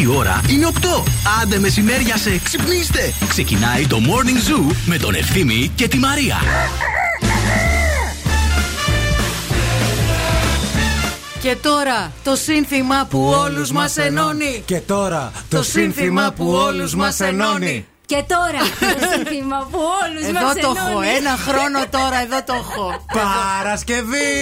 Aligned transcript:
Η 0.00 0.06
ώρα 0.06 0.40
είναι 0.48 0.66
8. 0.66 1.02
Άντε 1.42 1.58
μεσημέρια 1.58 2.16
σε 2.16 2.38
ξυπνήστε. 2.38 3.12
Ξεκινάει 3.28 3.86
το 3.86 3.96
Morning 3.96 4.50
Zoo 4.50 4.74
με 4.86 4.96
τον 4.96 5.14
Ευθύμη 5.14 5.72
και 5.74 5.88
τη 5.88 5.98
Μαρία. 5.98 6.36
Και 11.40 11.56
τώρα 11.56 12.12
το 12.24 12.36
σύνθημα 12.36 13.06
που 13.10 13.34
όλους 13.44 13.72
μας 13.72 13.96
ενώνει. 13.96 14.62
Και 14.64 14.80
τώρα 14.80 15.32
το 15.48 15.62
σύνθημα 15.62 16.32
που 16.36 16.48
όλους 16.48 16.94
μας 16.94 17.20
ενώνει. 17.20 17.86
Και 18.06 18.24
τώρα 18.28 18.58
το 18.80 19.06
σύνθημα 19.12 19.68
που 19.70 19.78
όλους 20.02 20.26
Εδώ 20.28 20.40
μας 20.40 20.54
το 20.54 20.72
έχω. 20.76 20.88
ενώνει. 20.88 21.08
Ένα 21.08 21.36
χρόνο 21.46 21.78
τώρα, 21.90 22.18
εδώ 22.22 22.42
το 22.46 22.54
έχω. 22.54 23.04
Παρασκευή, 23.12 24.34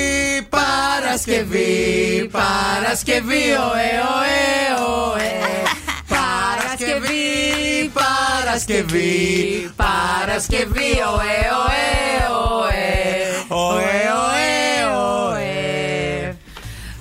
Παρασκευή, 0.59 2.29
Παρασκευή, 2.39 3.45
ωε, 3.69 3.91
ωε, 4.17 4.45
ωε. 5.11 5.33
Παρασκευή, 6.09 7.91
Παρασκευή, 8.01 9.71
Παρασκευή, 9.77 10.91
ωε, 11.15 11.39
ωε, 11.65 11.85
ωε. 12.59 12.83
Ωε, 13.49 13.83
ωε, 13.83 14.04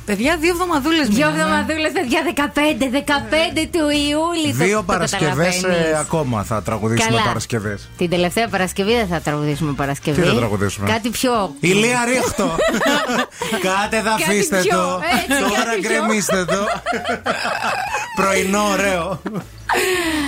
Παιδιά, 0.06 0.38
δύο 0.38 0.50
εβδομαδούλες 0.50 1.08
Δύο 1.08 1.16
μείνανε. 1.32 1.42
εβδομαδούλες, 1.42 1.92
παιδιά, 1.92 2.22
15, 2.24 2.90
15 2.90 3.68
του 3.72 3.80
Ιούλη. 4.10 4.54
το- 4.58 4.64
Δύο 4.64 4.78
το 4.78 4.84
Παρασκευές 4.84 5.56
καταλαβαίνεις. 5.62 5.98
ακόμα 6.00 6.44
θα 6.44 6.62
τραγουδήσουμε 6.64 7.10
Καλά. 7.10 7.24
Παρασκευές. 7.28 7.90
Την 7.98 8.10
τελευταία 8.10 8.48
Παρασκευή 8.48 8.94
δεν 8.94 9.08
θα 9.08 9.20
τραγουδήσουμε 9.20 9.74
Παρασκευή. 9.74 10.22
Τι 10.22 10.28
θα 10.28 10.34
τραγουδήσουμε; 10.36 10.90
Κάτι 10.90 11.10
πιο. 11.10 11.56
Ηλία 11.60 12.06
ρίχτο. 12.06 12.56
Κάτε 13.68 13.98
θα 14.02 14.10
Κάτι 14.10 14.24
αφήστε 14.24 14.60
πιο, 14.62 14.78
το. 14.78 15.02
έτσι, 15.28 15.42
Τώρα 15.42 15.64
κάτι 15.64 15.80
πιο. 15.80 15.90
γκρεμίστε 15.92 16.46
το. 16.46 16.66
Πρωινό, 18.16 18.64
ωραίο. 18.72 19.22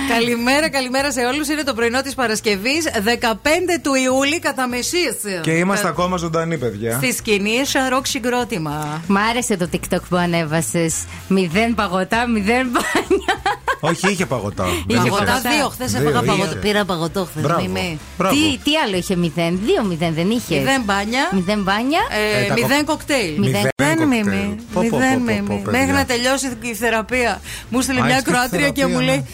Καλημέρα, 0.08 0.68
καλημέρα 0.70 1.12
σε 1.12 1.20
όλους. 1.20 1.48
Είναι 1.48 1.62
το 1.62 1.74
πρωινό 1.74 2.02
της 2.02 2.14
Παρασκευής, 2.14 2.84
15 3.04 3.78
του 3.82 3.94
Ιούλη, 3.94 4.38
κατά 4.38 4.68
μεσής. 4.68 5.16
Και 5.42 5.50
είμαστε 5.50 5.88
ακόμα 5.88 6.16
ζωντανοί, 6.16 6.58
παιδιά. 6.58 6.92
Στη 6.96 7.12
σκηνή, 7.12 7.64
σαρόκ 7.66 8.06
συγκρότημα. 8.06 9.02
Μ' 9.06 9.16
άρεσε 9.16 9.56
το 9.56 9.65
TikTok 9.72 10.02
που 10.08 10.16
ανέβασες. 10.16 10.94
Μηδέν 11.28 11.74
παγωτά, 11.74 12.26
μηδέν 12.28 12.66
μπάνια. 12.72 13.34
Όχι, 13.80 14.10
είχε 14.10 14.26
παγωτά. 14.26 14.64
Δεν 14.64 14.74
Είχε 14.86 14.98
είχε. 14.98 15.08
Παγωτά 15.08 15.24
παγωτά. 15.24 15.50
δύο, 15.50 15.68
χθες 15.68 15.92
Δύο, 15.92 16.00
έφαγα 16.00 16.18
είχε. 16.24 16.26
παγωτό. 16.26 16.56
Πήρα 16.56 16.84
παγωτό 16.84 17.24
χθες, 17.30 17.42
Μπράβο. 17.42 17.68
μη 17.68 17.98
Μπράβο. 18.18 18.34
Τι, 18.34 18.58
τι 18.58 18.76
άλλο 18.76 18.96
είχε 18.96 19.16
μηδέν, 19.16 19.58
δύο 19.64 19.84
μηδέν 19.84 20.14
δεν 20.14 20.30
είχες. 20.30 20.58
Μηδέν 20.58 20.82
μπάνια. 20.84 21.28
Μηδέν 21.32 21.62
μπάνια. 21.62 22.00
Ε, 22.10 22.42
Ε, 22.44 22.46
τα 22.46 22.54
μηδέν 22.54 22.84
κοκ- 22.84 22.86
κοκτέιλ. 22.86 23.38
Μηδέν 23.38 23.68
Μηδέν 23.78 23.96
κοκτέιλ. 23.96 24.08
μίμη. 24.08 24.56
Πω, 24.72 24.80
πω, 24.90 24.96
Μηδέν 24.96 25.18
πω, 25.18 25.24
πω, 25.26 25.32
μίμη. 25.32 25.60
παιδιά. 25.64 25.78
Μέχρι 25.78 25.92
να 25.94 26.04
τελειώσει 26.04 26.46
η 26.60 26.74
θεραπεία. 26.74 27.40
Μου 27.68 27.80
στείλε 27.80 28.00
Α, 28.00 28.04
μια 28.04 28.14
είσαι 28.14 28.24
και 28.24 28.30
Κροάτρια 28.30 28.68
και 28.68 28.80
θεραπεία, 28.80 28.88
μου 28.88 28.98
ναι. 28.98 29.04
λέει 29.04 29.16
Αχ, 29.16 29.24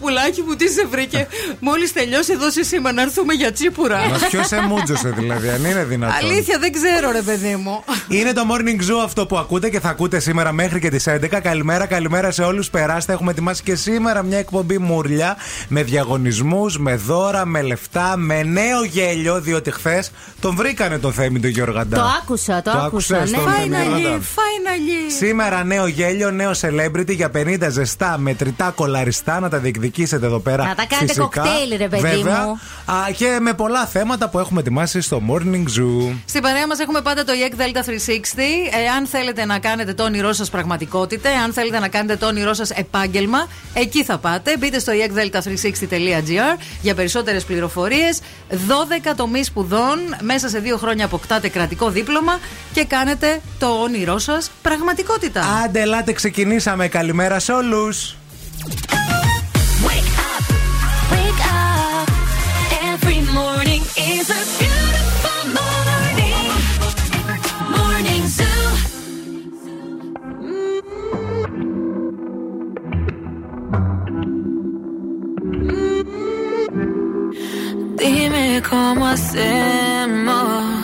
πουλάκι 0.00 0.42
μου, 0.46 0.54
τι 0.54 0.68
σε 0.68 0.86
βρήκε; 0.90 1.26
Μόλις 1.60 1.92
τελειώσει, 1.92 2.36
δώσε 2.36 2.62
σήμα 2.64 2.92
να 2.92 3.02
έρθουμε 3.02 3.34
για 3.34 3.52
τσίπουρα. 3.52 4.08
Μας 4.08 4.26
ποιος 4.26 4.46
σε 4.46 4.60
μούτζωσε 4.60 5.08
δηλαδή, 5.08 5.48
αν 5.48 5.64
είναι 5.64 5.84
δυνατόν. 5.84 6.16
Αλήθεια, 6.30 6.58
δεν 6.58 6.72
ξέρω, 6.72 7.10
ρε 7.12 7.22
παιδί 7.22 7.56
μου. 7.56 7.84
Είναι 8.08 8.32
το 8.32 8.42
morning 8.50 8.80
zoo 8.80 9.02
αυτό 9.04 9.26
που 9.26 9.38
ακούτε 9.38 9.68
και 9.70 9.80
θα 9.80 9.88
ακούτε 9.88 10.18
σήμερα 10.20 10.52
μέχρι 10.52 10.80
και 10.80 10.88
τις 10.90 11.06
11. 11.08 11.40
Καλημέρα, 11.42 11.86
καλημέρα 11.86 12.30
σε 12.30 12.42
όλους. 12.42 12.70
Περάστε. 12.70 13.12
Έχουμε 13.12 13.30
ετοιμάσει 13.30 13.62
και 13.62 13.74
σήμερα 13.74 14.22
μια 14.22 14.38
εκπομπή 14.38 14.78
μουρλια 14.78 15.36
με 15.68 15.82
διαγωνισμούς, 15.82 16.78
με 16.78 16.96
δώρα, 16.96 17.44
με 17.46 17.62
λεφτά, 17.62 18.14
με 18.16 18.42
νέο 18.42 18.84
γέλιο. 18.84 19.40
Διότι 19.40 19.70
χθες 19.70 20.10
τον 20.40 20.54
βρήκανε 20.56 20.98
το 20.98 21.10
Θέμη 21.12 21.40
του 21.40 21.48
Γιώργαντά. 21.48 21.96
Το 21.96 22.02
άκουσα, 22.22 22.62
το, 22.62 22.70
Το 22.70 22.78
άκουσα. 22.78 23.16
άκουσες, 23.16 23.30
ναι. 23.30 23.36
το 23.36 23.42
Θέμη 23.50 23.68
Finally, 23.70 23.98
Γιώργαντά. 24.00 24.24
finally. 24.24 25.12
Σήμερα 25.18 25.64
νέο 25.64 25.86
γέλιο, 25.86 26.30
νέο 26.30 26.50
celebrity 26.60 27.14
για 27.14 27.30
50 27.34 27.68
ζεστά 27.70 28.18
μετρητά 28.18 28.72
κολαριστά 28.74 29.40
να 29.40 29.48
τα 29.54 29.60
διεκδικήσετε 29.60 30.26
εδώ 30.26 30.38
πέρα. 30.38 30.64
Να 30.64 30.74
τα 30.74 30.84
κάνετε 30.88 31.06
φυσικά. 31.06 31.22
κοκτέιλ, 31.22 31.76
ρε 31.76 31.88
παιδί 31.88 32.02
Βέβαια. 32.02 32.44
μου. 32.46 32.60
Α, 32.94 33.10
και 33.16 33.38
με 33.40 33.52
πολλά 33.52 33.86
θέματα 33.86 34.28
που 34.28 34.38
έχουμε 34.38 34.60
ετοιμάσει 34.60 35.00
στο 35.00 35.22
Morning 35.28 35.64
Zoo. 35.78 36.14
Στην 36.24 36.42
παρέα 36.42 36.66
μας 36.66 36.78
έχουμε 36.78 37.00
πάντα 37.00 37.24
το 37.24 37.32
EEC 37.32 37.60
Delta 37.60 37.82
360. 37.84 38.70
Εάν 38.84 39.06
θέλετε 39.06 39.44
να 39.44 39.58
κάνετε 39.58 39.94
το 39.94 40.02
όνειρό 40.02 40.32
σας 40.32 40.50
πραγματικότητα, 40.50 41.28
εάν 41.28 41.52
θέλετε 41.52 41.78
να 41.78 41.88
κάνετε 41.88 42.16
το 42.16 42.26
όνειρό 42.26 42.54
σας 42.54 42.70
επάγγελμα, 42.70 43.46
εκεί 43.74 44.04
θα 44.04 44.18
πάτε. 44.18 44.56
Μπείτε 44.58 44.78
στο 44.78 44.92
eekdelta360.gr 44.92 46.58
για 46.80 46.94
περισσότερες 46.94 47.44
πληροφορίες. 47.44 48.20
12 48.50 49.14
τομεί 49.16 49.44
σπουδών. 49.44 49.98
Μέσα 50.22 50.48
σε 50.48 50.58
δύο 50.58 50.76
χρόνια 50.76 51.04
αποκτάτε 51.04 51.48
κρατικό 51.48 51.90
δίπλωμα 51.90 52.38
και 52.72 52.84
κάνετε 52.84 53.40
το 53.58 53.66
όνειρό 53.66 54.18
σας 54.18 54.50
πραγματικότητα. 54.62 55.42
Άντε, 55.64 55.80
ελάτε, 55.80 56.12
ξεκινήσαμε. 56.12 56.88
Καλημέρα 56.88 57.38
σε 57.38 57.52
όλους. 57.52 58.16
Every 63.06 63.20
morning 63.34 63.82
is 63.98 64.30
a 64.30 64.42
beautiful 64.58 65.42
morning. 65.60 66.48
Morning 67.76 68.24
Zoo. 68.26 68.64
Dime 77.98 78.62
cómo 78.62 79.04
hacemos. 79.06 80.83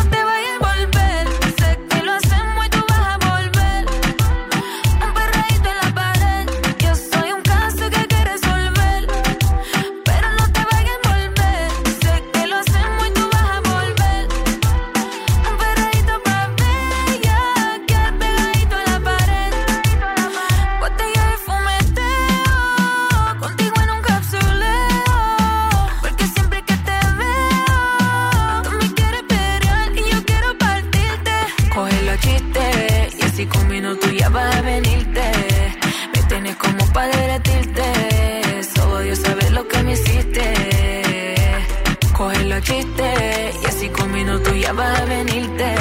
Y 42.69 43.65
así 43.65 43.89
con 43.89 44.11
minutos 44.11 44.53
ya 44.59 44.71
vas 44.73 44.99
a 44.99 45.05
venirte. 45.05 45.75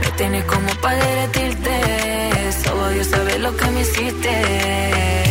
Me 0.00 0.10
tienes 0.16 0.44
como 0.44 0.68
para 0.80 0.96
derretirte. 0.96 2.52
Solo 2.64 2.88
Dios 2.90 3.08
sabe 3.08 3.38
lo 3.38 3.56
que 3.56 3.66
me 3.66 3.80
hiciste. 3.80 5.25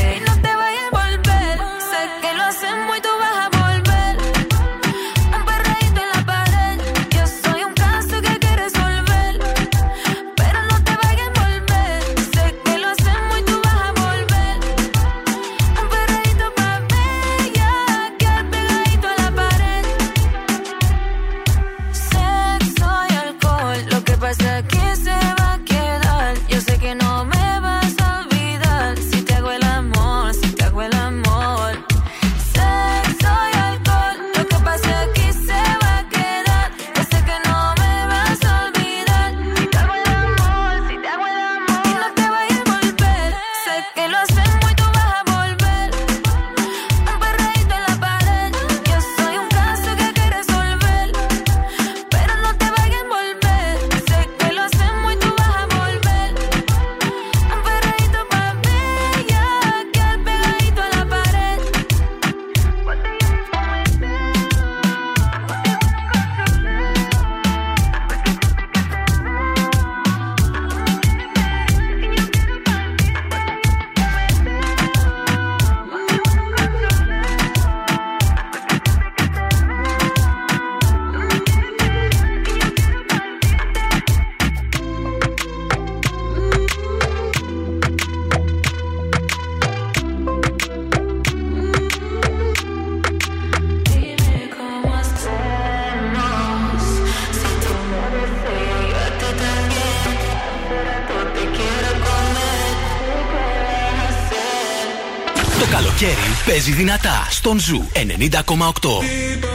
Παίζει 106.65 106.79
δυνατά 106.79 107.27
στον 107.29 107.59
Ζου 107.59 107.87
90,8. 107.93 109.54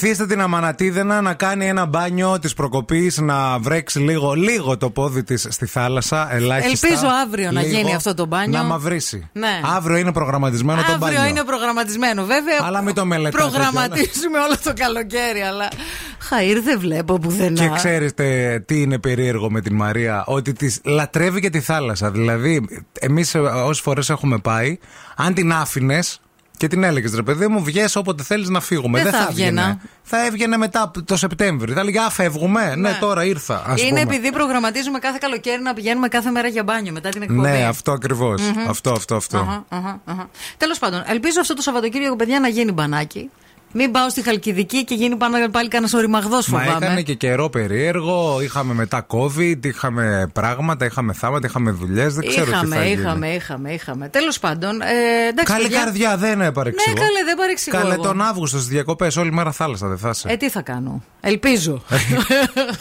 Βοηθήστε 0.00 0.26
την 0.26 0.40
Αμανατίδενα 0.40 1.20
να 1.20 1.34
κάνει 1.34 1.66
ένα 1.66 1.86
μπάνιο 1.86 2.38
της 2.38 2.54
προκοπής, 2.54 3.18
να 3.18 3.58
βρέξει 3.58 3.98
λίγο, 3.98 4.32
λίγο 4.32 4.76
το 4.76 4.90
πόδι 4.90 5.22
της 5.22 5.46
στη 5.50 5.66
θάλασσα. 5.66 6.34
Ελάχιστα. 6.34 6.86
Ελπίζω 6.86 7.06
αύριο 7.22 7.50
να 7.50 7.62
γίνει 7.62 7.94
αυτό 7.94 8.14
το 8.14 8.26
μπάνιο. 8.26 8.58
Να 8.58 8.64
μαυρίσει. 8.64 9.28
Ναι. 9.32 9.60
Αύριο 9.76 9.96
είναι 9.96 10.12
προγραμματισμένο 10.12 10.82
το 10.82 10.98
μπάνιο. 10.98 11.18
Αύριο 11.18 11.30
είναι 11.30 11.44
προγραμματισμένο, 11.44 12.24
βέβαια. 12.24 12.58
Αλλά 12.62 12.82
μην 12.82 12.94
το 12.94 13.04
μελετάτε 13.04 13.42
Προγραμματίζουμε 13.42 14.38
όλο 14.38 14.56
το 14.64 14.72
καλοκαίρι, 14.74 15.40
αλλά. 15.40 15.68
Χαΐρ 16.30 16.60
δεν 16.64 16.78
βλέπω 16.80 17.18
πουθενά. 17.18 17.62
Και 17.62 17.70
ξέρετε 17.74 18.58
τι 18.66 18.80
είναι 18.80 18.98
περίεργο 18.98 19.50
με 19.50 19.60
την 19.60 19.74
Μαρία, 19.74 20.24
ότι 20.26 20.52
της 20.52 20.80
λατρεύει 20.84 21.40
και 21.40 21.50
τη 21.50 21.60
θάλασσα. 21.60 22.10
Δηλαδή, 22.10 22.68
εμείς 23.00 23.34
όσες 23.64 23.80
φορές 23.80 24.10
έχουμε 24.10 24.38
πάει, 24.38 24.78
αν 25.16 25.34
την 25.34 25.52
άφηνες 25.52 26.20
και 26.58 26.68
την 26.68 26.84
έλεγες, 26.84 27.14
ρε 27.14 27.22
παιδί 27.22 27.46
μου, 27.46 27.64
βγες 27.64 27.96
όποτε 27.96 28.22
θέλεις 28.22 28.48
να 28.48 28.60
φύγουμε. 28.60 29.02
Δεν 29.02 29.12
θα 29.12 29.26
έβγαινε. 29.30 29.60
έβγαινα. 29.60 29.80
Θα 30.02 30.26
έβγαινε 30.26 30.56
μετά 30.56 30.90
το 31.04 31.16
Σεπτέμβρη. 31.16 31.72
Θα 31.72 31.80
έλεγε, 31.80 31.98
Α, 31.98 32.10
φεύγουμε. 32.10 32.74
Ναι, 32.76 32.96
τώρα 33.00 33.24
ήρθα. 33.24 33.62
Ας 33.66 33.80
είναι 33.80 33.88
πούμε. 33.88 34.00
επειδή 34.00 34.32
προγραμματίζουμε 34.32 34.98
κάθε 34.98 35.18
καλοκαίρι 35.20 35.62
να 35.62 35.74
πηγαίνουμε 35.74 36.08
κάθε 36.08 36.30
μέρα 36.30 36.48
για 36.48 36.62
μπάνιο 36.62 36.92
μετά 36.92 37.08
την 37.08 37.22
εκπομπή. 37.22 37.40
Ναι, 37.40 37.64
αυτό 37.64 37.92
ακριβώς. 37.92 38.42
Αυτό, 38.68 38.92
αυτό, 38.92 39.14
αυτό. 39.16 39.66
Τέλος 40.56 40.78
πάντων, 40.78 41.02
ελπίζω 41.06 41.40
αυτό 41.40 41.54
το 41.54 41.62
Σαββατοκύριακο, 41.62 42.16
παιδιά, 42.16 42.40
να 42.40 42.48
γίνει 42.48 42.72
μπανάκι. 42.72 43.30
Μην 43.72 43.90
πάω 43.90 44.10
στη 44.10 44.22
Χαλκιδική 44.22 44.84
και 44.84 44.94
γίνει 44.94 45.16
πάνω 45.16 45.48
πάλι 45.50 45.68
κανένα 45.68 45.92
οριμαγδός 45.94 46.48
Μα 46.48 46.58
φοβάμαι. 46.58 46.84
έκανε 46.86 47.02
και 47.02 47.14
καιρό 47.14 47.48
περίεργο. 47.48 48.40
Είχαμε 48.42 48.74
μετά 48.74 49.06
COVID, 49.08 49.66
είχαμε 49.66 50.30
πράγματα, 50.32 50.84
είχαμε 50.84 51.12
θάματα, 51.12 51.46
είχαμε 51.46 51.70
δουλειές. 51.70 52.14
Δεν 52.14 52.26
ξέρω 52.28 52.44
τι 52.44 52.50
είχαμε, 52.50 52.76
θα 52.76 52.84
γίνει. 52.84 53.00
είχαμε, 53.00 53.28
είχαμε, 53.28 53.72
είχαμε. 53.72 54.08
Τέλος 54.08 54.38
πάντων. 54.38 54.80
Ε, 54.80 55.28
εντάξει, 55.28 55.52
Καλή 55.52 55.62
παιδιά. 55.62 55.78
καρδιά, 55.78 56.16
δεν 56.16 56.52
παρεξηγώ. 56.52 56.94
Ναι, 56.96 57.00
καλέ, 57.04 57.24
δεν 57.24 57.36
παρεξηγώ. 57.36 57.78
Καλέ 57.78 57.92
εγώ. 57.94 58.02
τον 58.02 58.22
Αύγουστο 58.22 58.56
στις 58.56 58.68
διακοπές, 58.68 59.16
όλη 59.16 59.32
μέρα 59.32 59.52
θάλασσα 59.52 59.88
δεν 59.88 59.98
θα 59.98 60.08
είσαι. 60.08 60.28
Ε, 60.30 60.36
τι 60.36 60.48
θα 60.50 60.60
κάνω. 60.62 61.02
Ελπίζω. 61.20 61.82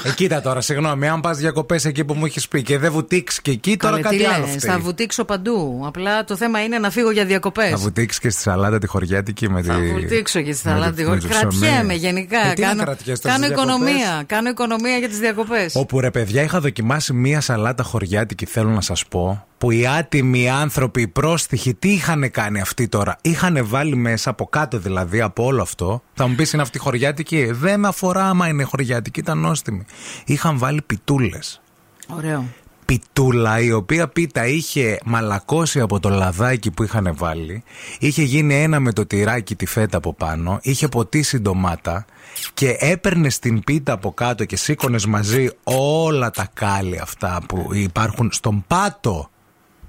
Ε, 0.04 0.10
κοίτα 0.16 0.42
τώρα, 0.42 0.62
συγγνώμη, 0.62 1.08
αν 1.08 1.22
πας 1.22 1.38
διακοπές 1.38 1.86
εκεί 1.86 2.04
που 2.06 2.14
μου 2.14 2.26
έχεις 2.26 2.48
πει 2.48 2.62
και 2.64 2.78
δεν 2.78 2.92
βουτήξεις 2.92 3.42
και 3.42 3.52
εκεί, 3.52 3.78
τώρα 3.78 4.00
Καλέ, 4.02 4.18
τι 4.18 4.24
κάτι 4.24 4.36
άλλο 4.36 4.46
λες, 4.46 4.56
φταίει. 4.56 4.72
Θα 4.72 4.80
βουτήξω 4.80 5.24
παντού. 5.26 5.84
Απλά 5.86 6.24
το 6.24 6.36
θέμα 6.36 6.64
είναι 6.64 6.80
να 6.80 6.90
φύγω 6.90 7.12
για 7.12 7.26
διακοπές. 7.26 7.70
Θα 7.70 7.78
βουτήξεις 7.78 8.20
και 8.22 8.30
στη 8.30 8.42
σαλάτα 8.42 8.78
τη 8.78 8.88
χωριάτικη 8.88 9.50
με 9.50 9.62
τη. 9.62 9.68
Θα 9.68 9.80
βουτήξω 9.94 10.42
και 10.42 10.52
στη 10.54 10.62
με 10.80 10.86
θάλασσα. 10.86 11.04
το- 11.04 11.10
με 11.10 11.20
το 11.20 11.28
ψωμί. 11.28 11.58
Κρατιέμαι 11.60 11.94
γενικά. 11.94 12.50
Ε, 12.50 12.54
τι 12.54 12.62
να 12.62 12.68
κάνω 12.68 12.84
κρατιέσαι 12.84 13.22
τώρα 13.22 13.36
κάνω 13.36 13.46
στις 13.46 13.56
διακοπές; 13.56 13.90
οικονομία. 13.92 14.24
Κάνω 14.26 14.50
οικονομία 14.50 14.98
για 14.98 15.08
τις 15.10 15.20
διακοπές. 15.20 15.76
Όπου 15.76 16.00
ρε 16.00 16.12
παιδιά 16.12 16.42
είχα 16.44 16.60
δοκιμάσει 16.60 17.14
μία 17.14 17.42
σαλάτα 17.42 17.84
χωριάτικη, 17.84 18.46
θέλω 18.46 18.70
να 18.70 18.82
σας 18.82 19.06
πω. 19.08 19.46
Που 19.58 19.72
οι 19.72 19.88
άτιμοι 19.88 20.50
άνθρωποι, 20.50 21.02
οι 21.02 21.08
πρόστιχοι, 21.08 21.74
τι 21.74 21.90
είχαν 21.92 22.32
κάνει 22.32 22.62
αυτοί 22.62 22.88
τώρα; 22.88 23.18
Είχαν 23.22 23.60
βάλει 23.68 23.96
μέσα 23.96 24.30
από 24.30 24.46
κάτω 24.46 24.78
δηλαδή 24.80 25.22
από 25.22 25.44
όλο 25.46 25.62
αυτό. 25.62 26.02
Θα 26.14 26.28
μου 26.28 26.36
πεις 26.36 26.54
είναι 26.54 26.62
αυτή 26.62 26.78
χωριάτικη; 26.80 27.46
Δεν 27.52 27.80
με 27.80 27.88
αφορά 27.88 28.30
άμα 28.30 28.48
είναι 28.48 28.64
χωριάτικη, 28.64 29.20
ήταν 29.20 29.38
νόστιμη. 29.38 29.86
Είχαν 30.26 30.58
βάλει 30.58 30.82
πιτούλες. 30.82 31.62
Ωραίο. 32.08 32.46
Πιτούλα 32.88 33.60
η 33.60 33.72
οποία 33.72 34.08
πίτα 34.08 34.46
είχε 34.46 35.00
μαλακώσει 35.06 35.80
από 35.80 36.00
το 36.00 36.10
λαδάκι 36.10 36.72
που 36.72 36.84
είχαν 36.84 37.14
βάλει. 37.16 37.64
Είχε 38.00 38.24
γίνει 38.24 38.62
ένα 38.62 38.80
με 38.80 38.94
το 38.94 39.06
τυράκι 39.06 39.56
τη 39.56 39.66
φέτα 39.66 39.98
από 39.98 40.14
πάνω. 40.14 40.60
Είχε 40.62 40.88
ποτίσει 40.88 41.40
ντομάτα 41.40 42.06
και 42.54 42.76
έπαιρνε 42.80 43.30
την 43.42 43.64
πίτα 43.64 43.94
από 43.94 44.12
κάτω 44.12 44.46
και 44.46 44.56
σήκωνες 44.56 45.06
μαζί 45.06 45.50
όλα 45.64 46.30
τα 46.32 46.50
κάλλη 46.54 47.00
αυτά 47.00 47.42
που 47.48 47.70
υπάρχουν 47.74 48.30
στον 48.32 48.64
πάτο 48.68 49.30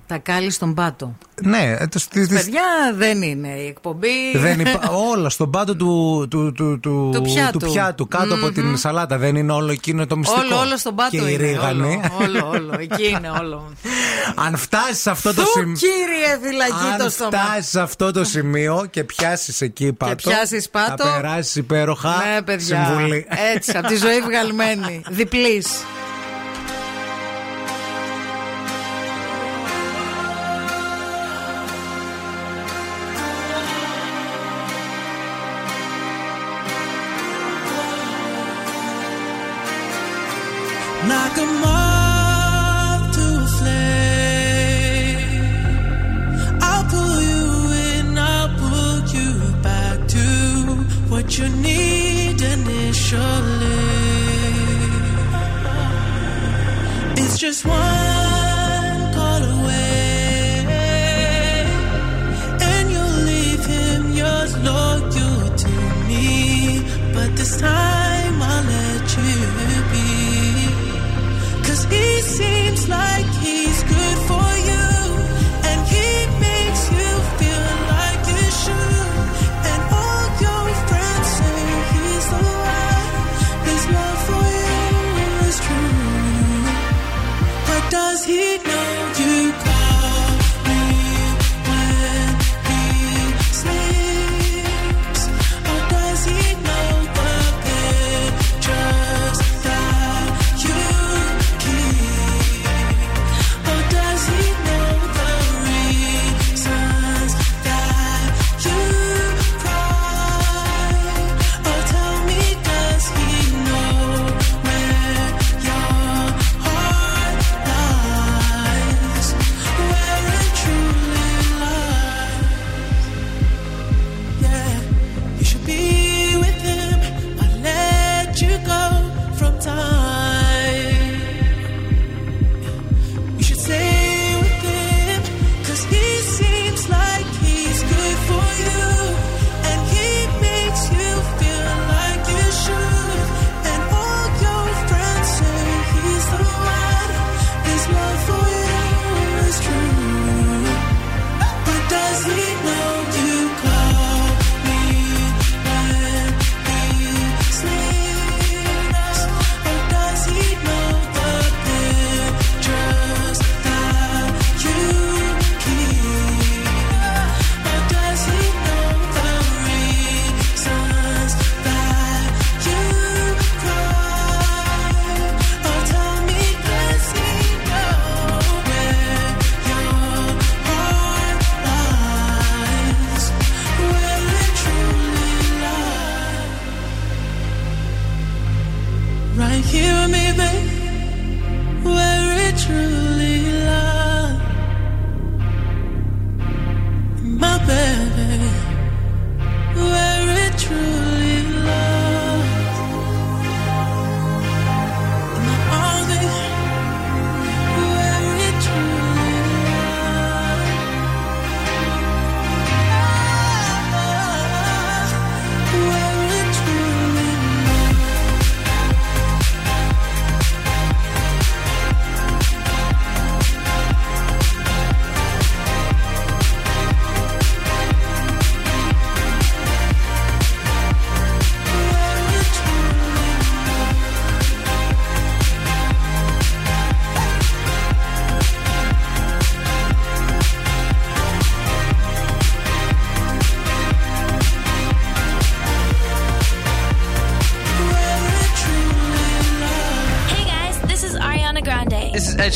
Τα 0.08 0.18
κάλλη 0.18 0.50
στον 0.50 0.74
πάτο. 0.74 1.16
ναι 1.42 1.76
ε, 1.78 1.86
το- 1.86 1.98
στις- 1.98 2.26
στις- 2.26 2.42
Παιδιά 2.44 2.62
δεν 2.94 3.22
είναι 3.22 3.48
η 3.48 3.66
εκπομπή. 3.66 4.08
δεν 4.34 4.60
υπά... 4.60 4.80
όλα 5.12 5.28
στον 5.28 5.50
πάτο 5.50 5.76
του, 5.76 6.26
του, 6.30 6.52
του, 6.52 6.80
του, 6.80 7.10
Του 7.14 7.22
πιάτου. 7.62 8.08
κάτω 8.08 8.34
από 8.34 8.50
την 8.52 8.76
σαλάτα 8.76 9.18
δεν 9.18 9.36
είναι 9.36 9.52
όλο 9.52 9.72
εκείνο 9.72 10.06
το 10.06 10.16
μυστικό 10.16 10.40
Όλο, 10.40 10.58
όλο 10.60 10.76
στον 10.76 10.94
πάτο 10.94 11.10
και 11.10 11.16
η 11.16 11.20
είναι. 11.38 11.46
ρίγανη. 11.46 12.00
Όλο, 12.20 12.46
όλο, 12.46 12.48
όλο. 12.48 12.74
Εκεί 12.78 13.08
είναι 13.08 13.30
όλο. 13.40 13.72
αν 14.46 14.56
φτάσεις 14.56 15.00
σε 15.00 15.10
αυτό 15.10 15.34
το 15.34 15.42
Του 15.42 15.48
σημείο 15.54 15.74
κύριε 15.76 16.38
φυλακή 16.48 16.96
το 16.98 17.04
Αν 17.04 17.10
στόμα. 17.10 17.30
φτάσει 17.30 17.68
σε 17.70 17.80
αυτό 17.80 18.10
το 18.12 18.24
σημείο 18.24 18.86
και 18.90 19.04
πιάσεις 19.04 19.60
εκεί 19.60 19.92
πάτο. 19.92 20.14
πιάσεις 20.14 20.68
πάτο. 20.70 21.04
Θα 21.04 21.12
περάσεις 21.14 21.54
υπέροχα. 21.56 22.08
Ναι, 22.34 22.42
παιδιά. 22.42 22.84
Συμβουλή. 22.86 23.26
Έτσι, 23.54 23.76
από 23.76 23.86
τη 23.86 23.96
ζωή 23.96 24.20
βγαλμένη. 24.28 25.02
Διπλής. 25.10 25.66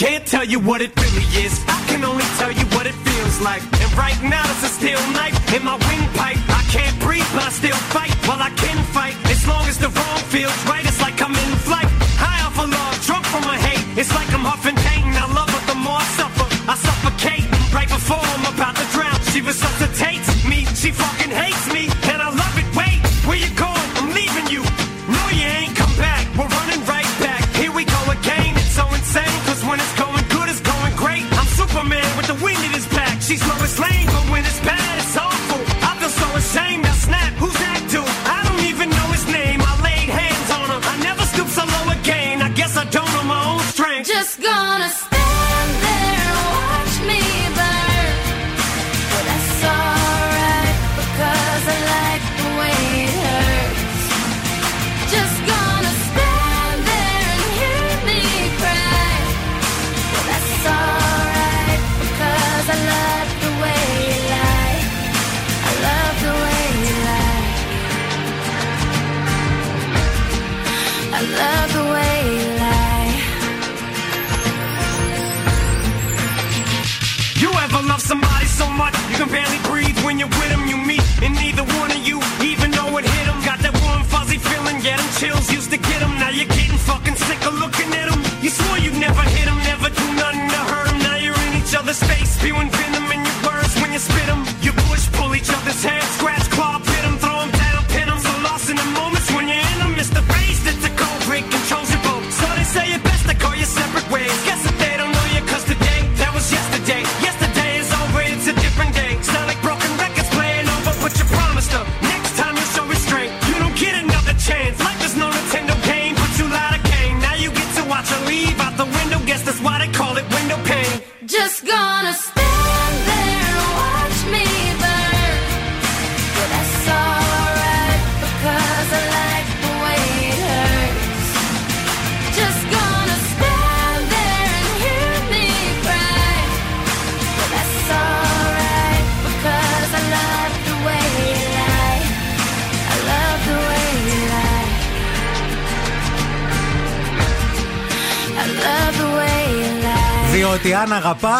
Can't 0.00 0.26
tell 0.26 0.46
you 0.46 0.58
what 0.58 0.80
it 0.80 0.96
really 0.96 1.44
is. 1.44 1.62
I 1.68 1.84
can 1.86 2.02
only 2.06 2.24
tell 2.38 2.50
you 2.50 2.64
what 2.74 2.86
it 2.86 2.94
feels 3.04 3.38
like. 3.42 3.60
And 3.62 3.92
right 3.98 4.16
now, 4.22 4.42
it's 4.48 4.64
a 4.64 4.68
steel 4.68 4.98
knife 5.12 5.36
in 5.54 5.62
my 5.62 5.76
wing. 5.76 6.09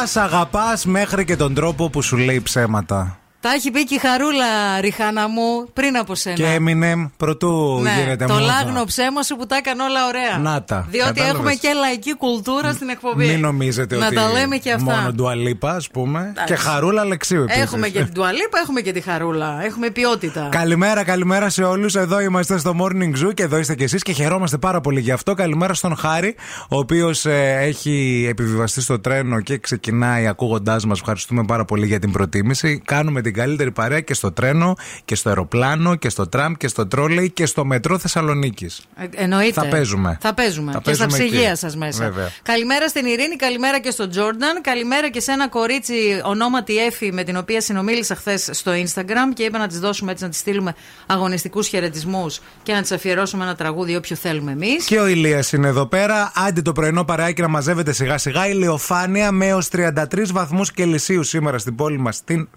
Αγαπά, 0.00 0.22
αγαπάς 0.22 0.84
μέχρι 0.86 1.24
και 1.24 1.36
τον 1.36 1.54
τρόπο 1.54 1.90
που 1.90 2.02
σου 2.02 2.16
λέει 2.16 2.40
ψέματα. 2.40 3.18
Τα 3.42 3.50
έχει 3.52 3.70
πει 3.70 3.84
και 3.84 3.94
η 3.94 3.98
Χαρούλα, 3.98 4.80
Ριχάνα 4.80 5.28
μου, 5.28 5.68
πριν 5.72 5.96
από 5.96 6.14
σένα. 6.14 6.36
Και 6.36 6.44
έμεινε 6.46 7.10
πρωτού 7.16 7.80
ναι, 7.82 7.94
γίνεται 7.98 8.26
το 8.26 8.32
μόδα. 8.32 8.44
λάγνο 8.44 8.84
ψέμα 8.84 9.22
σου 9.22 9.36
που 9.36 9.46
τα 9.46 9.56
έκανε 9.56 9.82
όλα 9.82 10.06
ωραία. 10.06 10.38
Να 10.38 10.62
τα, 10.62 10.86
Διότι 10.90 11.06
κατάλαβες. 11.08 11.34
έχουμε 11.38 11.54
και 11.54 11.68
λαϊκή 11.80 12.14
κουλτούρα 12.16 12.72
στην 12.72 12.88
εκπομπή. 12.88 13.26
Μην 13.26 13.40
νομίζετε 13.40 13.96
να 13.96 14.06
ότι 14.06 14.14
τα 14.14 14.30
λέμε 14.32 14.56
και 14.56 14.72
αυτά. 14.72 14.94
μόνο 14.94 15.12
ντουαλίπα, 15.12 15.70
ας 15.70 15.88
πούμε. 15.88 16.20
Εντάξει. 16.20 16.54
Και 16.54 16.60
χαρούλα 16.60 17.04
λεξίου 17.04 17.42
επίσης. 17.42 17.62
Έχουμε 17.62 17.88
και 17.88 18.04
την 18.04 18.14
τουαλίπα, 18.14 18.58
έχουμε 18.62 18.80
και 18.80 18.92
τη 18.92 19.00
Χαρούλα. 19.00 19.64
Έχουμε 19.64 19.90
ποιότητα. 19.90 20.48
Καλημέρα, 20.50 21.04
καλημέρα 21.04 21.48
σε 21.48 21.62
όλους. 21.62 21.94
Εδώ 21.94 22.20
είμαστε 22.20 22.58
στο 22.58 22.74
Morning 22.80 23.26
Zoo 23.26 23.34
και 23.34 23.42
εδώ 23.42 23.58
είστε 23.58 23.74
κι 23.74 23.82
εσείς 23.82 24.02
και 24.02 24.12
χαιρόμαστε 24.12 24.58
πάρα 24.58 24.80
πολύ 24.80 25.00
γι' 25.00 25.12
αυτό. 25.12 25.34
Καλημέρα 25.34 25.74
στον 25.74 25.96
Χάρη, 25.96 26.34
ο 26.68 26.76
οποίος 26.78 27.26
έχει 27.58 28.26
επιβιβαστεί 28.30 28.80
στο 28.80 29.00
τρένο 29.00 29.40
και 29.40 29.58
ξεκινάει 29.58 30.26
ακούγοντάς 30.26 30.86
μας. 30.86 30.98
Ευχαριστούμε 30.98 31.44
πάρα 31.44 31.64
πολύ 31.64 31.86
για 31.86 31.98
την 31.98 32.12
προτίμηση. 32.12 32.82
Κάνουμε 32.84 33.20
την 33.20 33.29
καλύτερη 33.32 33.70
παρέα 33.70 34.00
και 34.00 34.14
στο 34.14 34.32
τρένο 34.32 34.76
και 35.04 35.14
στο 35.14 35.28
αεροπλάνο 35.28 35.94
και 35.94 36.08
στο 36.08 36.28
τραμ 36.28 36.54
και 36.54 36.68
στο 36.68 36.86
τρόλεϊ 36.86 37.30
και 37.30 37.46
στο 37.46 37.64
μετρό 37.64 37.98
Θεσσαλονίκης. 37.98 38.80
Ε, 38.96 39.06
Εννοείται. 39.14 39.52
Θα 39.52 39.66
παίζουμε. 39.66 40.18
Θα 40.20 40.34
παίζουμε. 40.34 40.72
Θα 40.72 40.80
και 40.80 40.92
στα 40.94 41.06
παίζουμε 41.06 41.24
ψυγεία 41.28 41.48
εκεί. 41.48 41.58
σας 41.58 41.76
μέσα. 41.76 42.04
Βέβαια. 42.04 42.30
Καλημέρα 42.42 42.88
στην 42.88 43.06
Ειρήνη, 43.06 43.36
καλημέρα 43.36 43.80
και 43.80 43.90
στον 43.90 44.10
Τζόρνταν. 44.10 44.60
Καλημέρα 44.62 45.10
και 45.10 45.20
σε 45.20 45.32
ένα 45.32 45.48
κορίτσι 45.48 46.20
ονόματι 46.24 46.76
Εφη 46.78 47.12
με 47.12 47.22
την 47.24 47.36
οποία 47.36 47.60
συνομίλησα 47.60 48.14
χθες 48.14 48.48
στο 48.52 48.72
Instagram 48.72 49.34
και 49.34 49.42
είπα 49.42 49.58
να 49.58 49.66
της 49.66 49.78
δώσουμε 49.80 50.10
έτσι 50.12 50.24
να 50.24 50.30
της 50.30 50.38
στείλουμε 50.38 50.74
αγωνιστικούς 51.06 51.68
χαιρετισμούς 51.68 52.40
και 52.62 52.72
να 52.72 52.80
της 52.82 52.92
αφιερώσουμε 52.92 53.44
ένα 53.44 53.54
τραγούδι 53.54 53.96
όποιο 53.96 54.16
θέλουμε 54.16 54.52
εμείς. 54.52 54.84
Και 54.84 54.98
ο 54.98 55.06
Ηλίας 55.06 55.52
είναι 55.52 55.68
εδώ 55.68 55.86
πέρα. 55.86 56.32
Άντε 56.34 56.62
το 56.62 56.72
πρωινό 56.72 57.04
παρεάκι 57.04 57.40
να 57.40 57.48
μαζεύεται 57.48 57.92
σιγά 57.92 58.18
σιγά. 58.18 58.48
Ηλιοφάνεια 58.48 59.32
με 59.32 59.46
έως 59.46 59.68
33 59.72 60.32
βαθμούς 60.32 60.72
Κελσίου 60.72 61.22
σήμερα 61.22 61.58
στην 61.58 61.74
πόλη 61.74 61.98
μας 61.98 62.16
στην 62.16 62.48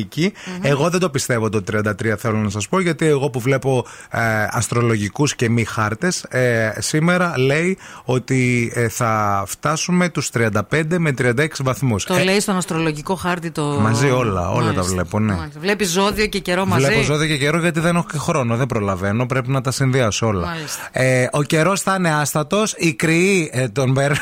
θεσσαλονικη 0.00 0.32
Εγώ 0.62 0.90
δεν 0.90 1.00
το 1.00 1.10
πιστεύω 1.10 1.48
το 1.48 1.62
33 1.72 2.14
θέλω 2.18 2.36
να 2.36 2.50
σας 2.50 2.68
πω, 2.68 2.80
γιατί 2.80 3.06
εγώ 3.06 3.30
που 3.30 3.40
βλέπω 3.40 3.86
ε, 4.10 4.20
αστρολογικούς 4.50 5.34
και 5.34 5.48
μη 5.48 5.64
χάρτες, 5.64 6.22
ε, 6.22 6.72
σήμερα 6.78 7.38
λέει 7.38 7.78
ότι 8.04 8.72
ε, 8.74 8.88
θα 8.88 9.44
φτάσουμε 9.46 10.08
τους 10.08 10.30
35 10.34 10.82
με 10.98 11.14
36 11.18 11.46
βαθμούς. 11.62 12.04
Το 12.04 12.16
λέει 12.16 12.40
στον 12.40 12.56
αστρολογικό 12.56 13.14
χάρτη 13.14 13.50
το. 13.50 13.62
Μαζί 13.62 14.10
όλα, 14.10 14.50
όλα 14.50 14.72
τα 14.72 14.82
βλέπω, 14.82 15.18
ναι. 15.18 15.48
Βλέπει 15.60 15.84
ζώδιο 15.84 16.26
και 16.26 16.38
καιρό 16.38 16.66
μαζί. 16.66 16.86
Βλέπω 16.86 17.02
ζώδιο 17.02 17.26
και 17.26 17.36
καιρό 17.36 17.58
γιατί 17.58 17.80
δεν 17.80 17.96
έχω 17.96 18.06
και 18.10 18.18
χρόνο, 18.18 18.56
δεν 18.56 18.66
προλαβαίνω. 18.66 19.26
Πρέπει 19.26 19.50
να 19.50 19.60
τα 19.60 19.70
συνδυάσω 19.70 20.26
όλα. 20.26 20.46
Μάλιστα. 20.46 20.88
Ε, 20.92 21.28
ο 21.32 21.42
καιρός 21.42 21.80
θα 21.80 21.94
είναι 21.98 22.14
άστατος, 22.14 22.74
οι 22.76 22.92
κρυοί 22.92 23.50
ε, 23.52 23.68
τον 23.68 23.90
μπερ. 23.90 24.12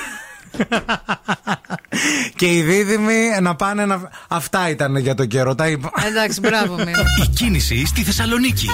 Και 2.36 2.54
οι 2.54 2.62
δίδυμοι 2.62 3.14
να 3.40 3.54
πάνε 3.56 3.86
να. 3.86 4.10
Αυτά 4.28 4.68
ήταν 4.68 4.96
για 4.96 5.14
τον 5.14 5.26
καιρό. 5.26 5.54
Τα 5.54 5.68
είπα. 5.68 5.90
Εντάξει, 6.06 6.40
μπράβο 6.40 6.72
μου. 6.74 6.90
Η 7.24 7.28
κίνηση 7.34 7.86
στη 7.86 8.02
Θεσσαλονίκη. 8.02 8.68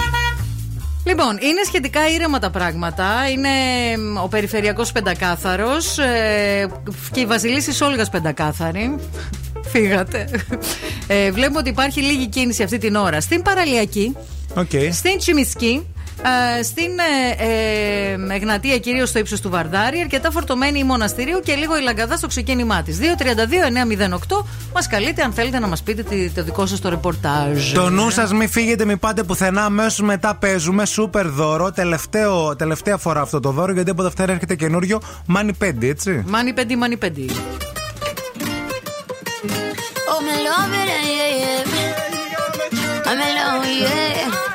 Λοιπόν, 1.05 1.29
είναι 1.31 1.61
σχετικά 1.65 2.09
ήρεμα 2.09 2.39
τα 2.39 2.49
πράγματα. 2.49 3.29
Είναι 3.29 3.49
μ, 3.97 4.23
ο 4.23 4.27
περιφερειακός 4.27 4.91
πεντακάθαρος 4.91 5.97
ε, 5.97 6.67
και 7.11 7.19
η 7.19 7.25
Βασιλίση 7.25 7.83
Όλγα 7.83 8.05
πεντακάθαρη. 8.05 8.95
Φύγατε. 9.71 10.29
Ε, 11.07 11.31
βλέπουμε 11.31 11.59
ότι 11.59 11.69
υπάρχει 11.69 12.01
λίγη 12.01 12.27
κίνηση 12.27 12.63
αυτή 12.63 12.77
την 12.77 12.95
ώρα 12.95 13.21
στην 13.21 13.41
Παραλιακή, 13.41 14.15
Οκ. 14.55 14.69
στην 14.91 15.17
Τσιμισκή, 15.17 15.87
ε, 16.59 16.63
στην 16.63 16.91
ε, 17.39 17.43
ε, 18.31 18.33
Εγνατία, 18.35 18.77
κυρίως 18.77 19.09
στο 19.09 19.19
ύψος 19.19 19.41
του 19.41 19.49
Βαρδάρη, 19.49 19.99
αρκετά 19.99 20.31
φορτωμένη 20.31 20.79
η 20.79 20.83
Μοναστηρίου 20.83 21.39
και 21.43 21.53
λίγο 21.55 21.77
η 21.77 21.81
Λαγκαδά 21.81 22.17
στο 22.17 22.27
ξεκίνημά 22.27 22.81
της. 22.81 22.97
232-908 22.99 24.45
μας 24.73 24.87
καλείτε 24.87 25.21
αν 25.23 25.33
θέλετε 25.33 25.59
να 25.59 25.67
μας 25.67 25.83
πείτε 25.83 26.03
τη- 26.03 26.29
το 26.29 26.43
δικό 26.43 26.65
σας 26.65 26.79
το 26.79 26.89
ρεπορτάζ. 26.89 27.71
Το 27.71 27.89
νου 27.89 28.09
σας, 28.09 28.33
μην 28.33 28.49
φύγετε, 28.49 28.85
μην 28.85 28.99
πάτε 28.99 29.23
πουθενά. 29.23 29.63
Αμέσως 29.65 29.99
μετά 29.99 30.35
παίζουμε 30.35 30.85
σούπερ 30.85 31.27
δώρο. 31.27 31.71
Τελευταίο, 31.71 32.55
τελευταία 32.55 32.97
φορά 32.97 33.21
αυτό 33.21 33.39
το 33.39 33.51
δώρο, 33.51 33.71
γιατί 33.71 33.89
από 33.89 34.03
Δευτέρα 34.03 34.31
έρχεται 34.31 34.55
καινούριο 34.55 35.01
Money 35.35 35.51
5, 35.59 35.87
έτσι. 35.87 36.23
Μάνι 36.27 36.53
πέντι, 36.53 36.75
μάνι 36.75 36.97
πέντι. 36.97 37.29
Oh, 40.13 40.21
me 40.27 40.35
love 40.47 40.73
it, 40.81 40.89
yeah, 41.17 41.41
yeah. 41.41 43.09
I'm 43.09 43.19
alone, 43.27 43.65
yeah. 43.81 44.54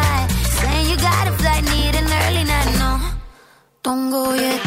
어떤 3.83 4.11
거에 4.11 4.59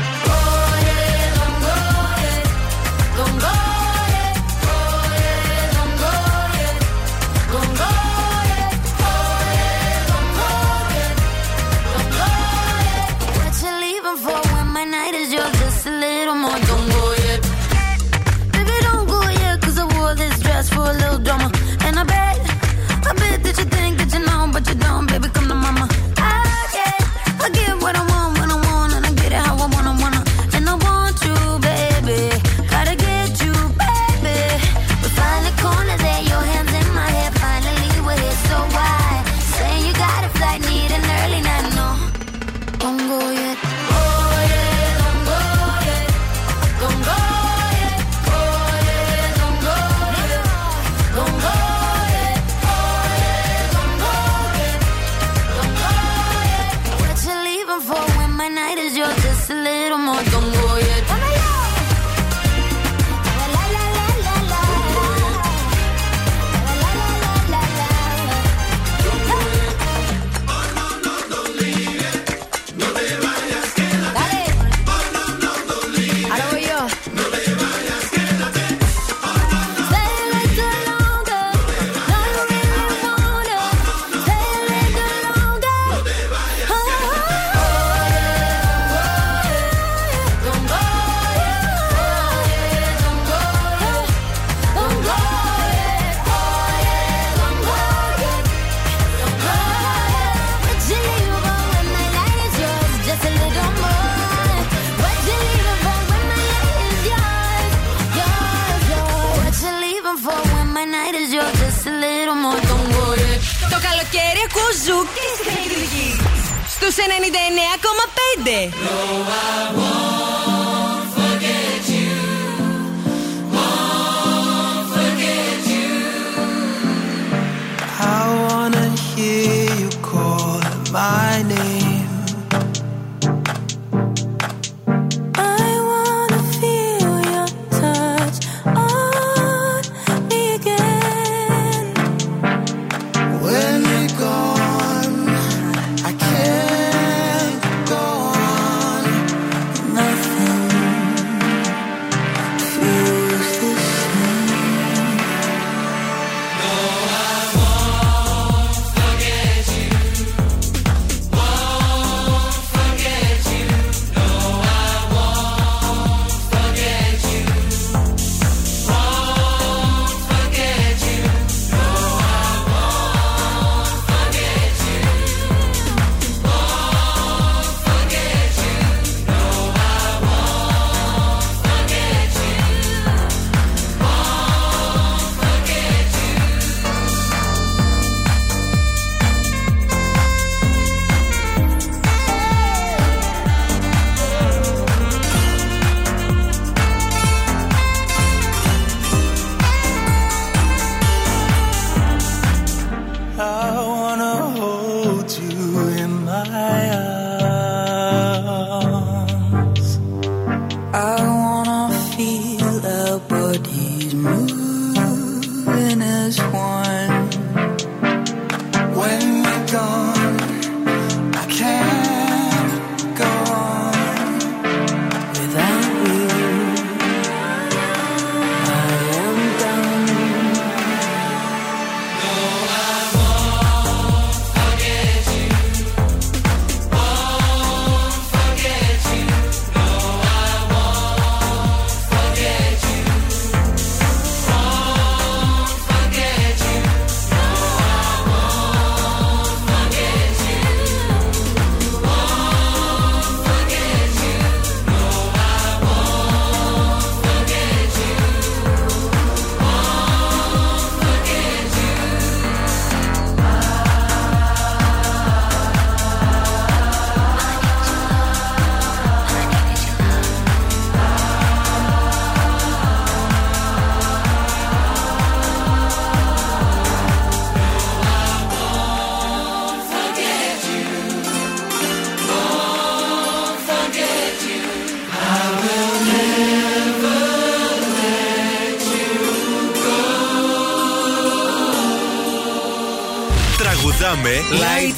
I 118.76 119.72
want 119.76 120.03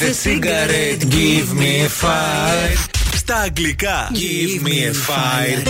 a 0.06 0.98
give 0.98 1.52
me 1.54 1.84
a 1.84 1.88
fire. 1.88 2.76
Στα 3.16 3.36
αγγλικά, 3.36 4.10
give 4.12 4.62
me 4.62 4.70
a 4.70 4.92
fire. 4.92 5.68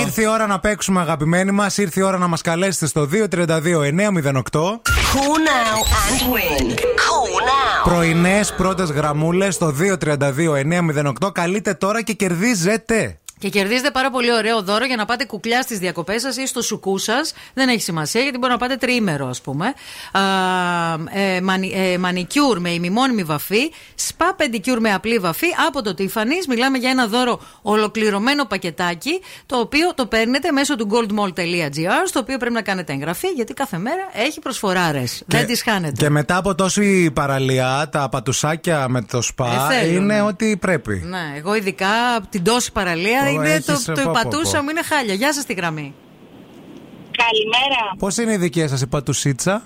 Ήρθε 0.00 0.22
η 0.22 0.26
ώρα 0.26 0.46
να 0.46 0.58
παίξουμε 0.58 1.00
αγαπημένοι 1.00 1.50
μας. 1.50 1.78
Ήρθε 1.78 2.00
η 2.00 2.02
ώρα 2.02 2.18
να 2.18 2.26
μας 2.26 2.40
καλέσετε 2.40 2.86
στο 2.86 3.08
232-908 3.12 3.30
Cool 5.12 5.38
now 5.48 5.78
and 6.02 6.20
win 6.32 6.70
Cool 6.70 7.40
now 7.40 7.84
Πρωινές 7.84 8.52
πρώτες 8.52 8.90
γραμμούλες 8.90 9.54
στο 9.54 9.74
232-908 11.22 11.32
Καλείτε 11.32 11.74
τώρα 11.74 12.02
και 12.02 12.12
κερδίζετε 12.12 13.18
και 13.38 13.48
κερδίζετε 13.48 13.90
πάρα 13.90 14.10
πολύ 14.10 14.32
ωραίο 14.32 14.62
δώρο 14.62 14.84
για 14.84 14.96
να 14.96 15.04
πάτε 15.04 15.24
κουκλιά 15.24 15.62
στις 15.62 15.78
διακοπές 15.78 16.22
σας 16.22 16.36
ή 16.36 16.46
στο 16.46 16.62
σουκού 16.62 16.98
σας. 16.98 17.34
Δεν 17.54 17.68
έχει 17.68 17.80
σημασία 17.80 18.20
γιατί 18.20 18.38
μπορεί 18.38 18.52
να 18.52 18.58
πάτε 18.58 18.76
τρίμερο, 18.76 19.26
ας 19.26 19.40
πούμε. 19.40 19.66
Α, 20.12 20.20
ε, 21.20 21.40
μανι, 21.40 21.72
ε, 21.74 21.98
μανικιούρ 21.98 22.58
με 22.58 22.70
ημιμόνιμη 22.70 23.22
βαφή, 23.22 23.72
σπα 23.94 24.34
πεντικιούρ 24.36 24.80
με 24.80 24.92
απλή 24.92 25.18
βαφή 25.18 25.46
από 25.66 25.82
το 25.82 25.94
Tiffany's. 25.98 26.46
Μιλάμε 26.48 26.78
για 26.78 26.90
ένα 26.90 27.06
δώρο 27.06 27.40
ολοκληρωμένο 27.62 28.44
πακετάκι, 28.44 29.20
το 29.46 29.56
οποίο 29.56 29.94
το 29.94 30.06
παίρνετε 30.06 30.52
μέσω 30.52 30.76
του 30.76 30.88
goldmall.gr, 30.92 32.06
στο 32.06 32.20
οποίο 32.20 32.38
πρέπει 32.38 32.54
να 32.54 32.62
κάνετε 32.62 32.92
εγγραφή 32.92 33.28
γιατί 33.28 33.54
κάθε 33.54 33.78
μέρα 33.78 34.10
έχει 34.12 34.40
προσφοράρες. 34.40 35.22
Δεν 35.26 35.46
τις 35.46 35.62
χάνετε. 35.62 35.94
Και 36.02 36.10
μετά 36.10 36.36
από 36.36 36.54
τόση 36.54 37.10
παραλία, 37.10 37.88
τα 37.92 38.08
πατουσάκια 38.08 38.88
με 38.88 39.02
το 39.02 39.22
σπα 39.22 39.68
Ε, 39.70 39.74
θέλω, 39.74 39.92
είναι 39.92 40.14
ναι. 40.14 40.22
ό,τι 40.22 40.56
πρέπει. 40.56 41.02
Ναι, 41.06 41.32
εγώ 41.36 41.54
ειδικά 41.54 42.14
από 42.16 42.26
την 42.26 42.44
τόση 42.44 42.72
παραλία 42.72 43.24
Ω, 43.26 43.32
είναι 43.32 43.50
έχεις, 43.50 43.64
το, 43.64 43.72
ε, 43.72 43.94
το 43.94 44.02
πω, 44.02 44.02
πω, 44.04 44.10
η 44.10 44.16
πατούσα 44.16 44.56
πω. 44.56 44.62
μου 44.62 44.70
είναι 44.70 44.82
χάλια. 44.82 45.14
Γεια 45.14 45.32
σας 45.32 45.44
τη 45.44 45.52
γραμμή. 45.52 45.94
Καλημέρα. 47.16 47.94
Πώς 47.98 48.16
είναι 48.16 48.32
η 48.32 48.36
δική 48.36 48.66
σας 48.66 48.80
η 48.80 48.86
πατουσίτσα, 48.86 49.62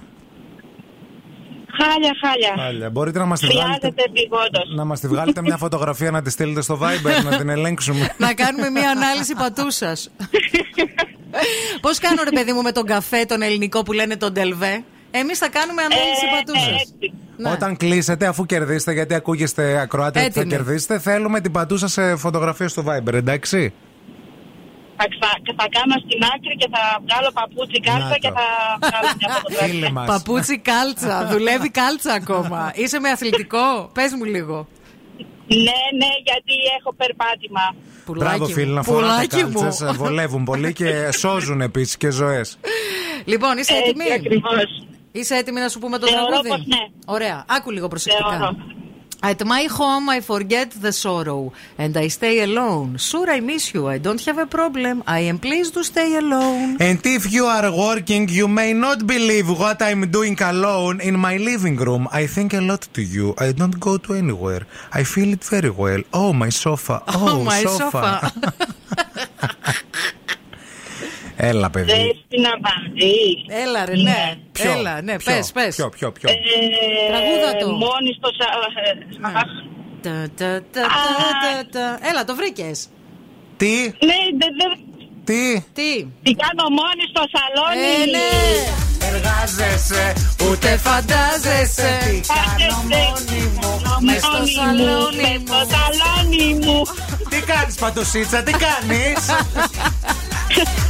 Χάλια, 1.83 2.13
χάλια. 2.23 2.65
Χάλια. 2.65 2.91
Μπορείτε 2.91 3.19
να 3.19 3.25
μας 3.25 3.41
τη 3.41 3.47
βγάλετε. 3.47 3.69
Χρειάζεται 3.71 4.03
επιγόντως. 4.07 4.75
Να 4.77 4.85
μας 4.85 5.01
τη 5.01 5.07
βγάλετε 5.09 5.43
μια 5.43 5.57
φωτογραφία 5.57 6.11
να 6.11 6.23
τη 6.23 6.31
στείλετε 6.31 6.63
στο 6.63 6.79
Viber 6.83 7.25
να 7.31 7.37
την 7.37 7.49
ελέγξουμε. 7.49 8.15
να 8.19 8.35
κάνουμε 8.35 8.71
μια 8.71 8.91
ανάλυση 8.91 9.35
πατούσας. 9.35 10.11
Πώς 11.85 11.99
κάνω 11.99 12.23
ρε 12.23 12.31
παιδί 12.31 12.53
μου 12.53 12.63
με 12.63 12.73
τον 12.73 12.85
καφέ 12.85 13.25
τον 13.25 13.43
ελληνικό 13.43 13.83
που 13.83 13.93
λένε 13.93 14.17
τον 14.17 14.33
Τελβέ. 14.33 14.85
Εμείς 15.11 15.39
θα 15.39 15.49
κάνουμε 15.49 15.83
ανάλυση 15.83 16.25
Ε, 16.33 16.37
πατούσα. 16.37 16.71
ναι. 17.37 17.51
Όταν 17.51 17.77
κλείσετε, 17.77 18.27
αφού 18.27 18.47
κερδίσετε, 18.47 18.93
γιατί 18.93 19.15
ακούγεστε 19.15 19.81
ακροάτε 19.81 20.21
ότι 20.23 20.33
θα 20.33 20.41
Έτοιμοι. 20.41 20.55
κερδίσετε, 20.57 20.99
θέλουμε 20.99 21.41
την 21.41 21.53
πατούσα 21.53 21.89
σε 21.89 22.17
φωτογραφία 22.17 22.69
στο 22.69 22.83
Viber, 22.87 23.13
εντάξει; 23.13 23.73
Θα, 25.03 25.07
ξα- 25.09 25.55
θα 25.57 25.67
κάνω 25.71 25.95
στην 26.07 26.21
άκρη 26.35 26.57
και 26.57 26.69
θα 26.73 26.83
βγάλω 27.07 27.31
παπούτσι 27.33 27.81
κάρτα 27.81 28.09
Να 28.09 28.15
και 28.15 28.29
το. 28.29 28.35
θα 28.35 28.89
βγάλω 28.89 29.09
μια 29.19 29.29
φωτογραφία. 29.37 29.67
Φίλοι 29.69 29.93
μας. 29.93 30.07
Παπούτσι 30.07 30.59
κάλτσα. 30.59 31.15
Δουλεύει 31.33 31.71
κάλτσα 31.71 32.13
ακόμα. 32.13 32.73
Είσαι 32.75 33.01
με 33.01 33.09
αθλητικό; 33.09 33.91
Πες 33.95 34.13
μου 34.19 34.25
λίγο. 34.25 34.69
Ναι, 35.47 35.81
ναι, 36.01 36.11
γιατί 36.29 36.55
έχω 36.81 36.95
περπάτημα. 36.95 37.61
Μπράβο, 38.07 38.47
φίλοι, 38.47 38.73
να 38.73 38.83
φοράτε 38.83 39.27
Πουλάκι 39.27 39.45
μου. 39.51 39.61
κάλτσες, 39.61 39.93
βολεύουν 39.97 40.45
πολύ 40.45 40.73
και 40.73 41.09
σώζουν 41.23 41.61
επίσης 41.61 41.97
και 41.97 42.11
ζωές. 42.11 42.59
Λοιπόν, 43.25 43.59
είσαι 43.59 43.73
Έτσι 43.75 43.89
έτοιμη; 43.89 44.13
ακριβώς. 44.13 44.87
Είσαι 45.13 45.35
έτοιμη 45.35 45.61
να 45.61 45.69
σου 45.69 45.79
πούμε 45.79 45.99
το 45.99 46.07
Θεωρώ 46.07 46.27
τραγούδι. 46.27 46.49
πως 46.49 46.67
ναι. 46.67 46.77
Ωραία. 47.05 47.45
Άκου 47.49 47.71
λίγο 47.71 47.89
προσεκτικά. 47.89 48.29
Θεωρώ. 48.31 48.57
At 49.23 49.41
my 49.55 49.65
home 49.79 50.07
I 50.17 50.21
forget 50.33 50.69
the 50.85 50.93
sorrow 51.05 51.43
and 51.83 51.93
I 52.05 52.07
stay 52.19 52.37
alone. 52.49 52.89
Sure 53.11 53.29
I 53.37 53.41
miss 53.51 53.65
you. 53.75 53.83
I 53.95 53.99
don't 54.07 54.23
have 54.29 54.39
a 54.47 54.49
problem. 54.59 54.95
I 55.19 55.21
am 55.31 55.39
pleased 55.47 55.73
to 55.79 55.83
stay 55.93 56.11
alone. 56.25 56.69
And 56.89 56.99
if 57.17 57.23
you 57.37 57.45
are 57.57 57.69
working, 57.87 58.25
you 58.39 58.47
may 58.61 58.73
not 58.87 58.99
believe 59.15 59.47
what 59.63 59.79
I'm 59.89 60.03
doing 60.19 60.37
alone 60.53 60.97
in 61.09 61.15
my 61.29 61.37
living 61.51 61.77
room. 61.89 62.05
I 62.23 62.25
think 62.35 62.49
a 62.61 62.63
lot 62.71 62.83
to 62.97 63.03
you. 63.15 63.27
I 63.47 63.49
don't 63.61 63.79
go 63.89 63.95
to 64.05 64.11
anywhere. 64.25 64.63
I 65.01 65.03
feel 65.13 65.31
it 65.37 65.45
very 65.55 65.73
well. 65.83 66.03
Oh, 66.23 66.31
my 66.43 66.51
sofa. 66.65 66.97
Oh, 67.21 67.37
my 67.53 67.61
sofa. 67.79 68.03
sofa. 68.33 68.53
Έλα, 71.43 71.71
παιδί. 71.71 71.93
Δες 71.93 72.41
να 72.45 72.53
μαζί. 72.67 73.15
Έλα 73.63 73.85
ρε, 73.85 73.97
ναι. 73.97 74.35
Ποιο, 74.53 74.71
Έλα, 74.73 75.03
ναι, 75.03 75.17
ποιο, 75.17 75.33
πες, 75.35 75.53
πες. 75.53 75.75
Ποιο, 75.75 75.89
ποιο, 75.89 76.13
ποιο; 76.13 76.31
Ε, 76.31 76.35
Τραγούδα 77.11 77.51
το. 77.61 77.67
Μόνη 77.71 78.11
στο 78.19 78.29
σα... 78.39 78.49
ε, 78.81 79.37
αχ. 79.39 79.51
Τα, 80.03 80.11
τα, 80.37 80.51
τα, 80.73 80.81
τα, 80.81 81.29
τα, 81.43 81.67
τα. 81.73 82.09
Έλα, 82.09 82.25
το 82.25 82.35
βρήκες. 82.35 82.89
Τι, 83.57 83.75
Ναι, 84.09 84.19
δεν... 84.41 84.53
δε, 84.59 84.67
τι; 85.25 85.61
Τι; 85.73 85.91
την 86.23 86.37
κάνω 86.43 86.65
μόνη 86.79 87.05
στο 87.13 87.23
σαλόνι. 87.33 87.87
Ε, 88.03 88.11
ναι. 88.15 88.29
Εργάζεσαι, 89.11 90.13
Ούτε 90.51 90.69
φαντάζεσαι. 90.77 91.99
τι 92.05 92.21
κάνω 92.39 92.77
μόνη 92.93 93.41
μου. 93.55 93.71
Μες 94.01 94.23
στο 94.23 94.47
σαλόνι 94.57 95.17
Μες 95.17 95.39
μου. 95.39 95.47
στο 95.47 95.61
σαλόνι 95.75 96.55
μου. 96.65 96.83
Τι 97.31 97.39
κάνεις 97.53 97.75
πατουσίτσα, 97.75 98.43
τι 98.43 98.53
κάνεις; 98.53 99.21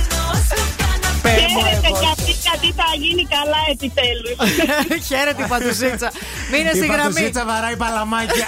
Πες 1.38 1.52
μου 1.52 1.60
Χαίρετε 1.64 1.86
εγώ. 1.92 1.98
κι 2.00 2.08
αυτή 2.14 2.32
γιατί 2.46 2.68
θα 2.80 2.88
γίνει 3.04 3.24
καλά 3.36 3.60
επιτέλους. 3.74 4.36
Χαίρετε 5.08 5.42
η 5.46 5.48
πατουσίτσα. 5.54 6.08
Μείνε 6.52 6.70
στη 6.78 6.84
Η 6.84 6.90
γραμμή. 6.94 7.02
πατουσίτσα 7.02 7.42
βαράει 7.50 7.76
παλαμάκια. 7.84 8.46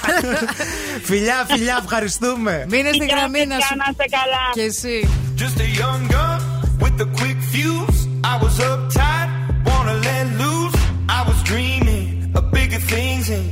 φιλιά, 1.09 1.39
φιλιά, 1.51 1.77
ευχαριστούμε. 1.83 2.55
Μείνε 2.73 2.91
στη 2.99 3.07
γραμμή 3.13 3.43
να 3.53 3.57
σου. 3.67 3.75
Να 3.83 3.87
είστε 3.91 4.07
καλά. 4.19 4.45
Και 4.57 4.63
εσύ. 4.73 4.97
Just 5.43 5.59
a 5.67 5.69
young 5.83 6.03
gun 6.15 6.39
with 6.83 6.97
a 7.07 7.09
quick 7.21 7.39
fuse. 7.53 7.99
I 8.33 8.35
was 8.45 8.55
uptight, 8.71 9.29
wanna 9.69 9.97
let 10.09 10.25
loose. 10.43 10.79
I 11.19 11.21
was 11.29 11.39
dreaming 11.51 12.07
of 12.39 12.43
bigger 12.57 12.83
things 12.95 13.25
and 13.37 13.47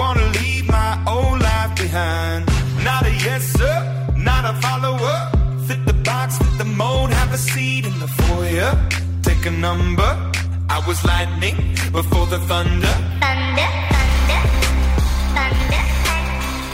wanna 0.00 0.26
leave 0.38 0.64
my 0.78 0.90
old 1.14 1.38
life 1.50 1.72
behind. 1.84 2.40
Not 2.88 3.02
a 3.12 3.14
yes 3.26 3.42
sir, 3.58 3.76
not 4.30 4.42
a 4.52 4.54
follower. 4.64 5.16
Fit 5.30 5.33
a 7.34 7.36
seat 7.36 7.84
in 7.84 7.98
the 7.98 8.06
foyer. 8.06 8.72
Take 9.22 9.44
a 9.46 9.50
number. 9.50 10.10
I 10.76 10.78
was 10.86 11.04
lightning 11.04 11.56
before 11.90 12.26
the 12.26 12.38
thunder. 12.50 12.94
Thunder, 13.24 13.70
thunder, 14.14 14.42
thunder, 15.34 15.82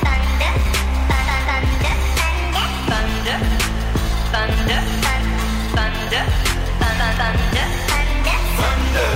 thunder, 0.05 0.53
thunder, 2.57 3.38
thunder, 4.33 4.81
thunder, 5.73 6.23
thunder, 6.81 7.11
thunder, 7.20 7.66
Thunder, 7.90 8.38
thunder, 8.61 9.11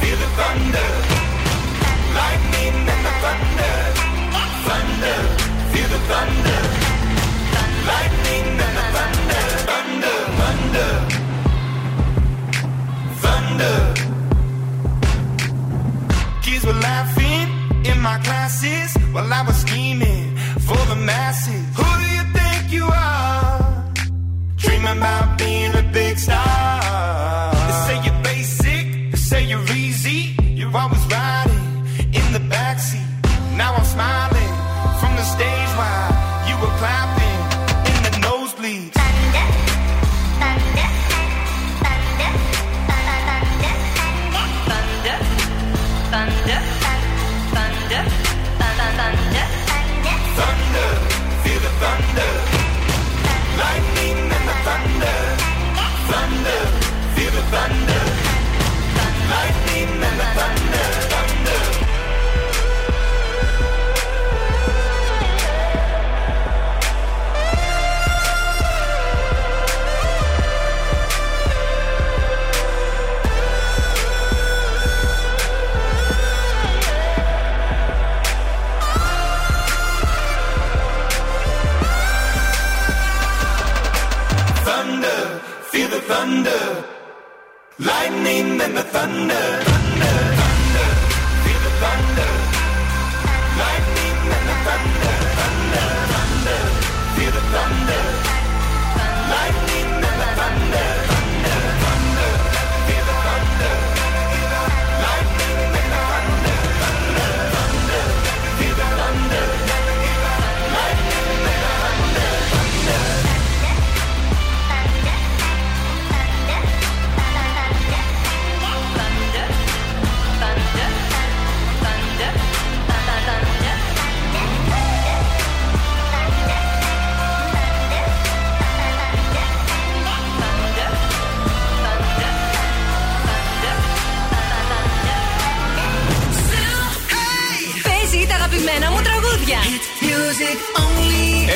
feel 0.00 0.16
the 0.22 0.28
thunder. 0.38 0.88
Lightning 2.18 2.76
and 2.92 3.02
the 3.06 3.14
thunder. 3.24 3.74
Thunder, 4.66 5.18
feel 5.72 5.88
the 5.94 6.00
thunder. 6.10 6.60
Lightning 7.90 8.15
my 18.06 18.18
classes 18.18 18.96
while 19.12 19.32
I 19.32 19.42
was 19.42 19.56
scheming 19.56 20.36
for 20.66 20.80
the 20.90 20.98
masses. 21.10 21.64
Who 21.76 21.88
do 22.02 22.06
you 22.16 22.24
think 22.36 22.62
you 22.76 22.84
are? 22.84 23.84
Dreaming 24.62 24.98
about 24.98 25.36
being 25.38 25.74
a 25.74 25.82
big 25.92 26.16
star. 26.16 26.65
in 88.66 88.74
the 88.74 88.82
thunder. 88.82 89.75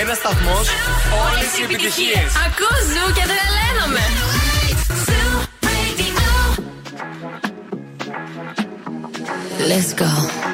Ένας 0.01 0.17
σταθμός. 0.17 0.69
Όλες 1.25 1.59
οι 1.59 1.63
επιτυχίες. 1.63 2.31
Ακούς 2.47 2.83
ζου 2.93 3.13
και 3.13 3.25
τρελαίνομαι. 3.31 4.05
Let's 9.71 9.93
go. 10.01 10.50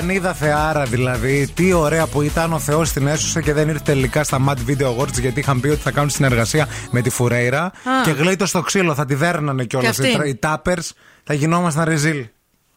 Μωρή 0.00 0.16
Ισπανίδα 0.16 0.34
θεάρα 0.34 0.84
δηλαδή. 0.84 1.48
Τι 1.54 1.72
ωραία 1.72 2.06
που 2.06 2.22
ήταν 2.22 2.52
ο 2.52 2.58
Θεός 2.58 2.92
την 2.92 3.06
έσωσε 3.06 3.42
και 3.42 3.52
δεν 3.52 3.68
ήρθε 3.68 3.82
τελικά 3.84 4.24
στα 4.24 4.38
Mad 4.48 4.70
Video 4.70 4.96
Awards 4.96 5.20
γιατί 5.20 5.40
είχαν 5.40 5.60
πει 5.60 5.68
ότι 5.68 5.80
θα 5.80 5.90
κάνουν 5.90 6.10
συνεργασία 6.10 6.68
με 6.90 7.00
τη 7.00 7.10
Φουρέιρα. 7.10 7.70
Και 8.04 8.10
γλίτω 8.10 8.46
στο 8.46 8.60
ξύλο, 8.60 8.94
θα 8.94 9.04
τη 9.04 9.14
δέρνανε 9.14 9.64
κιόλας. 9.64 9.98
Και 9.98 10.06
αυτή. 10.06 10.26
Οι, 10.26 10.28
οι 10.28 10.34
τάπερς 10.34 10.92
θα 11.24 11.34
γινόμασταν 11.34 11.84
ρεζίλ. 11.84 12.26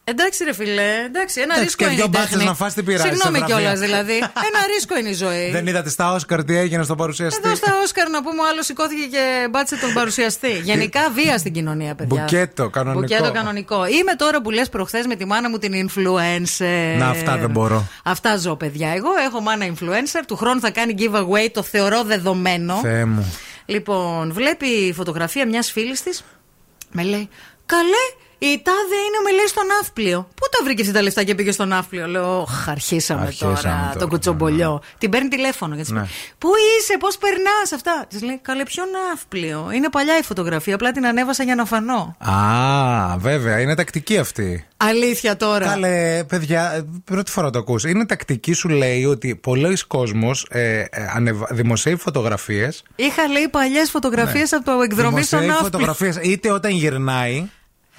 Εντάξει, 0.06 0.44
ρε 0.44 0.52
φιλέ, 0.54 1.04
εντάξει, 1.06 1.40
ένα 1.40 1.54
Εντάξει, 1.54 1.62
ρίσκο 1.64 1.84
και 1.84 1.90
είναι. 1.90 1.94
δυο 1.94 2.04
η 2.04 2.08
μπάτσες 2.08 2.30
τέχνη. 2.30 2.44
να 2.44 2.54
φας 2.54 2.74
τι 2.74 2.82
πειράζει, 2.82 3.08
Συγγνώμη 3.08 3.38
σε 3.38 3.44
βραβεία. 3.44 3.56
κιόλας 3.60 3.80
δηλαδή. 3.80 4.16
Ένα 4.48 4.60
ρίσκο 4.74 4.98
είναι 4.98 5.08
η 5.08 5.12
ζωή. 5.12 5.50
Δεν 5.50 5.66
είδατε 5.66 5.88
στα 5.88 6.12
Όσκαρ 6.12 6.44
τι 6.44 6.56
έγινε 6.56 6.82
στον 6.82 6.96
παρουσιαστή; 6.96 7.40
Εδώ 7.44 7.54
στα 7.54 7.72
Όσκαρ 7.82 8.08
να 8.10 8.22
πούμε, 8.22 8.42
ο 8.42 8.46
άλλος 8.50 8.64
σηκώθηκε 8.66 9.06
και 9.06 9.48
μπάτσε 9.50 9.76
τον 9.76 9.92
παρουσιαστή. 9.92 10.52
Γενικά 10.70 11.00
βία 11.14 11.38
στην 11.38 11.52
κοινωνία, 11.52 11.94
παιδιά. 11.94 12.20
Μπουκέτο, 12.22 12.68
κανονικό. 12.68 13.00
Μπουκέτο 13.00 13.32
κανονικό. 13.32 13.86
Είμαι 13.86 14.14
τώρα 14.14 14.42
που 14.42 14.50
λες 14.50 14.68
προχθές 14.68 15.06
με 15.06 15.14
τη 15.14 15.24
μάνα 15.24 15.48
μου 15.50 15.58
την 15.58 15.88
influencer. 15.88 16.98
Να, 16.98 17.08
αυτά 17.08 17.36
δεν 17.36 17.50
μπορώ. 17.50 17.88
Αυτά 18.04 18.36
ζω, 18.36 18.56
παιδιά. 18.56 18.88
Εγώ 18.94 19.08
έχω 19.26 19.40
μάνα 19.40 19.66
influencer. 19.66 20.22
Του 20.26 20.36
χρόνου 20.36 20.60
θα 20.60 20.70
κάνει 20.70 20.94
giveaway, 20.98 21.48
το 21.52 21.62
θεωρώ 21.62 22.02
δεδομένο. 22.02 22.78
Θεέ 22.82 23.04
μου. 23.04 23.32
Λοιπόν, 23.66 24.32
βλέπει 24.32 24.92
φωτογραφία 24.96 25.46
μιας 25.46 25.70
φίλης 25.70 26.02
της. 26.02 26.24
Με 26.92 27.02
λέει, 27.02 27.28
Καλέ, 27.66 28.04
η 28.38 28.62
τάδε 28.64 28.96
είναι 29.06 29.20
με 29.24 29.30
λέει 29.30 29.46
στο 29.46 29.60
ναύπλιο. 29.64 30.28
Πού 30.34 30.46
τα 30.58 30.64
βρήκε 30.64 30.82
αυτή 30.82 30.94
τα 30.94 31.02
λεφτά 31.02 31.22
και 31.24 31.34
πήγε 31.34 31.52
στο 31.52 31.64
ναύπλιο; 31.64 32.06
Λέω, 32.06 32.40
«Οχ, 32.40 32.68
αρχίσαμε, 32.68 33.20
Αρχίσαμε 33.26 33.54
τώρα, 33.54 33.80
τώρα, 33.86 33.96
το 33.98 34.06
κουτσομπολιό. 34.08 34.82
Την 34.98 35.10
παίρνει 35.10 35.28
τηλέφωνο. 35.28 35.74
Γιατί 35.74 35.92
Ναι. 35.92 36.00
ναι. 36.00 36.06
Πού 36.38 36.48
είσαι, 36.78 36.96
πώς 36.98 37.16
περνάς 37.18 37.72
αυτά. 37.74 38.04
Της 38.08 38.22
λέει, 38.22 38.38
Καλέ, 38.42 38.62
ποιο 38.62 38.82
ναύπλιο; 38.84 39.70
Είναι 39.74 39.88
παλιά 39.90 40.18
η 40.18 40.22
φωτογραφία, 40.22 40.74
απλά 40.74 40.92
την 40.92 41.06
ανέβασα 41.06 41.42
για 41.42 41.54
να 41.54 41.64
φανώ. 41.64 42.16
Α, 42.18 43.16
βέβαια, 43.18 43.60
είναι 43.60 43.74
τακτική 43.74 44.18
αυτή. 44.18 44.66
Αλήθεια 44.76 45.36
τώρα. 45.36 45.66
Καλέ, 45.66 46.24
παιδιά, 46.28 46.86
πρώτη 47.04 47.30
φορά 47.30 47.50
το 47.50 47.58
ακούς. 47.58 47.84
Είναι 47.84 48.06
τακτική 48.06 48.52
σου 48.52 48.68
λέει 48.68 49.04
ότι 49.04 49.34
πολλοί 49.36 49.76
κόσμος 49.86 50.46
ε, 50.50 50.78
ε, 50.80 50.86
ανεβα- 51.14 51.48
δημοσιεύει 51.50 52.00
φωτογραφίες 52.00 52.82
Είχα 52.96 53.28
λέει 53.28 53.48
παλιές 53.48 53.90
φωτογραφίες 53.90 54.52
από 54.52 54.64
το 54.64 54.70
εκδρομή 54.82 55.22
στο 55.22 55.38
Δημοσιεύει 55.38 55.46
ναύπλιο. 55.46 55.64
φωτογραφίες 55.64 56.16
είτε 56.22 56.50
όταν 56.50 56.70
γυρνάει. 56.70 57.48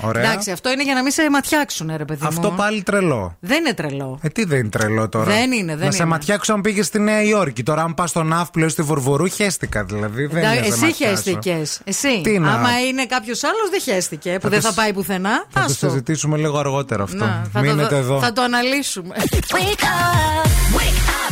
Ωραία. 0.02 0.24
Εντάξει, 0.24 0.52
αυτό 0.52 0.72
είναι 0.72 0.84
για 0.84 0.94
να 0.94 1.02
μην 1.04 1.12
σε 1.12 1.30
ματιάξουν, 1.30 1.92
ρε 1.98 2.06
παιδί 2.06 2.26
Αυτό 2.26 2.50
μου. 2.50 2.56
πάλι 2.58 2.84
τρελό. 2.84 3.38
Δεν 3.40 3.58
είναι 3.60 3.74
τρελό. 3.74 4.20
Ε, 4.22 4.28
τι 4.30 4.46
δεν 4.46 4.60
είναι 4.60 4.70
τρελό 4.70 5.10
τώρα; 5.10 5.26
Δεν 5.26 5.52
είναι, 5.52 5.76
δεν 5.76 5.86
να 5.86 5.92
σε 5.92 5.98
είναι. 5.98 6.06
ματιάξω 6.12 6.54
αν 6.54 6.62
πήγες 6.62 6.86
στη 6.86 7.00
Νέα 7.00 7.22
Υόρκη. 7.24 7.64
Τώρα, 7.64 7.82
αν 7.84 7.94
πας 7.94 8.10
στον 8.10 8.28
Ναύπλιο 8.28 8.66
ή 8.66 8.70
στη 8.70 8.82
Βουρβουρού, 8.82 9.30
χαίστηκα 9.30 9.84
δηλαδή. 9.84 10.26
Δεν 10.26 10.38
Εντάξει, 10.38 10.58
είναι 10.58 10.68
να 10.68 10.76
σε 10.76 10.86
εσύ 10.86 10.86
ματιάσω. 10.86 11.14
χαίστηκες. 11.14 11.82
Εσύ. 11.84 12.22
Τι 12.24 12.40
να- 12.40 12.52
Άμα 12.54 12.70
είναι 12.90 13.06
κάποιος 13.06 13.44
άλλος, 13.44 13.70
δεν 13.70 13.82
χαίστηκε. 13.82 14.32
Που 14.34 14.40
Θα 14.42 14.50
δεν 14.50 14.60
το 14.60 14.66
θα 14.66 14.72
σ- 14.72 14.78
πάει 14.78 14.94
πουθενά. 14.94 15.30
Θα 15.50 15.60
το 15.60 15.66
Άστο. 15.66 15.88
συζητήσουμε 15.88 16.38
λίγο 16.38 16.58
αργότερα 16.58 17.04
αυτό. 17.04 17.18
Να, 17.26 17.46
θα, 17.54 17.60
Μείνετε 17.60 17.88
το, 17.90 17.96
εδώ. 17.96 18.20
θα 18.20 18.34
το 18.34 18.42
αναλύσουμε. 18.42 19.16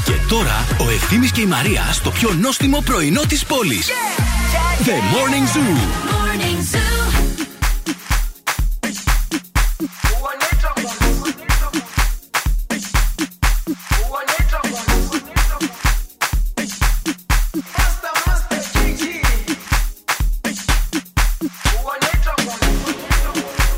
Και 0.06 0.14
τώρα 0.30 0.66
ο 0.80 0.90
Ευθύμης 0.90 1.32
και 1.32 1.42
η 1.42 1.46
Μαρία 1.46 1.82
στο 1.92 2.10
πιο 2.12 2.30
νόστιμο 2.42 2.82
πρωινό 2.86 3.22
της 3.28 3.46
πόλης. 3.46 3.88
The 4.84 4.90
Morning 4.90 5.58
Zoo. 5.58 6.93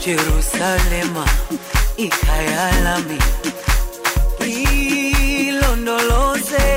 Jerusalema, 0.06 1.26
hija 1.98 2.36
yalami, 2.52 3.18
ilondoloze, 5.48 6.68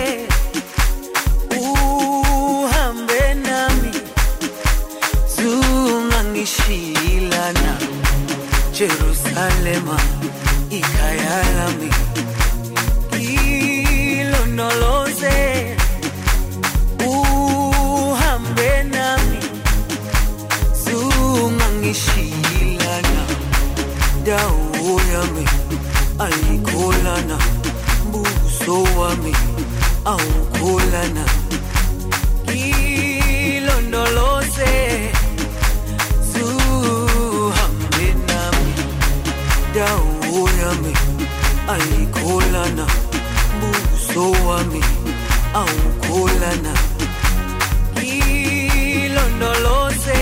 uhambe 1.60 3.34
nami, 3.34 3.92
zungangishila 5.36 7.52
Jerusalema 8.78 9.96
ikhaya 10.70 11.42
lami 11.56 11.90
ilondoloze 14.20 15.36
uhambe 17.06 18.70
nami 18.94 19.38
zungangishilana 20.84 22.37
Dada 24.28 24.48
uyami 24.84 25.44
alikolana 26.18 27.38
buso 28.12 28.82
wa 28.82 28.90
wami 29.00 29.32
aukolana 30.04 31.24
kilondolose 32.46 34.72
zuhambe 36.32 38.06
nami. 38.28 38.72
Dada 39.74 39.96
uyami 40.32 40.92
alikolana 41.68 42.86
buso 43.60 44.24
wa 44.30 44.38
wami 44.46 44.82
aukolana 45.54 46.72
kilondolose 47.94 50.20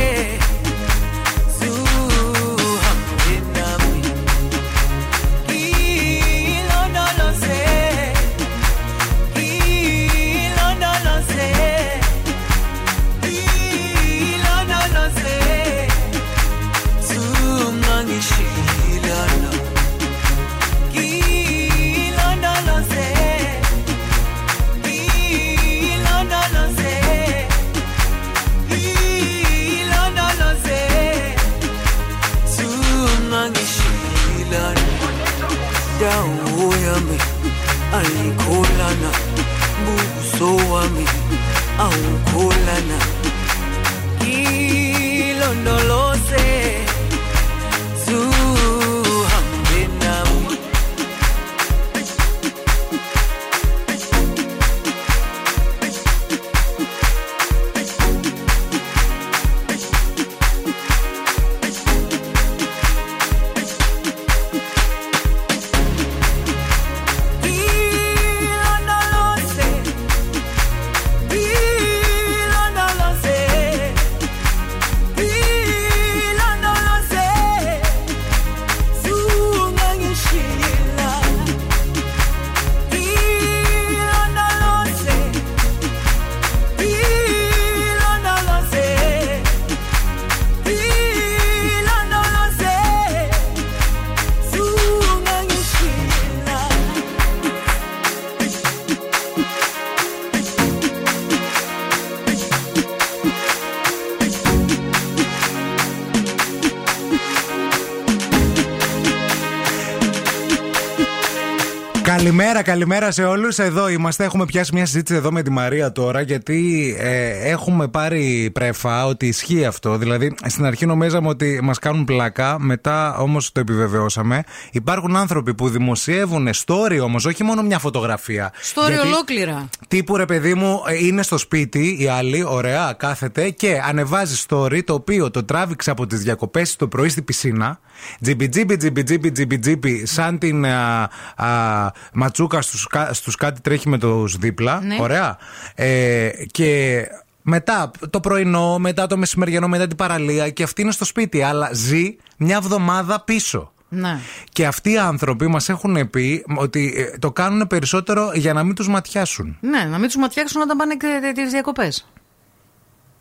Καλημέρα, 112.46 112.70
καλημέρα 112.70 113.10
σε 113.10 113.24
όλους. 113.24 113.58
Εδώ 113.58 113.88
είμαστε. 113.88 114.24
Έχουμε 114.24 114.44
πιάσει 114.44 114.74
μια 114.74 114.86
συζήτηση 114.86 115.18
εδώ 115.18 115.32
με 115.32 115.42
τη 115.42 115.50
Μαρία 115.50 115.92
τώρα, 115.92 116.20
γιατί 116.20 116.94
ε, 116.98 117.50
έχουμε 117.50 117.88
πάρει 117.88 118.50
πρέφα 118.52 119.06
ότι 119.06 119.26
ισχύει 119.26 119.64
αυτό. 119.64 119.96
Δηλαδή, 119.96 120.34
στην 120.46 120.64
αρχή 120.64 120.86
νομίζαμε 120.86 121.28
ότι 121.28 121.60
μας 121.62 121.78
κάνουν 121.78 122.04
πλάκα, 122.04 122.56
μετά 122.58 123.16
όμως 123.16 123.52
το 123.52 123.60
επιβεβαιώσαμε. 123.60 124.42
Υπάρχουν 124.72 125.16
άνθρωποι 125.16 125.54
που 125.54 125.68
δημοσιεύουν 125.68 126.48
story 126.66 126.98
όμως, 127.02 127.24
όχι 127.24 127.44
μόνο 127.44 127.62
μια 127.62 127.78
φωτογραφία. 127.78 128.52
Story 128.74 128.88
Γιατί 128.88 129.06
ολόκληρα. 129.06 129.68
Τύπου 129.88 130.16
ρε 130.16 130.24
παιδί 130.24 130.54
μου, 130.54 130.82
ε, 130.86 131.04
είναι 131.06 131.22
στο 131.22 131.38
σπίτι 131.38 131.96
η 132.00 132.08
άλλη, 132.08 132.44
ωραία, 132.44 132.92
κάθεται 132.92 133.50
και 133.50 133.80
ανεβάζει 133.84 134.44
story 134.48 134.80
το 134.84 134.94
οποίο 134.94 135.30
το 135.30 135.44
τράβηξε 135.44 135.90
από 135.90 136.06
τις 136.06 136.22
διακοπές 136.22 136.76
το 136.76 136.88
πρωί 136.88 137.08
στη 137.08 137.22
πισίνα. 137.22 137.78
Τζιμπι 138.20 138.48
τζιμπι 138.48 138.76
τζιμπι 138.76 139.02
τζιμπι 139.02 139.30
τζιμπι 139.32 139.58
τζιμπι, 139.58 140.06
σαν 140.06 140.38
την 140.38 140.66
α, 140.66 141.08
α, 141.36 141.90
ματσούκα 142.12 142.60
στους, 142.62 142.86
κα- 142.86 143.14
στους 143.14 143.34
κάτι 143.36 143.60
τρέχει 143.60 143.88
με 143.88 143.98
τους 143.98 144.36
δίπλα. 144.36 144.80
Ναι. 144.80 144.96
Ωραία. 145.00 145.38
Ε, 145.74 146.28
και 146.50 147.00
μετά 147.42 147.90
το 148.10 148.20
πρωινό, 148.20 148.78
μετά 148.78 149.06
το 149.06 149.16
μεσημεριανό, 149.16 149.68
μετά 149.68 149.86
την 149.86 149.96
παραλία 149.96 150.50
και 150.50 150.62
αυτή 150.62 150.82
είναι 150.82 150.92
στο 150.92 151.04
σπίτι, 151.04 151.42
αλλά 151.42 151.70
ζει 151.72 152.16
μια 152.36 152.56
εβδομάδα 152.56 153.20
πίσω. 153.20 153.72
Ναι. 153.88 154.18
Και 154.52 154.66
αυτοί 154.66 154.90
οι 154.90 154.98
άνθρωποι 154.98 155.46
μας 155.46 155.68
έχουν 155.68 156.10
πει 156.10 156.44
ότι 156.56 156.94
ε, 156.96 157.18
το 157.18 157.32
κάνουν 157.32 157.66
περισσότερο 157.66 158.30
για 158.34 158.52
να 158.52 158.62
μην 158.64 158.74
τους 158.74 158.88
ματιάσουν. 158.88 159.56
Ναι, 159.60 159.84
να 159.84 159.98
μην 159.98 160.06
τους 160.06 160.16
ματιάξουν 160.16 160.60
όταν 160.60 160.76
πάνε 160.76 160.96
τις 161.32 161.50
διακοπές. 161.50 162.08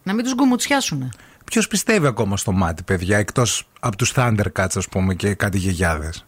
Να 0.03 0.13
μην 0.13 0.23
τους 0.23 0.33
γκουμουτσιάσουν. 0.33 1.11
Ποιος 1.45 1.67
πιστεύει 1.67 2.07
ακόμα 2.07 2.37
στο 2.37 2.51
μάτι, 2.51 2.83
παιδιά, 2.83 3.17
εκτός 3.17 3.67
από 3.79 3.95
τους 3.95 4.13
Thundercats, 4.15 4.75
ας 4.75 4.87
πούμε, 4.89 5.13
και 5.13 5.33
κάτι 5.33 5.57
γεγιάδες; 5.57 6.25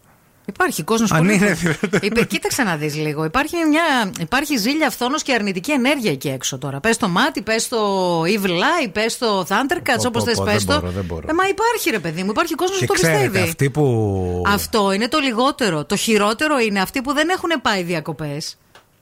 Υπάρχει 0.48 0.82
κόσμος 0.82 1.12
Αν 1.12 1.18
πολύ. 1.18 1.34
είναι, 1.34 1.56
Είπε, 2.00 2.24
κοίταξε 2.24 2.62
να 2.62 2.76
δεις 2.76 2.94
λίγο. 2.96 3.24
Υπάρχει, 3.24 3.56
μια, 3.70 4.12
υπάρχει 4.20 4.56
ζήλια 4.56 4.90
φθόνος 4.90 5.22
και 5.22 5.32
αρνητική 5.32 5.70
ενέργεια 5.72 6.10
εκεί 6.10 6.28
έξω 6.28 6.58
τώρα. 6.58 6.80
Πες 6.80 6.96
το 6.96 7.08
μάτι, 7.08 7.42
πες 7.42 7.68
το 7.68 7.78
Evil 8.22 8.48
Eye, 8.50 8.88
πες 8.92 9.18
το 9.18 9.40
Thundercats, 9.48 9.96
Πω, 10.02 10.06
όπως 10.06 10.24
πω, 10.24 10.28
θες 10.28 10.36
πω, 10.36 10.44
πες 10.44 10.64
δεν 10.64 10.74
το. 10.74 10.80
μπορώ, 10.80 10.92
δεν 10.92 11.04
μπορώ. 11.04 11.26
Ε, 11.30 11.32
μα 11.32 11.48
υπάρχει 11.48 11.90
ρε 11.90 11.98
παιδί 11.98 12.22
μου, 12.22 12.30
υπάρχει 12.30 12.54
κόσμος 12.54 12.78
που 12.78 12.84
Και 12.84 12.86
το 12.86 12.92
ξέρετε, 12.92 13.22
πιστεύει. 13.22 13.48
αυτοί 13.48 13.70
που. 13.70 14.42
Αυτό 14.46 14.92
είναι 14.92 15.08
το 15.08 15.18
λιγότερο. 15.18 15.84
Το 15.84 15.96
χειρότερο 15.96 16.58
είναι 16.58 16.80
αυτοί 16.80 17.00
που 17.02 17.12
δεν 17.12 17.28
έχουν 17.28 17.50
πάει 17.62 17.82
διακοπές 17.82 18.56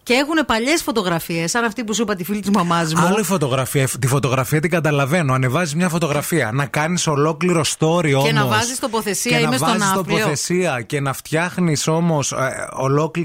και 0.07 0.15
έχουν 0.15 0.47
παλιές 0.47 0.83
φωτογραφίες, 0.83 1.51
σαν 1.51 1.65
αυτή 1.65 1.85
που 1.85 1.95
σου 1.95 2.03
είπα 2.03 2.15
τη 2.15 2.25
φίλη 2.25 2.41
της 2.41 2.51
μαμάς 2.51 2.95
μου. 2.95 3.07
Άλλο 3.07 3.19
η 3.19 3.23
φωτογραφία. 3.23 3.89
Τη 4.01 4.07
φωτογραφία 4.07 4.61
την 4.61 4.71
καταλαβαίνω. 4.71 5.33
Ανεβάζεις 5.33 5.75
μια 5.75 5.89
φωτογραφία. 5.89 6.51
Να 6.53 6.67
κάνεις 6.67 7.07
ολόκληρο 7.07 7.65
story 7.79 8.13
όμω. 8.15 8.25
Και 8.25 8.33
να 8.33 8.47
βάζεις 8.47 8.79
τοποθεσία, 8.79 9.37
Και 9.37 9.43
είμαι 9.43 9.51
να 9.51 9.57
στον 9.57 9.69
βάζεις 9.69 9.85
άφλιο. 9.85 10.17
τοποθεσία 10.17 10.83
και 10.87 11.01
να 11.01 11.13
φτιάχνεις 11.13 11.87
όμως 11.87 12.35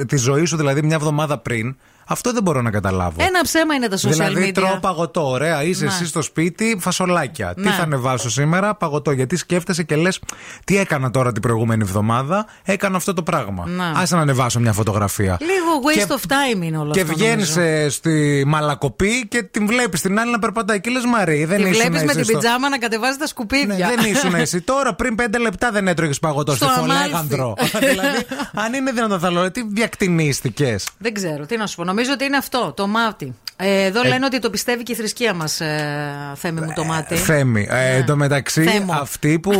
τη 0.08 0.18
ζωή 0.18 0.46
σου 0.46 0.58
δηλαδή 0.58 0.82
μια 0.84 0.96
εβδομάδα 0.96 1.38
πριν. 1.38 1.76
Αυτό 2.12 2.34
δεν 2.34 2.44
μπορώ 2.44 2.62
να 2.62 2.72
καταλάβω. 2.72 3.16
Ένα 3.18 3.42
ψέμα 3.42 3.74
είναι 3.74 3.88
τα 3.88 3.98
social 3.98 4.10
δηλαδή 4.10 4.48
media. 4.50 4.54
τρώω 4.54 4.78
παγωτό, 4.82 5.30
ωραία. 5.30 5.64
Είσαι 5.64 5.84
Ναι. 5.86 5.90
εσύ 5.92 6.06
στο 6.06 6.22
σπίτι, 6.22 6.78
φασολάκια. 6.80 7.54
Τι 7.54 7.62
Ναι. 7.62 7.72
θα 7.72 7.82
ανεβάσω 7.84 8.30
σήμερα, 8.30 8.76
παγωτό. 8.76 9.12
Γιατί 9.12 9.36
σκέφτεσαι 9.36 9.84
και 9.84 9.96
λες, 9.96 10.20
τι 10.64 10.78
έκανα 10.78 11.12
τώρα 11.12 11.32
την 11.32 11.42
προηγούμενη 11.42 11.84
εβδομάδα, 11.86 12.46
έκανα 12.64 12.98
αυτό 12.98 13.14
το 13.14 13.24
πράγμα. 13.24 13.68
Ναι. 13.68 13.92
Άσε 13.96 14.16
να 14.16 14.22
ανεβάσω 14.22 14.60
μια 14.60 14.74
φωτογραφία. 14.74 15.38
Λίγο 15.40 15.52
waste 15.88 16.08
Και- 16.08 16.14
of 16.20 16.32
time 16.32 16.64
είναι 16.66 16.78
όλο 16.78 16.92
Και 16.92 17.02
αυτό. 17.02 17.14
βγαίνεις 17.14 17.56
νομίζω. 17.56 17.90
στη 17.90 18.44
Μαλακοπή 18.48 19.28
και 19.28 19.44
την 19.44 19.66
βλέπεις 19.68 20.02
την 20.02 20.20
άλλη 20.20 20.32
να 20.32 20.40
περπατάει. 20.40 20.82
Και 20.82 20.90
λες 20.90 21.06
Μαρή, 21.06 21.46
δεν 21.46 21.58
Τη 21.64 21.70
ήσουν 21.70 21.74
βλέπεις 21.82 22.00
με 22.04 22.06
εσύ 22.06 22.16
την 22.16 22.24
στο- 22.24 22.38
πιτζάμα 22.38 22.70
να 22.70 22.78
κατεβάζει 22.78 23.18
τα 23.18 23.28
σκουπίδια. 23.28 23.88
Ναι, 23.88 23.96
δεν 23.96 24.12
ήσουν 24.12 24.36
εσύ. 24.36 24.62
Τώρα 24.72 24.94
πριν 24.96 25.16
πέντε 25.16 25.38
λεπτά 25.38 25.72
δεν 25.72 25.88
έτρωγες 25.88 26.20
παγωτό 26.20 26.56
στη 26.56 26.64
Στο 26.66 26.74
Φολέγανδρο. 26.74 27.54
Αμάλφι. 27.58 27.78
δηλαδή, 27.92 28.26
αν 28.54 28.74
είναι 28.74 28.92
δυνατόν 28.92 29.20
θα 29.20 29.32
λέω, 29.32 29.52
τι 29.52 29.62
διακτηνίστηκες. 29.68 30.88
Δεν 30.98 31.14
ξέρω, 31.14 31.46
τι 31.46 31.58
να 31.58 31.68
σου 31.68 31.76
πω. 31.76 31.84
Νομίζω 32.02 32.20
ότι 32.20 32.28
είναι 32.30 32.38
αυτό, 32.38 32.74
το 32.76 32.88
μάτι. 32.88 33.36
Ε, 33.64 33.84
εδώ 33.84 34.04
λένε 34.04 34.26
ότι 34.26 34.40
το 34.40 34.50
πιστεύει 34.50 34.84
και 34.84 34.92
η 34.92 34.96
θρησκεία 34.96 35.34
μας, 35.34 35.60
ε, 35.62 36.32
Θέμη 36.36 36.62
μου 36.62 36.72
το 36.76 36.84
μάτι. 36.84 37.16
Θέμη. 37.16 37.68
Ε, 37.70 37.96
εν 37.96 38.06
τω 38.06 38.16
μεταξύ, 38.16 38.64
Θέμο. 38.64 38.94
αυτοί 38.94 39.40
που 39.40 39.52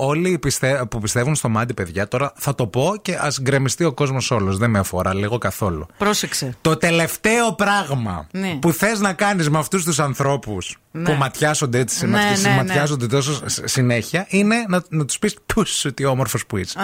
όλοι 0.00 0.38
πιστε, 0.38 0.86
που 0.90 0.98
πιστεύουν 1.00 1.34
στο 1.34 1.48
μάτι, 1.48 1.74
παιδιά, 1.74 2.08
τώρα 2.08 2.32
θα 2.36 2.54
το 2.54 2.66
πω 2.66 2.94
και 3.02 3.18
ας 3.20 3.40
γκρεμιστεί 3.40 3.84
ο 3.84 3.92
κόσμος 3.92 4.30
όλος. 4.30 4.58
Δεν 4.58 4.70
με 4.70 4.78
αφορά 4.78 5.14
λίγο 5.14 5.38
καθόλου. 5.38 5.86
Πρόσεξε. 5.98 6.56
Το 6.60 6.76
τελευταίο 6.76 7.52
πράγμα 7.54 8.26
Ναι. 8.30 8.54
που 8.60 8.72
θες 8.72 9.00
να 9.00 9.12
κάνεις 9.12 9.50
με 9.50 9.58
αυτούς 9.58 9.84
τους 9.84 9.98
ανθρώπους 9.98 10.76
Ναι. 10.90 11.02
που 11.02 11.12
ματιάσονται 11.12 11.78
έτσι, 11.78 12.06
Ναι, 12.06 12.16
ναι, 12.18 12.22
ναι, 12.42 12.48
ναι. 12.48 12.54
ματιάζονται 12.56 13.06
τόσο 13.06 13.42
σ- 13.48 13.68
συνέχεια, 13.68 14.26
είναι 14.28 14.56
να, 14.68 14.82
να 14.88 15.04
τους 15.04 15.18
πεις 15.18 15.36
πού 15.46 15.66
σου, 15.66 15.94
τι 15.94 16.04
όμορφος 16.04 16.46
που 16.46 16.56
είσαι. 16.56 16.78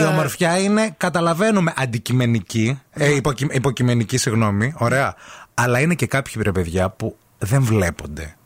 Η 0.00 0.04
ομορφιά 0.04 0.58
είναι, 0.58 0.94
καταλαβαίνουμε, 0.96 1.72
αντικειμενική, 1.76 2.80
ε, 2.92 3.14
υποκει, 3.14 3.46
υποκειμενική, 3.50 4.16
συγγνώμη, 4.16 4.74
ωραία. 4.76 5.14
Αλλά 5.62 5.80
είναι 5.80 5.94
και 5.94 6.06
κάποιοι 6.06 6.42
ρε 6.44 6.52
παιδιά 6.52 6.90
που 6.90 7.16
δεν 7.38 7.62
βλέπονται. 7.62 8.36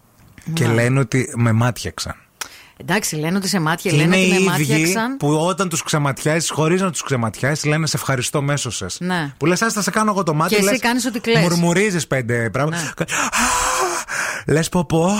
Και 0.52 0.66
Ναι. 0.66 0.72
λένε 0.74 0.98
ότι 1.00 1.32
με 1.36 1.52
μάτιαξαν. 1.52 2.14
Εντάξει, 2.76 3.16
λένε 3.16 3.36
ότι 3.36 3.48
σε 3.48 3.60
μάτια, 3.60 3.90
Και 3.90 3.96
λένε 3.96 4.16
είναι 4.16 4.34
ότι 4.34 4.42
οι 4.42 4.48
με 4.48 4.54
ίδιοι 4.62 4.70
μάτιαξαν. 4.72 5.16
που 5.16 5.28
όταν 5.34 5.68
τους 5.68 5.82
ξεματιάσεις, 5.82 6.50
χωρίς 6.50 6.80
να 6.80 6.90
τους 6.90 7.02
ξεματιάσεις, 7.02 7.64
λένε 7.64 7.86
σε 7.86 7.96
ευχαριστώ 7.96 8.42
μέσω 8.42 8.70
σας. 8.70 8.96
Ναι. 9.00 9.32
Που 9.38 9.46
λες, 9.46 9.58
θα 9.58 9.82
σε 9.82 9.90
κάνω 9.90 10.10
εγώ 10.10 10.22
το 10.22 10.34
μάτι. 10.34 10.54
Και 10.54 10.60
εσύ 10.60 10.70
λες, 10.70 10.80
κάνεις 10.80 11.04
ότι 11.06 11.20
κλαις. 11.20 11.42
Μουρμουρίζεις 11.42 12.06
πέντε 12.06 12.50
πράγματα. 12.50 12.92
Ναι. 12.98 13.04
Λες, 14.46 14.68
πω 14.68 14.84
πω, 14.84 15.10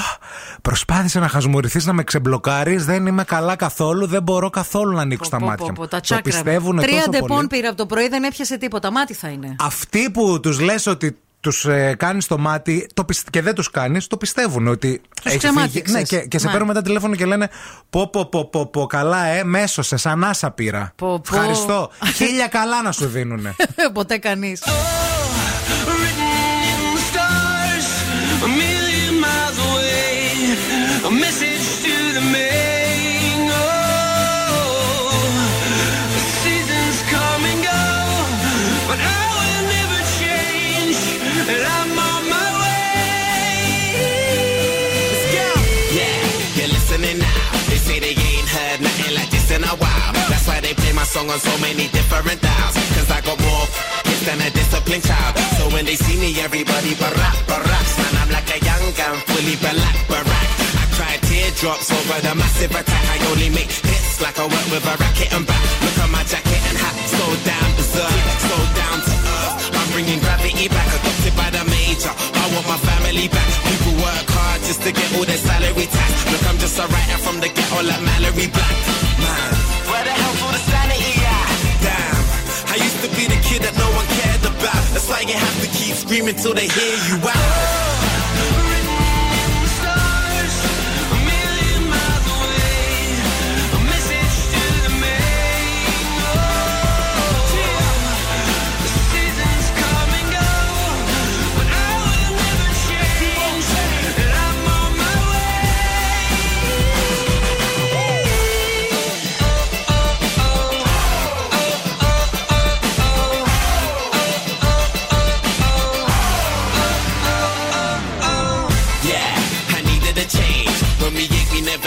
προσπάθησε 0.62 1.18
να 1.18 1.28
χασμουριθείς 1.28 1.86
να 1.86 1.92
με 1.92 2.04
ξεμπλοκάρεις. 2.04 2.84
Δεν 2.84 3.06
είμαι 3.06 3.24
καλά 3.24 3.56
καθόλου. 3.56 4.06
Δεν 4.06 4.22
μπορώ 4.22 4.50
καθόλου 4.50 4.92
να 4.96 5.02
ανοίξω 5.02 5.30
τα 5.30 5.38
Πω, 5.38 5.44
μάτια 5.44 5.64
πω, 5.64 5.70
μου. 5.70 5.76
πω, 5.76 5.82
τα 5.88 5.96
το 5.96 6.00
τσάκρα. 6.02 6.22
πιστεύουν 6.24 6.76
Τρία 6.76 6.96
τόσο 6.96 7.10
Depon 7.10 7.28
πολύ. 7.28 7.46
πήρα 7.46 7.68
από 7.68 7.76
το 7.76 7.86
πρωί, 7.86 8.08
δεν 8.08 8.24
έπιασε 8.24 8.58
τίποτα. 8.58 8.92
Μάτι 8.92 9.14
θα 9.14 9.28
είναι. 9.28 9.56
Αυτοί 9.60 10.10
που 10.10 10.40
τους 10.40 10.60
λες 10.60 10.86
ότι 10.86 11.18
τους 11.44 11.64
ε, 11.64 11.94
κάνεις 11.98 12.26
το 12.26 12.38
μάτι 12.38 12.86
το 12.94 13.04
πισ- 13.04 13.30
και 13.30 13.42
δεν 13.42 13.54
τους 13.54 13.70
κάνεις, 13.70 14.06
το 14.06 14.16
πιστεύουν 14.16 14.66
ότι. 14.68 14.88
έχει 14.88 15.00
φύγει. 15.22 15.36
ξεμάτιξες. 15.38 15.94
Ναι, 15.96 16.02
και, 16.02 16.18
και 16.18 16.38
σε 16.38 16.44
Ναι. 16.46 16.50
παίρνουν 16.52 16.68
μετά 16.68 16.82
τηλέφωνο 16.82 17.14
και 17.14 17.24
λένε 17.26 17.48
Πω, 17.90 18.08
πω, 18.10 18.24
πω, 18.28 18.44
πω, 18.48 18.66
πω 18.66 18.86
καλά, 18.86 19.24
ε, 19.24 19.44
μέσω 19.44 19.82
σε, 19.82 19.96
σε 19.96 20.24
ανάσα 20.24 20.50
πήρα. 20.50 20.92
Πω, 20.96 21.20
πω. 21.20 21.36
Ευχαριστώ. 21.36 21.90
Χίλια 22.14 22.46
καλά 22.46 22.82
να 22.82 22.92
σου 22.92 23.06
δίνουνε. 23.06 23.54
Ποτέ 23.94 24.18
κανείς. 24.18 24.62
stars 27.12 27.86
song 51.14 51.30
on 51.30 51.38
so 51.38 51.54
many 51.62 51.86
different 51.94 52.42
dials. 52.42 52.74
Cause 52.98 53.06
I 53.06 53.22
got 53.22 53.38
more 53.38 53.66
hits 54.02 54.26
than 54.26 54.42
a 54.42 54.50
disciplined 54.50 55.06
child. 55.06 55.38
So 55.58 55.70
when 55.70 55.86
they 55.86 55.94
see 55.94 56.18
me, 56.18 56.34
everybody 56.42 56.98
barack, 56.98 57.38
barack. 57.46 57.86
Man, 58.02 58.14
I'm 58.18 58.30
like 58.34 58.50
a 58.50 58.58
young 58.58 58.84
gun, 58.98 59.14
fully 59.30 59.54
black, 59.62 59.94
barack. 60.10 60.48
I 60.74 60.84
cry 60.98 61.14
teardrops 61.22 61.94
over 61.94 62.18
the 62.18 62.34
massive 62.34 62.74
attack. 62.74 63.04
I 63.14 63.16
only 63.30 63.50
make 63.54 63.70
hits 63.70 64.18
like 64.18 64.36
I 64.42 64.46
work 64.50 64.66
with 64.74 64.90
a 64.90 64.94
racket 64.98 65.30
and 65.30 65.46
back. 65.46 65.62
Look 65.86 65.98
at 66.02 66.10
my 66.10 66.24
jacket 66.26 66.62
and 66.66 66.78
hat, 66.82 66.96
so 67.06 67.24
down 67.46 67.68
berserk, 67.78 68.18
so 68.50 68.56
down 68.74 68.98
to 69.06 69.14
earth. 69.14 69.54
I'm 69.70 69.88
bringing 69.94 70.18
gravity 70.18 70.66
back, 70.66 70.90
adopted 70.98 71.34
by 71.38 71.48
the 71.54 71.62
major. 71.70 72.10
I 72.10 72.44
want 72.58 72.66
my 72.66 72.78
family 72.90 73.30
back. 73.30 73.50
People 73.70 73.94
work 74.02 74.26
hard 74.34 74.66
just 74.66 74.82
to 74.82 74.90
get 74.90 75.06
all 75.14 75.22
their 75.22 75.38
salary 75.38 75.86
tax. 75.86 76.12
Look, 76.26 76.42
I'm 76.50 76.58
just 76.58 76.74
a 76.82 76.90
writer 76.90 77.18
from 77.22 77.38
the 77.38 77.54
ghetto 77.54 77.86
like 77.86 78.02
Mallory 78.02 78.50
Black. 78.50 78.76
Man, 79.22 79.63
the 80.04 80.14
hell's 80.14 80.40
all 80.42 80.52
the 80.52 80.62
sanity? 80.70 81.14
Damn, 81.82 82.16
I 82.70 82.76
used 82.76 83.00
to 83.04 83.10
be 83.16 83.24
the 83.26 83.40
kid 83.42 83.62
that 83.66 83.74
no 83.76 83.88
one 83.98 84.06
cared 84.20 84.44
about. 84.44 84.84
That's 84.92 85.08
why 85.08 85.20
you 85.20 85.34
have 85.34 85.56
to 85.64 85.68
keep 85.78 85.94
screaming 85.96 86.36
till 86.36 86.54
they 86.54 86.68
hear 86.68 86.96
you 87.08 87.16
out. 87.26 88.13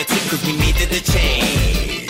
Took 0.08 0.24
cause 0.32 0.44
we 0.48 0.54
needed 0.56 0.90
a 0.92 1.02
change. 1.04 2.10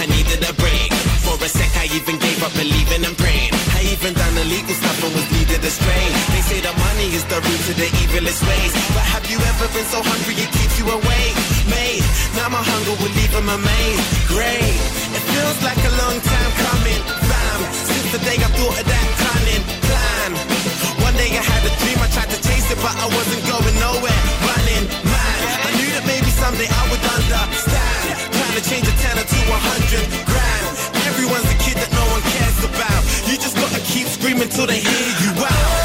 I 0.00 0.04
needed 0.08 0.40
a 0.48 0.52
break. 0.56 0.90
For 1.24 1.36
a 1.42 1.48
sec, 1.48 1.72
I 1.76 1.86
even 1.92 2.16
gave 2.18 2.40
up 2.42 2.52
believing 2.54 3.04
and 3.04 3.16
praying. 3.16 3.52
I 3.76 3.84
even 3.92 4.14
done 4.14 4.36
illegal 4.38 4.74
stuff 4.74 4.98
and 5.04 5.12
was 5.12 5.28
needed 5.36 5.60
a 5.60 5.72
strain. 5.72 6.12
They 6.32 6.42
say 6.48 6.58
the 6.64 6.72
money 6.72 7.08
is 7.12 7.24
the 7.26 7.38
root 7.42 7.60
to 7.68 7.72
the 7.74 7.88
evilest 8.02 8.40
ways. 8.46 8.72
But 8.94 9.04
have 9.12 9.26
you 9.28 9.38
ever 9.52 9.66
been 9.74 9.88
so 9.92 10.00
hungry 10.00 10.36
it 10.40 10.50
keeps 10.56 10.76
you 10.80 10.86
awake? 10.88 11.36
Mate, 11.68 12.06
now 12.38 12.48
my 12.48 12.62
hunger 12.62 12.94
will 13.00 13.12
leave 13.18 13.32
them 13.34 13.48
amazed. 13.50 14.04
Great, 14.32 14.78
it 15.16 15.24
feels 15.32 15.58
like 15.66 15.80
a 15.82 15.92
long 16.02 16.16
time 16.22 16.52
coming. 16.64 17.02
Bam, 17.28 17.60
since 17.84 18.08
the 18.14 18.20
day 18.24 18.38
I 18.40 18.48
thought 18.56 18.76
of 18.80 18.86
that 18.86 19.06
cunning 19.20 19.64
plan. 19.84 20.30
One 21.04 21.14
day 21.20 21.30
I 21.34 21.42
had 21.42 21.62
a 21.66 21.72
dream, 21.82 21.98
I 22.00 22.08
tried 22.14 22.30
to 22.30 22.38
chase 22.40 22.68
it, 22.70 22.78
but 22.80 22.94
I 22.94 23.06
wasn't 23.10 23.42
going 23.44 23.76
nowhere. 23.82 24.15
Someday 26.56 26.72
I 26.72 26.90
would 26.90 27.04
understand. 27.04 28.32
Trying 28.32 28.56
to 28.56 28.64
change 28.68 28.88
a 28.88 28.96
tenner 29.02 29.24
to 29.24 29.40
a 29.52 29.58
hundred 29.60 30.06
grand. 30.24 30.64
Everyone's 31.06 31.44
a 31.44 31.58
kid 31.58 31.76
that 31.76 31.92
no 31.92 32.04
one 32.08 32.22
cares 32.32 32.64
about. 32.64 33.02
You 33.28 33.36
just 33.36 33.56
gotta 33.56 33.80
keep 33.80 34.06
screaming 34.06 34.48
till 34.48 34.66
they 34.66 34.80
hear 34.80 35.08
you 35.22 35.44
out. 35.44 35.75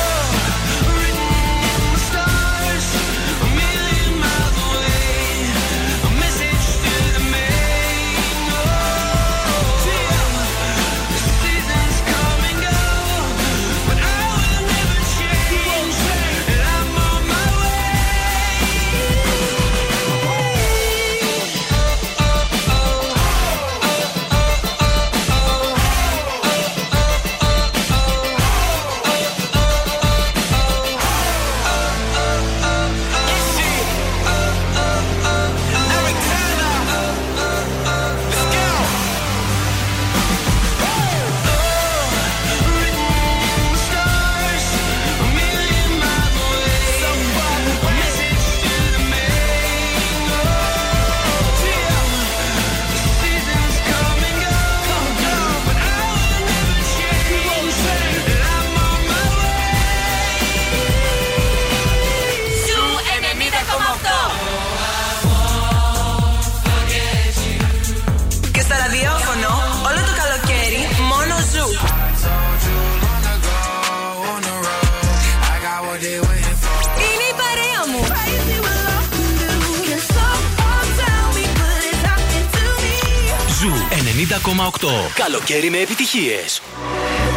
Καλοκαίρι 85.13 85.69
με 85.69 85.77
επιτυχίες. 85.77 86.61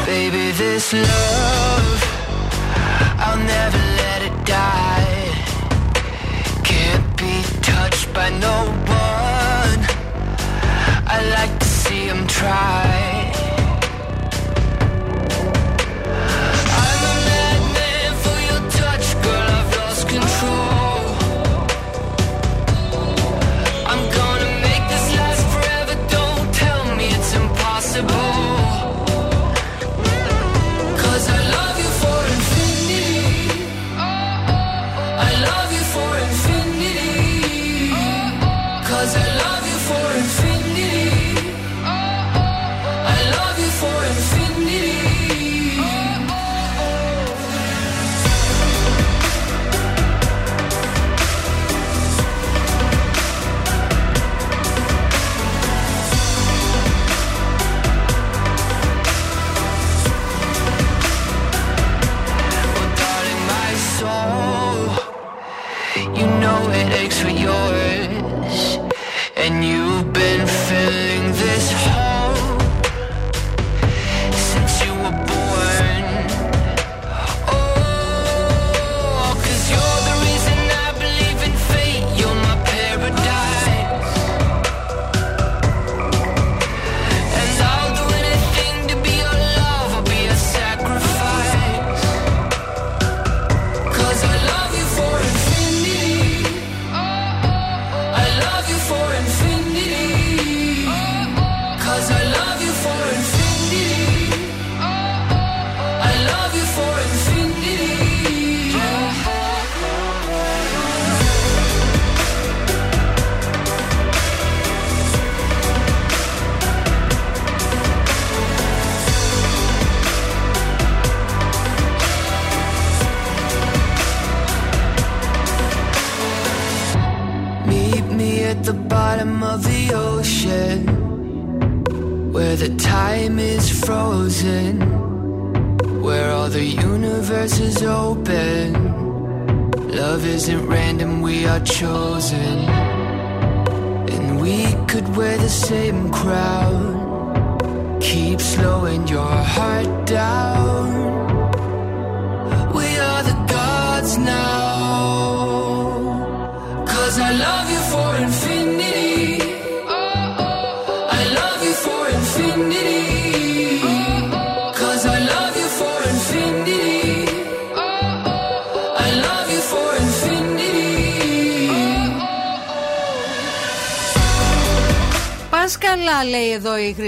Baby, 0.07 0.45
this 0.61 0.87
love, 1.09 2.01
I'll 3.25 3.43
never 3.55 3.83
let 4.03 4.21
it 4.29 4.37
die. 4.45 5.29
Can't 6.71 7.09
be 7.21 7.35
touched 7.71 8.09
by 8.19 8.29
no 8.47 8.57
one. 9.09 9.81
I 11.15 11.19
like 11.37 11.55
to 11.63 11.69
see 11.83 12.05
him 12.11 12.27
try. 12.27 13.04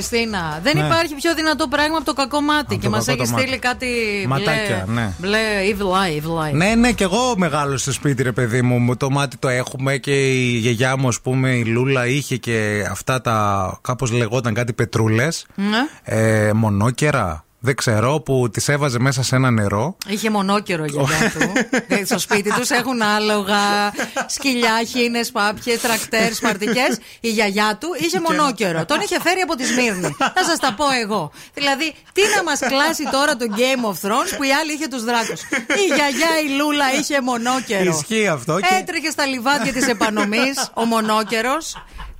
Χριστίνα. 0.09 0.61
Δεν 0.63 0.77
Ναι. 0.79 0.85
υπάρχει 0.85 1.15
πιο 1.15 1.35
δυνατό 1.35 1.69
πράγμα 1.69 1.97
από 1.97 2.05
το 2.07 2.13
κακό 2.13 2.41
μάτι. 2.41 2.77
και 2.77 2.85
το 2.85 2.91
μας 2.91 3.05
κακό 3.05 3.23
έχει 3.23 3.31
το 3.33 3.37
στείλει 3.39 3.51
μάτι. 3.51 3.61
κάτι. 3.61 3.87
Ματάκια, 4.29 4.85
μπλε, 4.87 4.95
ναι. 4.95 5.13
Μπλε, 5.19 5.39
evil 5.71 5.83
eye, 5.93 6.23
evil 6.23 6.49
eye. 6.51 6.53
Ναι, 6.53 6.75
ναι, 6.75 6.93
και 6.93 7.05
εγώ 7.05 7.35
μεγάλο 7.37 7.77
στο 7.77 7.93
σπίτι, 7.93 8.23
ρε 8.23 8.33
παιδί 8.33 8.63
μου. 8.63 8.79
Μου 8.79 8.97
Το 8.97 9.11
μάτι 9.11 9.37
το 9.37 9.49
έχουμε 9.49 9.97
και 9.97 10.33
η 10.33 10.57
γιαγιά 10.57 10.97
μου, 10.97 11.09
ας 11.09 11.21
πούμε, 11.21 11.51
η 11.51 11.65
Λούλα 11.65 12.07
είχε 12.07 12.37
και 12.37 12.87
αυτά 12.91 13.21
τα. 13.21 13.79
κάπως 13.83 14.11
λεγόταν 14.13 14.55
κάτι 14.55 14.73
πετρούλες. 14.73 15.47
Ναι. 15.55 15.87
Ε, 16.03 16.53
μονόκερα. 16.53 17.45
Δεν 17.59 17.75
ξέρω, 17.75 18.21
που 18.21 18.51
τις 18.53 18.69
έβαζε 18.69 18.99
μέσα 18.99 19.23
σε 19.23 19.37
ένα 19.37 19.51
νερό. 19.51 19.97
Είχε 20.07 20.31
μονόκερο 20.31 20.85
η 20.85 20.89
γιαγιά 20.91 21.31
του. 21.39 21.53
Ε, 21.89 22.05
Στο 22.05 22.19
σπίτι 22.19 22.53
τους 22.53 22.71
έχουν 22.71 23.03
άλογα, 23.03 23.93
σκυλιά, 24.27 24.83
χίνε, 24.89 25.25
πάπιε, 25.33 25.77
τρακτέρ, 25.79 26.35
σπαρτικές. 26.35 26.99
Η 27.21 27.29
γιαγιά 27.31 27.77
του 27.81 27.89
είχε 28.01 28.21
μονόκερο. 28.21 28.85
Τον 28.85 29.01
είχε 29.01 29.21
φέρει 29.21 29.41
από 29.41 29.55
τη 29.57 29.65
Σμύρνη. 29.65 30.17
Θα 30.19 30.45
σας 30.49 30.59
τα 30.59 30.75
πω 30.75 30.85
εγώ. 31.03 31.31
Δηλαδή, 31.55 31.95
τι 32.13 32.23
να 32.37 32.43
μας 32.43 32.59
κλάσει 32.59 33.09
τώρα 33.11 33.37
το 33.37 33.47
Game 33.51 33.85
of 33.91 34.09
Thrones 34.09 34.33
που 34.37 34.43
η 34.43 34.53
άλλη 34.53 34.73
είχε 34.73 34.87
τους 34.89 35.05
δράκους. 35.05 35.41
Η 35.83 35.95
γιαγιά 35.95 36.41
η 36.47 36.49
Λούλα 36.59 36.93
είχε 36.99 37.21
μονόκερο. 37.21 37.91
Ισχύει 37.91 38.27
αυτό 38.27 38.61
και- 38.61 38.67
Έτρεχε 38.81 39.11
στα 39.11 39.27
λιβάδια 39.27 39.73
της 39.73 39.87
επανομής 39.89 40.71
ο 40.75 40.85
μονόκερος. 40.85 41.77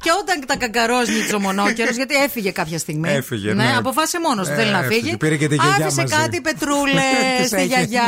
Και 0.07 0.13
όταν 0.23 0.37
τα 0.47 0.57
κακαρόζνιτσε 0.57 1.35
ο 1.35 1.41
μονόκερο, 1.41 1.91
γιατί 2.01 2.15
έφυγε 2.15 2.51
κάποια 2.51 2.79
στιγμή. 2.79 3.09
Έφυγε, 3.11 3.53
ναι. 3.55 3.75
αποφάσισε 3.79 4.19
μόνος 4.27 4.47
του. 4.47 4.53
Ε, 4.53 4.57
Θέλει 4.57 4.71
να 4.71 4.79
έφυγε. 4.79 5.01
φύγει. 5.01 5.17
Πήρε 5.17 5.37
και 5.37 5.49
τη 5.49 5.55
γιαγιά 5.55 5.87
Άφησε 5.87 6.01
μαζί. 6.01 6.15
κάτι 6.15 6.41
πετρούλες 6.41 7.03
Τις 7.39 7.47
στη 7.47 7.57
έχει. 7.57 7.67
γιαγιά. 7.67 8.03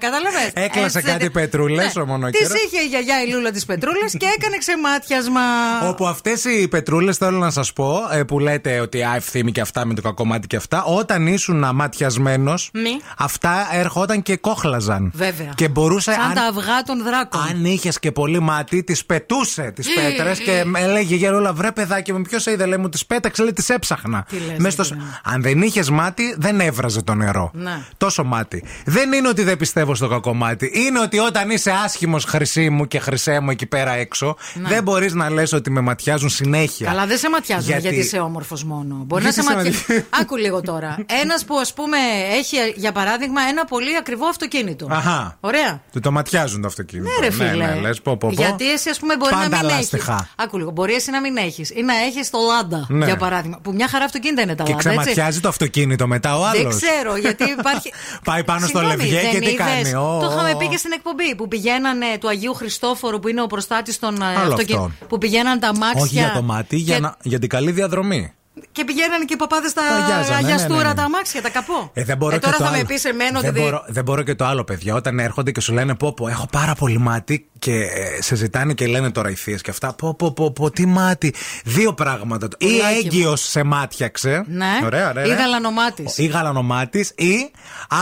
Κατάλαβες; 0.00 0.50
Έκλασε 0.54 1.00
κάτι 1.02 1.30
πετρούλες, 1.30 1.96
ο 1.96 2.06
μονόκερος. 2.06 2.48
Τη 2.48 2.54
είχε 2.66 2.82
η 2.84 2.86
γιαγιά 2.86 3.22
η 3.26 3.30
Λούλα 3.32 3.50
τις 3.50 3.64
πετρούλες 3.64 4.14
και 4.18 4.26
έκανε 4.36 4.56
ξεμάτιασμα. 4.58 5.40
Όπου 5.88 6.06
αυτές 6.06 6.44
οι 6.44 6.68
πετρούλες, 6.68 7.16
θέλω 7.16 7.38
να 7.38 7.50
σας 7.50 7.72
πω, 7.72 7.98
ε, 8.12 8.22
που 8.22 8.38
λέτε 8.38 8.80
ότι 8.80 9.02
α, 9.02 9.12
ευθύμη 9.16 9.52
και 9.52 9.60
αυτά 9.60 9.84
με 9.86 9.94
το 9.94 10.02
κακό 10.02 10.24
μάτι 10.24 10.46
και 10.46 10.56
αυτά, 10.56 10.84
όταν 10.84 11.26
ήσουν 11.26 11.64
αμάτιασμένος, 11.64 12.70
Μη. 12.72 13.00
αυτά 13.18 13.68
ερχόταν 13.72 14.22
και 14.22 14.36
κόχλαζαν. 14.36 15.10
Βέβαια. 15.14 15.52
Και 15.54 15.68
μπορούσε. 15.68 16.12
Σαν 16.12 16.20
αν, 16.22 16.34
τα 16.34 16.42
αυγά 16.42 16.82
των 16.86 17.02
δράκων. 17.02 17.40
αν 17.50 17.64
είχες 17.64 17.98
και 17.98 18.12
πολύ 18.12 18.40
μάτι, 18.40 18.82
τις 18.84 19.04
πετούσε 19.06 19.72
τις 19.74 19.86
πέτρες 19.94 20.38
και 20.38 20.62
με 20.64 20.80
έλεγε 20.80 21.14
η 21.26 21.28
Γερούλα, 21.28 21.52
βρε 21.52 21.72
παιδάκι 21.72 22.12
μου, 22.12 22.22
ποιος 22.22 22.46
είδε, 22.46 22.66
λέει 22.66 22.78
μου, 22.78 22.88
τις 22.88 23.06
πέταξε, 23.06 23.42
λέει, 23.42 23.52
τις 23.52 23.68
έψαχνα. 23.68 24.26
Τι 24.28 24.36
λες, 24.36 24.58
Μες 24.58 24.72
στο- 24.72 24.82
ρε, 24.82 24.88
παιδί 24.88 25.00
Αν 25.22 25.42
δεν 25.42 25.62
είχες 25.62 25.90
μάτι, 25.90 26.34
δεν 26.38 26.60
έβραζε 26.60 27.02
το 27.02 27.14
νερό. 27.14 27.50
Ναι. 27.54 27.78
Τόσο 27.96 28.24
μάτι. 28.24 28.64
Δεν 28.84 29.12
είναι 29.12 29.28
ότι 29.28 29.42
δεν 29.42 29.56
πιστεύω 29.56 29.94
στο 29.94 30.08
κακό 30.08 30.34
μάτι. 30.34 30.70
Είναι 30.74 31.00
ότι 31.00 31.18
όταν 31.18 31.50
είσαι 31.50 31.70
άσχημος 31.84 32.24
χρυσή 32.24 32.70
μου 32.70 32.86
και 32.86 32.98
χρυσέ 32.98 33.40
μου 33.40 33.50
εκεί 33.50 33.66
πέρα 33.66 33.92
έξω, 33.92 34.36
Ναι. 34.54 34.68
δεν 34.68 34.82
μπορείς 34.82 35.14
να 35.14 35.30
λες 35.30 35.52
ότι 35.52 35.70
με 35.70 35.80
ματιάζουν 35.80 36.28
συνέχεια. 36.28 36.86
Καλά, 36.88 37.06
δεν 37.06 37.18
σε 37.18 37.28
ματιάζουν 37.30 37.64
γιατί, 37.66 37.82
Γιατί- 37.82 37.96
είσαι 37.96 38.18
όμορφος 38.18 38.64
μόνο. 38.64 38.94
Μπορεί 39.06 39.22
Γιατί 39.22 39.36
να 39.38 39.42
σε 39.42 39.48
σε 39.48 39.54
ματιάζουν. 39.56 39.82
ματι- 39.88 40.04
Άκου 40.20 40.36
λίγο 40.36 40.60
τώρα. 40.60 40.96
Ένας 41.22 41.44
που 41.44 41.56
ας 41.58 41.72
πούμε 41.74 41.96
έχει 42.38 42.56
για 42.76 42.92
παράδειγμα 42.92 43.40
ένα 43.50 43.64
πολύ 43.64 43.96
ακριβό 43.96 44.26
αυτοκίνητο. 44.26 44.86
Αχα. 44.90 45.36
Ωραία. 45.40 45.80
Του 45.92 46.00
το 46.00 46.10
ματιάζουν 46.12 46.60
το 46.60 46.66
αυτοκίνητο. 46.66 47.10
Ναι, 47.20 47.26
ρε 47.26 47.32
φίλε. 47.32 47.50
Ναι, 47.66 47.72
ναι, 47.74 47.80
λες, 47.80 48.00
πω, 48.00 48.16
πω, 48.16 48.28
πω. 48.28 48.42
Γιατί 48.42 48.72
εσύ, 48.72 48.88
ας 48.90 48.98
πούμε, 48.98 49.16
μπορεί 49.16 49.32
Πάντα 49.32 49.48
να 49.48 49.56
μην 49.56 49.66
έχει. 49.68 49.76
λάστιχα. 49.76 50.28
Άκου 50.36 50.58
λίγο. 50.58 50.70
Μπορεί 50.70 50.92
εσύ 51.06 51.10
να 51.10 51.20
μην 51.20 51.36
έχεις. 51.36 51.70
Ή 51.70 51.82
να 51.82 51.94
έχεις 51.96 52.30
το 52.30 52.38
Λάντα, 52.48 52.86
Ναι. 52.88 53.04
για 53.04 53.16
παράδειγμα. 53.16 53.58
Που 53.62 53.72
μια 53.72 53.88
χαρά 53.88 54.04
αυτοκίνητα 54.04 54.42
είναι 54.42 54.54
τα 54.54 54.62
Και 54.64 54.70
Λάντα. 54.72 54.88
έτσι. 54.90 55.00
ξεματιάζει 55.02 55.40
το 55.40 55.48
αυτοκίνητο 55.48 56.06
μετά 56.06 56.38
ο 56.38 56.44
άλλος. 56.46 56.62
Δεν 56.62 56.68
ξέρω, 56.90 57.16
γιατί 57.16 57.44
υπάρχει. 57.58 57.92
Πάει 58.24 58.44
πάνω 58.44 58.66
στο 58.66 58.78
Συγγνώμη, 58.78 58.96
λευγέ 59.02 59.20
και 59.20 59.30
δεν 59.32 59.40
τι 59.40 59.46
είδες; 59.50 59.66
κάνει. 59.66 59.94
Ω, 59.94 60.18
Το 60.20 60.30
είχαμε 60.32 60.50
ω, 60.50 60.56
πει 60.56 60.64
ω. 60.64 60.68
και 60.68 60.76
στην 60.76 60.92
εκπομπή 60.92 61.34
που 61.34 61.48
πηγαίνανε 61.48 62.06
του 62.20 62.28
Αγίου 62.28 62.54
Χριστόφορου 62.54 63.18
που 63.18 63.28
είναι 63.28 63.42
ο 63.42 63.46
προστάτης 63.46 63.98
των 63.98 64.22
ε, 64.22 64.24
Άλλο 64.24 64.38
αυτοκίνητων. 64.38 64.90
αυτό. 64.92 65.06
Που 65.06 65.18
πηγαίναν 65.18 65.60
τα 65.60 65.76
μάξια. 65.76 66.02
Όχι 66.02 66.14
για 66.14 66.32
το 66.34 66.42
μάτι, 66.42 66.76
για, 66.76 66.94
και- 66.94 67.00
να, 67.00 67.16
για 67.22 67.38
την 67.38 67.48
καλή 67.48 67.70
διαδρομή. 67.70 68.32
Και 68.72 68.84
πηγαίνανε 68.84 69.24
και 69.24 69.34
οι 69.34 69.36
παπάδες 69.36 69.70
στα 69.70 69.82
Αγιάζανε, 69.82 70.28
ναι, 70.28 70.34
αγιαστούρα 70.34 70.82
ναι, 70.82 70.88
ναι. 70.88 70.94
τα 70.94 71.02
αμάξια, 71.02 71.42
τα 71.42 71.50
καπό. 71.50 71.90
Ε, 71.94 72.04
δεν 72.04 72.16
μπορώ 72.16 72.34
Ε, 72.34 72.38
και 72.38 72.44
τώρα 72.44 72.56
το 72.56 72.64
θα 72.64 72.70
με 72.70 72.76
άλλο. 72.76 72.86
πεις 72.86 73.04
εμένα 73.04 73.38
ότι. 73.38 73.50
δεν, 73.50 73.62
μπορώ, 73.62 73.84
δεν 73.86 74.04
μπορώ 74.04 74.22
και 74.22 74.34
το 74.34 74.44
άλλο, 74.44 74.64
παιδιά. 74.64 74.94
Όταν 74.94 75.18
έρχονται 75.18 75.50
και 75.52 75.60
σου 75.60 75.72
λένε 75.72 75.94
πω, 75.94 76.12
πω 76.14 76.28
έχω 76.28 76.46
πάρα 76.52 76.74
πολύ 76.74 76.98
μάτι 76.98 77.48
και 77.58 77.72
ε, 77.72 78.22
σε 78.22 78.34
ζητάνε 78.34 78.72
και 78.74 78.86
λένε 78.86 79.10
τώρα 79.10 79.30
οι 79.30 79.34
θείες 79.34 79.60
και 79.62 79.70
αυτά. 79.70 79.92
Πω, 79.92 80.14
πω, 80.14 80.32
πω, 80.32 80.52
πω 80.52 80.70
τι 80.70 80.86
μάτι. 80.86 81.34
Δύο 81.64 81.92
πράγματα. 81.94 82.48
Ή 82.58 82.66
Πουλάκι 82.66 82.82
μου. 82.94 82.98
έγκυος 83.04 83.40
σε 83.40 83.62
μάτιαξε. 83.62 84.44
Ναι, 84.46 84.66
Ωραία, 84.84 85.08
ωραία. 85.08 85.24
ή 85.24 85.26
ωραία. 85.30 85.40
γαλανομάτης. 85.40 86.18
Ή 86.18 86.26
γαλανομάτης. 86.26 87.12
Ή 87.16 87.50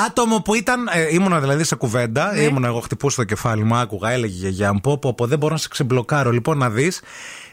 άτομο 0.07 0.41
που 0.41 0.55
ήταν. 0.55 0.89
Ε, 0.93 1.15
ήμουνα 1.15 1.41
δηλαδή 1.41 1.65
σε 1.65 1.75
κουβέντα. 1.75 2.33
Ναι. 2.35 2.41
Ήμουνα 2.41 2.67
εγώ 2.67 2.81
χτυπούσα 2.81 3.17
το 3.17 3.25
κεφάλι 3.25 3.65
μου, 3.65 3.75
άκουγα, 3.77 4.11
έλεγε 4.11 4.35
η 4.35 4.39
γιαγιά 4.41 4.73
μου. 4.73 4.81
Πω, 4.81 4.99
πω, 4.99 5.15
πω, 5.15 5.27
δεν 5.27 5.39
μπορώ 5.39 5.53
να 5.53 5.59
σε 5.61 5.69
ξεμπλοκάρω. 5.71 6.31
Λοιπόν, 6.31 6.59
να 6.59 6.71
δεις. 6.71 7.01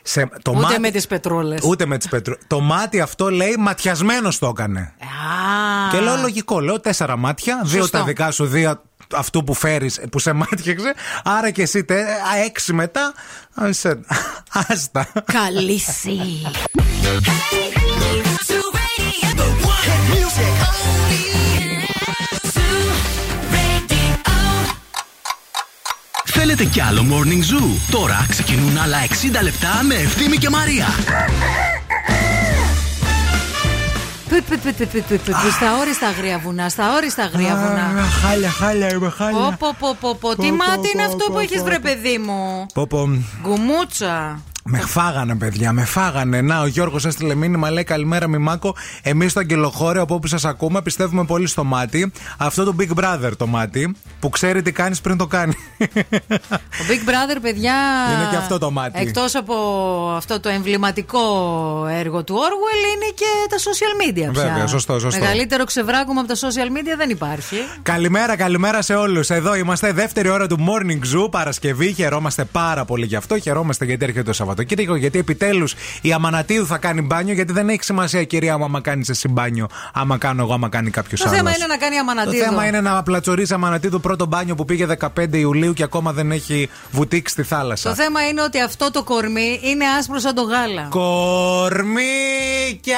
Σε, 0.04 0.30
το 0.42 0.52
Ούτε 0.52 0.62
μάτι- 0.62 0.80
με 0.80 0.90
τις 0.92 1.08
πετρόλες. 1.08 1.60
Ούτε 1.64 1.86
με 1.86 1.98
τις 1.98 2.08
πετρού. 2.08 2.34
Το 2.48 2.60
μάτι 2.60 3.00
αυτό 3.00 3.30
λέει 3.30 3.56
ματιασμένος 3.60 4.40
το 4.40 4.48
έκανε. 4.48 4.80
Α, 4.80 5.90
Και 5.92 6.00
λέω 6.00 6.16
λογικό, 6.16 6.60
λέω 6.60 6.80
τέσσερα 6.80 7.18
μάτια, 7.18 7.62
δύο 7.64 7.82
Σωστό. 7.82 7.98
τα 7.98 8.04
δικά 8.04 8.32
σου, 8.32 8.46
δύο 8.46 8.82
αυτού 9.16 9.44
που 9.44 9.54
φέρεις 9.54 10.00
που 10.12 10.20
σε 10.20 10.34
μάτιαξε. 10.34 10.94
Άρα 11.24 11.50
και 11.50 11.62
εσύ 11.62 11.84
τε, 11.84 12.02
α, 12.02 12.44
έξι 12.46 12.74
μετά. 12.74 13.14
α, 13.64 13.72
σε- 13.72 14.00
Άστα. 14.70 15.08
Καλύση. 15.34 16.20
Θέλετε 26.44 26.66
κι 26.66 26.82
άλλο 26.82 27.06
Morning 27.10 27.54
Zoo; 27.54 27.92
Τώρα 27.92 28.26
ξεκινούν 28.30 28.78
άλλα 28.78 28.98
60 29.08 29.44
λεπτά 29.44 29.84
με 29.84 29.96
Ευθύμη 29.96 30.38
και 30.38 30.50
Μαρία. 30.50 30.86
Πουτ, 34.30 34.44
πουτ, 34.50 34.60
πουτ, 34.60 34.84
πουτ, 34.84 34.92
πουτ, 34.92 35.08
πουτ, 35.08 35.32
πουτ, 35.32 35.52
Στα 35.52 35.78
όριστα 35.80 36.08
αγρία 36.08 36.40
βουνά, 36.40 36.70
στα 36.70 36.96
όριστα 36.96 37.24
αγρία 37.24 37.56
βουνά. 37.56 38.08
Χάλια, 38.22 38.50
χάλια, 38.50 38.94
είμαι 38.94 39.10
χάλια. 39.10 39.40
Πω, 39.40 39.56
πω, 39.60 39.76
πω, 39.80 39.98
πω, 40.00 40.16
πω. 40.20 40.36
Τι 40.42 40.48
Πω, 40.48 40.56
μάτι 40.56 40.76
πω, 40.76 40.90
είναι 40.94 41.04
πω, 41.06 41.12
αυτό 41.12 41.26
πω, 41.26 41.34
που 41.34 41.40
έχεις 41.40 41.58
πω, 41.58 41.64
βρε, 41.64 41.76
πω. 41.76 41.82
παιδί 41.82 42.18
μου; 42.18 42.66
Πω, 42.74 42.88
πω. 42.88 43.10
Γκουμούτσα. 43.42 44.42
Με 44.64 44.80
φάγανε, 44.80 45.36
παιδιά, 45.36 45.72
με 45.72 45.86
φάγανε. 45.86 46.42
Να, 46.42 46.62
ο 46.62 46.66
Γιώργος 46.66 47.06
έστειλε 47.06 47.36
μήνυμα, 47.36 47.72
λέει 47.72 47.84
Καλημέρα, 47.84 48.28
Μιμάκο. 48.28 48.76
Εμείς 49.02 49.32
στο 49.32 49.40
Αγγελοχώριο, 49.40 50.02
από 50.02 50.16
όπου 50.16 50.28
σας 50.28 50.46
ακούμε, 50.46 50.82
πιστεύουμε 50.82 51.26
πολύ 51.26 51.48
στο 51.48 51.64
μάτι. 51.64 52.12
Αυτό 52.38 52.64
το 52.64 52.76
Big 52.80 53.04
Brother 53.04 53.32
το 53.38 53.48
μάτι, 53.48 53.96
που 54.20 54.30
ξέρει 54.30 54.62
τι 54.62 54.72
κάνεις 54.72 55.02
πριν 55.02 55.18
το 55.18 55.28
κάνει. 55.28 55.54
Ο 56.52 56.84
Big 56.90 57.10
Brother, 57.10 57.38
παιδιά. 57.42 57.74
Είναι 58.14 58.28
και 58.30 58.36
αυτό 58.36 58.58
το 58.58 58.72
μάτι. 58.72 59.00
Εκτός 59.02 59.36
από 59.36 59.56
αυτό 60.16 60.40
το 60.40 60.50
εμβληματικό 60.50 61.20
έργο 61.90 62.24
του 62.24 62.36
Orwell, 62.36 62.96
είναι 62.96 63.12
και 63.16 63.26
τα 63.50 63.58
social 63.58 64.02
media 64.08 64.32
πια. 64.32 64.44
Βέβαια, 64.48 64.68
σωστό, 64.68 65.00
σωστό. 65.00 65.20
Μεγαλύτερο 65.20 65.64
ξεβράκωμα 65.64 66.22
από 66.22 66.30
τα 66.30 66.36
social 66.36 66.78
media 66.78 66.98
δεν 66.98 67.10
υπάρχει. 67.10 67.56
Καλημέρα, 67.82 68.36
καλημέρα 68.36 68.82
σε 68.82 68.94
όλους. 68.96 69.30
Εδώ 69.30 69.56
είμαστε, 69.56 69.92
δεύτερη 69.92 70.30
ώρα 70.30 70.48
του 70.48 70.58
Morning 70.60 71.18
Zoo, 71.18 71.32
Παρασκευή. 71.32 71.94
Χαιρόμαστε 71.94 72.44
πάρα 72.44 72.86
πολύ 72.86 73.06
γι' 73.06 73.16
αυτό. 73.16 73.40
Χαιρόμαστε 73.40 73.86
γιατί 73.86 74.04
έρχεται 74.04 74.24
το 74.24 74.34
Σαββατοκύριακο. 74.34 74.51
Γιατί 74.98 75.20
επιτέλους 75.20 75.74
η 76.02 76.14
Αμανατίδου 76.14 76.66
θα 76.66 76.78
κάνει 76.78 77.02
μπάνιο. 77.02 77.34
Γιατί 77.34 77.54
δεν 77.54 77.70
έχει 77.70 77.84
σημασία, 77.84 78.24
κυρία 78.24 78.58
μου, 78.58 78.64
άμα 78.64 78.82
κάνεις 78.82 79.10
εσύ 79.10 79.28
μπάνιο, 79.28 79.68
άμα 79.94 80.18
κάνω 80.18 80.42
εγώ, 80.44 80.54
άμα 80.54 80.70
κάνει 80.70 80.90
κάποιος 80.90 81.20
Το 81.20 81.26
άλλος. 81.30 81.38
θέμα 81.40 81.52
είναι 81.56 81.66
να 81.68 81.78
κάνει 81.78 81.96
Το 81.96 82.02
αμανατίδο. 82.02 82.44
θέμα 82.44 82.66
είναι 82.66 82.82
να 82.82 82.98
απλατσορίσει 82.98 83.54
Αμανατίδου 83.54 84.00
πρώτο 84.00 84.26
μπάνιο 84.26 84.56
που 84.56 84.66
πήγε 84.66 84.86
15 85.00 85.38
Ιουλίου 85.38 85.74
και 85.74 85.84
ακόμα 85.84 86.14
δεν 86.14 86.32
έχει 86.32 86.70
βουτήξει 86.92 87.34
στη 87.34 87.44
θάλασσα. 87.44 87.90
Το 87.90 87.96
θέμα 87.96 88.28
είναι 88.28 88.42
ότι 88.42 88.62
αυτό 88.62 88.92
το 88.92 89.04
κορμί 89.04 89.60
είναι 89.64 89.86
άσπρο 90.00 90.20
σαν 90.20 90.36
το 90.36 90.42
γάλα. 90.42 90.88
Κορμί 90.90 92.80
κι 92.82 92.92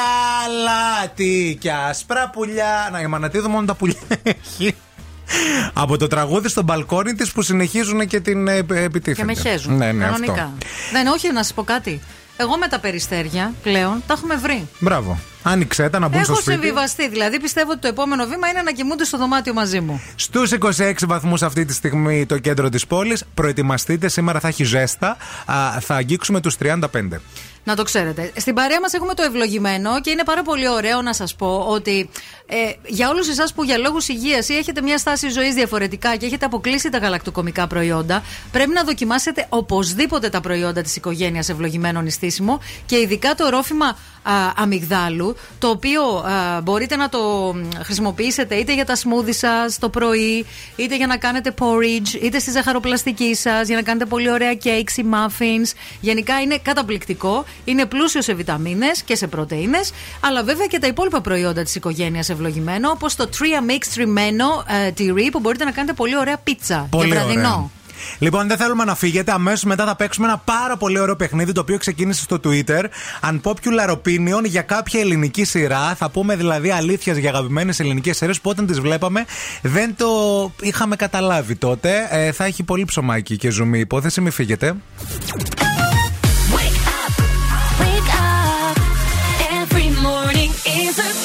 αλάτι 0.45 1.57
κι 1.61 1.69
άσπρα 1.89 2.29
πουλιά. 2.29 2.89
Να, 2.91 3.01
η 3.01 3.03
Αμανατίδου 3.03 3.49
μόνο 3.49 3.65
τα 3.65 3.73
πουλιά 3.73 3.95
έχει. 4.23 4.75
Από 5.73 5.97
το 5.97 6.07
τραγούδι 6.07 6.47
στο 6.49 6.61
μπαλκόνι 6.63 7.13
της 7.13 7.31
που 7.31 7.41
συνεχίζουν 7.41 8.07
και 8.07 8.19
την 8.19 8.47
ε, 8.47 8.57
επιτίθενται. 8.57 9.33
Και 9.33 9.41
με 9.43 9.49
χέζουν. 9.49 9.77
Ναι, 9.77 9.91
ναι, 9.91 10.03
κανονικά. 10.05 10.31
αυτό. 10.33 10.51
Δεν, 10.91 11.07
όχι, 11.07 11.31
να 11.31 11.43
σας 11.43 11.53
πω 11.53 11.63
κάτι. 11.63 12.01
Εγώ 12.37 12.57
με 12.57 12.67
τα 12.67 12.79
περιστέρια 12.79 13.53
πλέον 13.63 14.03
τα 14.07 14.13
έχουμε 14.13 14.35
βρει. 14.35 14.67
Μπράβο. 14.79 15.19
Άνοιξε 15.43 15.89
τα 15.89 15.99
να 15.99 16.07
μπουν 16.07 16.23
στο 16.23 16.31
Έχω 16.31 16.41
σπίτι. 16.41 16.57
συμβιβαστεί. 16.57 17.09
Δηλαδή 17.09 17.39
πιστεύω 17.39 17.71
ότι 17.71 17.79
το 17.79 17.87
επόμενο 17.87 18.25
βήμα 18.25 18.47
είναι 18.47 18.61
να 18.61 18.71
κοιμούνται 18.71 19.03
στο 19.05 19.17
δωμάτιο 19.17 19.53
μαζί 19.53 19.79
μου. 19.81 20.01
Στους 20.15 20.51
26 20.77 20.93
βαθμούς 21.07 21.41
αυτή 21.41 21.65
τη 21.65 21.73
στιγμή 21.73 22.25
το 22.25 22.37
κέντρο 22.37 22.69
της 22.69 22.87
πόλης. 22.87 23.23
Προετοιμαστείτε, 23.33 24.07
σήμερα 24.07 24.39
θα 24.39 24.47
έχει 24.47 24.63
ζέστα. 24.63 25.17
Α, 25.45 25.79
θα 25.79 25.95
αγγίξουμε 25.95 26.39
τους 26.41 26.55
35. 26.63 27.21
Να 27.63 27.75
το 27.75 27.83
ξέρετε. 27.83 28.31
Στην 28.35 28.53
παρέα 28.53 28.79
μας 28.79 28.93
έχουμε 28.93 29.13
το 29.13 29.23
ευλογημένο 29.23 30.01
και 30.01 30.09
είναι 30.09 30.23
πάρα 30.23 30.41
πολύ 30.41 30.69
ωραίο 30.69 31.01
να 31.01 31.13
σας 31.13 31.35
πω 31.35 31.65
ότι 31.69 32.09
ε, 32.45 32.55
για 32.85 33.09
όλους 33.09 33.29
εσάς 33.29 33.53
που 33.53 33.63
για 33.63 33.77
λόγους 33.77 34.07
υγείας 34.07 34.49
ή 34.49 34.55
έχετε 34.55 34.81
μια 34.81 34.97
στάση 34.97 35.29
ζωής 35.29 35.53
διαφορετικά 35.53 36.15
και 36.15 36.25
έχετε 36.25 36.45
αποκλείσει 36.45 36.89
τα 36.89 36.97
γαλακτοκομικά 36.97 37.67
προϊόντα, 37.67 38.23
πρέπει 38.51 38.71
να 38.71 38.83
δοκιμάσετε 38.83 39.45
οπωσδήποτε 39.49 40.29
τα 40.29 40.41
προϊόντα 40.41 40.81
της 40.81 40.95
οικογένειας 40.95 41.49
ευλογημένων 41.49 42.05
ιστήσιμο 42.05 42.59
και 42.85 42.99
ειδικά 42.99 43.35
το 43.35 43.49
ρόφημα 43.49 43.87
α, 43.87 43.95
αμυγδάλου, 44.55 45.35
το 45.59 45.67
οποίο 45.67 46.01
α, 46.03 46.61
μπορείτε 46.61 46.95
να 46.95 47.09
το 47.09 47.19
μ, 47.55 47.83
χρησιμοποιήσετε 47.83 48.55
είτε 48.55 48.73
για 48.73 48.85
τα 48.85 48.95
σμούδι 48.95 49.33
σας 49.33 49.79
το 49.79 49.89
πρωί, 49.89 50.45
είτε 50.75 50.95
για 50.97 51.07
να 51.07 51.17
κάνετε 51.17 51.53
porridge, 51.59 52.21
είτε 52.21 52.39
στη 52.39 52.51
ζαχαροπλαστική 52.51 53.35
σας, 53.35 53.67
για 53.67 53.75
να 53.75 53.81
κάνετε 53.81 54.05
πολύ 54.05 54.31
ωραία 54.31 54.57
cakes 54.63 54.97
ή 54.97 55.03
muffins. 55.13 55.71
Γενικά 56.01 56.41
είναι 56.41 56.57
καταπληκτικό. 56.61 57.45
Είναι 57.65 57.85
πλούσιο 57.85 58.21
σε 58.21 58.33
βιταμίνες 58.33 59.03
και 59.03 59.15
σε 59.15 59.27
πρωτενε, 59.27 59.79
αλλά 60.19 60.43
βέβαια 60.43 60.65
και 60.65 60.79
τα 60.79 60.87
υπόλοιπα 60.87 61.21
προϊόντα 61.21 61.63
της 61.63 61.75
οικογένειας 61.75 62.29
ευλογημένο, 62.29 62.89
όπως 62.89 63.15
το 63.15 63.29
Tria 63.31 63.71
Mix 63.71 63.81
τριμμένο 63.93 64.63
ε, 64.87 64.91
τυρί 64.91 65.29
που 65.31 65.39
μπορείτε 65.39 65.63
να 65.63 65.71
κάνετε 65.71 65.93
πολύ 65.93 66.17
ωραία 66.17 66.37
πίτσα 66.37 66.87
Πολύ 66.89 67.07
για 67.07 67.15
βραδινό. 67.19 67.47
ωραία. 67.47 67.69
Λοιπόν, 68.19 68.47
δεν 68.47 68.57
θέλουμε 68.57 68.83
να 68.83 68.95
φύγετε. 68.95 69.31
Αμέσως 69.31 69.63
μετά 69.63 69.85
θα 69.85 69.95
παίξουμε 69.95 70.27
ένα 70.27 70.37
πάρα 70.37 70.77
πολύ 70.77 70.99
ωραίο 70.99 71.15
παιχνίδι 71.15 71.51
το 71.51 71.61
οποίο 71.61 71.77
ξεκίνησε 71.77 72.21
στο 72.21 72.39
Twitter. 72.43 72.83
Unpopular 73.31 73.89
opinion 73.89 74.43
για 74.43 74.61
κάποια 74.61 74.99
ελληνική 74.99 75.43
σειρά. 75.43 75.95
Θα 75.95 76.09
πούμε 76.09 76.35
δηλαδή 76.35 76.71
αλήθεια 76.71 77.13
για 77.13 77.29
αγαπημένες 77.29 77.79
ελληνικές 77.79 78.17
σειρές 78.17 78.41
που 78.41 78.49
όταν 78.49 78.65
τις 78.65 78.79
βλέπαμε 78.79 79.25
δεν 79.61 79.95
το 79.95 80.07
είχαμε 80.61 80.95
καταλάβει 80.95 81.55
τότε. 81.55 82.07
Ε, 82.09 82.31
θα 82.31 82.45
έχει 82.45 82.63
πολύ 82.63 82.85
ψωμάκι 82.85 83.37
και 83.37 83.49
ζουμί 83.49 83.77
η 83.77 83.81
υπόθεση. 83.81 84.21
Μην 84.21 84.31
φύγετε. 84.31 84.75
Wake 87.79 88.11
up. 88.21 88.75
Every 89.61 89.89
morning 90.07 90.51
is 90.83 90.95
a 90.99 91.22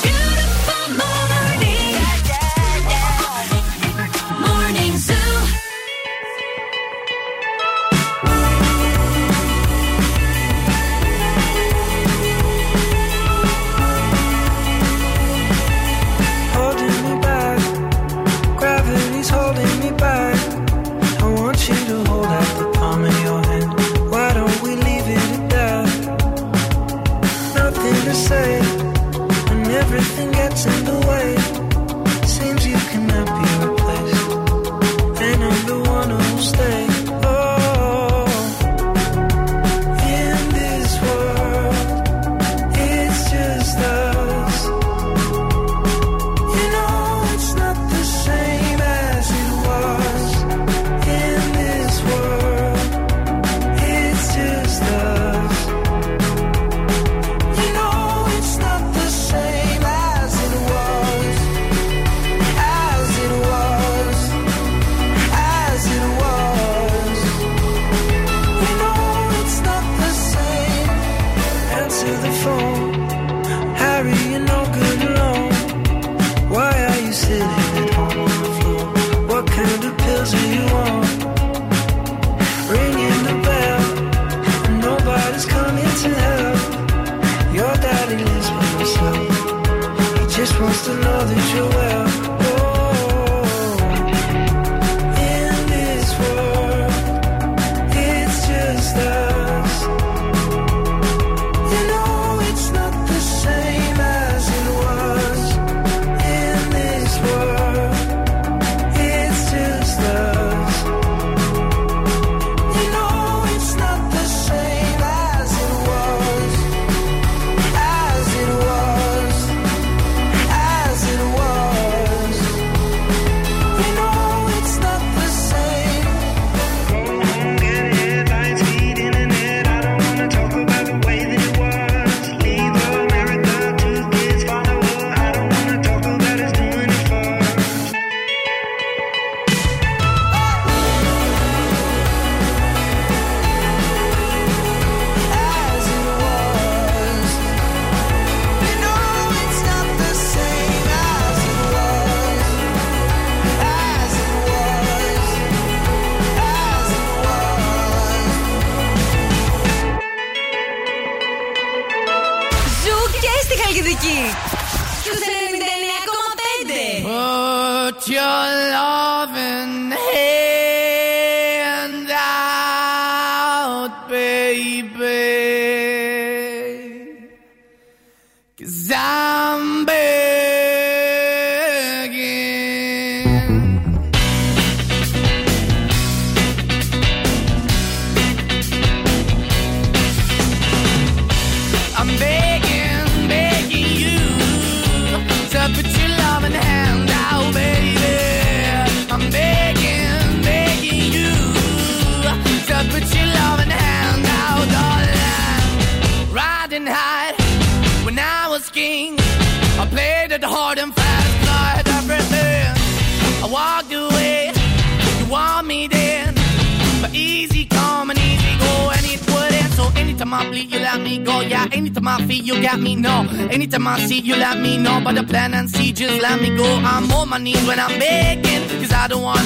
Anytime 223.68 223.86
I 223.86 224.06
see, 224.06 224.20
you 224.20 224.34
let 224.34 224.58
me 224.60 224.78
know. 224.78 224.98
But 225.04 225.16
the 225.16 225.22
plan 225.24 225.52
and 225.52 225.68
see, 225.68 225.92
just 225.92 226.22
let 226.22 226.40
me 226.40 226.56
go. 226.56 226.64
I'm 226.64 227.12
on 227.12 227.28
my 227.28 227.36
knees 227.36 227.62
when 227.66 227.78
I'm 227.78 227.98
begging, 227.98 228.66
cause 228.80 228.92
I 228.94 229.08
don't 229.08 229.20
wanna 229.22 229.37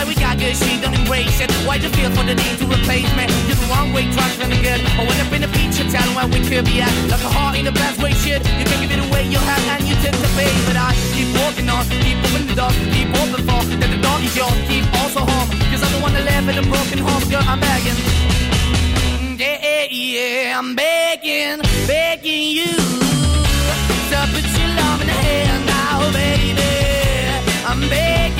Why 0.00 0.08
we 0.08 0.14
got 0.14 0.40
good, 0.40 0.56
she 0.56 0.80
don't 0.80 0.96
embrace 0.96 1.44
it? 1.44 1.52
Why 1.68 1.76
the 1.76 1.92
feel 1.92 2.08
for 2.16 2.24
the 2.24 2.32
need 2.32 2.56
to 2.56 2.64
replace 2.64 3.04
me? 3.20 3.28
You're 3.44 3.60
the 3.60 3.68
wrong 3.68 3.92
way, 3.92 4.08
trying 4.16 4.32
to 4.32 4.48
good. 4.64 4.80
I 4.96 5.04
went 5.04 5.20
up 5.20 5.28
in 5.28 5.44
a 5.44 5.50
feature 5.52 5.84
town 5.92 6.08
where 6.16 6.24
we 6.24 6.40
could 6.40 6.64
be 6.64 6.80
at. 6.80 6.88
Like 7.12 7.20
a 7.20 7.28
heart 7.28 7.60
in 7.60 7.68
the 7.68 7.76
best 7.76 8.00
way, 8.00 8.16
shit. 8.16 8.40
You 8.40 8.64
can't 8.64 8.80
give 8.80 8.96
it 8.96 9.02
away, 9.04 9.28
you 9.28 9.36
have, 9.36 9.60
and 9.76 9.84
you 9.84 9.92
take 10.00 10.16
the 10.16 10.32
bait. 10.40 10.56
But 10.64 10.80
I 10.80 10.96
keep 11.12 11.28
walking 11.36 11.68
on, 11.68 11.84
keep 12.00 12.16
opening 12.16 12.48
the 12.48 12.56
door, 12.56 12.72
keep 12.96 13.12
open 13.12 13.44
for 13.44 13.60
that 13.76 13.90
the 13.92 14.00
door 14.00 14.16
is 14.24 14.32
yours. 14.32 14.56
Keep 14.72 14.88
also 15.04 15.20
home, 15.20 15.48
cause 15.68 15.84
I'm 15.84 15.92
the 15.92 16.00
one 16.00 16.16
that 16.16 16.24
live 16.24 16.48
in 16.48 16.56
a 16.56 16.64
broken 16.64 16.96
home, 17.04 17.20
girl. 17.28 17.44
I'm 17.44 17.60
begging. 17.60 18.00
Yeah, 19.36 19.84
yeah, 19.84 20.56
I'm 20.56 20.72
begging, 20.72 21.60
begging 21.84 22.56
you 22.56 22.72
to 24.08 24.18
put 24.32 24.48
your 24.48 24.70
love 24.80 25.04
in 25.04 25.12
the 25.12 25.18
hand 25.28 25.68
now, 25.68 26.08
baby. 26.16 26.56
I'm 27.68 27.84
begging 27.92 28.39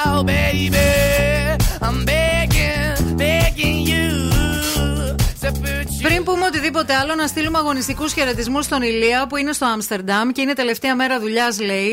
πούμε 6.91 6.99
οτιδήποτε 6.99 7.13
άλλο, 7.13 7.15
να 7.15 7.27
στείλουμε 7.27 7.57
αγωνιστικούς 7.57 8.13
χαιρετισμούς 8.13 8.65
στον 8.65 8.81
Ηλία 8.81 9.27
που 9.27 9.37
είναι 9.37 9.51
στο 9.53 9.65
Άμστερνταμ 9.65 10.29
και 10.29 10.41
είναι 10.41 10.53
τελευταία 10.53 10.95
μέρα 10.95 11.19
δουλειάς, 11.19 11.59
λέει. 11.59 11.91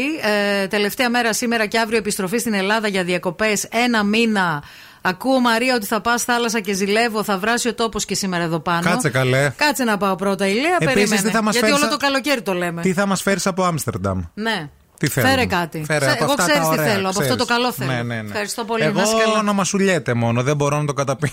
Ε, 0.63 0.67
τελευταία 0.67 1.11
μέρα 1.11 1.33
σήμερα 1.33 1.67
και 1.67 1.79
αύριο 1.79 1.99
επιστροφή 1.99 2.39
στην 2.39 2.55
Ελλάδα 2.55 2.89
για 2.89 3.05
διακοπές 3.05 3.65
ένα 3.71 4.05
μήνα 4.05 4.63
Ακούω 5.03 5.41
Μαρία 5.41 5.75
ότι 5.75 5.87
θα 5.87 6.01
πας 6.01 6.23
θάλασσα 6.23 6.61
και 6.61 6.73
ζηλεύω, 6.73 7.23
θα 7.25 7.39
βράσει 7.39 7.69
ο 7.69 7.75
τόπος 7.75 8.05
και 8.05 8.15
σήμερα 8.15 8.43
εδώ 8.45 8.61
πάνω. 8.61 8.81
Κάτσε 8.91 9.09
καλέ. 9.11 9.53
Κάτσε 9.57 9.85
να 9.85 9.97
πάω 9.97 10.15
πρώτα, 10.15 10.47
ηλία. 10.47 10.77
Επίσης, 10.81 10.95
περίμενε. 10.95 11.23
τι 11.23 11.31
θα 11.31 11.43
μας 11.43 11.53
Γιατί 11.53 11.69
φέρεις 11.69 11.83
όλο 11.83 11.93
α- 11.95 11.99
το 11.99 12.05
καλοκαίρι 12.07 12.43
το 12.43 12.53
λέμε. 12.53 12.83
Τι 12.83 12.93
θα 12.93 13.07
μας 13.07 13.23
φέρεις 13.23 13.47
από 13.47 13.65
Άμστερνταμ; 13.65 14.21
Ναι. 14.35 14.69
Τι 14.99 15.09
θέλουμε; 15.09 15.33
Φέρε 15.33 15.47
κάτι. 15.47 15.85
Φέρε 15.87 15.99
Ξέ- 16.07 16.13
από 16.13 16.25
Εγώ 16.25 16.33
αυτά 16.33 16.45
τα 16.45 16.51
ξέρει 16.51 16.65
τι 16.65 16.81
ωραία, 16.81 16.93
θέλω. 16.93 17.09
Από 17.09 17.21
αυτό 17.21 17.37
το 17.37 17.45
ξέρεις. 17.45 17.63
καλό 17.63 17.73
θέλω. 17.73 17.91
Ναι, 17.91 18.03
ναι, 18.03 18.23
ναι. 18.23 18.29
Ευχαριστώ 18.29 18.65
πολύ. 18.65 18.83
Εγώ 18.83 18.93
να 18.99 19.03
είσαι 19.03 19.15
καλά. 19.25 19.43
να 19.43 19.53
μασουλιέται 19.53 20.15
μόνο, 20.15 20.43
δεν 20.43 20.57
μπορώ 20.57 20.79
να 20.81 20.85
το 20.87 20.93
καταπίνω. 20.93 21.33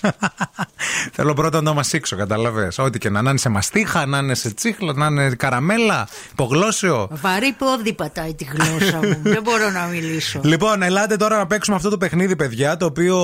Θέλω 1.12 1.34
πρώτα 1.34 1.58
να 1.58 1.64
το 1.64 1.74
μασίξω, 1.74 2.16
καταλαβέ. 2.16 2.70
Ό,τι 2.78 2.98
και 2.98 3.10
να, 3.10 3.22
να 3.22 3.30
είναι 3.30 3.38
σε 3.38 3.48
μαστίχα, 3.48 4.06
να 4.06 4.18
είναι 4.18 4.34
σε 4.34 4.50
τσίχλα, 4.54 4.92
να 4.92 5.06
είναι 5.06 5.34
καραμέλα, 5.34 6.08
υπογλώσιο. 6.32 7.08
Βαρύ 7.10 7.52
πόδι 7.58 7.92
πατάει 7.92 8.34
τη 8.34 8.44
γλώσσα 8.44 8.96
μου. 8.96 9.18
Δεν 9.32 9.42
μπορώ 9.42 9.70
να 9.70 9.84
μιλήσω. 9.86 10.40
Λοιπόν, 10.44 10.82
ελάτε 10.82 11.16
τώρα 11.16 11.36
να 11.36 11.46
παίξουμε 11.46 11.76
αυτό 11.76 11.88
το 11.88 11.98
παιχνίδι, 11.98 12.36
παιδιά, 12.36 12.76
το 12.76 12.84
οποίο 12.86 13.16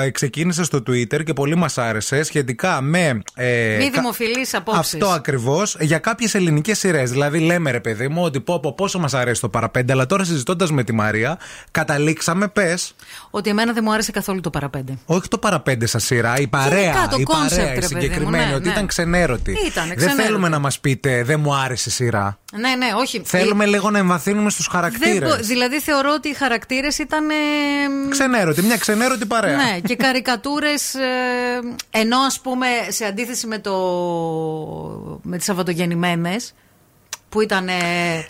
ε, 0.00 0.10
ξεκίνησε 0.10 0.64
στο 0.64 0.78
Twitter 0.78 1.24
και 1.24 1.32
πολύ 1.32 1.54
μας 1.56 1.78
άρεσε 1.78 2.22
σχετικά 2.22 2.80
με. 2.80 3.22
ε, 3.34 3.76
Μη 3.78 3.84
κα- 3.84 3.90
δημοφιλείς 4.00 4.54
απόψεις. 4.54 4.94
Αυτό 4.94 5.08
ακριβώς 5.08 5.76
για 5.80 5.98
κάποιες 5.98 6.34
ελληνικές 6.34 6.78
σειρές. 6.78 7.10
Δηλαδή, 7.10 7.38
λέμε 7.38 7.70
ρε 7.70 7.80
παιδί 7.80 8.08
μου 8.08 8.22
ότι 8.22 8.40
πω, 8.40 8.60
πω 8.60 8.74
πόσο 8.74 8.98
μας 8.98 9.14
αρέσει 9.14 9.40
το 9.40 9.48
παραπέντε, 9.48 9.92
αλλά 9.92 10.06
τώρα 10.06 10.24
συζητώντας 10.24 10.70
με 10.70 10.84
τη 10.84 10.92
Μαρία, 10.92 11.38
καταλήξαμε, 11.70 12.48
πες, 12.48 12.94
Ότι 13.30 13.50
εμένα 13.50 13.72
δεν 13.72 13.82
μου 13.86 13.92
άρεσε 13.92 14.10
καθόλου 14.12 14.40
το 14.40 14.50
παραπέντε. 14.50 14.98
όχι 15.06 15.28
το 15.28 15.38
παραπέντε 15.38 15.86
σας 15.86 16.07
σειρά, 16.14 16.36
η 16.38 16.46
παρέα. 16.46 16.80
Γενικά 16.80 17.08
το 17.10 17.16
η 17.18 17.26
concept, 17.28 17.48
παρέα, 17.50 17.64
ρε 17.66 17.76
η 17.76 17.80
παιδί 17.80 17.94
μου, 17.94 18.00
συγκεκριμένη, 18.00 18.44
ναι, 18.48 18.54
ότι 18.54 18.66
ναι. 18.66 18.72
ήταν 18.72 18.86
ξενέρωτη. 18.86 19.50
Ήτανε 19.66 19.86
δεν 19.86 19.96
ξενέρωτη. 19.96 20.22
θέλουμε 20.22 20.48
να 20.48 20.58
μας 20.58 20.80
πείτε, 20.80 21.22
δεν 21.22 21.40
μου 21.40 21.54
άρεσε 21.54 21.88
η 21.88 21.92
σειρά. 21.92 22.38
Ναι, 22.52 22.74
ναι, 22.74 22.86
όχι. 22.96 23.22
Θέλουμε 23.24 23.66
λίγο 23.66 23.90
να 23.90 23.98
εμβαθύνουμε 23.98 24.50
στους 24.50 24.68
Δεν 24.72 24.74
χαρακτήρες. 24.80 25.28
μπο- 25.28 25.36
δηλαδή 25.44 25.80
θεωρώ 25.80 26.12
ότι 26.16 26.28
οι 26.28 26.34
χαρακτήρες 26.34 26.98
ήταν. 26.98 27.30
ε, 27.30 27.34
Ξενέρωτη, 28.10 28.62
μια 28.62 28.76
ξενέρωτη 28.76 29.26
παρέα. 29.26 29.56
Ναι, 29.56 29.78
και 29.80 29.96
καρικατούρες. 29.96 30.94
ενώ 31.90 32.18
ας 32.18 32.40
πούμε 32.40 32.66
σε 32.88 33.04
αντίθεση 33.04 33.46
με, 33.46 33.58
το, 33.58 33.72
με 35.22 35.36
τις 35.36 35.44
Σαββατογεννημένες 35.46 36.54
που 37.28 37.40
ήταν. 37.40 37.68
ε, 37.68 37.72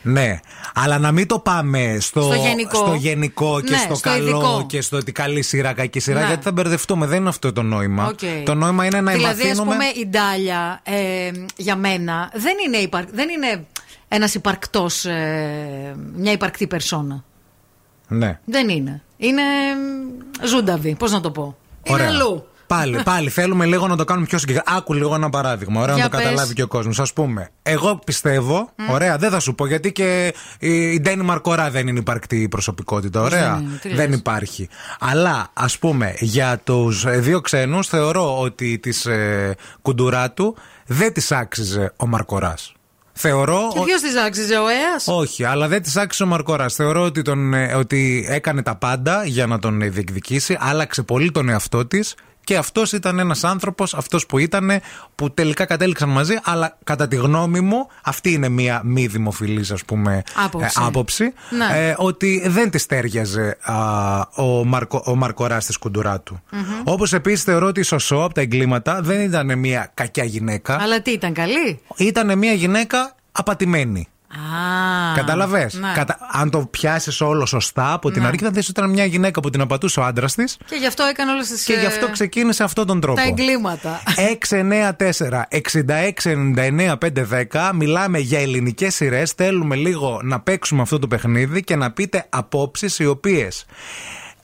Ναι, 0.03 0.40
αλλά 0.74 0.99
να 0.99 1.12
μην 1.12 1.26
το 1.26 1.38
πάμε 1.38 1.96
στο, 2.01 2.22
Στο 2.22 2.34
γενικό. 2.34 2.76
στο 2.76 2.94
γενικό 2.94 3.61
και 3.61 3.70
Ναι, 3.70 3.76
στο, 3.76 3.94
στο 3.94 4.09
καλό 4.09 4.22
ειδικό. 4.28 4.64
και 4.68 4.80
στο 4.80 4.96
ότι 4.96 5.12
καλή 5.12 5.42
σειρά, 5.42 5.72
κακή 5.72 6.01
σειρά, 6.01 6.20
Ναι. 6.20 6.26
γιατί 6.26 6.42
θα 6.42 6.53
μπερδευτούμε. 6.53 7.07
Δεν 7.07 7.18
είναι 7.20 7.28
αυτό 7.28 7.53
το 7.53 7.62
νόημα. 7.62 8.07
Οκ. 8.07 8.18
Το 8.44 8.55
νόημα 8.55 8.84
είναι 8.84 9.01
να 9.01 9.12
δηλαδή, 9.12 9.40
εμβαθύνουμε. 9.42 9.70
ας 9.70 9.92
πούμε, 9.92 10.03
η 10.05 10.07
Ντάλια 10.09 10.80
ε, 10.82 11.30
για 11.57 11.76
μένα 11.76 12.30
δεν 12.34 12.55
είναι, 12.66 12.76
υπαρ... 12.76 13.05
δεν 13.12 13.28
είναι 13.28 13.64
ένας 14.09 14.34
υπαρκτός, 14.34 15.05
ε, 15.05 15.96
μια 16.14 16.32
υπαρκτή 16.32 16.66
περσόνα. 16.66 17.24
Ναι. 18.09 18.38
Δεν 18.44 18.68
είναι. 18.68 19.03
Είναι 19.16 19.42
ε, 20.42 20.46
ζούνταβη, 20.46 20.94
πώς 20.94 21.12
να 21.12 21.20
το 21.20 21.30
πω. 21.30 21.57
Ωραία. 21.88 22.07
Είναι 22.09 22.16
αλλού. 22.16 22.46
Πάλι, 22.69 23.01
πάλι 23.05 23.29
θέλουμε 23.31 23.64
λίγο 23.66 23.87
να 23.89 23.97
το 23.97 24.05
κάνουμε 24.05 24.27
πιο 24.27 24.39
συγκεκριμένο. 24.39 24.79
Άκου 24.79 24.95
λίγο 24.95 25.14
ένα 25.14 25.31
παράδειγμα. 25.31 25.81
Ωραία, 25.81 25.95
Για 25.95 26.05
να 26.05 26.11
το 26.11 26.16
πες. 26.16 26.25
καταλάβει 26.27 26.55
και 26.55 26.62
ο 26.62 26.66
κόσμος. 26.66 26.99
Α 27.01 27.07
πούμε, 27.14 27.49
εγώ 27.62 27.97
πιστεύω. 28.05 28.73
Ωραία, 28.91 29.16
δεν 29.19 29.31
θα 29.31 29.41
σου 29.41 29.55
πω 29.55 29.66
γιατί 29.66 29.93
και 29.93 30.35
η 30.59 30.93
η 30.93 31.01
Ντένι 31.01 31.23
Μαρκορά 31.23 31.71
δεν 31.71 31.89
είναι 31.89 31.99
υπαρκτή 31.99 32.49
προσωπικότητα. 32.49 33.21
Ωραία. 33.23 33.55
δεν 33.55 33.64
είναι, 33.64 33.79
τι 33.83 33.89
δεν 33.95 34.09
λες. 34.11 34.19
υπάρχει. 34.19 34.69
Αλλά 35.01 35.49
ας 35.53 35.79
πούμε, 35.79 36.14
για 36.19 36.61
τους 36.64 37.05
δύο 37.21 37.41
ξένους 37.41 37.87
θεωρώ 37.89 38.41
ότι 38.41 38.79
της 38.79 39.07
ε, 39.07 39.55
Κουντουράτου 39.83 40.57
δεν 40.87 41.12
της 41.12 41.33
άξιζε 41.33 41.93
ο 41.97 42.07
Μαρκορά. 42.07 42.55
Θεωρώ. 43.12 43.69
Και 43.73 43.79
ο- 43.79 43.83
ποιος 43.83 44.01
της 44.01 44.16
άξιζε, 44.16 44.55
ο 44.57 44.69
Αίας; 44.69 45.05
όχι, 45.07 45.45
αλλά 45.45 45.69
δεν 45.69 45.83
της 45.83 45.97
άξιζε 45.97 46.23
ο 46.23 46.27
Μαρκορά. 46.27 46.69
Θεωρώ 46.69 47.03
ότι, 47.03 47.23
τον, 47.23 47.55
ε, 47.55 47.75
ότι 47.75 48.27
έκανε 48.29 48.62
τα 48.62 48.75
πάντα 48.77 49.25
για 49.25 49.47
να 49.47 49.59
τον 49.59 49.83
ε, 49.83 49.89
διεκδικήσει. 49.89 50.57
Άλλαξε 50.61 51.03
πολύ 51.03 51.31
τον 51.31 51.49
εαυτό 51.49 51.87
της. 51.87 52.14
Και 52.49 52.57
αυτός 52.57 52.92
ήταν 52.92 53.18
ένας 53.18 53.44
άνθρωπος, 53.44 53.94
αυτός 53.94 54.26
που 54.26 54.38
ήταν, 54.38 54.70
που 55.14 55.30
τελικά 55.30 55.64
κατέληξαν 55.64 56.09
μαζί. 56.09 56.38
Αλλά 56.42 56.78
κατά 56.84 57.09
τη 57.09 57.16
γνώμη 57.16 57.61
μου, 57.61 57.88
αυτή 58.05 58.32
είναι 58.32 58.49
μία 58.49 58.80
μη 58.84 59.07
δημοφιλής, 59.07 59.70
ας 59.70 59.84
πούμε, 59.84 60.22
Άποψη. 60.44 60.78
ε, 60.80 60.84
άποψη. 60.86 61.32
Ναι. 61.51 61.88
ε, 61.88 61.94
ότι 61.99 62.42
δεν 62.46 62.70
τη 62.70 62.86
τέριαζε 62.86 63.57
α, 63.61 63.74
ο, 64.42 64.64
Μαρκο, 64.64 65.03
ο 65.07 65.14
Μαρκοράς 65.14 65.66
της 65.66 65.76
κουντουρά 65.78 66.20
του. 66.20 66.42
Μμμ. 66.51 66.62
Όπως 66.84 67.12
επίσης 67.12 67.42
θεωρώ 67.44 67.66
ότι 67.66 67.80
η 67.80 67.82
Σωσό 67.82 68.16
από 68.16 68.34
τα 68.34 68.40
εγκλήματα 68.40 69.01
δεν 69.03 69.20
ήταν 69.20 69.59
μία 69.59 69.90
κακιά 69.94 70.24
γυναίκα. 70.24 70.78
Αλλά 70.80 71.03
τι 71.03 71.11
ήταν 71.11 71.32
καλή; 71.32 71.80
Ήταν 71.96 72.38
μία 72.38 72.53
γυναίκα 72.53 73.14
απατημένη. 73.32 74.09
Α, 74.31 75.14
Κατάλαβε. 75.14 75.70
ναι. 75.72 75.93
Αν 76.33 76.51
το 76.51 76.59
πιάσεις 76.70 77.20
όλο 77.20 77.47
σωστά 77.47 77.93
από 77.93 78.11
την 78.11 78.22
Ναι. 78.22 78.29
αρχή, 78.29 78.45
θα 78.45 78.51
δεις 78.51 78.68
ότι 78.68 78.81
ήταν 78.81 78.91
μια 78.91 79.05
γυναίκα 79.05 79.41
που 79.41 79.51
την 79.51 79.61
απατούσε 79.61 80.01
ο 80.01 80.05
άντρας 80.05 80.35
της 80.35 80.57
Και 80.66 80.74
γι' 80.76 80.87
αυτό 80.87 81.03
έκανε 81.05 81.31
όλες 81.31 81.49
τις... 81.49 81.64
και 81.64 81.72
γι' 81.72 81.87
αυτό 81.87 82.07
ε, 82.07 82.11
ξεκίνησε 82.11 82.62
αυτόν 82.64 82.87
τον 82.87 83.01
τρόπο. 83.01 83.16
Τα 83.20 83.26
εγκλήματα. 83.26 84.01
694-6699-510. 86.24 87.70
Μιλάμε 87.74 88.18
για 88.18 88.41
ελληνικές 88.41 88.95
σειρές. 88.95 89.31
Θέλουμε 89.33 89.76
λίγο 89.76 90.20
να 90.22 90.41
παίξουμε 90.41 90.83
αυτό 90.83 90.99
το 90.99 91.07
παιχνίδι 91.09 91.62
και 91.64 91.76
να 91.76 91.91
πείτε 91.93 92.26
απόψεις 92.29 92.99
οι 92.99 93.07
οποίες 93.07 93.64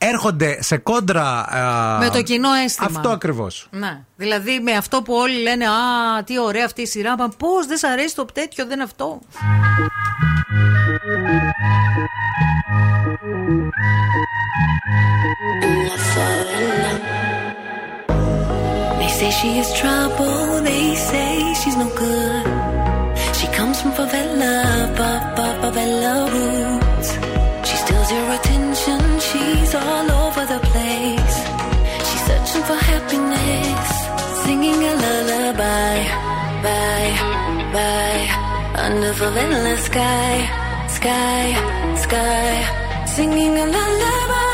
έρχονται 0.08 0.62
σε 0.62 0.76
κόντρα. 0.76 1.22
α, 1.48 1.98
Με 1.98 2.08
το 2.10 2.22
κοινό 2.22 2.52
αίσθημα. 2.64 2.88
Αυτό 2.96 3.08
ακριβώς. 3.08 3.66
Ναι. 3.70 4.00
Δηλαδή 4.16 4.60
με 4.60 4.72
αυτό 4.72 5.02
που 5.02 5.14
όλοι 5.14 5.42
λένε 5.42 5.64
Α, 5.66 6.22
τι 6.24 6.38
ωραία 6.38 6.64
αυτή 6.64 6.82
η 6.82 6.86
σειρά. 6.86 7.16
Μα 7.16 7.28
πώς 7.28 7.66
δεν 7.66 7.76
σ' 7.76 7.84
αρέσει 7.84 8.14
το 8.14 8.24
τέτοιο, 8.24 8.64
δεν 8.64 8.74
είναι 8.74 8.82
αυτό. 8.82 9.20
They 18.98 19.08
say 19.18 19.30
she 19.40 19.50
is 19.62 19.68
trouble, 19.80 20.60
they 20.68 20.94
say 21.10 21.34
she's 21.60 21.76
no 21.76 21.88
good. 22.02 22.44
She 23.38 23.46
comes 23.58 23.76
from 23.82 23.92
favela, 23.98 24.54
fa- 24.96 25.22
fa- 25.36 25.56
favela 25.62 26.14
roots. 26.34 27.08
She 27.68 27.76
steals 27.82 28.08
your 28.14 28.28
attention, 28.36 29.00
she's 29.02 29.03
all 29.74 30.10
over 30.24 30.42
the 30.46 30.60
place. 30.70 31.36
She's 32.06 32.22
searching 32.28 32.64
for 32.68 32.78
happiness, 32.92 33.88
singing 34.44 34.80
a 34.90 34.94
lullaby, 35.04 35.96
bye, 36.64 37.12
bye, 37.74 38.26
under 38.84 39.12
favela 39.20 39.76
sky, 39.88 40.34
sky, 40.98 41.44
sky, 42.04 42.52
singing 43.14 43.54
a 43.64 43.66
lullaby, 43.76 44.53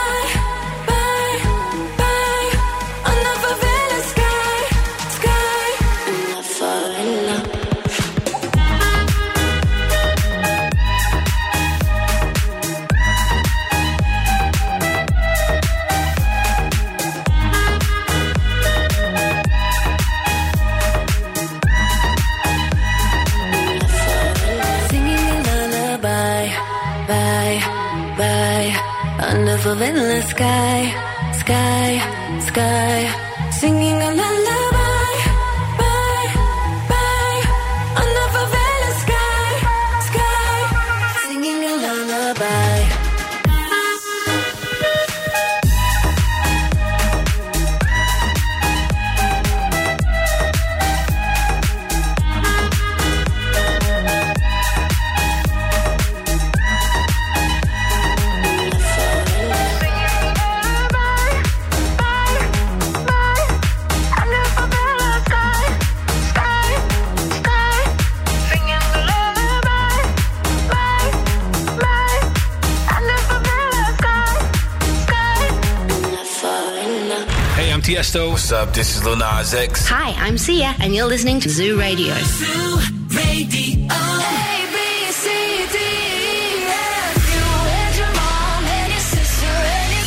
of 29.71 29.81
endless 29.81 30.27
sky, 30.27 30.79
sky, 31.39 31.89
sky, 32.47 32.99
singing 33.51 33.99
la 33.99 34.29
la. 34.45 34.60
Tiesto. 78.10 78.30
What's 78.32 78.50
up? 78.50 78.74
This 78.74 78.96
is 78.96 79.04
Lil 79.04 79.14
Nas 79.14 79.54
X. 79.54 79.86
Hi, 79.86 80.10
I'm 80.26 80.36
Sia, 80.38 80.74
and 80.82 80.92
you're 80.92 81.06
listening 81.06 81.38
to 81.38 81.48
Zoo 81.48 81.78
Radio. 81.78 82.14
Zoo 82.18 82.82
Radio. 83.14 83.86
A, 83.86 84.06
B, 84.74 84.78
C, 85.22 85.24
D, 85.70 85.78
E, 85.78 86.66
F. 86.66 87.14
You 87.30 87.46
and 87.78 87.94
your 88.00 88.12
mom 88.18 88.64
and 88.78 88.90
your 88.90 89.04
sister 89.14 89.54
and 89.78 89.88
your 89.94 90.06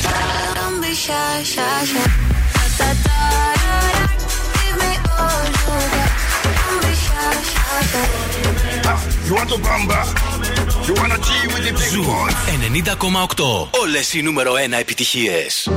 Don't 0.59 0.81
be 0.83 0.91
shy, 0.91 1.43
shy, 1.53 1.85
shy. 1.91 2.03
Da, 2.51 2.65
da, 2.79 2.89
da, 3.07 3.19
da, 3.63 3.79
da. 3.95 4.03
Give 4.59 4.75
me 4.83 4.91
all 5.15 5.39
you 5.47 5.71
got. 5.95 6.11
Don't 6.59 6.83
be 6.83 6.91
shy, 7.05 7.31
shy, 7.51 7.79
shy. 7.95 8.95
You 9.23 9.33
want 9.39 9.49
to 9.51 9.57
bamba? 9.67 9.99
You 10.85 10.93
wanna 10.99 11.17
G 11.25 11.29
with 11.47 11.63
the 11.63 11.71
big 11.79 11.91
Ζου 11.95 12.03
boys? 12.03 12.35
90,8. 12.59 13.67
Όλες 13.81 14.13
οι 14.13 14.21
νούμερο 14.21 14.53
1 14.53 14.79
επιτυχίες. 14.79 15.69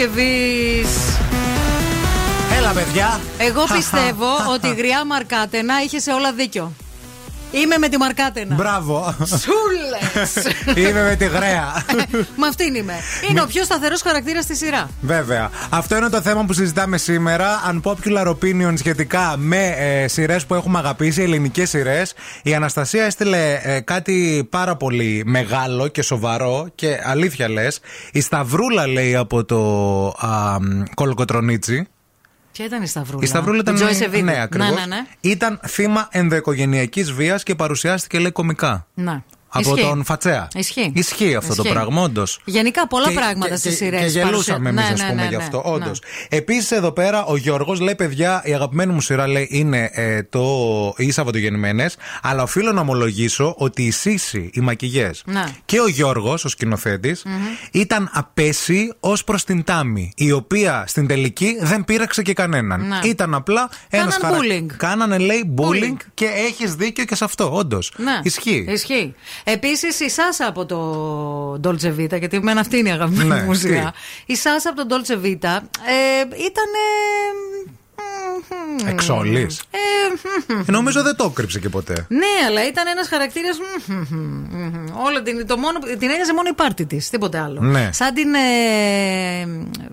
Τη 0.00 0.06
διασκευή. 0.06 0.86
Έλα, 2.58 2.72
παιδιά. 2.72 3.20
Εγώ 3.38 3.64
πιστεύω 3.74 4.26
ότι 4.52 4.66
η 4.66 4.74
γριά 4.74 5.04
Μαρκάτενα 5.04 5.82
είχε 5.82 5.98
σε 5.98 6.12
όλα 6.12 6.32
δίκιο. 6.32 6.72
Είμαι 7.50 7.78
με 7.78 7.88
τη 7.88 7.96
Μαρκάτενα. 7.96 8.54
Μπράβο. 8.54 9.14
Σούλε! 9.18 9.69
Είμαι 10.76 11.02
με 11.02 11.16
τη 11.18 11.24
γραία. 11.24 11.84
Με 12.36 12.46
αυτήν 12.46 12.74
είμαι. 12.74 12.94
Είναι 13.30 13.42
ο 13.42 13.46
πιο 13.46 13.64
σταθερός 13.64 14.02
χαρακτήρας 14.02 14.44
στη 14.44 14.56
σειρά. 14.56 14.90
Βέβαια. 15.00 15.50
Αυτό 15.70 15.96
είναι 15.96 16.08
το 16.08 16.20
θέμα 16.20 16.44
που 16.44 16.52
συζητάμε 16.52 16.98
σήμερα. 16.98 17.48
Unpopular 17.72 18.26
opinion 18.26 18.72
σχετικά 18.76 19.34
με 19.36 19.66
ε, 19.66 20.08
σειρές 20.08 20.46
που 20.46 20.54
έχουμε 20.54 20.78
αγαπήσει, 20.78 21.22
ελληνικές 21.22 21.68
σειρές. 21.68 22.14
Η 22.42 22.54
Αναστασία 22.54 23.04
έστειλε 23.04 23.60
ε, 23.62 23.80
κάτι 23.80 24.46
πάρα 24.50 24.76
πολύ 24.76 25.22
μεγάλο 25.26 25.88
και 25.88 26.02
σοβαρό 26.02 26.68
και 26.74 27.00
αλήθεια 27.04 27.48
λες. 27.48 27.80
Η 28.12 28.20
Σταυρούλα 28.20 28.86
λέει 28.86 29.16
από 29.16 29.44
το 29.44 29.58
α, 30.06 30.60
μ, 30.60 30.82
Κολοκοτρονίτσι. 30.94 31.88
Ποια 32.52 32.64
ήταν 32.64 32.82
η 32.82 32.86
Σταυρούλα; 32.86 33.24
Η 33.24 33.26
Σταυρούλα 33.26 33.60
ήταν. 33.60 33.74
Η 33.74 33.76
Τζόι 33.76 33.94
Σεβίδη. 33.94 34.22
Ναι, 34.22 34.40
ακριβώς. 34.42 34.68
Ναι, 34.68 34.74
ναι, 34.74 34.86
ναι. 34.86 35.06
Ήταν 35.20 35.60
θύμα 35.66 36.08
ενδοοικογενειακής 36.10 37.12
βίας 37.12 37.42
και 37.42 37.54
παρουσιάστηκε 37.54 38.18
λέει 38.18 38.30
κομικά. 38.30 38.86
Να. 38.94 39.24
Από 39.52 39.74
Ισχύει. 39.74 39.88
τον 39.88 40.04
Φατσέα. 40.04 40.48
Ισχύει. 40.54 40.92
Ισχύει 40.94 41.34
αυτό 41.34 41.54
το 41.54 41.62
Ισχύει. 41.62 41.74
πράγμα, 41.74 42.02
όντως. 42.02 42.40
Γενικά 42.44 42.88
πολλά 42.88 43.08
Και- 43.08 43.14
πράγματα 43.14 43.48
και- 43.48 43.56
στι 43.56 43.68
και- 43.68 43.74
σειρέ. 43.74 43.98
Και 43.98 44.06
γελούσαμε 44.06 44.68
εμείς, 44.68 44.90
ας 44.90 45.04
πούμε, 45.06 45.26
γι' 45.28 45.34
αυτό. 45.34 45.62
Όντως. 45.64 46.02
Επίσης, 46.28 46.70
εδώ 46.70 46.92
πέρα 46.92 47.24
ο 47.24 47.36
Γιώργος 47.36 47.80
λέει: 47.80 47.94
Παιδιά, 47.94 48.40
η 48.44 48.54
αγαπημένη 48.54 48.92
μου 48.92 49.00
σειρά 49.00 49.28
λέει 49.28 49.48
είναι 49.50 49.90
ε, 49.92 50.22
το 50.22 50.44
οι 50.96 51.10
Σαββατογεννημένες. 51.10 51.96
Αλλά 52.22 52.42
οφείλω 52.42 52.72
να 52.72 52.80
ομολογήσω 52.80 53.54
ότι 53.58 53.82
η 53.82 53.90
Σύση, 53.90 54.50
οι 54.52 54.60
μακηγέ 54.60 55.10
Να. 55.24 55.48
και 55.64 55.80
ο 55.80 55.88
Γιώργος, 55.88 56.44
ο 56.44 56.48
σκηνοθετη 56.48 57.16
ήταν 57.72 58.10
απέσιοι 58.12 58.92
ως 59.00 59.24
προς 59.24 59.44
την 59.44 59.64
Τάμι, 59.64 60.12
η 60.16 60.32
οποία 60.32 60.84
στην 60.86 61.06
τελική 61.06 61.56
δεν 61.60 61.84
πείραξε 61.84 62.22
και 62.22 62.32
κανέναν. 62.32 62.86
Να. 62.88 63.00
Ήταν 63.04 63.34
απλά 63.34 63.70
ένας 63.88 64.18
Κάναν 64.18 64.40
bullying. 64.40 64.66
Κάνανε, 64.76 65.18
λέει, 65.18 65.54
bullying, 65.56 65.64
Bullying. 65.70 65.96
και 66.14 66.24
έχεις 66.48 66.74
δίκιο 66.74 67.04
και 67.04 67.14
σε 67.14 67.24
αυτό, 67.24 67.54
όντως. 67.56 67.92
Ναι. 67.96 68.20
Ισχύει. 68.22 69.14
Ισχύει. 69.44 69.58
Επίσης 69.58 70.00
η 70.00 70.08
Σάσα 70.10 70.46
από 70.46 70.66
το 70.66 71.60
Dolce 71.64 71.98
Vita, 71.98 72.18
γιατί 72.18 72.36
εμένα 72.36 72.60
αυτή 72.60 72.76
είναι 72.78 72.88
η 72.88 72.92
αγαπημένη 72.92 73.28
Ναι, 73.28 73.42
μου 73.42 73.54
σειρά. 73.54 73.92
τι; 74.26 74.32
Η 74.32 74.36
Σάσα 74.36 74.70
από 74.70 74.86
το 74.86 74.96
Dolce 74.96 75.12
Vita 75.24 75.58
ε, 75.86 76.20
ήταν. 76.36 76.70
Εξόλη. 78.88 79.46
Ε, 79.70 79.78
Νομίζω 80.70 81.02
δεν 81.02 81.16
το 81.16 81.24
έκρυψε 81.30 81.58
και 81.58 81.68
ποτέ. 81.68 82.06
ναι, 82.08 82.26
αλλά 82.48 82.66
ήταν 82.68 82.84
ένας 82.86 83.08
χαρακτήρας. 83.08 83.56
Όλο 85.06 85.22
την, 85.22 85.46
το 85.46 85.56
μόνο, 85.56 85.78
την 85.78 86.10
ένοιαζε 86.10 86.34
μόνο 86.34 86.48
η 86.50 86.54
πάρτη 86.54 86.86
της, 86.86 87.10
τίποτε 87.10 87.38
άλλο. 87.38 87.60
Ναι. 87.60 87.88
Σαν 87.92 88.14
την. 88.14 88.34
Ε, 88.34 89.46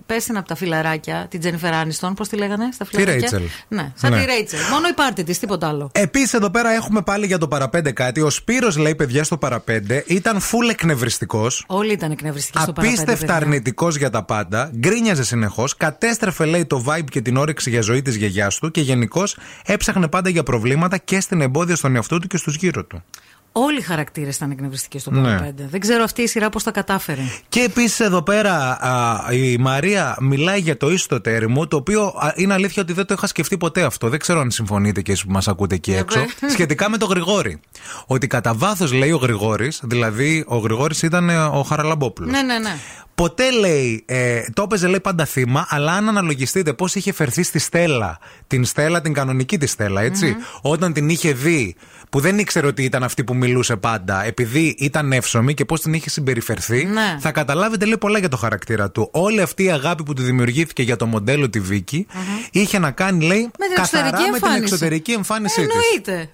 πες 0.06 0.24
την 0.24 0.36
από 0.36 0.48
τα 0.48 0.54
φιλαράκια, 0.54 1.26
την 1.30 1.40
Τζένιφερ 1.40 1.72
Άνιστον, 1.74 2.14
πώς 2.14 2.28
τη 2.28 2.36
λέγανε 2.36 2.68
στα 2.72 2.84
φιλαράκια; 2.84 3.14
Ρέιτσελ. 3.20 3.42
Ναι, 3.68 3.92
σαν 3.94 4.10
Ναι. 4.12 4.18
τη 4.18 4.24
Ρέιτσελ. 4.24 4.58
Μόνο 4.72 4.88
η 4.88 4.92
πάρτη 4.92 5.24
της, 5.24 5.38
τίποτα 5.38 5.68
άλλο. 5.68 5.90
Επίσης, 5.94 6.32
εδώ 6.34 6.50
πέρα 6.50 6.70
έχουμε 6.70 7.02
πάλι 7.02 7.26
για 7.26 7.38
το 7.38 7.48
παραπέντε 7.48 7.92
κάτι. 7.92 8.20
Ο 8.20 8.30
Σπύρος 8.30 8.76
λέει, 8.76 8.94
παιδιά, 8.94 9.24
στο 9.24 9.36
παραπέντε 9.38 10.04
ήταν 10.06 10.40
full 10.40 10.70
εκνευριστικός. 10.70 11.64
Όλοι 11.66 11.92
ήταν 11.92 12.10
εκνευριστικοί 12.10 12.58
στο 12.62 12.72
παραπέντε. 12.72 13.00
Απίστευτα 13.02 13.32
παιδιά. 13.34 13.46
αρνητικός 13.46 13.96
για 13.96 14.10
τα 14.10 14.24
πάντα. 14.24 14.70
Γκρίνιαζε 14.76 15.24
συνεχώς. 15.24 15.76
Κατέστρεφε, 15.76 16.44
λέει, 16.44 16.64
το 16.66 16.84
vibe 16.88 17.04
και 17.10 17.20
την 17.20 17.36
όρεξη 17.36 17.70
για 17.70 17.80
ζωή 17.80 18.02
της 18.02 18.14
γιαγιάς 18.16 18.47
του. 18.48 18.70
Και 18.70 18.80
γενικώς 18.80 19.36
έψαχνε 19.64 20.08
πάντα 20.08 20.28
για 20.28 20.42
προβλήματα 20.42 20.98
και 20.98 21.20
στην 21.20 21.40
εμπόδια 21.40 21.76
στον 21.76 21.94
εαυτό 21.96 22.18
του 22.18 22.26
και 22.26 22.36
στους 22.36 22.54
γύρω 22.56 22.84
του. 22.84 23.04
Όλοι 23.52 23.78
οι 23.78 23.82
χαρακτήρες 23.82 24.36
ήταν 24.36 24.50
εκνευριστικοί 24.50 24.98
στο 24.98 25.10
Ναι. 25.10 25.38
Power 25.38 25.42
5. 25.42 25.52
Δεν 25.70 25.80
ξέρω 25.80 26.02
αυτή 26.02 26.22
η 26.22 26.26
σειρά 26.26 26.48
πώς 26.48 26.62
τα 26.62 26.70
κατάφερε. 26.70 27.20
Και 27.48 27.60
επίσης 27.60 28.00
εδώ 28.00 28.22
πέρα 28.22 28.78
α, 28.80 29.32
η 29.32 29.56
Μαρία 29.56 30.16
μιλάει 30.20 30.60
για 30.60 30.76
το 30.76 30.90
ίστο 30.90 31.20
τέρμο, 31.20 31.66
το 31.66 31.76
οποίο 31.76 32.02
α, 32.02 32.32
είναι 32.34 32.52
αλήθεια 32.52 32.82
ότι 32.82 32.92
δεν 32.92 33.06
το 33.06 33.14
είχα 33.16 33.26
σκεφτεί 33.26 33.58
ποτέ 33.58 33.82
αυτό. 33.82 34.08
Δεν 34.08 34.18
ξέρω 34.18 34.40
αν 34.40 34.50
συμφωνείτε 34.50 35.02
και 35.02 35.12
εσείς 35.12 35.24
που 35.24 35.32
μας 35.32 35.48
ακούτε 35.48 35.74
εκεί 35.74 35.92
έξω. 35.92 36.24
πες. 36.40 36.52
Σχετικά 36.52 36.90
με 36.90 36.96
τον 36.96 37.08
Γρηγόρη. 37.08 37.60
Ότι 38.06 38.26
κατά 38.26 38.54
βάθος 38.54 38.92
λέει 38.92 39.10
ο 39.10 39.16
Γρηγόρης, 39.16 39.80
δηλαδή 39.84 40.44
ο 40.48 40.56
Γρηγόρης 40.56 41.02
ήταν 41.02 41.28
ε, 41.30 41.38
ο 41.38 41.62
Χαραλαμπόπουλος. 41.62 42.30
Ναι, 42.30 42.42
ναι, 42.42 42.58
ναι. 42.58 42.76
Ποτέ 43.18 43.50
λέει, 43.50 44.02
ε, 44.06 44.40
το 44.52 44.62
έπαιζε 44.62 44.86
λέει 44.86 45.00
πάντα 45.00 45.24
θύμα, 45.24 45.66
αλλά 45.68 45.92
αν 45.92 46.08
αναλογιστείτε 46.08 46.72
πώς 46.72 46.94
είχε 46.94 47.12
φερθεί 47.12 47.42
στη 47.42 47.58
Στέλλα, 47.58 48.18
την 48.46 48.64
Στέλλα, 48.64 49.00
την 49.00 49.12
κανονική 49.12 49.58
της 49.58 49.70
Στέλλα, 49.70 50.00
έτσι, 50.02 50.36
όταν 50.60 50.92
την 50.92 51.08
είχε 51.08 51.32
δει, 51.32 51.74
που 52.10 52.20
δεν 52.20 52.38
ήξερε 52.38 52.66
ότι 52.66 52.82
ήταν 52.84 53.02
αυτή 53.02 53.24
που 53.24 53.34
μιλούσε 53.34 53.76
πάντα, 53.76 54.24
επειδή 54.24 54.74
ήταν 54.78 55.12
εύσωμη 55.12 55.54
και 55.54 55.64
πώς 55.64 55.80
την 55.80 55.92
είχε 55.92 56.10
συμπεριφερθεί, 56.10 56.84
Ναι. 56.84 57.16
θα 57.20 57.32
καταλάβετε 57.32 57.84
λέει 57.84 57.98
πολλά 57.98 58.18
για 58.18 58.28
το 58.28 58.36
χαρακτήρα 58.36 58.90
του. 58.90 59.08
Όλη 59.12 59.40
αυτή 59.40 59.62
η 59.64 59.70
αγάπη 59.70 60.02
που 60.02 60.12
του 60.14 60.22
δημιουργήθηκε 60.22 60.82
για 60.82 60.96
το 60.96 61.06
μοντέλο 61.06 61.50
τη 61.50 61.60
Βίκη 61.60 62.06
είχε 62.50 62.78
να 62.78 62.90
κάνει, 62.90 63.24
λέει, 63.24 63.40
Με 63.58 63.66
την 63.66 63.74
καθαρά 63.74 64.06
εξωτερική 64.06 64.30
με 64.30 64.36
την 64.38 64.44
εμφάνιση. 64.46 64.62
εξωτερική 64.62 65.12
εμφάνισή 65.12 65.66
της. 65.66 65.74
Εννοείται. 66.04 66.30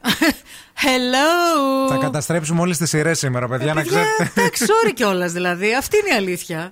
Hello. 0.82 1.88
Θα 1.88 1.96
καταστρέψουμε 1.96 2.60
όλες 2.60 2.76
τις 2.78 2.88
σειρές 2.88 3.18
σήμερα, 3.18 3.48
παιδιά, 3.48 3.74
να 3.74 3.82
Παιδιά, 3.82 4.02
ξέρετε. 4.16 4.40
εντάξει, 4.40 4.64
sorry 4.68 4.92
κιόλας 4.94 5.32
δηλαδή. 5.32 5.74
Αυτή 5.74 5.96
είναι 5.98 6.14
η 6.14 6.16
αλήθεια. 6.16 6.70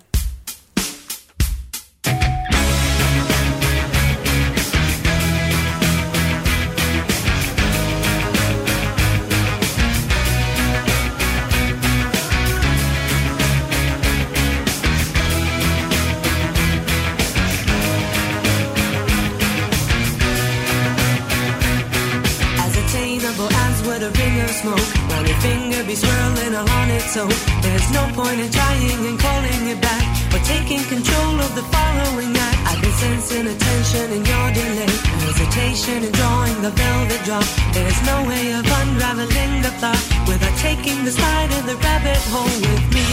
Own. 27.16 27.28
There's 27.60 27.88
no 27.92 28.04
point 28.16 28.40
in 28.40 28.50
trying 28.50 29.00
and 29.04 29.18
calling 29.18 29.62
it 29.68 29.80
back. 29.80 30.04
Or 30.32 30.40
taking 30.44 30.82
control 30.88 31.34
of 31.40 31.52
the 31.54 31.64
following 31.68 32.32
act. 32.36 32.58
I've 32.68 32.80
been 32.80 32.96
sensing 33.04 33.46
attention 33.52 34.06
in 34.16 34.22
your 34.24 34.48
delay. 34.56 34.92
Hesitation 35.24 36.04
in 36.04 36.12
drawing 36.12 36.58
the 36.62 36.72
velvet 36.72 37.22
drop. 37.24 37.46
There's 37.76 38.00
no 38.06 38.16
way 38.24 38.52
of 38.56 38.64
unraveling 38.64 39.52
the 39.60 39.72
plot 39.78 40.00
without 40.26 40.56
taking 40.58 41.04
the 41.04 41.12
slide 41.12 41.50
in 41.52 41.66
the 41.66 41.76
rabbit 41.76 42.22
hole 42.32 42.56
with 42.64 42.86
me. 42.96 43.08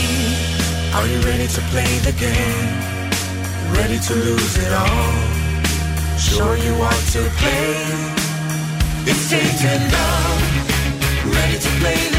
Are 0.96 1.08
you 1.08 1.20
ready 1.28 1.48
to 1.48 1.62
play 1.74 1.92
the 2.08 2.16
game? 2.16 2.72
Ready 3.76 4.00
to 4.00 4.14
lose 4.16 4.56
it 4.58 4.72
all? 4.74 5.12
Sure 6.18 6.56
you 6.56 6.74
want 6.78 7.04
to 7.16 7.22
play? 7.42 7.74
It's 9.12 9.30
tainted 9.30 9.82
love. 9.92 10.42
Ready 11.36 11.60
to 11.60 11.70
play 11.82 12.00
the? 12.12 12.19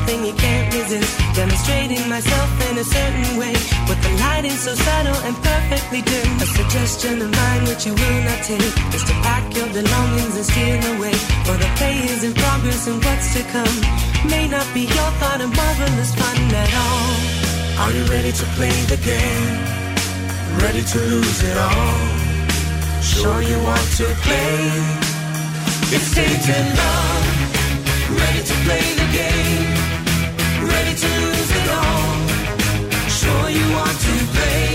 Demonstrating 1.61 2.09
myself 2.09 2.71
in 2.71 2.77
a 2.79 2.83
certain 2.83 3.37
way. 3.37 3.53
With 3.85 4.01
the 4.01 4.09
lighting 4.17 4.57
so 4.57 4.73
subtle 4.73 5.15
and 5.27 5.35
perfectly 5.45 6.01
dim. 6.01 6.41
A 6.41 6.47
suggestion 6.57 7.21
of 7.21 7.29
mine 7.29 7.63
which 7.69 7.85
you 7.85 7.93
will 7.93 8.21
not 8.25 8.41
take 8.41 8.73
is 8.95 9.03
to 9.03 9.13
pack 9.21 9.45
your 9.55 9.67
belongings 9.67 10.35
and 10.37 10.45
steal 10.45 10.81
away. 10.97 11.13
For 11.45 11.53
the 11.61 11.69
play 11.77 11.97
is 12.09 12.23
in 12.23 12.33
progress 12.33 12.87
and 12.87 12.97
what's 13.05 13.33
to 13.35 13.43
come 13.53 13.77
may 14.25 14.47
not 14.47 14.65
be 14.73 14.89
your 14.89 15.11
thought 15.21 15.41
of 15.41 15.53
marvelous 15.53 16.11
fun 16.17 16.37
at 16.49 16.71
all. 16.81 17.85
Are 17.85 17.91
you 17.93 18.05
ready 18.09 18.31
to 18.31 18.45
play 18.57 18.73
the 18.89 18.97
game? 18.97 19.53
Ready 20.65 20.81
to 20.81 20.97
lose 21.13 21.43
it 21.43 21.57
all? 21.57 22.01
Sure 23.05 23.41
you 23.43 23.57
want 23.61 23.87
to 24.01 24.07
play? 24.25 24.57
It's 25.93 26.09
tainted 26.15 26.65
love. 26.73 27.25
Ready 28.17 28.41
to 28.49 28.55
play 28.65 28.85
the 28.97 29.07
game? 29.13 29.40
To 34.17 34.25
play? 34.33 34.70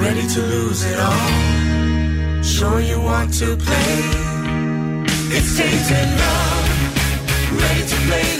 Ready 0.00 0.26
to 0.26 0.40
lose 0.40 0.82
it 0.84 0.98
all? 0.98 2.42
Sure 2.42 2.80
you 2.80 2.98
want 3.02 3.34
to 3.34 3.54
play? 3.54 3.92
It's 5.36 5.56
tainted 5.58 6.08
love. 6.20 7.60
Ready 7.60 7.86
to 7.86 7.96
play 8.08 8.39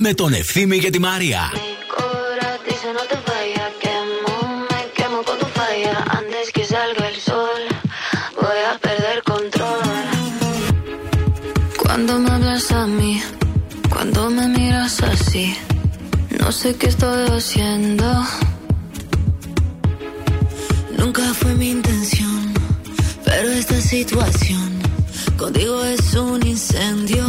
με 0.00 0.14
τον 0.14 0.32
Ευθύμη 0.32 0.78
και 0.78 0.90
τη 0.90 0.98
Μαρία. 0.98 1.52
Ahora 1.98 2.48
dice 2.66 2.88
no 2.96 3.02
te 3.10 3.18
vayas, 3.28 3.72
quemo, 3.82 4.34
me 4.70 4.80
quemo 4.96 5.18
con 5.28 5.36
tu 5.42 5.48
falla. 5.58 5.94
Antes 6.20 6.46
que 6.54 6.62
salga 6.72 7.04
el 7.12 7.18
sol, 7.28 7.62
voy 8.42 8.60
a 8.70 8.74
perder 8.86 9.18
control. 9.32 10.06
Cuando 11.82 12.12
me 12.22 12.30
hablas 12.36 12.66
a 12.80 12.86
mí, 12.98 13.14
cuando 13.92 14.20
me 14.36 14.46
miras 14.56 14.94
así, 15.12 15.46
no 16.40 16.48
sé 16.58 16.68
qué 16.78 16.88
estoy 16.94 17.22
haciendo. 17.38 18.06
Nunca 21.00 21.22
fue 21.40 21.52
mi 21.60 21.68
intención, 21.78 22.40
pero 23.26 23.46
esta 23.60 23.78
situación 23.94 24.68
contigo 25.42 25.76
es 25.94 26.06
un 26.14 26.40
incendio. 26.54 27.26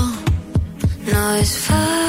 No 1.11 1.35
es 1.35 1.52
fácil 1.68 2.01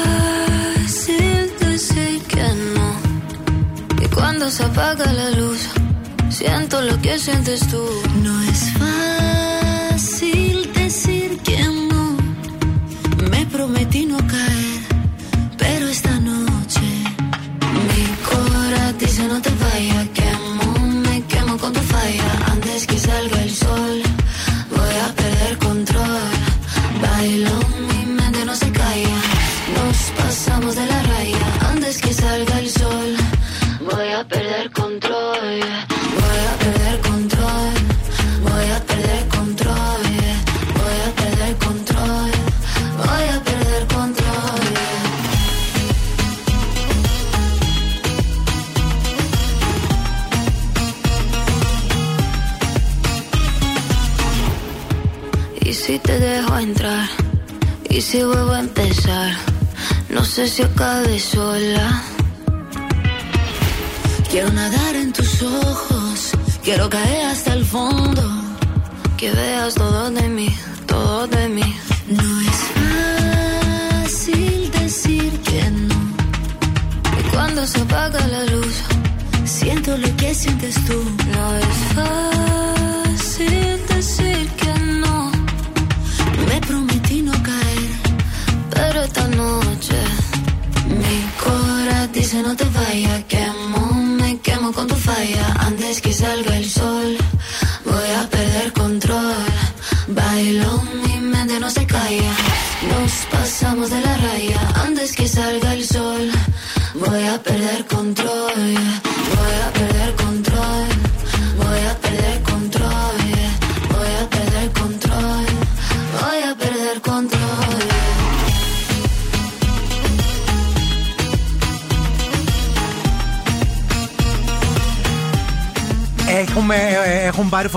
Apaga 4.44 5.10
la 5.10 5.30
luz, 5.30 5.58
siento 6.28 6.82
lo 6.82 7.00
que 7.00 7.18
sientes 7.18 7.66
tú. 7.66 7.82
No 8.22 8.42
es 8.42 8.72
fácil 9.92 10.70
decir 10.74 11.38
que 11.38 11.62
no. 11.62 12.16
Me 13.30 13.46
prometí 13.46 14.04
no 14.04 14.18
caer, 14.18 14.82
pero 15.56 15.88
esta 15.88 16.20
noche 16.20 16.82
mi 17.88 18.04
cora 18.28 18.92
dice 18.92 19.26
no 19.28 19.40
te 19.40 19.50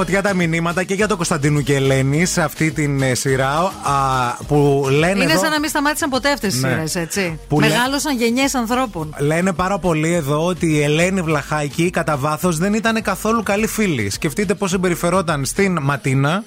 φωτιά 0.10 0.22
τα 0.22 0.34
μηνύματα 0.34 0.84
και 0.84 0.94
για 0.94 1.08
τον 1.08 1.16
Κωνσταντίνου 1.18 1.62
και 1.62 1.76
Ελένη 1.76 2.26
σε 2.26 2.42
αυτή 2.42 2.72
την 2.72 3.02
ε, 3.02 3.14
σειρά 3.16 3.54
α, 3.84 4.36
που 4.48 4.88
λένε. 4.92 5.24
Είναι 5.24 5.32
εδώ, 5.32 5.42
σαν 5.42 5.52
να 5.52 5.60
μην 5.60 5.70
σταμάτησαν 5.70 6.10
ποτέ 6.10 6.32
αυτές 6.32 6.54
τις 6.54 6.62
Ναι. 6.62 6.70
σειρές, 6.70 6.96
έτσι. 6.96 7.40
Που 7.48 7.60
λέ- 7.60 7.70
Μεγάλωσαν 7.70 8.18
γενιές 8.18 8.56
ανθρώπων. 8.56 9.16
Λένε 9.20 9.54
πάρα 9.54 9.78
πολύ 9.80 10.14
εδώ 10.14 10.46
ότι 10.46 10.66
η 10.68 10.82
Ελένη 10.82 11.22
Βλαχάκη 11.22 11.90
κατά 11.90 12.18
βάθος 12.18 12.58
δεν 12.58 12.74
ήταν 12.74 13.02
καθόλου 13.02 13.44
καλή 13.44 13.68
φίλη. 13.68 14.10
Σκεφτείτε 14.10 14.54
πώς 14.54 14.70
συμπεριφερόταν 14.70 15.46
στην 15.46 15.78
Ματίνα 15.82 16.44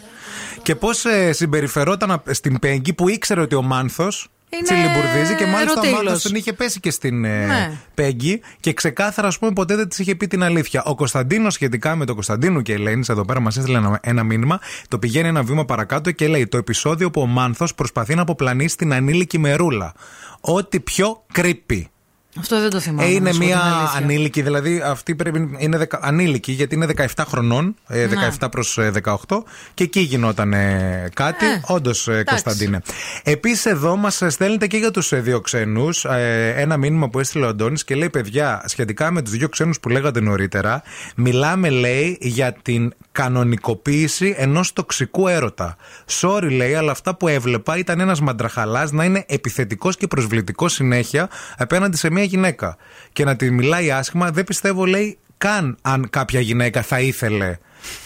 και 0.62 0.74
πώς 0.74 1.05
συμπεριφερόταν 1.31 2.11
απ- 2.11 2.35
στην 2.35 2.59
Πέγγι 2.59 2.93
που 2.93 3.09
ήξερε 3.09 3.41
ότι 3.41 3.55
ο 3.55 3.62
Μάνθος. 3.62 4.28
Είναι 4.52 4.62
Τσιλιμπουρδίζει 4.62 5.35
και 5.35 5.47
μάλιστα 5.47 5.81
ο 5.81 5.85
ερωτήλος. 5.85 6.02
Μάνθος 6.02 6.22
τον 6.22 6.35
είχε 6.35 6.52
πέσει 6.52 6.81
και 6.81 6.90
στην 6.90 7.24
ε, 7.24 7.47
Ναι. 7.47 7.72
Πέγγι 7.94 8.40
και 8.60 8.72
ξεκάθαρα, 8.72 9.28
ας 9.28 9.39
πούμε, 9.39 9.52
ποτέ 9.52 9.77
δεν 9.77 9.89
της 9.89 9.98
είχε 9.98 10.14
πει 10.14 10.27
την 10.27 10.43
αλήθεια. 10.43 10.82
Ο 10.85 10.94
Κωνσταντίνος 10.94 11.55
σχετικά 11.55 11.97
με 11.97 12.05
τον 12.05 12.14
Κωνσταντίνο 12.14 12.60
και 12.60 12.72
Ελένη, 12.72 13.05
εδώ 13.09 13.24
πέρα 13.24 13.40
μας 13.40 13.56
έστειλε 13.56 13.77
ένα, 13.78 13.98
ένα 14.02 14.22
μήνυμα, 14.22 14.60
το 14.89 14.98
πηγαίνει 14.98 15.28
ένα 15.28 15.43
βήμα 15.43 15.64
παρακάτω 15.64 16.10
και 16.10 16.28
λέει 16.28 16.47
το 16.47 16.56
επεισόδιο 16.56 17.10
που 17.10 17.20
ο 17.20 17.27
Μάνθος 17.27 17.74
προσπαθεί 17.74 18.14
να 18.14 18.22
αποπλανήσει 18.22 18.77
την 18.77 18.93
ανήλικη 18.93 19.39
μερούλα. 19.39 19.94
Ό,τι 20.40 20.81
πιο 20.81 21.24
creepy. 21.35 21.82
Αυτό 22.39 22.61
δεν 22.61 22.70
το 22.70 22.81
θυμάμαι. 22.81 23.09
Ε, 23.09 23.11
είναι 23.12 23.20
να 23.20 23.32
σου 23.32 23.39
πω 23.39 23.44
την 23.44 23.55
μία 23.55 23.62
αλήθεια. 23.65 23.98
ανήλικη, 23.98 24.43
δηλαδή 24.43 24.81
αυτή 24.85 25.15
πρέπει 25.15 25.51
είναι 25.59 25.77
δεκα, 25.78 25.98
ανήλικη 26.02 26.52
γιατί 26.52 26.74
είναι 26.74 26.86
17 26.97 27.07
χρονών, 27.27 27.74
ε, 27.89 28.07
Ναι. 28.07 28.31
17 28.40 28.47
προς 28.51 28.78
ε, 28.78 28.93
18 29.05 29.15
και 29.74 29.85
εκεί 29.85 30.01
γινόταν 30.01 30.52
ε, 30.52 31.09
κάτι, 31.15 31.47
Ε, 31.47 31.61
όντως 31.66 32.09
ε, 32.09 32.23
Κωνσταντίνε. 32.27 32.81
Επίσης 33.23 33.66
εδώ 33.66 33.97
μας 33.97 34.23
στέλνετε 34.27 34.66
και 34.66 34.77
για 34.77 34.90
τους 34.90 35.12
ε, 35.12 35.20
δύο 35.20 35.40
ξένους 35.40 36.05
ε, 36.05 36.55
ένα 36.57 36.77
μήνυμα 36.77 37.09
που 37.09 37.19
έστειλε 37.20 37.44
ο 37.44 37.48
Αντώνης 37.48 37.85
και 37.85 37.94
λέει 37.94 38.11
παιδιά 38.11 38.62
σχετικά 38.66 39.11
με 39.11 39.23
τους 39.23 39.32
δύο 39.32 39.48
ξένους 39.48 39.81
που 39.81 39.89
λέγατε 39.89 40.20
νωρίτερα 40.20 40.82
μιλάμε 41.16 41.70
λέει 41.70 42.19
για 42.20 42.52
την 42.62 42.93
κανονικοποίηση 43.12 44.35
ενός 44.39 44.73
τοξικού 44.73 45.28
έρωτα. 45.28 45.77
Sorry 46.20 46.51
λέει 46.51 46.74
αλλά 46.74 46.90
αυτά 46.90 47.16
που 47.16 47.28
έβλεπα 47.28 47.77
ήταν 47.77 48.01
ένας 48.01 48.20
μαντραχαλάς 48.20 48.93
να 48.93 49.05
είναι 49.05 49.24
επιθετικός 49.28 49.97
και 49.97 50.07
προσβλητικός 50.07 50.73
συνέχεια 50.73 51.28
απέναντι 51.59 51.97
σε 51.97 52.11
μια 52.11 52.20
γυναίκα 52.23 52.77
και 53.13 53.25
να 53.25 53.37
τη 53.37 53.51
μιλάει 53.51 53.91
άσχημα 53.91 54.31
δεν 54.31 54.45
πιστεύω 54.45 54.85
λέει 54.85 55.19
καν 55.39 55.77
αν 55.83 56.11
κάποια 56.11 56.41
γυναίκα 56.41 56.83
θα 56.83 57.01
ήθελε 57.01 57.57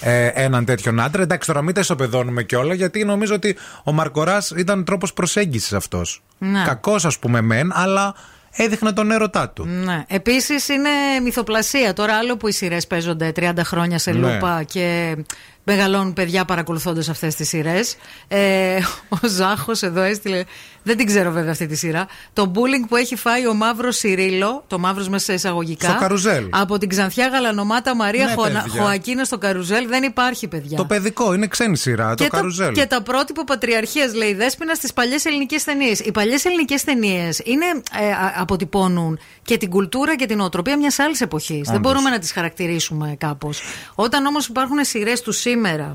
ε, 0.01 0.27
έναν 0.27 0.65
τέτοιον 0.65 1.01
άντρα. 1.01 1.23
Εντάξει, 1.23 1.47
τώρα 1.49 1.63
μην 1.63 1.75
τα 1.75 1.81
ισοπεδώνουμε 1.81 2.43
κιόλα, 2.43 2.75
γιατί 2.75 3.05
νομίζω 3.05 3.35
ότι 3.35 3.57
ο 3.85 3.93
Μαρκοράς 3.93 4.51
ήταν 4.51 4.85
τρόπος 4.85 5.13
προσέγγισης 5.13 5.73
αυτός. 5.73 6.23
Ναι. 6.39 6.63
Κακός, 6.67 7.05
ας 7.05 7.19
πούμε, 7.19 7.41
μεν, 7.41 7.71
αλλά 7.75 8.15
έδειχνε 8.51 8.93
τον 8.93 9.11
έρωτά 9.11 9.51
του. 9.51 9.65
Ναι. 9.65 10.05
Επίσης 10.09 10.69
είναι 10.69 10.91
μυθοπλασία. 11.23 11.93
Τώρα, 11.93 12.17
άλλο 12.17 12.37
που 12.37 12.49
οι 12.49 12.53
σειρές 12.53 12.87
παίζονται 12.87 13.33
30 13.37 13.53
χρόνια 13.65 13.99
σε 13.99 14.11
Ναι. 14.13 14.19
λούπα 14.19 14.63
και 14.63 15.17
μεγαλώνουν 15.65 16.13
παιδιά 16.13 16.45
παρακολουθώντας 16.45 17.09
αυτές 17.09 17.35
τις 17.35 17.49
σειρές. 17.49 17.97
Ε, 18.29 18.79
ο 19.09 19.17
Ζάχος 19.29 19.83
εδώ 19.83 20.01
έστειλε. 20.03 20.45
Δεν 20.87 20.97
την 20.97 21.07
ξέρω 21.07 21.31
βέβαια 21.31 21.51
αυτή 21.51 21.67
τη 21.67 21.75
σειρά. 21.77 22.07
Το 22.33 22.53
bullying 22.55 22.87
που 22.89 22.97
έχει 22.97 23.17
φάει 23.17 23.47
ο 23.47 23.55
Μαύρος 23.55 23.97
Σιρίλο, 23.97 24.65
το 24.67 24.79
Μαύρος 24.79 25.09
μέσα 25.09 25.25
σε 25.25 25.33
εισαγωγικά. 25.33 25.89
Στο 25.89 25.99
καρουζέλ. 25.99 26.47
Από 26.51 26.79
την 26.79 26.89
ξανθιά 26.89 27.29
γαλανομάτα 27.29 27.97
Μαρία 27.97 28.25
Ναι, 28.27 28.33
Χωνα- 28.35 28.63
παιδιά. 28.63 28.83
Χωακίνα 28.83 29.25
στο 29.25 29.39
καρουζέλ 29.39 29.87
δεν 29.89 30.03
υπάρχει, 30.03 30.49
παιδιά. 30.49 30.77
Το 30.77 30.85
παιδικό 30.85 31.35
είναι 31.35 31.47
ξένη 31.47 31.77
σειρά, 31.77 32.15
το 32.15 32.23
και, 32.23 32.29
καρουζέλ. 32.29 32.73
και 32.75 32.87
τα 32.87 33.03
πρότυπα 33.03 33.45
πατριαρχίας, 33.45 34.15
λέει 34.15 34.29
η 34.29 34.35
Δέσποινα, 34.35 34.75
στις 34.75 34.93
παλιές 34.93 35.25
ελληνικές 35.25 35.65
ταινίες. 35.65 36.01
Οι 36.01 36.11
παλιές 36.11 36.45
ελληνικές 36.45 36.85
ταινίες 36.85 37.41
είναι, 37.45 37.65
ε, 38.01 38.11
α- 38.11 38.33
αποτυπώνουν 38.37 39.19
και 39.43 39.57
την 39.57 39.71
κουλτούρα 39.71 40.17
και 40.17 40.27
την 40.27 40.41
οτροπία 40.41 40.77
μιας 40.79 40.99
άλλης 40.99 41.21
εποχής. 41.21 41.67
Δεν 41.69 41.77
Όντως. 41.77 41.93
μπορούμε 41.93 42.11
να 42.11 42.19
τις 42.19 42.33
χαρακτηρίσουμε 42.33 43.15
κάπως. 43.19 43.61
Όταν 43.95 44.27
όμως 44.27 44.47
υπάρχουν 44.47 44.85
σειρές 44.85 45.21
του 45.21 45.33
σήμερα 45.55 45.95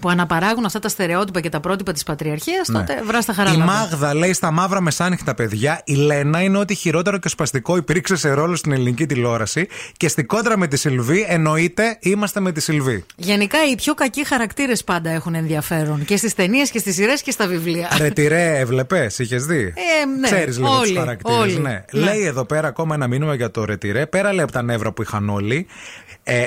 που 0.00 0.08
αναπαράγουν 0.08 0.64
αυτά 0.64 0.78
τα 0.78 0.88
στερεότυπα 0.88 1.40
και 1.40 1.48
τα 1.48 1.60
πρότυπα 1.60 1.92
της 1.92 2.02
πατριαρχίας, 2.02 2.68
Ναι. 2.68 2.78
τότε 2.78 3.02
βράστα 3.06 3.32
χαρά. 3.32 3.52
Η 3.52 3.56
λάβω. 3.56 3.70
Μάγδα 3.72 4.14
λέει 4.14 4.32
στα 4.32 4.50
μαύρα 4.50 4.80
μεσάνυχτα 4.80 5.34
παιδιά, 5.34 5.82
η 5.84 5.94
Λένα 5.94 6.42
είναι 6.42 6.58
ότι 6.58 6.74
χειρότερο 6.74 7.18
και 7.18 7.28
σπαστικό 7.28 7.76
υπήρξε 7.76 8.16
σε 8.16 8.30
ρόλο 8.32 8.56
στην 8.56 8.72
ελληνική 8.72 9.06
τηλεόραση 9.06 9.68
και 9.96 10.08
στην 10.08 10.26
κόντρα 10.26 10.58
με 10.58 10.66
τη 10.66 10.76
Σιλβή 10.76 11.24
εννοείται 11.28 11.96
είμαστε 12.00 12.40
με 12.40 12.52
τη 12.52 12.60
Σιλβή. 12.60 13.04
Γενικά 13.16 13.58
οι 13.70 13.74
πιο 13.74 13.94
κακοί 13.94 14.26
χαρακτήρες 14.26 14.84
πάντα 14.84 15.10
έχουν 15.10 15.34
ενδιαφέρον. 15.34 16.04
Και 16.04 16.16
στις 16.16 16.34
ταινίες 16.34 16.70
και 16.70 16.78
στις 16.78 16.94
σειρές 16.94 17.22
και 17.22 17.30
στα 17.30 17.46
βιβλία. 17.46 17.88
Ρετυρέ, 17.98 18.56
έβλεπες, 18.62 19.18
είχες 19.18 19.44
δει; 19.46 19.60
Ε, 19.76 20.06
ναι, 20.20 20.26
Ξέρεις 20.30 20.56
λίγο 20.58 20.70
όλοι, 20.78 20.92
του 20.92 20.98
χαρακτήρες. 20.98 21.38
όλοι. 21.38 21.58
Ναι. 21.58 21.84
Ναι. 21.92 22.00
Λέει 22.04 22.24
εδώ 22.24 22.44
πέρα 22.44 22.68
ακόμα 22.68 22.94
ένα 22.94 23.06
μήνυμα 23.06 23.34
για 23.34 23.50
το 23.50 23.64
Ρετυρέ. 23.64 24.06
Πέρα 24.06 24.32
λέει 24.32 24.42
από 24.44 24.52
τα 24.52 24.62
νεύρα 24.62 24.92
που 24.92 25.02
είχαν 25.02 25.28
όλοι. 25.28 25.66
Ε, 26.22 26.46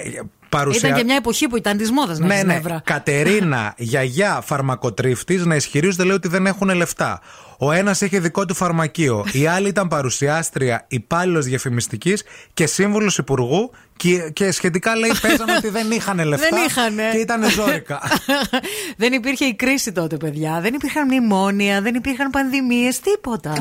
παρουσια... 0.57 0.89
Ήταν 0.89 0.99
και 0.99 1.05
μια 1.05 1.15
εποχή 1.15 1.47
που 1.47 1.57
ήταν 1.57 1.77
της 1.77 1.91
μόδας 1.91 2.19
να 2.19 2.25
Ναι, 2.25 2.33
έχεις 2.33 2.45
ναι. 2.45 2.53
νεύρα. 2.53 2.81
Κατερίνα, 2.85 3.73
γιαγιά, 3.91 4.41
φαρμακοτρίφτης 4.45 5.45
να 5.45 5.55
ισχυρίζονται 5.55 6.03
λέει 6.03 6.15
ότι 6.15 6.27
δεν 6.27 6.45
έχουν 6.45 6.69
λεφτά. 6.75 7.21
Ο 7.57 7.71
ένας 7.71 8.01
είχε 8.01 8.19
δικό 8.19 8.45
του 8.45 8.53
φαρμακείο. 8.53 9.25
Η 9.31 9.47
άλλη 9.47 9.67
ήταν 9.67 9.87
παρουσιάστρια, 9.87 10.85
υπάλληλος 10.87 11.45
διαφημιστικής 11.45 12.23
και 12.53 12.65
σύμβουλος 12.65 13.17
υπουργού. 13.17 13.71
Και, 13.97 14.29
και 14.33 14.51
σχετικά 14.51 14.95
λέει 14.95 15.11
παίζανε 15.21 15.53
ότι 15.57 15.69
δεν 15.69 15.91
είχαν 15.91 16.25
λεφτά. 16.25 16.47
Δεν 16.49 16.65
είχανε. 16.65 17.03
Και 17.11 17.17
ήταν 17.17 17.49
ζώρικα. 17.49 18.01
δεν 18.97 19.13
υπήρχε 19.13 19.45
η 19.45 19.55
κρίση 19.55 19.91
τότε, 19.91 20.17
παιδιά. 20.17 20.59
Δεν 20.61 20.73
υπήρχαν 20.73 21.05
μνημόνια, 21.05 21.81
δεν 21.81 21.95
υπήρχαν 21.95 22.29
πανδημίες, 22.29 22.99
τίποτα. 22.99 23.53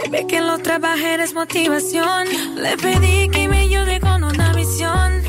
Se 0.00 0.10
ve 0.10 0.26
que 0.28 0.36
en 0.36 0.46
los 0.46 0.62
trabajos 0.62 1.18
es 1.24 1.34
motivación. 1.34 2.28
Le 2.56 2.76
pedí 2.76 3.28
que 3.30 3.48
me 3.48 3.60
ayude 3.60 3.98
con 4.00 4.22
una 4.22 4.52
misión. 4.52 5.22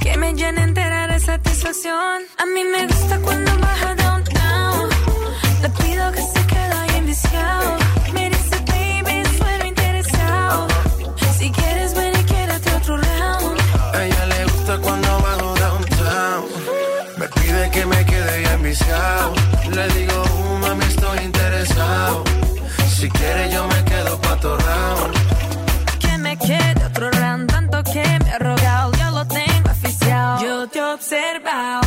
Que 0.00 0.16
me 0.16 0.32
llene 0.32 0.62
entera 0.62 1.06
de 1.06 1.20
satisfacción. 1.20 2.22
A 2.38 2.46
mí 2.46 2.64
me 2.64 2.86
gusta 2.86 3.18
cuando 3.20 3.50
baja 3.58 3.94
downtown. 3.94 4.88
Le 5.60 5.68
pido 5.68 6.12
que 6.12 6.22
se 6.22 6.46
quede 6.46 6.74
ahí 6.80 6.96
enviciado. 6.96 7.76
Me 8.14 8.30
dice, 8.30 8.56
baby, 8.66 9.22
suelo 9.36 9.66
interesado. 9.66 10.66
Si 11.38 11.50
quieres, 11.50 11.94
ven 11.94 12.14
y 12.18 12.24
quédate 12.24 12.74
otro 12.74 12.96
round. 12.96 13.60
A 13.92 14.04
ella 14.04 14.26
le 14.26 14.44
gusta 14.44 14.78
cuando 14.78 15.08
bajo 15.20 15.54
downtown. 15.56 16.44
Me 17.18 17.28
pide 17.28 17.70
que 17.70 17.84
me 17.84 18.06
quede 18.06 18.42
ya 18.44 18.52
enviciado. 18.54 19.34
Le 19.74 19.88
digo, 19.88 20.22
uh, 20.22 20.58
mami, 20.58 20.84
estoy 20.86 21.18
interesado. 21.18 22.24
Si 22.96 23.10
quiere, 23.10 23.50
yo 23.50 23.66
me 23.68 23.75
round. 24.56 25.14
que 25.98 26.18
me 26.18 26.36
quede 26.36 26.84
otro 26.84 27.10
round, 27.10 27.50
tanto 27.50 27.82
que 27.82 28.04
me 28.24 28.30
ha 28.32 28.38
rogado, 28.38 28.92
ya 28.92 29.10
lo 29.10 29.24
tengo 29.26 29.70
oficial. 29.70 30.38
Yo 30.42 30.68
te 30.68 30.78
he 30.78 30.82
observado, 30.82 31.85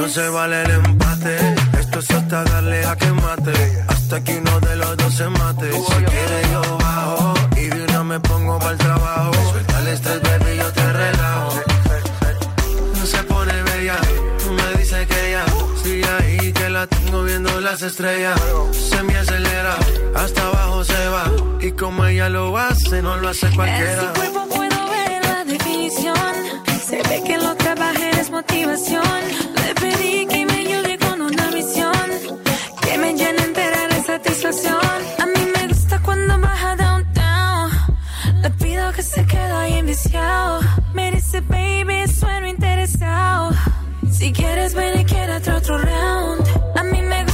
No 0.00 0.08
se 0.08 0.28
vale 0.30 0.62
el 0.62 0.70
empate. 0.70 1.36
Esto 1.78 1.98
es 1.98 2.10
hasta 2.10 2.42
darle 2.44 2.84
a 2.86 2.96
que 2.96 3.12
mate. 3.12 3.52
Hasta 3.86 4.24
que 4.24 4.38
uno 4.38 4.58
de 4.60 4.76
los 4.76 4.96
dos 4.96 5.14
se 5.14 5.28
mate. 5.28 5.70
Si 5.72 6.04
quieres, 6.04 6.50
yo 6.52 6.78
bajo. 6.78 7.34
Y 7.56 7.66
de 7.68 7.84
una 7.84 8.04
me 8.04 8.18
pongo 8.20 8.58
para 8.58 8.70
el 8.72 8.78
trabajo. 8.78 9.32
Suelta 9.50 9.80
el 9.80 9.88
estrés, 9.88 10.22
baby, 10.22 10.56
yo 10.56 10.72
te 10.72 10.92
relajo. 10.92 11.60
No 12.96 13.06
se 13.06 13.22
pone 13.24 13.62
bella. 13.62 13.98
Me 14.50 14.78
dices 14.78 15.06
que 15.06 15.30
ya. 15.32 15.44
Sigue 15.82 16.08
ahí 16.18 16.52
que 16.54 16.70
la 16.70 16.86
tengo 16.86 17.22
viendo 17.24 17.60
las 17.60 17.82
estrellas. 17.82 18.40
Se 18.72 19.02
me 19.02 19.18
acelera. 19.18 19.76
Hasta 20.16 20.46
abajo 20.46 20.82
se 20.82 21.08
va. 21.08 21.24
Y 21.60 21.72
como 21.72 22.06
ella 22.06 22.30
lo 22.30 22.56
hace, 22.56 23.02
no 23.02 23.18
lo 23.18 23.28
hace 23.28 23.48
En 23.48 23.54
cualquiera. 23.54 24.00
su 24.00 24.12
cuerpo 24.18 24.46
puedo 24.48 24.90
ver 24.90 25.24
la 25.26 25.44
definición. 25.44 26.16
Se 26.88 26.96
ve 27.02 27.22
que 27.24 27.36
lo 27.36 27.54
trabaja 27.54 27.99
motivación. 28.40 29.20
Le 29.62 29.74
pedí 29.82 30.26
que 30.26 30.46
me 30.46 30.56
ayude 30.64 30.98
con 30.98 31.20
una 31.20 31.46
misión. 31.50 32.06
Que 32.82 32.98
me 32.98 33.12
llene 33.18 33.42
entera 33.48 33.82
de 33.92 34.02
satisfacción. 34.02 34.98
A 35.22 35.26
mí 35.34 35.42
me 35.54 35.62
gusta 35.68 36.00
cuando 36.06 36.38
baja 36.38 36.76
downtown. 36.76 37.70
Le 38.42 38.50
pido 38.62 38.92
que 38.92 39.02
se 39.02 39.26
quede 39.26 39.52
ahí 39.62 39.74
enviciado. 39.84 40.60
Me 40.94 41.10
dice, 41.10 41.40
baby, 41.40 42.08
sueno 42.08 42.46
interesado. 42.46 43.50
Si 44.10 44.32
quieres, 44.32 44.74
ven 44.74 45.00
y 45.00 45.04
quédate 45.04 45.50
otro 45.50 45.76
round. 45.78 46.42
A 46.76 46.82
mí 46.84 47.00
me 47.02 47.18
gusta 47.24 47.29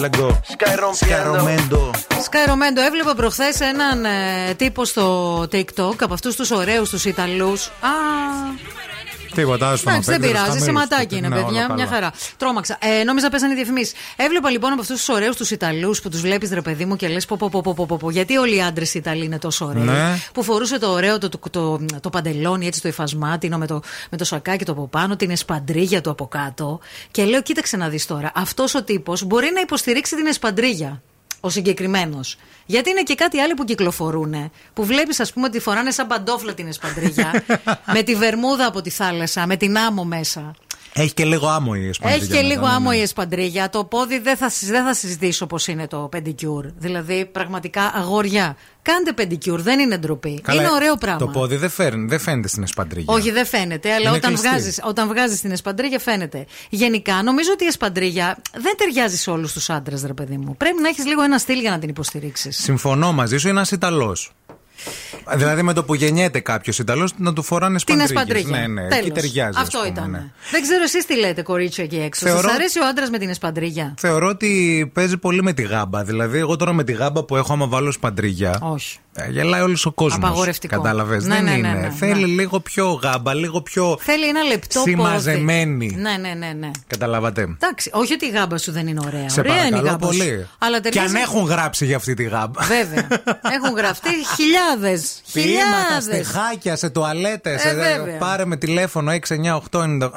Αχα, 0.00 0.08
let's 0.08 0.20
go. 0.20 0.28
Sky 0.56 0.76
rompiendo. 0.76 1.38
Romendo. 1.38 1.90
Sky 2.26 2.48
Romendo, 2.50 2.80
έβλεπα 2.86 3.14
προχθές 3.14 3.60
έναν 3.60 4.04
ε, 4.04 4.54
τύπο 4.56 4.84
στο 4.84 5.40
TikTok 5.42 5.94
από 6.00 6.14
αυτούς 6.14 6.36
τους 6.36 6.50
ωραίους 6.50 6.90
τους 6.90 7.04
Ιταλούς. 7.04 7.66
Α, 7.66 7.88
Τίποτα, 9.34 9.70
άστο 9.70 9.88
να 9.88 9.94
Εντάξει, 9.94 10.10
δεν 10.10 10.20
παίξεις, 10.20 10.38
πειράζει. 10.38 10.58
χαμήλους. 10.58 10.64
Σηματάκι 10.82 11.16
είναι, 11.16 11.28
Ναι, 11.28 11.34
όλα 11.36 11.44
παιδιά. 11.44 11.60
καλά. 11.62 11.74
Μια 11.74 11.86
χαρά. 11.86 12.12
Τρόμαξα. 12.36 12.78
Ε, 13.00 13.04
νόμιζα 13.04 13.28
πέσανε 13.28 13.52
οι 13.52 13.56
διαφημίσεις. 13.56 13.94
Έβλεπα 14.16 14.50
λοιπόν 14.50 14.72
από 14.72 14.80
αυτούς 14.80 14.96
τους 14.96 15.08
ωραίους 15.08 15.36
τους 15.36 15.50
Ιταλούς 15.50 16.00
που 16.00 16.08
τους 16.08 16.20
βλέπεις, 16.20 16.50
ρε 16.50 16.62
παιδί 16.62 16.84
μου, 16.84 16.96
και 16.96 17.08
λες 17.08 17.26
πω, 17.26 17.36
πω, 17.38 17.48
πω, 17.50 17.60
πω, 17.62 17.74
πω, 17.74 17.86
πω, 17.86 17.96
πω. 17.96 18.10
Γιατί 18.10 18.36
όλοι 18.36 18.56
οι 18.56 18.62
άντρες 18.62 18.94
Ιταλοί 18.94 19.24
είναι 19.24 19.38
τόσο 19.38 19.64
ωραίοι. 19.66 19.82
Ναι. 19.82 20.16
Που 20.34 20.42
φορούσε 20.42 20.78
το 20.78 20.90
ωραίο 20.90 21.18
το, 21.18 21.28
το, 21.28 21.38
το, 21.50 21.80
το 22.00 22.10
παντελόνι, 22.10 22.66
έτσι 22.66 22.80
το 22.80 22.88
υφασμάτινο, 22.88 23.58
με 23.58 23.66
το, 23.66 23.82
με 24.10 24.16
το 24.16 24.24
σακάκι 24.24 24.64
το 24.64 24.72
από 24.72 24.86
πάνω, 24.88 25.16
την 25.16 25.30
εσπαντρίγια 25.30 26.00
του 26.00 26.10
από 26.10 26.26
κάτω. 26.26 26.80
Και 27.10 27.24
λέω, 27.24 27.42
κοίταξε 27.42 27.76
να 27.76 27.88
δεις 27.88 28.06
τώρα. 28.06 28.32
Αυτός 28.34 28.74
ο 28.74 28.82
τύπος 28.82 29.24
μπορεί 29.24 29.50
να 29.54 29.60
υποστηρίξει 29.60 30.16
την 30.16 30.26
εσπαντρίγια. 30.26 31.02
Ο 31.40 31.48
συγκεκριμένος. 31.48 32.36
Γιατί 32.66 32.90
είναι 32.90 33.02
και 33.02 33.14
κάτι 33.14 33.38
άλλο 33.38 33.54
που 33.54 33.64
κυκλοφορούν. 33.64 34.50
Που 34.72 34.84
βλέπεις, 34.84 35.20
ας 35.20 35.32
πούμε, 35.32 35.46
ότι 35.46 35.60
φοράνε 35.60 35.90
σαν 35.90 36.06
παντόφλα 36.06 36.54
την 36.54 36.66
εσπαντρίγια. 36.66 37.44
με 37.94 38.02
τη 38.02 38.14
βερμούδα 38.14 38.66
από 38.66 38.80
τη 38.80 38.90
θάλασσα, 38.90 39.46
με 39.46 39.56
την 39.56 39.78
άμμο 39.78 40.04
μέσα. 40.04 40.54
Έχει 40.92 41.14
και 41.14 41.24
λίγο 41.24 41.46
άμμο 41.46 41.72
η 41.76 41.88
εσπαντρίγια. 41.88 42.22
Έχει 42.22 42.32
και 42.32 42.42
μετά, 42.42 42.54
λίγο 42.54 42.66
ναι, 42.66 42.72
άμμο 42.72 42.90
ναι. 42.90 42.96
η 42.96 43.00
εσπαντρίγια. 43.00 43.70
Το 43.70 43.84
πόδι 43.84 44.18
δεν 44.18 44.36
θα, 44.36 44.50
συ- 44.50 44.68
δεν 44.70 44.84
θα 44.84 44.94
συζητήσω 44.94 45.46
πώς 45.46 45.66
είναι 45.66 45.86
το 45.86 45.98
πεντικιούρ. 45.98 46.66
Δηλαδή, 46.76 47.24
πραγματικά 47.24 47.92
αγόρια. 47.94 48.56
Κάντε 48.82 49.12
πεντικιούρ, 49.12 49.60
δεν 49.60 49.78
είναι 49.78 49.98
ντροπή. 49.98 50.40
Καλά, 50.40 50.62
είναι 50.62 50.70
ωραίο 50.70 50.96
πράγμα. 50.96 51.18
Το 51.18 51.26
πόδι 51.26 51.56
δεν, 51.56 51.70
φέρνει, 51.70 52.06
δεν 52.06 52.18
φαίνεται 52.18 52.48
στην 52.48 52.62
εσπαντρίγια. 52.62 53.14
Όχι, 53.14 53.30
δεν 53.30 53.46
φαίνεται, 53.46 53.92
αλλά 53.92 54.08
Είναι 54.08 54.16
όταν 54.16 54.30
κλειστή. 54.30 54.48
βγάζεις, 54.48 54.80
όταν 54.84 55.08
βγάζεις 55.08 55.40
την 55.40 55.50
εσπαντρίγια 55.50 55.98
φαίνεται. 55.98 56.46
Γενικά, 56.68 57.22
νομίζω 57.22 57.50
ότι 57.52 57.64
η 57.64 57.66
εσπαντρίγια 57.66 58.38
δεν 58.52 58.74
ταιριάζει 58.76 59.16
σε 59.16 59.30
όλους 59.30 59.52
τους 59.52 59.70
άντρες, 59.70 60.02
ρε 60.06 60.12
παιδί 60.12 60.36
μου. 60.36 60.56
Πρέπει 60.56 60.80
να 60.82 60.88
έχεις 60.88 61.06
λίγο 61.06 61.22
ένα 61.22 61.38
στυλ 61.38 61.60
για 61.60 61.70
να 61.70 61.78
την 61.78 61.88
υποστηρίξεις. 61.88 62.56
Συμφωνώ 62.62 63.12
μαζί 63.12 63.36
σου, 63.36 63.48
είναι 63.48 63.56
ένας 63.56 63.70
Ιταλός. 63.70 64.32
Δηλαδή 65.36 65.62
με 65.62 65.72
το 65.72 65.84
που 65.84 65.94
γεννιέται 65.94 66.40
κάποιος 66.40 66.78
Ιταλός 66.78 67.12
να 67.16 67.32
του 67.32 67.42
φοράνε 67.42 67.78
Την 67.78 68.00
εσπαντρίγες. 68.00 68.40
εσπαντρίγια. 68.42 68.68
Ναι, 68.68 68.80
ναι, 68.82 68.88
Τέλος. 68.88 69.04
εκεί 69.06 69.10
ταιριάζει. 69.10 69.58
ας 69.58 69.62
Αυτό 69.62 69.78
πούμε, 69.78 69.90
ήταν. 69.90 70.10
ναι. 70.10 70.24
Δεν 70.50 70.62
ξέρω 70.62 70.82
εσείς 70.82 71.06
τι 71.06 71.16
λέτε, 71.18 71.42
κορίτσια 71.42 71.84
εκεί 71.84 71.96
έξω. 71.96 72.26
Θεωρώ- 72.26 72.42
Σας 72.48 72.54
αρέσει 72.54 72.78
ο 72.78 72.86
άντρας 72.86 73.10
με 73.10 73.18
την 73.18 73.28
εσπαντρίγια. 73.28 73.94
Θεωρώ 73.98 74.28
ότι 74.28 74.90
παίζει 74.94 75.16
πολύ 75.16 75.42
με 75.42 75.52
τη 75.52 75.62
γάμπα. 75.62 76.04
Δηλαδή, 76.04 76.38
εγώ 76.38 76.56
τώρα 76.56 76.72
με 76.72 76.84
τη 76.84 76.92
γάμπα 76.92 77.24
που 77.24 77.36
έχω, 77.36 77.52
άμα 77.52 77.66
βάλω 77.66 77.92
σπαντρίγια. 77.92 78.58
Όχι. 78.62 78.98
Ε, 79.14 79.30
Γελάει 79.30 79.60
όλος 79.60 79.86
ο 79.86 79.92
κόσμος. 79.92 80.28
Απαγορευτικό. 80.28 80.76
Κατάλαβες. 80.76 81.24
Ναι, 81.24 81.34
δεν 81.34 81.44
ναι, 81.44 81.50
ναι, 81.50 81.56
είναι. 81.56 81.68
ναι, 81.72 81.78
ναι. 81.78 81.90
Θέλει 81.90 82.24
λίγο 82.26 82.60
πιο 82.60 82.92
γάμπα, 82.92 83.34
λίγο 83.34 83.60
πιο. 83.62 83.98
Θέλει 84.00 84.28
ένα 84.28 84.42
λεπτό 84.42 84.80
Συμμαζεμένη. 84.80 85.86
πόδι. 85.88 86.00
Ναι, 86.00 86.16
ναι, 86.16 86.34
ναι, 86.34 86.52
ναι. 86.58 86.70
Καταλάβατε. 86.86 87.40
Εντάξει, 87.40 87.90
όχι 87.92 88.12
ότι 88.12 88.26
η 88.26 88.30
γάμπα 88.30 88.58
σου 88.58 88.72
δεν 88.72 88.86
είναι 88.86 89.00
ωραία. 89.06 89.28
Σε 89.28 89.40
ωραία 89.40 89.54
είναι 89.54 89.66
η 89.66 89.70
παρακαλώ 89.70 89.90
γάμπα 89.90 90.12
σου. 90.12 90.18
πολύ. 90.18 90.46
Αλλά 90.58 90.76
Και 90.76 90.82
ταιριάζει... 90.82 91.16
αν 91.16 91.22
έχουν 91.22 91.44
γράψει 91.44 91.84
για 91.86 91.96
αυτή 91.96 92.14
τη 92.14 92.22
γάμπα. 92.22 92.62
Βέβαια. 92.62 93.06
έχουν 93.40 93.76
γραφτεί 93.76 94.08
χιλιάδες. 94.36 95.20
Ποίηματα, 95.32 95.64
Χιλιάδες. 96.00 96.26
στιχάκια, 96.26 96.76
σε 96.76 96.90
τουαλέτες. 96.90 97.64
Ε, 97.64 97.74
βέβαια. 97.74 98.18
πάρε 98.18 98.44
με 98.44 98.56
τηλέφωνο 98.56 99.12
69890. 99.12 100.10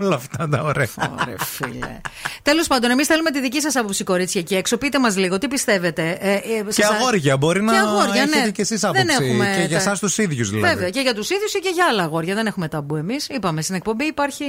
Όλα 0.00 0.14
αυτά 0.14 0.48
τα 0.48 0.62
ωραία. 0.62 0.88
Ωραία, 1.20 1.36
φίλε. 1.38 2.00
Τέλος 2.42 2.66
πάντων, 2.66 2.90
εμείς 2.90 3.06
θέλουμε 3.06 3.30
τη 3.30 3.40
δική 3.40 3.60
σας 3.60 3.76
άποψη, 3.76 4.04
κορίτσια 4.04 4.40
εκεί 4.40 4.54
έξω. 4.54 4.76
Πείτε 4.76 4.98
μας 4.98 5.16
λίγο, 5.16 5.38
τι 5.38 5.48
πιστεύετε; 5.48 6.18
Ε, 6.20 6.32
ε, 6.32 6.38
Και 6.74 6.82
σας- 6.82 6.90
αγόρια, 6.90 7.36
μπορεί 7.36 7.62
να 7.62 7.72
Και 7.72 7.78
αγόρια, 7.78 8.22
έχετε 8.22 8.40
ναι. 8.44 8.50
και 8.50 8.62
εσείς 8.62 8.80
Δεν 8.80 8.90
άποψη. 8.90 9.24
έχουμε 9.24 9.44
Και 9.54 9.60
για 9.66 9.68
τα- 9.68 9.82
εσάς 9.82 9.98
τους 9.98 10.18
ίδιους 10.18 10.50
δηλαδή. 10.50 10.74
Βέβαια, 10.74 10.90
και 10.90 11.00
για 11.00 11.14
τους 11.14 11.30
ίδιους 11.30 11.52
και 11.52 11.70
για 11.74 11.86
άλλα 11.90 12.02
αγόρια. 12.02 12.34
Δεν 12.34 12.46
έχουμε 12.46 12.68
ταμπού 12.68 12.96
εμείς. 12.96 13.26
Είπαμε 13.28 13.62
στην 13.62 13.74
εκπομπή 13.74 14.04
υπάρχει 14.04 14.44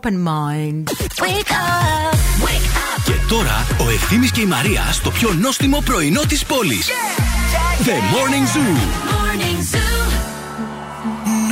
open 0.00 0.12
mind. 0.28 0.82
Και 3.04 3.12
τώρα 3.28 3.66
ο 3.86 3.90
Ευθύμης 3.90 4.30
και 4.30 4.40
η 4.40 4.46
Μαρία 4.46 4.82
στο 4.92 5.10
πιο 5.10 5.32
νόστιμο 5.32 5.82
πρωινό 5.84 6.20
της 6.28 6.44
πόλης. 6.44 6.88
The 7.84 7.90
Morning 7.90 8.46
Zoo. 8.56 10.03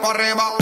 Para 0.00 0.22
arriba. 0.24 0.61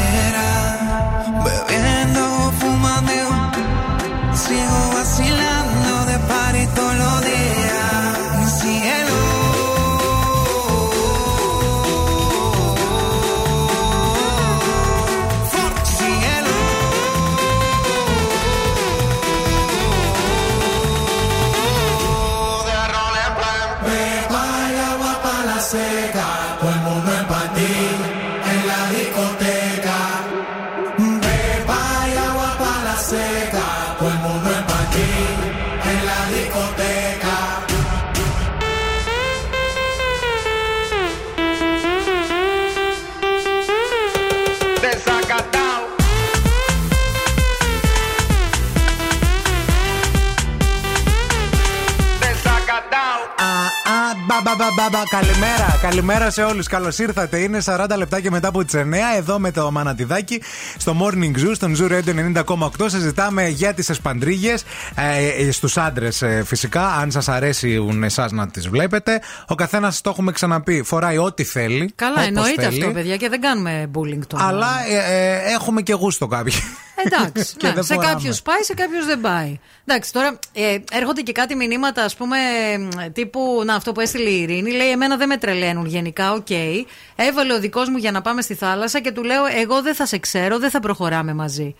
Μπα, 54.31 54.41
μπα, 54.41 54.55
μπα, 54.55 54.65
μπα, 54.75 54.89
μπα. 54.89 55.03
Καλημέρα, 55.03 55.77
καλημέρα 55.81 56.29
σε 56.29 56.43
όλους. 56.43 56.67
Καλώς 56.67 56.99
ήρθατε. 56.99 57.37
Είναι 57.37 57.61
40 57.65 57.85
λεπτάκια 57.97 58.31
μετά 58.31 58.47
από 58.47 58.65
τις 58.65 58.73
9 58.75 59.17
εδώ 59.17 59.39
με 59.39 59.51
το 59.51 59.71
Μανατιδάκι 59.71 60.41
στο 60.77 60.95
Morning 60.99 61.37
Zoo, 61.37 61.51
στον 61.53 61.75
Zoo 61.77 61.91
Radio 61.91 62.43
90,8. 62.43 62.89
Συζητάμε 62.89 63.47
για 63.47 63.73
τις 63.73 63.89
εσπαντρίγες 63.89 64.63
ε, 64.95 65.47
ε, 65.47 65.51
στους 65.51 65.77
άντρες 65.77 66.23
φυσικά. 66.45 66.87
Αν 66.87 67.11
σας 67.11 67.27
αρέσουν 67.27 68.03
εσάς 68.03 68.31
να 68.31 68.47
τις 68.47 68.69
βλέπετε. 68.69 69.21
Ο 69.47 69.55
καθένας 69.55 70.01
το 70.01 70.09
έχουμε 70.09 70.31
ξαναπεί. 70.31 70.83
Φοράει 70.83 71.17
ό,τι 71.17 71.43
θέλει. 71.43 71.91
Καλά, 71.95 72.13
όπως 72.13 72.27
εννοείται 72.27 72.61
θέλει. 72.61 72.81
αυτό, 72.81 72.93
παιδιά, 72.93 73.17
και 73.17 73.29
δεν 73.29 73.41
κάνουμε 73.41 73.89
bullying 73.93 74.25
τώρα. 74.27 74.47
Αλλά 74.47 74.69
ε, 74.89 74.95
ε, 74.95 75.53
έχουμε 75.53 75.81
και 75.81 75.93
γούστο 75.93 76.27
κάποιοι. 76.27 76.53
Εντάξει, 77.05 77.53
Και 77.57 77.67
ναι, 77.67 77.73
δεν 77.73 77.83
σε 77.83 77.93
φοράμε. 77.93 78.13
κάποιου 78.13 78.33
πάει, 78.43 78.61
σε 78.61 78.73
κάποιου 78.73 79.03
δεν 79.05 79.21
πάει. 79.21 79.59
Εντάξει, 79.85 80.13
τώρα 80.13 80.39
ε, 80.53 80.77
έρχονται 80.91 81.21
και 81.21 81.31
κάτι 81.31 81.55
μηνύματα, 81.55 82.03
ας 82.03 82.15
πούμε, 82.15 82.37
ε, 83.05 83.09
τύπου. 83.09 83.61
Να, 83.65 83.75
αυτό 83.75 83.91
που 83.91 83.99
έστειλε 83.99 84.29
η 84.29 84.41
Ειρήνη, 84.41 84.71
λέει: 84.71 84.89
Εμένα 84.89 85.17
δεν 85.17 85.27
με 85.27 85.37
τρελαίνουν 85.37 85.85
γενικά, 85.85 86.31
οκ. 86.33 86.49
Έβαλε 87.15 87.53
ο 87.53 87.59
δικός 87.59 87.89
μου 87.89 87.97
για 87.97 88.11
να 88.11 88.21
πάμε 88.21 88.41
στη 88.41 88.53
θάλασσα 88.55 88.99
και 88.99 89.11
του 89.11 89.23
λέω: 89.23 89.43
Εγώ 89.61 89.81
δεν 89.81 89.95
θα 89.95 90.05
σε 90.05 90.17
ξέρω, 90.17 90.59
δεν 90.59 90.69
θα 90.69 90.79
προχωράμε 90.79 91.33
μαζί. 91.33 91.75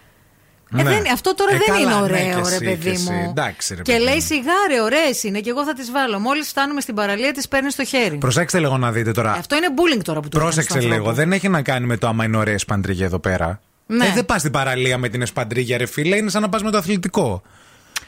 Ε, 0.78 0.84
Ναι. 0.84 0.90
δεν- 0.90 1.12
αυτό 1.14 1.36
τώρα 1.36 1.52
Ε, 1.54 1.58
δεν 1.58 1.66
καλά, 1.66 1.80
είναι 1.80 1.94
ναι, 1.96 2.02
ωραίο, 2.02 2.42
και 2.44 2.50
ρε 2.50 2.56
εσύ, 2.56 2.64
παιδί 2.64 2.84
και 2.84 2.90
εσύ. 2.90 3.12
μου. 3.12 3.28
Εντάξει, 3.30 3.76
ρε 3.76 3.82
και 3.82 3.92
παιδί 3.92 4.04
λέει: 4.04 4.14
μου. 4.16 4.22
Σιγά 4.22 4.56
ρε, 4.56 4.82
ωραίες 4.84 5.24
είναι 5.24 5.40
και 5.40 5.50
εγώ 5.50 5.64
θα 5.66 5.74
τις 5.74 5.92
βάλω. 5.92 6.20
Μόλις 6.20 6.48
φτάνουμε 6.48 6.82
στην 6.82 6.96
παραλία, 6.96 7.32
τις 7.32 7.48
παίρνεις 7.48 7.74
στο 7.74 7.84
χέρι. 7.84 8.18
Προσέξτε 8.18 8.60
λίγο 8.60 8.78
να 8.78 8.92
δείτε 8.92 9.12
τώρα. 9.12 9.32
Αυτό 9.32 9.56
είναι 9.56 9.68
bullying 9.70 10.02
τώρα 10.04 10.20
που 10.20 10.30
του 10.30 10.38
έκανες 10.38 10.54
Πρόσεξε 10.56 10.70
στον 10.80 10.82
λίγο. 10.82 10.94
άνθρωπο. 10.94 11.16
Δεν 11.16 11.32
έχει 11.32 11.50
να 11.50 11.62
κάνει 11.62 11.86
με 11.86 11.98
το 11.98 12.08
άμα 12.08 12.24
είναι 12.24 12.38
ωραία 12.38 12.54
εσπαντρίγια 12.54 13.06
εδώ 13.06 13.20
πέρα. 13.20 13.62
Ναι. 13.96 14.06
Ε, 14.06 14.12
δεν 14.14 14.26
πας 14.26 14.40
στην 14.40 14.52
παραλία 14.52 14.98
με 14.98 15.10
την 15.10 15.22
εσπαντρίγια, 15.22 15.78
ρε 15.78 15.86
φίλε. 15.86 16.16
Είναι 16.16 16.30
σαν 16.30 16.42
να 16.42 16.50
πας 16.50 16.64
με 16.64 16.72
το 16.72 16.78
αθλητικό. 16.78 17.42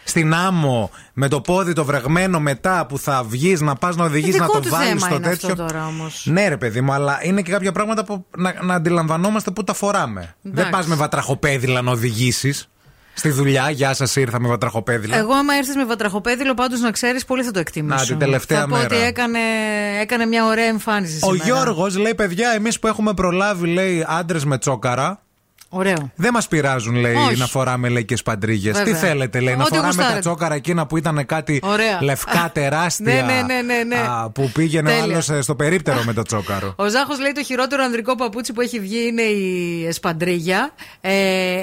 Στην 0.03 0.33
άμμο, 0.33 0.91
με 1.13 1.27
το 1.27 1.41
πόδι 1.41 1.73
το 1.73 1.85
βρεγμένο 1.85 2.39
μετά 2.39 2.85
που 2.85 2.97
θα 2.97 3.23
βγεις 3.23 3.61
να 3.61 3.75
πας 3.75 3.95
να 3.95 4.03
οδηγήσει 4.03 4.37
να 4.37 4.45
Δικό 4.45 4.57
το 4.57 4.61
τους 4.61 4.69
βάλεις 4.71 4.87
θέμα 4.87 4.99
στο 5.05 5.15
είναι 5.15 5.27
τέτοιο. 5.27 5.49
αυτό 5.49 5.65
τώρα 5.65 5.85
όμως. 5.87 6.25
Ναι, 6.29 6.47
ρε 6.47 6.57
παιδί 6.57 6.81
μου, 6.81 6.93
αλλά 6.93 7.19
είναι 7.23 7.41
και 7.41 7.51
κάποια 7.51 7.71
πράγματα 7.71 8.03
που 8.05 8.25
να, 8.37 8.53
να 8.61 8.73
αντιλαμβανόμαστε 8.73 9.51
που 9.51 9.63
τα 9.63 9.73
φοράμε. 9.73 10.35
Δεν 10.41 10.69
πας 10.69 10.85
με 10.87 10.95
βατραχοπέδιλα 10.95 11.81
να 11.81 11.91
οδηγήσεις. 11.91 12.67
Στη 13.13 13.29
δουλειά, 13.29 13.69
γεια 13.69 13.93
σας, 13.93 14.15
ήρθα 14.15 14.39
με 14.39 14.47
βατραχοπέδιλα. 14.47 15.17
Εγώ, 15.17 15.33
άμα 15.33 15.53
έρθεις 15.53 15.75
με 15.75 15.85
βατραχοπέδιλο, 15.85 16.53
πάντως 16.53 16.79
να 16.79 16.91
ξέρεις, 16.91 17.25
πολύ 17.25 17.43
θα 17.43 17.51
το 17.51 17.59
εκτιμήσω. 17.59 17.95
Να, 17.95 18.05
την 18.05 18.17
τελευταία 18.17 18.59
θα 18.59 18.67
πω 18.67 18.75
μέρα. 18.75 18.85
ότι 18.85 19.05
έκανε, 19.05 19.39
έκανε 20.01 20.25
μια 20.25 20.45
ωραία 20.45 20.65
εμφάνιση 20.65 21.19
Ο 21.21 21.33
σήμερα. 21.33 21.43
Γιώργος 21.43 21.97
λέει: 21.97 22.15
Παιδιά, 22.15 22.49
εμείς 22.49 22.79
που 22.79 22.87
έχουμε 22.87 23.13
προλάβει, 23.13 23.67
λέει, 23.67 24.05
άντρες 24.07 24.45
με 24.45 24.57
τσόκαρα. 24.57 25.21
Ωραίο. 25.75 26.11
Δεν 26.15 26.33
μας 26.33 26.47
πειράζουν, 26.47 26.95
λέει, 26.95 27.13
Όχι. 27.15 27.37
να 27.37 27.47
φοράμε 27.47 27.89
λέει, 27.89 28.05
και 28.05 28.15
σπαντρίγες. 28.15 28.77
Τι 28.77 28.83
Βέβαια. 28.83 28.99
θέλετε, 28.99 29.39
λέει, 29.39 29.55
να 29.55 29.61
Ό,τι 29.63 29.69
φοράμε 29.75 29.87
τα 29.93 29.95
γουστάρετε. 29.95 30.19
τσόκαρα 30.19 30.55
εκείνα 30.55 30.85
που 30.87 30.97
ήταν 30.97 31.25
κάτι 31.25 31.59
Ωραία. 31.63 31.97
λευκά 32.01 32.49
τεράστια. 32.53 33.13
Ναι, 33.13 33.21
ναι, 33.21 33.41
ναι, 33.41 33.61
ναι, 33.61 33.83
ναι. 33.83 33.95
α, 33.95 34.29
που 34.29 34.49
πήγαινε 34.53 34.89
ο 34.89 34.93
Τέλεια. 34.99 35.03
άλλος 35.03 35.43
στο 35.45 35.55
περίπτερο 35.55 36.01
με 36.05 36.13
το 36.13 36.21
τσόκαρο. 36.21 36.73
Ο 36.83 36.87
Ζάχος 36.89 37.19
λέει 37.19 37.31
το 37.31 37.43
χειρότερο 37.43 37.83
ανδρικό 37.83 38.15
παπούτσι 38.15 38.53
που 38.53 38.61
έχει 38.61 38.79
βγει 38.79 39.07
είναι 39.07 39.21
η 39.21 39.85
εσπαντρίγια. 39.87 40.71
Ε, 41.01 41.11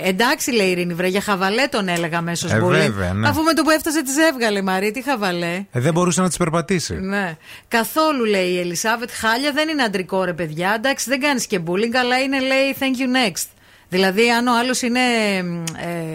εντάξει, 0.08 0.50
λέει 0.52 0.66
η 0.66 0.70
Ειρήνη, 0.70 0.94
βρε, 0.94 1.06
για 1.06 1.20
χαβαλέ 1.20 1.66
τον 1.66 1.88
έλεγα 1.88 2.18
αμέσως 2.18 2.52
Ε, 2.52 2.56
πολύ. 2.58 2.78
βέβαια, 2.78 3.12
ναι. 3.12 3.28
Αφού 3.28 3.42
με 3.42 3.52
το 3.52 3.62
που 3.62 3.70
έφτασε 3.70 4.02
τι 4.02 4.10
έβγαλε, 4.32 4.62
Μαρή, 4.62 4.90
τι 4.90 5.02
χαβαλέ. 5.02 5.64
Ε, 5.70 5.80
δεν 5.80 5.92
μπορούσε 5.92 6.20
να 6.20 6.28
τις 6.28 6.36
περπατήσει. 6.36 6.94
Ναι. 7.00 7.36
Καθόλου 7.68 8.24
λέει 8.24 8.48
η 8.48 8.58
Ελισάβετ. 8.58 9.10
Χάλια 9.12 9.52
δεν 9.52 9.68
είναι 9.68 9.82
αντρικό 9.82 10.24
ρε 10.24 10.32
παιδιά. 10.32 10.72
Εντάξει, 10.76 11.08
δεν 11.10 11.20
κάνεις 11.20 11.46
και 11.46 11.60
bullying, 11.66 11.94
αλλά 12.00 12.18
είναι 12.18 12.40
λέει 12.40 12.76
thank 12.78 12.82
you 12.82 13.28
next. 13.28 13.44
Δηλαδή, 13.92 14.30
αν 14.30 14.46
ο 14.46 14.58
άλλος 14.58 14.82
είναι, 14.82 15.00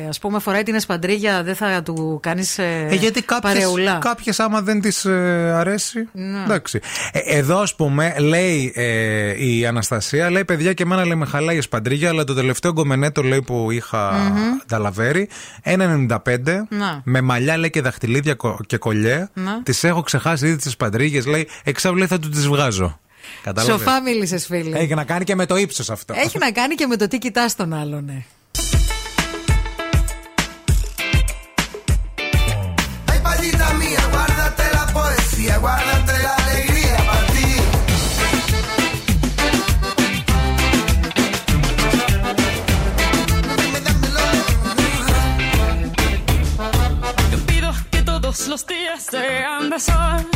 ε, 0.04 0.08
ας 0.10 0.20
πούμε, 0.20 0.40
φοράει 0.40 0.64
την 0.64 0.76
εσπαντρίγια, 0.76 1.44
δεν 1.44 1.56
θα 1.56 1.82
του 1.84 2.20
κάνεις 2.22 2.58
ε, 2.58 2.88
Ε, 2.90 2.96
γιατί 2.96 3.22
κάποιες, 3.22 3.54
παρεουλά. 3.54 3.98
κάποιες 3.98 4.40
άμα 4.40 4.62
δεν 4.62 4.82
τις 4.82 5.06
ε, 5.06 5.52
αρέσει 5.56 6.08
Ναι. 6.12 6.44
Εντάξει 6.44 6.80
ε, 7.12 7.20
Εδώ 7.38 7.60
ας 7.60 7.76
πούμε 7.76 8.16
λέει 8.20 8.72
ε, 8.76 9.46
η 9.46 9.66
Αναστασία 9.66 10.30
Λέει 10.30 10.46
παιδιά 10.46 10.74
και 10.74 10.84
εμένα 10.84 11.06
λέει 11.06 11.16
με 11.16 11.26
χαλάει 11.26 11.58
η 11.58 11.62
σπαντρίγια 11.62 12.10
Αλλά 12.10 12.24
το 12.24 12.34
τελευταίο 12.34 12.72
γκομενέτο 12.72 13.22
λέει 13.24 13.42
που 13.42 13.72
είχα 13.72 14.12
Μμμ. 14.12 14.58
ταλαβέρει 14.68 15.30
1,95 15.64 16.18
Να. 16.70 17.02
Με 17.04 17.22
μαλλιά 17.22 17.58
λέει 17.58 17.70
και 17.70 17.82
δαχτυλίδια 17.82 18.34
κο- 18.34 18.60
και 18.68 18.78
κολλιέ 18.78 19.28
Να. 19.34 19.64
Τις 19.64 19.84
έχω 19.84 20.02
ξεχάσει 20.02 20.48
ήδη 20.48 20.56
τις 20.56 20.72
σπαντρίγες 20.72 21.26
Λέει 21.26 21.48
εξάλλου 21.64 21.96
λέει, 21.96 22.08
θα 22.08 22.20
του 22.20 22.30
τις 22.30 22.48
βγάζω 22.48 23.00
Κατάλαβες; 23.44 23.76
Σοφά 23.78 24.02
μίλησες, 24.02 24.46
φίλε. 24.46 24.78
Έχει 24.78 24.94
να 24.94 25.04
κάνει 25.04 25.24
και 25.24 25.36
με 25.36 25.46
το 25.46 25.56
ύψος 25.56 25.90
αυτό 25.90 26.14
Έχει 26.18 26.38
να 26.38 26.52
κάνει 26.52 26.76
και 26.76 26.88
με 26.88 26.98
το 26.98 27.08
τι 27.08 27.18
κοιτάς 27.18 27.56
τον 27.56 27.74
άλλον, 27.74 28.06
ναι. 28.06 28.26
Ay, 35.88 35.95
los 48.48 48.66
días 48.68 49.04
sean 49.10 49.70
de 49.70 49.80
sol. 49.80 50.28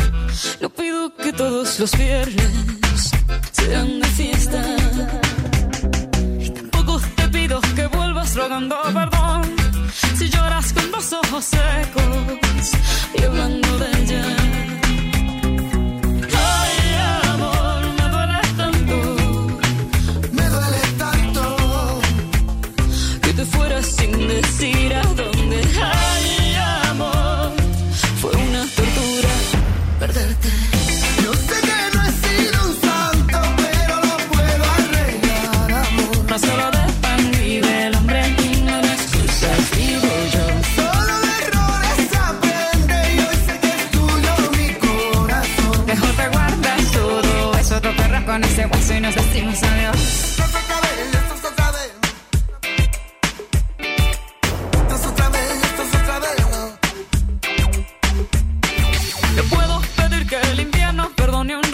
Yo 0.60 0.68
pido 0.70 1.14
que 1.14 1.32
todos 1.32 1.78
los 1.78 1.96
viernes 1.96 3.10
sean 3.52 4.00
de 4.00 4.08
fiesta. 4.08 4.62
Tampoco 6.54 7.00
te 7.16 7.28
pido 7.28 7.60
que 7.76 7.86
vuelvas 7.86 8.34
rogando 8.34 8.76
perdón. 8.94 9.54
Si 10.16 10.28
lloras 10.28 10.72
con 10.72 10.90
los 10.90 11.12
ojos 11.12 11.44
secos 11.44 12.70
y 13.14 13.22
hablando 13.22 13.78
de 13.78 14.02
ella. 14.02 14.24
Ay, 16.32 16.94
amor, 17.34 17.80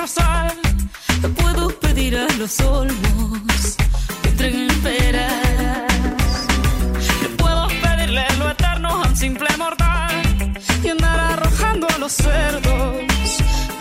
rosal. 0.07 0.53
Te 1.21 1.29
puedo 1.29 1.69
pedir 1.81 2.17
a 2.17 2.29
los 2.39 2.61
olmos 2.61 3.77
que 4.23 4.29
entreguen 4.29 4.69
peras. 4.83 6.47
Te 7.23 7.29
puedo 7.41 7.67
pedirle 7.83 8.25
lo 8.39 8.51
eterno 8.51 8.89
a 8.89 9.09
un 9.09 9.17
simple 9.17 9.49
mortal. 9.59 10.23
Y 10.85 10.89
andar 10.89 11.19
arrojando 11.33 11.89
a 11.93 11.99
los 11.99 12.13
cerdos 12.13 12.97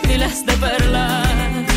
miles 0.08 0.44
de 0.46 0.52
perlas. 0.54 1.75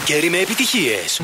Καλοκαίρι 0.00 0.30
με 0.30 0.38
επιτυχίες. 0.38 1.20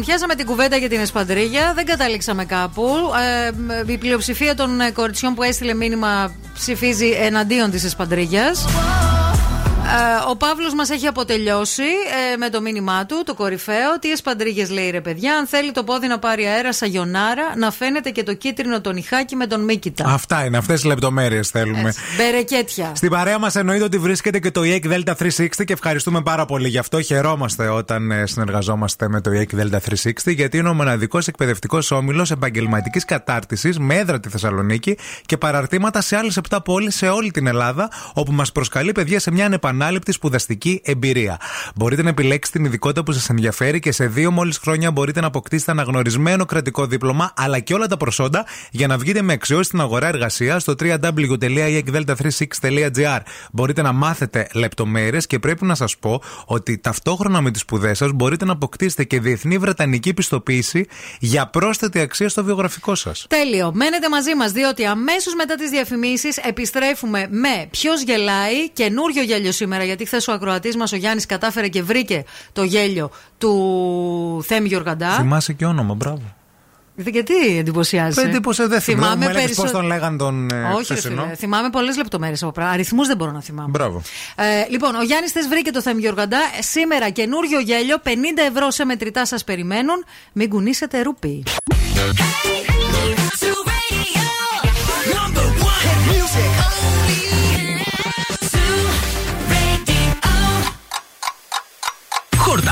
Λοιπόν, 0.00 0.14
πιάσαμε 0.14 0.34
την 0.34 0.46
κουβέντα 0.46 0.76
για 0.76 0.88
την 0.88 1.00
Εσπαντρίγια. 1.00 1.72
Δεν 1.74 1.84
καταλήξαμε 1.84 2.44
κάπου. 2.44 2.88
Ε, 3.86 3.92
η 3.92 3.98
πλειοψηφία 3.98 4.54
των 4.54 4.80
ε, 4.80 4.90
κοριτσιών 4.90 5.34
που 5.34 5.42
έστειλε 5.42 5.74
μήνυμα 5.74 6.34
ψηφίζει 6.54 7.08
εναντίον 7.08 7.70
της 7.70 7.84
Εσπαντρίγιας. 7.84 8.64
Ε, 9.90 10.30
ο 10.30 10.36
Παύλος 10.36 10.74
μας 10.74 10.90
έχει 10.90 11.06
αποτελειώσει 11.06 11.82
ε, 12.32 12.36
με 12.36 12.48
το 12.48 12.60
μήνυμά 12.60 13.06
του, 13.06 13.22
το 13.26 13.34
κορυφαίο. 13.34 13.98
Τι 14.00 14.10
εσπαντρίγες 14.10 14.70
λέει 14.70 14.90
ρε 14.90 15.00
παιδιά. 15.00 15.36
Αν 15.36 15.46
θέλει 15.46 15.72
το 15.72 15.84
πόδι 15.84 16.06
να 16.06 16.18
πάρει 16.18 16.44
αέρα 16.44 16.72
σαγιονάρα, 16.72 17.52
να 17.56 17.70
φαίνεται 17.70 18.10
και 18.10 18.22
το 18.22 18.34
κίτρινο 18.34 18.80
το 18.80 18.92
νυχάκι 18.92 19.36
με 19.36 19.46
τον 19.46 19.64
Μίκητα. 19.64 20.04
Αυτά 20.08 20.44
είναι, 20.44 20.56
αυτές 20.56 20.82
οι 20.82 20.86
λεπτομέρειες 20.86 21.48
θέλουμε. 21.48 21.94
Μπερεκέτια. 22.16 22.92
Στην 22.94 23.10
παρέα 23.10 23.38
μας 23.38 23.56
εννοείται 23.56 23.84
ότι 23.84 23.98
βρίσκεται 23.98 24.38
και 24.38 24.50
το 24.50 24.60
EEC 24.64 24.92
Delta 24.92 25.12
360 25.14 25.48
και 25.64 25.72
ευχαριστούμε 25.72 26.22
πάρα 26.22 26.44
πολύ 26.44 26.68
γι' 26.68 26.78
αυτό. 26.78 27.02
Χαιρόμαστε 27.02 27.68
όταν 27.68 28.10
ε, 28.10 28.26
συνεργαζόμαστε 28.26 29.08
με 29.08 29.20
το 29.20 29.30
EEC 29.34 29.60
Delta 29.60 29.78
360 30.24 30.34
γιατί 30.34 30.56
είναι 30.56 30.68
ο 30.68 30.74
μοναδικός 30.74 31.28
εκπαιδευτικός 31.28 31.90
όμιλος 31.90 32.30
επαγγελματικής 32.30 33.04
κατάρτισης 33.04 33.78
με 33.78 33.96
έδρα 33.96 34.20
τη 34.20 34.28
Θεσσαλονίκη 34.28 34.98
και 35.26 35.36
παραρτήματα 35.36 36.00
σε 36.00 36.16
άλλες 36.16 36.38
7 36.48 36.58
πόλεις 36.64 36.96
σε 36.96 37.08
όλη 37.08 37.30
την 37.30 37.46
Ελλάδα 37.46 37.90
όπου 38.14 38.32
μας 38.32 38.52
προσκαλεί 38.52 38.92
παιδιά 38.92 39.20
σε 39.20 39.30
μια 39.30 39.44
ανεπανάληπτη 39.80 40.12
σπουδαστική 40.12 40.80
εμπειρία. 40.84 41.40
Μπορείτε 41.74 42.02
να 42.02 42.08
επιλέξετε 42.08 42.58
την 42.58 42.66
ειδικότητα 42.66 43.02
που 43.02 43.12
σας 43.12 43.28
ενδιαφέρει 43.28 43.78
και 43.78 43.92
σε 43.92 44.06
δύο 44.06 44.30
μόλις 44.30 44.58
χρόνια 44.58 44.90
μπορείτε 44.90 45.20
να 45.20 45.26
αποκτήσετε 45.26 45.70
αναγνωρισμένο 45.70 46.44
κρατικό 46.44 46.86
δίπλωμα 46.86 47.32
αλλά 47.36 47.58
και 47.58 47.74
όλα 47.74 47.86
τα 47.86 47.96
προσόντα 47.96 48.46
για 48.70 48.86
να 48.86 48.98
βγείτε 48.98 49.22
με 49.22 49.32
αξιώσει 49.32 49.64
στην 49.64 49.80
αγορά 49.80 50.06
εργασία 50.06 50.58
στο 50.58 50.74
www.eekdelta36.gr. 50.80 53.20
Μπορείτε 53.52 53.82
να 53.82 53.92
μάθετε 53.92 54.48
λεπτομέρειες 54.54 55.26
και 55.26 55.38
πρέπει 55.38 55.64
να 55.64 55.74
σας 55.74 55.98
πω 55.98 56.22
ότι 56.44 56.78
ταυτόχρονα 56.78 57.40
με 57.40 57.50
τις 57.50 57.60
σπουδές 57.60 57.98
σας 57.98 58.10
μπορείτε 58.14 58.44
να 58.44 58.52
αποκτήσετε 58.52 59.04
και 59.04 59.20
διεθνή 59.20 59.58
βρετανική 59.58 60.14
πιστοποίηση 60.14 60.86
για 61.20 61.46
πρόσθετη 61.46 62.00
αξία 62.00 62.28
στο 62.28 62.44
βιογραφικό 62.44 62.94
σας. 62.94 63.26
Τέλειο. 63.28 63.72
Μένετε 63.74 64.08
μαζί 64.08 64.34
μας, 64.34 64.52
διότι 64.52 64.84
αμέσως 64.84 65.34
μετά 65.34 65.54
τις 65.54 65.70
διαφημίσεις 65.70 66.36
επιστρέφουμε 66.36 67.26
με 67.30 67.68
Ποιος 67.70 68.02
γελάει, 68.02 68.70
καινούριο 68.70 69.22
γέλιο 69.22 69.52
σήμερα. 69.70 69.84
Γιατί 69.84 70.04
χθε 70.04 70.20
ο 70.28 70.32
ακροατή 70.32 70.76
μα 70.76 70.84
ο 70.92 70.96
Γιάννη 70.96 71.22
κατάφερε 71.22 71.68
και 71.68 71.82
βρήκε 71.82 72.24
το 72.52 72.62
γέλιο 72.62 73.10
του 73.38 74.44
Θέμη 74.46 74.68
Γιοργαντά. 74.68 75.10
Θυμάσαι 75.10 75.52
και 75.52 75.64
όνομα, 75.66 75.94
μπράβο. 75.94 76.22
Γιατί 76.96 77.58
εντυπωσιάζει. 77.58 78.20
εντύπωσε, 78.20 78.66
δεν 78.66 78.80
θυμάμαι. 78.80 79.02
Θυμάμαι 79.06 79.24
Μου 79.24 79.30
έλεγες 79.30 79.42
περισσο- 79.42 79.62
πώς 79.62 79.70
τον 79.72 79.84
λέγαν 79.86 80.16
τον 80.18 80.50
ε, 80.50 80.62
Όχι, 80.62 80.86
ρε 80.88 80.98
χθεσινό. 80.98 81.22
φίλε. 81.22 81.34
Θυμάμαι 81.34 81.70
πολλέ 81.70 81.94
λεπτομέρειε 81.96 82.36
από 82.40 82.50
πράγματα. 82.52 82.76
Αριθμού 82.78 83.04
δεν 83.06 83.16
μπορώ 83.16 83.30
να 83.30 83.40
θυμάμαι. 83.42 83.68
Μπράβο. 83.70 84.02
Ε, 84.36 84.44
λοιπόν, 84.70 84.94
ο 84.94 85.02
Γιάννη 85.02 85.28
θε 85.28 85.40
βρήκε 85.48 85.70
το 85.70 85.82
Θέμη 85.82 86.00
Γιοργαντά. 86.00 86.38
Σήμερα 86.60 87.10
καινούριο 87.10 87.60
γέλιο. 87.60 87.96
50 88.04 88.08
ευρώ 88.48 88.70
σε 88.70 88.84
μετρητά 88.84 89.26
σα 89.26 89.38
περιμένουν. 89.38 90.04
Μην 90.32 90.48
κουνήσετε 90.48 91.02
ρούπι. 91.02 91.42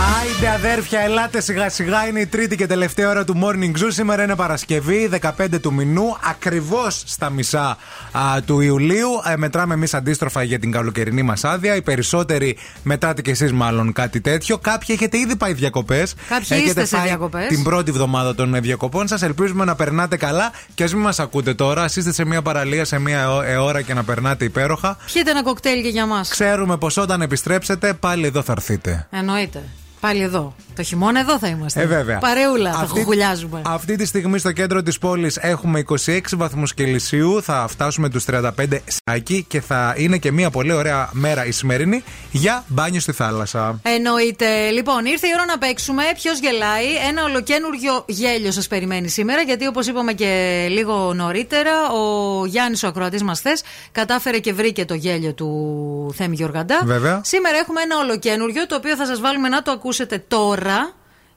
Άιντε 0.00 0.48
αδέρφια, 0.48 1.00
ελάτε 1.00 1.40
σιγά 1.40 1.68
σιγά. 1.70 2.06
Είναι 2.06 2.20
η 2.20 2.26
τρίτη 2.26 2.56
και 2.56 2.66
τελευταία 2.66 3.08
ώρα 3.08 3.24
του 3.24 3.40
Morning 3.44 3.78
Zoo. 3.78 3.86
Σήμερα 3.88 4.22
είναι 4.22 4.34
Παρασκευή, 4.36 5.10
15 5.22 5.60
του 5.60 5.72
μηνού, 5.72 6.16
ακριβώς 6.30 7.02
στα 7.06 7.30
μισά 7.30 7.76
α, 8.12 8.42
του 8.44 8.60
Ιουλίου. 8.60 9.08
Ε, 9.26 9.36
μετράμε 9.36 9.74
εμείς 9.74 9.94
αντίστροφα 9.94 10.42
για 10.42 10.58
την 10.58 10.70
καλοκαιρινή 10.70 11.22
μας 11.22 11.44
άδεια. 11.44 11.76
Οι 11.76 11.82
περισσότεροι 11.82 12.58
μετράτε 12.82 13.22
κι 13.22 13.30
εσείς 13.30 13.52
μάλλον 13.52 13.92
κάτι 13.92 14.20
τέτοιο. 14.20 14.58
Κάποιοι 14.58 14.86
έχετε 14.98 15.18
ήδη 15.18 15.36
πάει 15.36 15.52
διακοπές. 15.52 16.14
Κάποιοι 16.28 16.62
είστε 16.66 16.84
σε 16.84 16.98
διακοπές. 17.04 17.46
Την 17.46 17.62
πρώτη 17.62 17.90
εβδομάδα 17.90 18.34
των 18.34 18.54
ε, 18.54 18.60
διακοπών 18.60 19.08
σας. 19.08 19.22
Ελπίζουμε 19.22 19.64
να 19.64 19.74
περνάτε 19.74 20.16
καλά 20.16 20.52
και 20.74 20.84
ας 20.84 20.92
μην 20.94 21.02
μας 21.02 21.18
ακούτε 21.18 21.54
τώρα. 21.54 21.82
Α 21.82 21.88
είστε 21.94 22.12
σε 22.12 22.24
μια 22.24 22.42
παραλία 22.42 22.84
σε 22.84 22.98
μια 22.98 23.20
αιώ- 23.20 23.42
ε, 23.42 23.56
ώρα 23.56 23.82
και 23.82 23.94
να 23.94 24.04
περνάτε 24.04 24.44
υπέροχα. 24.44 24.96
Πιείτε 25.12 25.30
ένα 25.30 25.42
κοκτέιλ 25.42 25.82
και 25.82 25.88
για 25.88 26.06
μας. 26.06 26.28
Ξέρουμε 26.28 26.76
πως 26.76 26.96
όταν 26.96 27.22
επιστρέψετε 27.22 27.92
πάλι 27.92 28.26
εδώ 28.26 28.42
θα 28.42 28.52
έρθετε. 28.52 29.06
Εννοείται. 29.10 29.62
Πάλι 30.00 30.22
εδώ. 30.22 30.54
Το 30.76 30.82
χειμώνα 30.82 31.20
εδώ 31.20 31.38
θα 31.38 31.46
είμαστε. 31.48 31.80
Ε, 31.82 31.86
βέβαια. 31.86 32.18
Παρεούλα, 32.18 32.72
θα 32.72 32.78
Αυτή- 32.78 32.98
χουγουλιάζουμε. 32.98 33.62
Αυτή 33.64 33.96
τη 33.96 34.06
στιγμή 34.06 34.38
στο 34.38 34.52
κέντρο 34.52 34.82
της 34.82 34.98
πόλης 34.98 35.36
έχουμε 35.36 35.78
26 35.78 36.36
βαθμούς 36.36 36.74
Κελσίου. 36.74 37.42
Θα 37.42 37.66
φτάσουμε 37.68 38.08
τους 38.08 38.24
35 38.24 38.82
σάκι 39.04 39.44
και 39.48 39.60
θα 39.60 39.94
είναι 39.96 40.18
και 40.18 40.32
μια 40.32 40.50
πολύ 40.50 40.72
ωραία 40.72 41.08
μέρα 41.12 41.46
η 41.46 41.50
σημερινή 41.50 42.02
για 42.30 42.64
μπάνιο 42.68 43.00
στη 43.00 43.12
θάλασσα. 43.12 43.80
Εννοείται. 43.82 44.70
Λοιπόν, 44.70 45.04
ήρθε 45.04 45.26
η 45.26 45.30
ώρα 45.34 45.44
να 45.44 45.58
παίξουμε. 45.58 46.02
Ποιος 46.22 46.38
γελάει; 46.38 46.86
Ένα 47.08 47.24
ολοκένουργιο 47.24 48.04
γέλιο 48.06 48.50
σας 48.52 48.66
περιμένει 48.68 49.08
σήμερα. 49.08 49.40
Γιατί 49.42 49.66
όπως 49.66 49.86
είπαμε 49.86 50.12
και 50.12 50.66
λίγο 50.70 51.14
νωρίτερα, 51.14 51.72
ο 51.90 52.44
Γιάννης, 52.46 52.82
ο 52.82 52.86
ακροατής 52.86 53.22
μας 53.22 53.38
χθες, 53.38 53.62
κατάφερε 53.92 54.38
και 54.38 54.52
βρήκε 54.52 54.84
το 54.84 54.94
γέλιο 54.94 55.32
του 55.34 56.14
Θέμη 56.16 56.34
Γιοργαντά. 56.34 56.80
Βέβαια. 56.84 57.20
Σήμερα 57.24 57.56
έχουμε 57.58 57.80
ένα 57.80 57.96
ολοκένουργιο 57.98 58.66
το 58.66 58.74
οποίο 58.74 58.96
θα 58.96 59.06
σας 59.06 59.20
βάλουμε 59.20 59.48
να 59.48 59.62
το 59.62 59.78
ακούσετε 59.90 60.24
τώρα. 60.28 60.92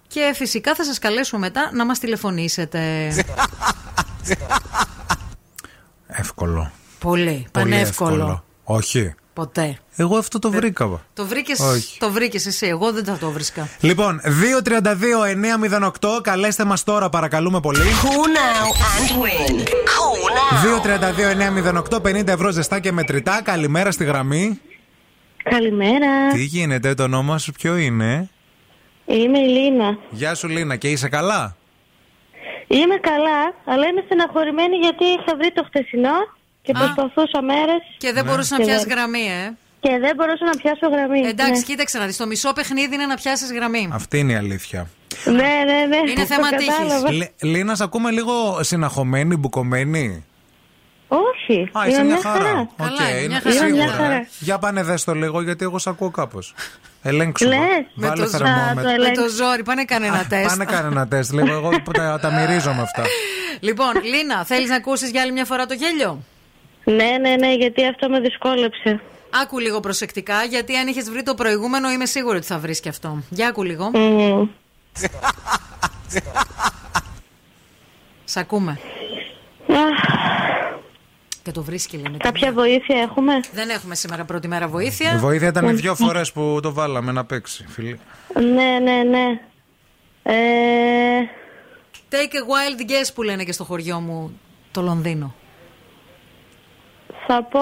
Και 0.08 0.32
φυσικά 0.36 0.76
θα 0.76 0.84
σας 0.84 1.00
καλέσουμε 1.00 1.40
μετά 1.46 1.70
να 1.74 1.86
μας 1.86 2.00
τηλεφωνήσετε. 2.00 3.12
Εύκολο. 6.08 6.72
Πολύ. 7.00 7.24
Πολύ 7.30 7.48
Πανεύκολο. 7.52 8.12
εύκολο. 8.14 8.44
Όχι. 8.64 9.14
Ποτέ. 9.34 9.78
Εγώ 9.96 10.18
αυτό 10.18 10.40
το 10.40 10.52
βρήκα. 10.52 11.02
Το 11.14 11.26
βρήκες, 11.26 11.60
Όχι. 11.60 12.00
το 12.00 12.12
βρήκες 12.12 12.46
εσύ. 12.46 12.68
Εγώ 12.68 12.92
δεν 12.92 13.04
θα 13.04 13.18
το 13.18 13.32
βρίσκα. 13.32 13.68
Λοιπόν, 13.80 14.22
232-908, 14.24 16.22
καλέστε 16.22 16.64
μας 16.66 16.84
τώρα, 16.84 17.10
παρακαλούμε 17.10 17.60
πολύ. 17.60 17.80
and 17.80 19.12
win. 19.22 19.64
232-908, 21.92 22.02
50 22.02 22.28
ευρώ 22.28 22.52
ζεστά 22.52 22.80
και 22.80 22.92
μετρητά. 22.92 23.42
Καλημέρα 23.44 23.92
στη 23.92 24.04
γραμμή. 24.04 24.60
Καλημέρα. 25.44 26.32
Τι 26.34 26.44
γίνεται, 26.44 26.94
το 26.94 27.04
όνομα 27.04 27.38
σου 27.38 27.52
ποιο 27.52 27.78
είναι; 27.78 28.30
Είμαι 29.06 29.40
η 29.40 29.48
Λίνα. 29.48 29.98
Γεια 30.10 30.36
σου 30.36 30.48
Λίνα 30.48 30.76
και 30.76 30.90
είσαι 30.90 31.10
καλά; 31.10 31.56
Είμαι 32.68 32.96
καλά, 32.96 33.54
αλλά 33.66 33.88
είμαι 33.88 34.02
στεναχωρημένη 34.06 34.76
γιατί 34.76 35.04
είχα 35.04 35.36
βρει 35.38 35.52
το 35.52 35.64
χθεσινό 35.64 36.18
και 36.62 36.72
προσπαθούσα 36.72 37.42
μέρες. 37.42 37.82
Και 37.98 38.12
δεν 38.14 38.26
μπορούσες 38.26 38.52
να 38.52 38.58
πιάσεις 38.66 38.88
γραμμή, 38.88 39.26
ε. 39.46 39.54
Και 39.80 39.98
δεν 40.00 40.16
μπορούσα 40.16 40.46
να 40.46 40.52
πιάσω 40.62 40.88
γραμμή. 40.90 41.20
Εντάξει, 41.28 41.52
ναι. 41.52 41.62
κοίταξε 41.62 41.98
να 41.98 42.06
δεις. 42.06 42.18
Το 42.18 42.28
μισό 42.28 42.54
παιχνίδι 42.54 42.94
είναι 42.96 43.06
να 43.06 43.16
πιάσεις 43.16 43.52
γραμμή. 43.52 43.90
Αυτή 43.94 44.20
είναι 44.20 44.32
η 44.32 44.36
αλήθεια. 44.36 44.88
Ναι, 45.26 45.32
ναι, 45.66 45.86
ναι. 45.88 46.12
Είναι 46.12 46.26
θέμα 46.26 46.50
το 46.50 46.56
τύχης. 46.56 46.74
κατάλαβα. 46.78 47.12
Λι- 47.12 47.30
Λίνα, 47.42 47.76
σε 47.76 47.84
ακούμε 47.84 48.12
λίγο 48.12 48.64
συναχωμένη, 48.64 49.36
μπουκωμένη; 49.36 50.26
Όχι. 51.16 51.70
Α, 51.72 51.82
είμαι 51.86 51.92
είσαι 51.92 52.04
μια 52.04 52.14
μια 52.14 52.32
χαρά. 52.32 52.60
Οκ, 52.60 52.68
Καλά, 52.78 53.10
είναι 53.10 53.20
είναι 53.20 53.28
μια 53.28 53.42
χαρά. 53.42 53.56
Είμαι 53.56 53.70
μια 53.70 53.82
σίγουρα. 53.88 54.04
χαρά. 54.04 54.14
ε. 54.16 54.28
Για 54.40 54.58
πάνε 54.60 54.84
δες 54.84 55.04
το 55.04 55.14
λίγο, 55.14 55.42
γιατί 55.42 55.64
εγώ 55.64 55.80
σε 55.80 55.90
ακούω 55.90 56.10
κάπως. 56.12 56.54
Ελέγξου. 57.02 57.48
Λες. 57.48 57.60
Με 57.94 58.08
Βάλε 58.08 58.24
το, 58.24 58.30
ζόρι, 58.30 58.44
θερμόμετρο. 58.44 59.04
με 59.04 59.12
το 59.12 59.28
ζόρι, 59.30 59.64
πάνε 59.64 59.86
κάνε 59.86 60.06
ένα 60.08 60.26
τεστ. 60.30 60.48
Πάνε 60.48 60.66
κάνε 60.66 60.88
ένα 60.88 61.08
τεστ. 61.08 61.32
Λίγο, 61.34 61.54
εγώ 61.54 61.70
τα, 61.94 62.20
τα 62.22 62.32
μυρίζω 62.32 62.74
με 62.74 62.82
αυτά. 62.82 63.04
Λοιπόν, 63.60 63.92
Λίνα, 64.04 64.46
θέλεις 64.46 64.70
να 64.70 64.76
ακούσεις 64.76 65.10
για 65.12 65.22
άλλη 65.22 65.32
μια 65.32 65.46
φορά 65.46 65.66
το 65.66 65.74
γέλιο; 65.74 66.24
Ναι, 66.84 67.18
ναι, 67.22 67.36
ναι, 67.36 67.54
γιατί 67.54 67.88
αυτό 67.88 68.10
με 68.10 68.20
δυσκόλεψε. 68.20 69.02
Άκου 69.44 69.60
λίγο 69.60 69.80
προσεκτικά, 69.80 70.44
γιατί 70.44 70.76
αν 70.76 70.88
είχες 70.88 71.10
βρει 71.10 71.24
το 71.24 71.34
προηγούμενο, 71.34 71.92
είμαι 71.92 72.06
σίγουρη 72.06 72.38
ότι 72.38 72.46
θα 72.46 72.58
βρεις 72.58 72.80
και 72.80 72.90
αυτό. 72.90 73.24
Για 73.30 73.48
άκου 73.48 73.64
λίγο. 73.64 73.92
Μμμ. 73.94 74.48
Σ' 78.26 78.38
ακούμε. 78.38 78.80
Αχ, 81.46 81.52
Και 81.52 81.52
το 81.52 81.64
βρίσκει, 81.64 81.98
λέμε. 81.98 82.18
Κάποια 82.18 82.52
βοήθεια 82.54 83.02
έχουμε; 83.02 83.40
Δεν 83.54 83.70
έχουμε 83.70 83.96
σήμερα 83.96 84.26
πρώτη 84.26 84.48
μέρα 84.48 84.66
Η 84.66 84.70
βοήθεια. 84.70 85.18
βοήθεια 85.18 85.48
ήταν 85.48 85.78
δύο 85.78 85.96
φορές 85.96 86.32
που 86.32 86.60
το 86.62 86.74
βάλαμε 86.74 87.12
να 87.12 87.26
παίξει, 87.26 87.66
φίλοι. 87.68 88.00
Ναι, 88.36 88.80
ναι, 88.80 89.04
ναι. 89.04 89.40
Ε, 90.24 90.34
Take 92.10 92.16
a 92.16 92.20
wild 92.20 92.82
guess 92.92 93.10
που 93.16 93.22
λένε 93.24 93.44
και 93.44 93.52
στο 93.52 93.64
χωριό 93.64 94.00
μου 94.00 94.40
το 94.72 94.82
Λονδίνο. 94.82 95.36
θα 97.28 97.44
πω... 97.44 97.60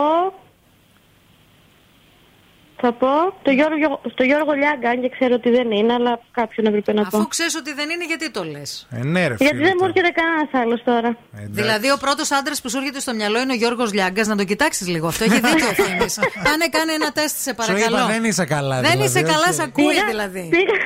Θα 2.83 2.91
πω 2.93 3.07
το 3.41 3.51
Γιώργο, 3.51 4.01
το 4.15 4.23
Γιώργο 4.23 4.51
Λιάγκα, 4.51 4.89
αν 4.89 5.01
και 5.01 5.09
ξέρω 5.09 5.33
ότι 5.33 5.49
δεν 5.49 5.71
είναι, 5.71 5.93
αλλά 5.93 6.19
κάποιον 6.31 6.65
έπρεπε 6.65 6.93
να 6.93 7.01
πω. 7.07 7.17
Αφού 7.17 7.27
ξέρεις 7.27 7.55
ότι 7.55 7.73
δεν 7.73 7.89
είναι, 7.89 8.05
γιατί 8.05 8.31
το 8.31 8.43
λες; 8.43 8.87
Ε, 8.91 9.03
ναι, 9.03 9.27
ρε, 9.27 9.35
Γιατί 9.39 9.55
φίλε. 9.55 9.67
δεν 9.67 9.77
μου 9.79 9.85
έρχεται 9.85 10.09
κανένας 10.09 10.49
άλλος 10.53 10.83
τώρα. 10.83 11.17
Εντάξει. 11.33 11.51
Δηλαδή, 11.51 11.91
ο 11.91 11.97
πρώτος 11.97 12.31
άντρας 12.31 12.61
που 12.61 12.69
σου 12.69 12.77
έρχεται 12.77 12.99
στο 12.99 13.13
μυαλό 13.13 13.39
είναι 13.39 13.51
ο 13.51 13.55
Γιώργος 13.55 13.93
Λιάγκας. 13.93 14.27
Να 14.27 14.35
το 14.35 14.43
κοιτάξεις 14.43 14.87
λίγο 14.87 15.07
αυτό. 15.07 15.23
Έχει 15.23 15.33
δίκιο 15.39 15.65
ο 15.65 15.69
Ευθύμης. 15.69 16.19
Κάνε, 16.47 16.67
κάνε 16.71 16.93
ένα 16.93 17.11
τεστ, 17.11 17.37
σε 17.37 17.49
Σου 17.49 17.55
παρακαλώ. 17.55 17.97
είπα, 17.97 18.05
δεν 18.07 18.23
είσαι 18.23 18.45
καλά. 18.45 18.81
Δεν 18.81 18.91
δηλαδή, 18.91 19.09
είσαι 19.09 19.21
καλά, 19.21 19.45
όχι. 19.49 19.53
σ' 19.53 19.59
ακούει 19.59 19.85
Πήγα- 19.85 20.05
δηλαδή. 20.05 20.49
πήγα- 20.51 20.79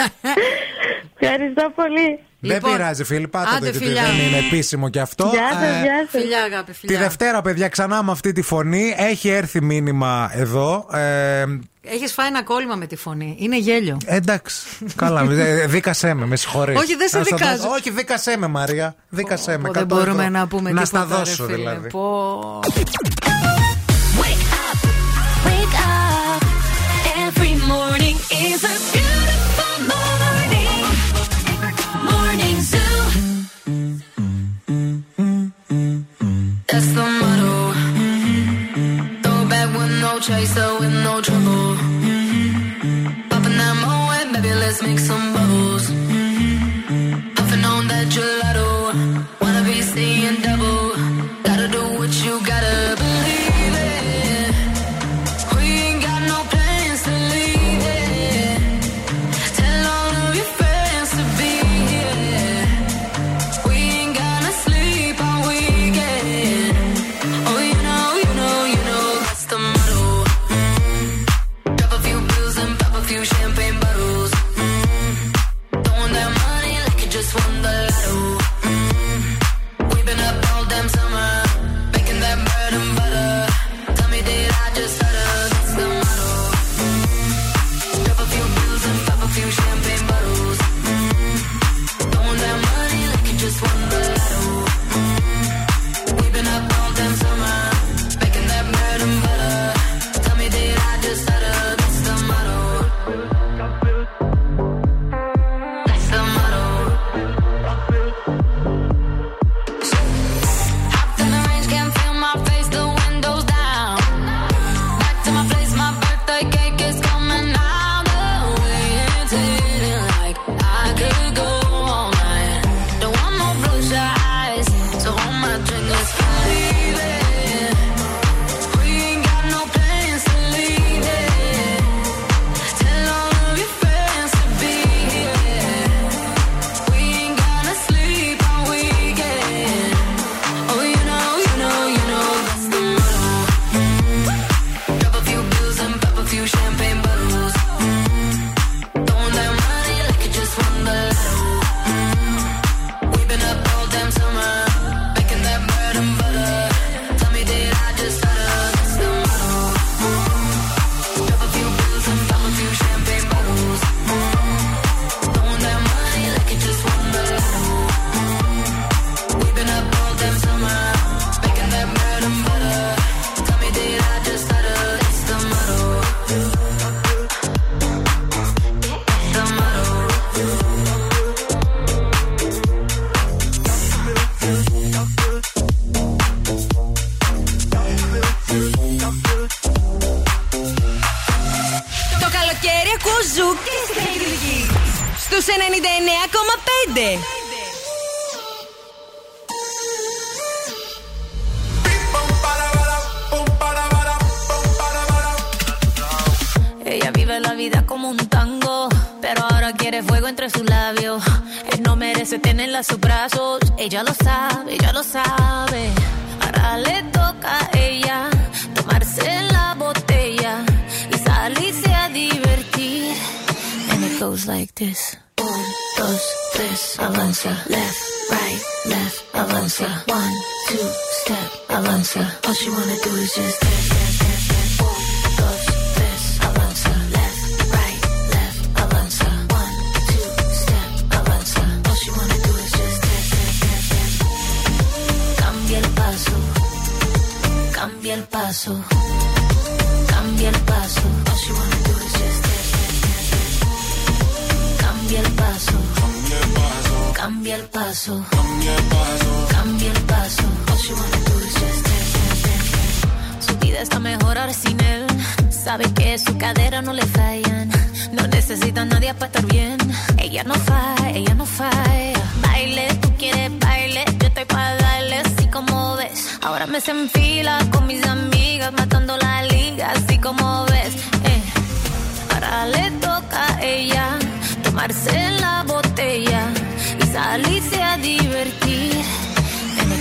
Ευχαριστώ 1.20 1.72
πολύ. 1.74 2.18
Λοιπόν, 2.40 2.60
δεν 2.60 2.72
πειράζει, 2.72 3.04
φίλοι. 3.04 3.28
Το 3.28 3.38
γιατί 3.62 3.78
δεν 3.78 3.94
είναι 4.26 4.36
επίσημο 4.46 4.88
κι 4.88 4.98
αυτό. 4.98 5.30
Γεια 5.32 5.48
σας, 5.52 5.62
ε, 5.62 6.36
αγάπη, 6.52 6.72
φιλιά. 6.72 6.96
Τη 6.96 7.02
Δευτέρα, 7.02 7.42
παιδιά, 7.42 7.68
ξανά 7.68 8.02
με 8.02 8.10
αυτή 8.10 8.32
τη 8.32 8.42
φωνή. 8.42 8.94
Έχει 8.96 9.28
έρθει 9.28 9.62
μήνυμα 9.62 10.30
εδώ. 10.34 10.86
Ε, 10.92 11.44
έχεις 11.82 12.12
φάει 12.12 12.26
ένα 12.26 12.42
κόλλημα 12.42 12.74
με 12.74 12.86
τη 12.86 12.96
φωνή. 12.96 13.36
Είναι 13.38 13.58
γέλιο. 13.58 13.98
Ε, 14.04 14.16
εντάξει. 14.16 14.66
Καλά. 14.96 15.20
Ε, 15.30 15.66
δίκασέ 15.66 16.14
με, 16.14 16.26
με 16.26 16.36
συγχωρείς. 16.36 16.78
Όχι, 16.78 16.96
δεν 16.96 17.08
σε 17.08 17.20
δικάζω. 17.20 17.68
Όχι, 17.68 17.90
δίκασέ 17.90 18.36
με, 18.38 18.46
Μαρία. 18.46 18.94
Δίκασέ 19.08 19.58
με. 19.58 19.70
Δεν 19.72 19.86
μπορούμε 19.86 20.28
να 20.28 20.46
πούμε 20.46 20.72
να 20.72 20.82
τίποτα. 20.82 21.24
Να 21.38 21.46
δηλαδή. 21.46 21.88
Πω... 21.88 22.60
Wake 24.20 24.48
chaser 40.28 40.78
with 40.78 40.92
no 40.92 41.22
trouble. 41.22 41.74
Mm-hmm. 41.76 43.28
Popping 43.30 43.56
that 43.60 43.74
moe, 43.82 44.32
baby, 44.34 44.52
let's 44.62 44.82
make 44.82 44.98
some 44.98 45.32
bubble. 45.32 45.67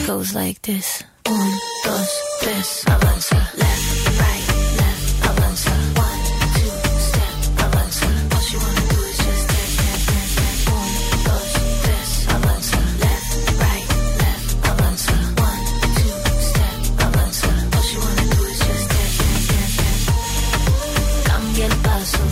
goes 0.07 0.33
like 0.33 0.61
this. 0.61 1.03
Un, 1.25 1.51
dos, 1.83 2.09
tres, 2.39 2.81
avanza. 2.87 3.35
Left, 3.57 4.07
right, 4.21 4.47
left, 4.79 5.25
avanza. 5.29 5.71
One, 6.05 6.21
two, 6.55 6.71
step, 7.07 7.33
avanza. 7.65 8.07
What 8.31 8.45
you 8.53 8.59
wanna 8.63 8.85
do 8.93 8.99
is 9.03 9.17
just 9.25 9.43
dance, 9.51 9.75
dance, 9.81 10.05
dance, 10.07 10.33
dance. 10.39 10.63
Un, 10.77 10.89
dos, 11.27 11.49
tres, 11.83 12.09
avanza. 12.35 12.79
Left, 13.03 13.31
right, 13.63 13.87
left, 14.23 14.49
avanza. 14.71 15.15
One, 15.49 15.63
two, 15.99 16.15
step, 16.49 16.79
avanza. 17.05 17.49
What 17.73 17.87
you 17.91 17.99
wanna 18.05 18.25
do 18.33 18.41
is 18.51 18.59
just 18.63 18.85
dance, 18.93 19.17
dance, 19.19 19.47
dance, 19.51 19.75
dance. 19.81 20.05
Cambia 21.29 21.65
el 21.65 21.75
paso, 21.87 22.23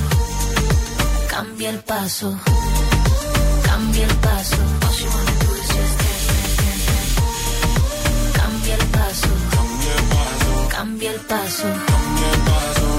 cambia 1.28 1.70
el 1.72 1.80
paso, 1.84 2.40
cambia 3.68 4.06
el 4.06 4.16
paso 4.28 4.75
Cambia 10.96 11.12
el 11.12 11.20
paso. 11.20 11.68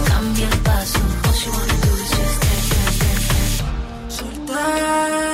Cambia 0.06 0.48
el 0.48 0.59
paso. 0.59 0.98
All 1.24 1.32
she 1.32 1.48
wanna 1.48 1.77
do 1.81 1.94
is 1.94 2.10
just 2.10 2.43
dance, 2.43 2.68
dance, 2.68 2.98
dance, 2.98 4.48
dance. 4.48 5.26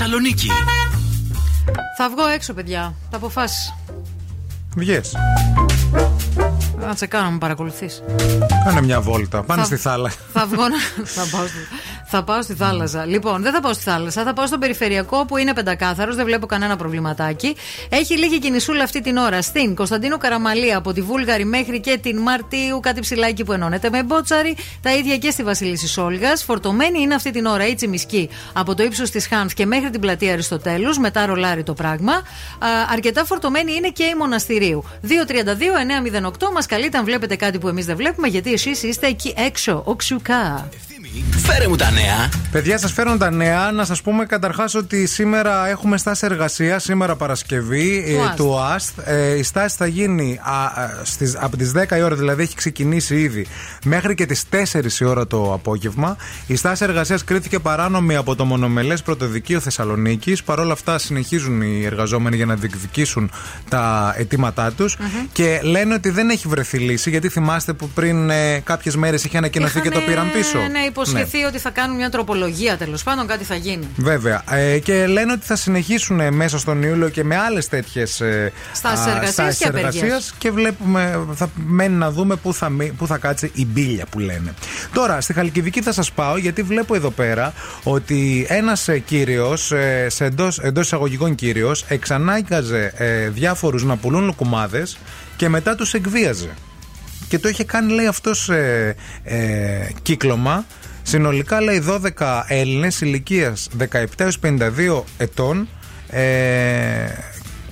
Θεσσαλονίκη. 0.00 0.48
Θα 1.96 2.08
βγω 2.10 2.26
έξω, 2.26 2.52
παιδιά. 2.54 2.94
Θα 3.10 3.16
αποφάσισα. 3.16 3.76
Βγες. 4.76 5.14
Να 6.78 6.94
σε 6.94 7.06
κάνω 7.06 7.24
να 7.24 7.30
με 7.30 7.38
παρακολουθείς. 7.38 8.02
Κάνε 8.64 8.80
μια 8.82 9.00
βόλτα. 9.00 9.42
Πάνε 9.42 9.60
Θα- 9.60 9.66
στη 9.66 9.76
θάλασσα. 9.76 10.18
Θα 10.32 10.46
βγω 10.46 10.62
να. 10.68 10.78
θα, 11.16 11.36
πάω 11.36 11.46
στη... 11.46 11.56
θα 12.10 12.24
πάω 12.24 12.42
στη 12.42 12.54
θάλασσα. 12.54 13.04
Λοιπόν, 13.04 13.42
δεν 13.42 13.52
θα 13.52 13.60
πάω 13.60 13.72
στη 13.72 13.82
θάλασσα. 13.82 14.22
Θα 14.22 14.32
πάω 14.32 14.46
στον 14.46 14.58
περιφερειακό 14.58 15.24
που 15.24 15.36
είναι 15.36 15.52
πεντακάθαρος. 15.52 16.16
Δεν 16.16 16.24
βλέπω 16.24 16.46
κανένα 16.46 16.76
προβληματάκι. 16.76 17.56
Έχει 17.88 18.18
λίγη 18.18 18.38
κινησούλα 18.38 18.82
αυτή 18.82 19.00
την 19.00 19.16
ώρα 19.16 19.42
στην 19.42 19.74
Κωνσταντίνο 19.74 20.18
Καραμαλία 20.18 20.76
από 20.76 20.92
τη 20.92 21.00
Βούλγαρη 21.00 21.44
μέχρι 21.44 21.80
και 21.80 21.98
την 22.02 22.18
Μαρτίου. 22.18 22.80
Κάτι 22.80 23.00
ψηλάκι 23.00 23.44
που 23.44 23.52
ενώνεται 23.52 23.90
με 23.90 24.02
μπότσαρι. 24.02 24.56
Τα 24.82 24.94
ίδια 24.94 25.16
και 25.16 25.30
στη 25.30 25.42
Βασιλίση 25.42 26.00
Όλγα. 26.00 26.36
Φορτωμένη 26.36 27.00
είναι 27.00 27.14
αυτή 27.14 27.30
την 27.30 27.46
ώρα 27.46 27.66
η 27.66 27.74
Τσιμισκή 27.74 28.28
από 28.52 28.74
το 28.74 28.82
ύψος 28.82 29.10
της 29.10 29.26
Χάνθ 29.26 29.52
και 29.52 29.66
μέχρι 29.66 29.90
την 29.90 30.00
πλατεία 30.00 30.32
Αριστοτέλους. 30.32 30.98
Μετά 30.98 31.26
ρολάρει 31.26 31.62
το 31.62 31.74
πράγμα. 31.74 32.12
Α, 32.12 32.22
αρκετά 32.92 33.24
φορτωμένη 33.24 33.74
είναι 33.74 33.88
και 33.88 34.04
η 34.04 34.14
Μοναστηρίου. 34.18 34.84
232-908 35.02 36.52
μας 36.52 36.66
καλείτε 36.66 36.98
αν 36.98 37.04
βλέπετε 37.04 37.36
κάτι 37.36 37.58
που 37.58 37.68
εμείς 37.68 37.86
δεν 37.86 37.96
βλέπουμε 37.96 38.28
γιατί 38.28 38.52
εσείς 38.52 38.82
είστε 38.82 39.06
εκεί 39.06 39.34
έξω. 39.36 39.82
Οξουκά. 39.84 40.68
Φέρε 41.38 41.68
μου 41.68 41.76
τα 41.76 41.90
νέα. 41.90 42.28
Παιδιά, 42.50 42.78
σας 42.78 42.92
φέρνω 42.92 43.16
τα 43.16 43.30
νέα. 43.30 43.70
Να 43.72 43.84
σας 43.84 44.02
πούμε 44.02 44.26
καταρχάς 44.26 44.74
ότι 44.74 45.06
σήμερα 45.06 45.68
έχουμε 45.68 45.96
στάση 45.96 46.26
εργασίας, 46.26 46.82
σήμερα 46.82 47.16
Παρασκευή 47.16 48.04
Του 48.06 48.14
ε, 48.14 48.26
ΑΣΤ. 48.26 48.36
του 48.36 48.58
ΑΣΤ. 48.58 48.98
Ε, 49.04 49.38
η 49.38 49.42
στάση 49.42 49.76
θα 49.76 49.86
γίνει 49.86 50.40
α, 50.42 50.64
α, 50.64 50.90
στις, 51.02 51.36
από 51.40 51.56
τις 51.56 51.72
10 51.76 51.96
η 51.98 52.02
ώρα, 52.02 52.14
δηλαδή 52.14 52.42
έχει 52.42 52.54
ξεκινήσει 52.54 53.20
ήδη, 53.20 53.46
μέχρι 53.84 54.14
και 54.14 54.26
τις 54.26 54.44
4 54.72 55.00
η 55.00 55.04
ώρα 55.04 55.26
το 55.26 55.52
απόγευμα. 55.52 56.16
Η 56.46 56.56
στάση 56.56 56.84
εργασίας 56.84 57.24
κρίθηκε 57.24 57.58
παράνομη 57.58 58.16
από 58.16 58.34
το 58.34 58.44
μονομελές 58.44 59.02
πρωτοδικείο 59.02 59.60
Θεσσαλονίκης. 59.60 60.42
Παρ' 60.42 60.58
όλα 60.58 60.72
αυτά, 60.72 60.98
συνεχίζουν 60.98 61.62
οι 61.62 61.84
εργαζόμενοι 61.84 62.36
για 62.36 62.46
να 62.46 62.54
διεκδικήσουν 62.54 63.30
τα 63.68 64.14
αιτήματά 64.18 64.72
τους 64.72 64.96
και 65.32 65.60
λένε 65.62 65.94
ότι 65.94 66.10
δεν 66.10 66.30
έχει 66.30 66.48
βρεθεί 66.48 66.78
λύση, 66.78 67.10
γιατί 67.10 67.28
θυμάστε 67.28 67.72
που 67.72 67.88
πριν 67.88 68.30
ε, 68.30 68.60
κάποιες 68.64 68.96
μέρες 68.96 69.24
είχε 69.24 69.36
ανακοινωθεί 69.36 69.80
και 69.80 69.90
το 69.90 70.00
πήραν 70.00 70.32
πίσω. 70.32 70.58
Ναι, 70.58 71.27
υποσχεθεί 71.28 71.44
ότι 71.44 71.58
θα 71.58 71.70
κάνουν 71.70 71.96
μια 71.96 72.10
τροπολογία 72.10 72.76
τέλος 72.76 73.02
πάντων, 73.02 73.26
κάτι 73.26 73.44
θα 73.44 73.54
γίνει. 73.54 73.88
Βέβαια. 73.96 74.42
Ε, 74.50 74.78
και 74.78 75.06
λένε 75.06 75.32
ότι 75.32 75.46
θα 75.46 75.56
συνεχίσουν 75.56 76.20
ε, 76.20 76.30
μέσα 76.30 76.58
στον 76.58 76.82
Ιούλιο 76.82 77.08
και 77.08 77.24
με 77.24 77.36
άλλες 77.36 77.68
τέτοιες 77.68 78.22
Στάσεις 78.72 79.06
εργασίας 79.06 79.56
και 79.58 79.68
απεργίες. 79.68 80.34
και 80.38 80.50
βλέπουμε, 80.50 81.26
θα 81.34 81.50
μένει 81.54 81.94
να 81.94 82.10
δούμε 82.10 82.36
πού 82.36 82.54
θα, 82.54 82.68
μει- 82.68 82.92
πού 82.92 83.06
θα 83.06 83.16
κάτσει 83.18 83.50
η 83.54 83.66
μπίλια 83.66 84.06
που 84.10 84.18
λένε. 84.18 84.54
Τώρα, 84.92 85.20
στη 85.20 85.32
Χαλκιδική 85.32 85.82
θα 85.82 85.92
σας 85.92 86.12
πάω 86.12 86.36
γιατί 86.36 86.62
βλέπω 86.62 86.94
εδώ 86.94 87.10
πέρα 87.10 87.52
ότι 87.82 88.46
ένας 88.48 88.88
κύριος, 89.04 89.72
σε 90.06 90.24
εντός 90.24 90.58
εντός 90.58 90.84
εισαγωγικών 90.84 91.34
κύριος, 91.34 91.84
εξανάγκαζε 91.88 92.92
ε, 92.96 93.28
διάφορους 93.28 93.84
να 93.84 93.96
πουλούν 93.96 94.24
λουκουμάδες 94.24 94.98
και 95.36 95.48
μετά 95.48 95.74
τους 95.74 95.94
εκβίαζε. 95.94 96.48
Και 97.28 97.38
το 97.38 97.48
είχε 97.48 97.64
κάνει, 97.64 97.92
λέει, 97.92 98.06
αυτός 98.06 98.48
ε, 98.48 98.94
ε, 99.24 99.36
κύκλωμα. 100.02 100.64
Συνολικά, 101.08 101.60
λέει, 101.60 101.82
12 102.18 102.44
Έλληνες 102.48 103.00
ηλικίας 103.00 103.68
17 103.78 104.04
έως 104.16 104.38
52 104.38 105.04
ετών. 105.18 105.68
Ε, 106.10 106.20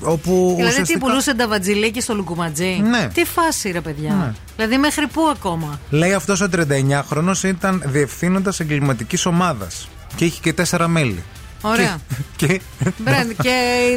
όπου 0.00 0.52
Δηλαδή, 0.56 0.74
τι 0.74 0.80
ουσιαστικά- 0.80 0.98
πουλούσε 0.98 1.34
τα 1.34 1.48
βατζιλίκι 1.48 2.00
στο 2.00 2.14
λουκουματζί. 2.14 2.80
Ναι. 2.90 3.08
Τι 3.14 3.24
φάση, 3.24 3.70
ρε 3.70 3.80
παιδιά. 3.80 4.14
Ναι. 4.14 4.32
Δηλαδή, 4.56 4.78
μέχρι 4.78 5.06
πού 5.06 5.22
ακόμα; 5.34 5.80
Λέει 5.90 6.12
αυτός 6.12 6.40
ο 6.40 6.48
39χρονο 6.52 7.42
ήταν 7.44 7.82
διευθύνοντας 7.86 8.60
εγκληματικής 8.60 9.26
ομάδας. 9.26 9.88
Και 10.16 10.24
είχε 10.24 10.40
και 10.42 10.52
τέσσερα 10.52 10.88
μέλη. 10.88 11.22
Ωραία. 11.62 11.97
Και... 12.37 12.61
Μπρεν, 12.99 13.37
και 13.43 13.51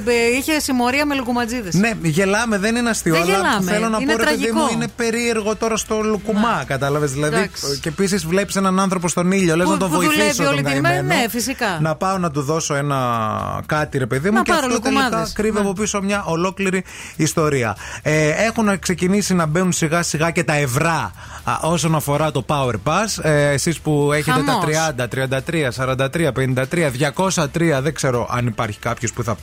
ε, 0.05 0.37
είχε 0.37 0.59
συμμορία 0.59 1.05
με 1.05 1.15
λουκουματζίδε. 1.15 1.69
Ναι, 1.73 1.91
γελάμε, 2.01 2.57
δεν 2.57 2.75
είναι 2.75 2.89
αστείο. 2.89 3.13
Δεν 3.13 3.23
αλλά 3.23 3.31
γελάμε, 3.35 3.71
θέλω 3.71 3.89
να 3.89 3.97
είναι 4.01 4.11
πω, 4.11 4.17
ρε 4.17 4.23
παιδί 4.25 4.37
τραγικό. 4.37 4.59
μου, 4.59 4.67
είναι 4.73 4.87
περίεργο 4.95 5.55
τώρα 5.55 5.77
στο 5.77 5.99
λουκουμά. 6.01 6.63
Κατάλαβες. 6.67 7.11
Δηλαδή, 7.11 7.35
Εντάξει. 7.35 7.79
και 7.81 7.89
επίσης 7.89 8.25
βλέπεις 8.25 8.55
έναν 8.55 8.79
άνθρωπο 8.79 9.07
στον 9.07 9.31
ήλιο, 9.31 9.55
λες 9.55 9.65
Που- 9.65 9.71
να 9.71 9.77
τον 9.77 9.89
που 9.89 9.95
δουλεύει 9.95 10.17
βοηθήσω. 10.17 10.43
όλη 10.47 10.55
τον 10.55 10.65
την 10.65 10.75
ημέρα, 10.77 10.95
καημένο. 10.95 11.21
ναι, 11.21 11.29
φυσικά. 11.29 11.77
Να 11.81 11.95
πάω 11.95 12.17
να 12.17 12.31
του 12.31 12.41
δώσω 12.41 12.75
ένα 12.75 12.97
κάτι, 13.65 13.97
ρε 13.97 14.05
παιδί 14.05 14.29
μου, 14.29 14.35
Να 14.35 14.41
και 14.43 14.51
πάρω 14.51 14.65
αυτό 14.65 14.79
τελικά 14.79 15.01
λουκουμάδες. 15.03 15.33
κρύβει 15.33 15.53
Ναι. 15.53 15.59
από 15.59 15.73
πίσω 15.73 16.01
μια 16.01 16.23
ολόκληρη 16.25 16.83
ιστορία. 17.15 17.75
Ε, 18.01 18.29
έχουν 18.29 18.79
ξεκινήσει 18.79 19.33
να 19.33 19.45
μπαίνουν 19.45 19.71
σιγά 19.71 20.03
σιγά 20.03 20.31
και 20.31 20.43
τα 20.43 20.53
ευρώ 20.53 20.87
α, 21.43 21.57
όσον 21.61 21.95
αφορά 21.95 22.31
το 22.31 22.45
Power 22.47 22.73
Pass. 22.83 23.23
Ε, 23.23 23.47
Εσείς 23.51 23.79
που 23.79 24.11
έχετε 24.13 24.31
Χαμός. 24.31 24.65
τα 24.95 25.07
30, 25.07 25.07
33, 25.07 25.71
43, 25.71 26.31
53, 26.31 26.89
203, 26.91 27.58
δεν 27.81 27.93
ξέρω 27.93 28.27
αν 28.31 28.47
υπάρχει 28.47 28.79
κάποιος 28.79 29.13
που 29.13 29.23
θα 29.23 29.37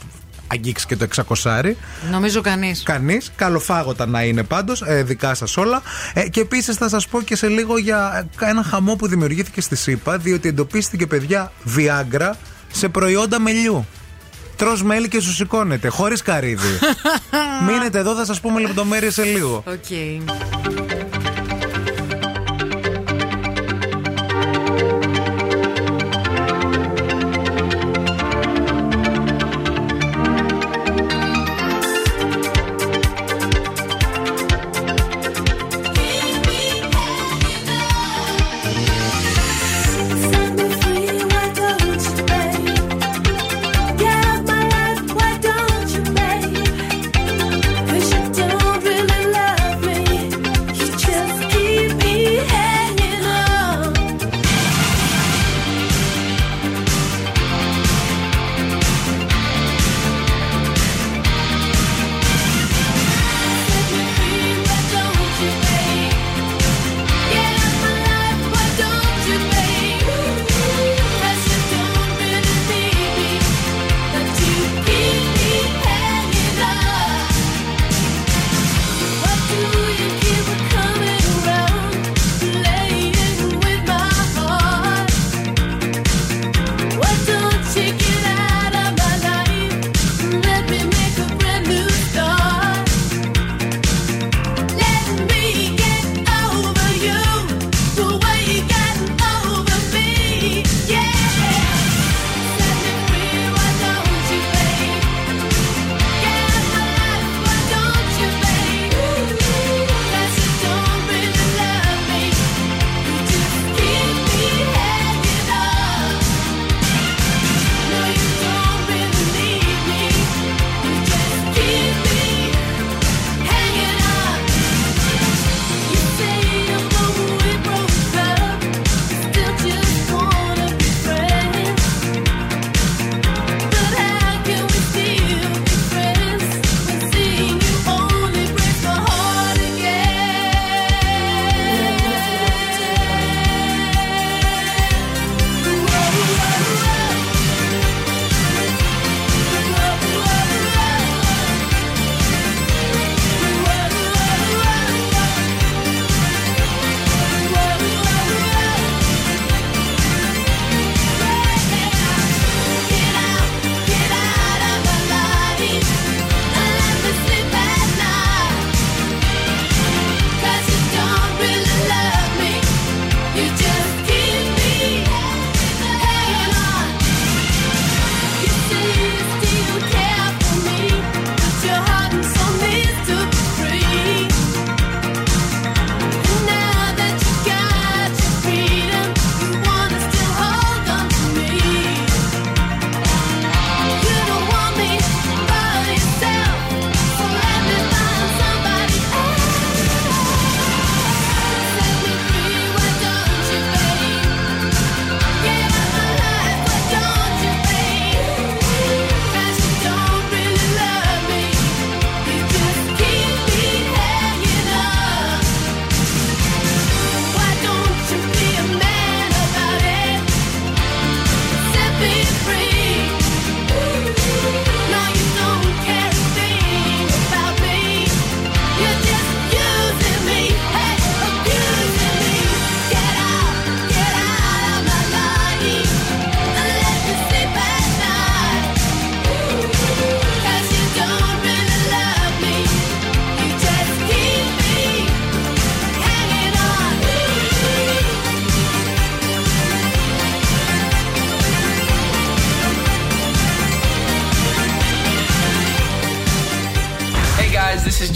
αγγίξει 0.47 0.87
και 0.87 0.97
το 0.97 1.07
600. 1.45 1.75
Νομίζω 2.11 2.41
κανείς. 2.41 2.83
Κανείς. 2.83 3.33
Καλοφάγωτα 3.37 4.07
να 4.07 4.23
είναι 4.23 4.43
πάντως. 4.43 4.83
Ε, 4.83 5.03
δικά 5.03 5.35
σας 5.35 5.57
όλα. 5.57 5.83
Ε, 6.15 6.29
και 6.29 6.41
επίσης 6.41 6.77
θα 6.77 6.89
σας 6.89 7.09
πω 7.09 7.23
και 7.23 7.37
σε 7.37 7.49
λίγο 7.49 7.79
για 7.79 8.29
ένα 8.41 8.63
χαμό 8.63 8.97
που 8.97 9.07
δημιουργήθηκε 9.07 9.61
στη 9.61 9.77
ΣΥΠΑ, 9.77 10.19
διότι 10.19 10.49
εντοπίστηκε 10.49 11.07
παιδιά 11.07 11.53
Viagra 11.77 12.31
σε 12.73 12.89
προϊόντα 12.89 13.41
μελιού. 13.41 13.87
Τρως 14.57 14.83
μέλι 14.83 15.09
και 15.09 15.21
σου 15.21 15.33
σηκώνεται, 15.33 15.89
χωρίς 15.89 16.23
καρύδι. 16.23 16.79
Μείνετε 17.67 17.99
εδώ, 17.99 18.15
θα 18.15 18.25
σας 18.25 18.41
πούμε 18.41 18.61
λεπτομέρειες 18.61 19.15
σε 19.15 19.23
λίγο. 19.23 19.65
Οκ. 19.67 20.86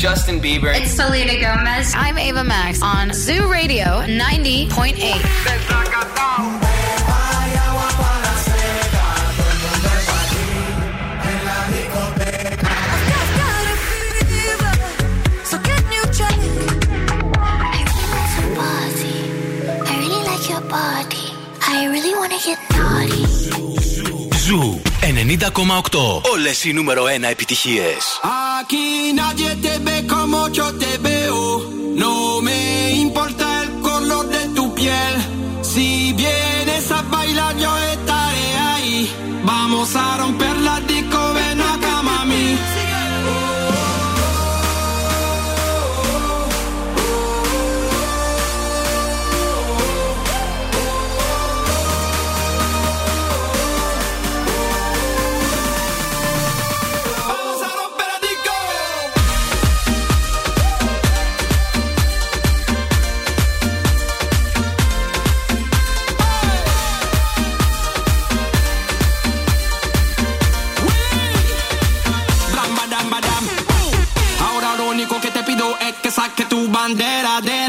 Justin 0.01 0.41
Bieber. 0.41 0.75
It's 0.75 0.93
Selena 0.93 1.39
Gomez. 1.39 1.93
I'm 1.95 2.17
Ava 2.17 2.43
Max 2.43 2.81
on 2.83 3.13
Zoo 3.13 3.53
Radio 3.53 3.85
90.8. 3.85 4.97
So 15.45 15.59
can 15.59 15.93
you 15.93 16.03
check? 16.17 16.33
I 19.85 19.97
really 19.99 20.25
like 20.25 20.49
your 20.49 20.63
body. 20.63 21.35
I 21.61 21.85
really 21.91 22.15
wanna 22.15 22.39
get 22.43 22.57
naughty. 22.57 22.70
Ζου 22.70 22.70
90,8. 22.70 22.70
Όλες 26.32 26.64
οι 26.64 26.74
νούμερο 26.74 27.04
1 27.04 27.30
επιτυχίες. 27.30 28.04
Aquí 28.60 28.88
nadie 29.20 29.52
te 29.64 29.74
ve 29.86 29.98
como 30.14 30.40
yo 30.58 30.68
te 30.82 30.92
veo. 31.08 31.42
No 32.04 32.14
me 32.48 32.60
importa 33.06 33.46
el 33.62 33.70
color 33.88 34.26
de 34.36 34.44
tu 34.56 34.64
piel. 34.78 35.14
Si 35.72 35.88
vienes 36.22 36.86
a 36.98 37.00
bailar, 37.14 37.54
yo 37.64 37.72
estaré 37.94 38.50
ahí. 38.74 38.96
Vamos 39.52 39.90
a 40.04 40.08
romper 40.22 40.56
That 76.95 76.99
dead, 76.99 77.25
I 77.25 77.41
dead. 77.41 77.60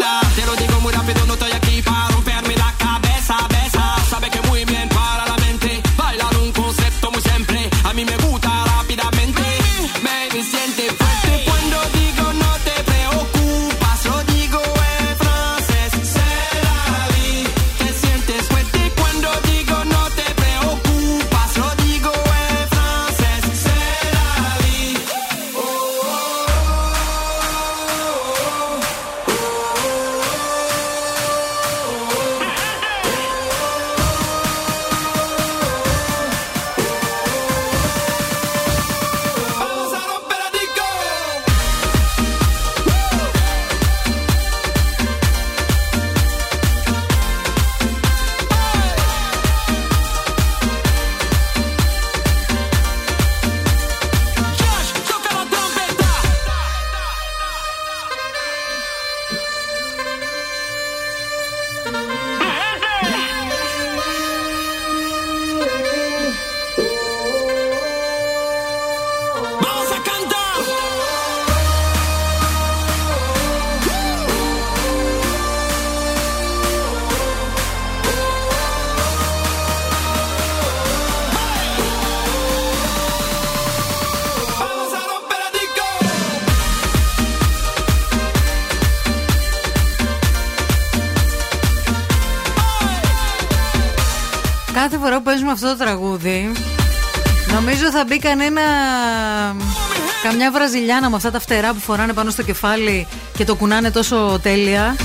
Καμιά 100.41 100.59
βραζιλιάνα 100.59 101.09
με 101.09 101.15
αυτά 101.15 101.31
τα 101.31 101.39
φτερά 101.39 101.73
που 101.73 101.79
φοράνε 101.79 102.13
πάνω 102.13 102.29
στο 102.29 102.43
κεφάλι 102.43 103.07
και 103.37 103.45
το 103.45 103.55
κουνάνε 103.55 103.91
τόσο 103.91 104.39
τέλεια. 104.41 104.95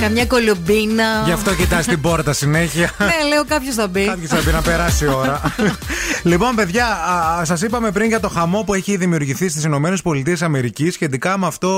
Καμιά 0.00 0.26
κολομπίνα. 0.26 1.22
Γι' 1.24 1.32
αυτό 1.32 1.54
κοιτάς 1.54 1.86
την 1.86 2.00
πόρτα 2.00 2.32
συνέχεια. 2.32 2.90
Ναι, 2.98 3.28
λέω 3.28 3.44
κάποιος 3.44 3.74
θα 3.74 3.88
μπει. 3.88 4.04
Κάποιος 4.04 4.30
θα 4.30 4.40
μπει 4.44 4.52
να 4.52 4.62
περάσει 4.62 5.04
η 5.04 5.08
ώρα. 5.08 5.40
λοιπόν, 6.24 6.54
παιδιά, 6.54 6.86
σας 7.42 7.62
είπαμε 7.62 7.90
πριν 7.90 8.08
για 8.08 8.20
το 8.20 8.28
χαμό 8.28 8.62
που 8.62 8.74
έχει 8.74 8.96
δημιουργηθεί 8.96 9.48
στις 9.48 9.64
ΗΠΑ 9.64 10.90
σχετικά 10.90 11.38
με 11.38 11.46
αυτό 11.46 11.68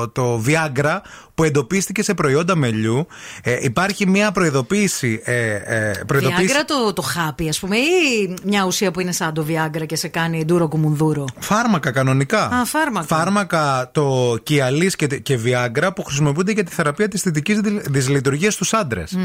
ο, 0.00 0.08
το 0.08 0.42
Viagra 0.46 0.98
που 1.34 1.44
εντοπίστηκε 1.44 2.02
σε 2.02 2.14
προϊόντα 2.14 2.56
μελιού. 2.56 3.06
Ε, 3.42 3.58
υπάρχει 3.60 4.06
μια 4.08 4.32
προειδοποίηση. 4.32 5.20
Ε, 5.24 5.54
ε, 5.54 5.92
προειδοποίηση... 6.06 6.54
Viagra 6.54 6.64
το, 6.66 6.92
το 6.92 7.02
χάπι, 7.02 7.48
ας 7.48 7.58
πούμε, 7.58 7.76
ή 7.76 8.34
μια 8.44 8.64
ουσία 8.64 8.90
που 8.90 9.00
είναι 9.00 9.12
σαν 9.12 9.34
το 9.34 9.46
Viagra 9.48 9.86
και 9.86 9.96
σε 9.96 10.08
κάνει 10.08 10.44
ντούρο 10.44 10.68
κουμουνδούρο. 10.68 11.24
Φάρμακα 11.38 11.90
κανονικά. 11.90 12.44
Α, 12.44 12.64
φάρμακα. 12.64 13.06
Φάρμακα 13.06 13.90
το 13.92 14.32
Kialis 14.32 14.92
και, 14.96 15.06
και 15.06 15.38
Viagra 15.44 15.88
που 15.94 16.02
χρησιμοποιούνται 16.02 16.52
για 16.52 16.64
τη 16.64 16.72
θεραπεία 16.72 17.08
της 17.08 17.22
θετικής 17.22 17.60
δυσλειτουργίας 17.90 18.54
στους 18.54 18.72
άντρες. 18.72 19.16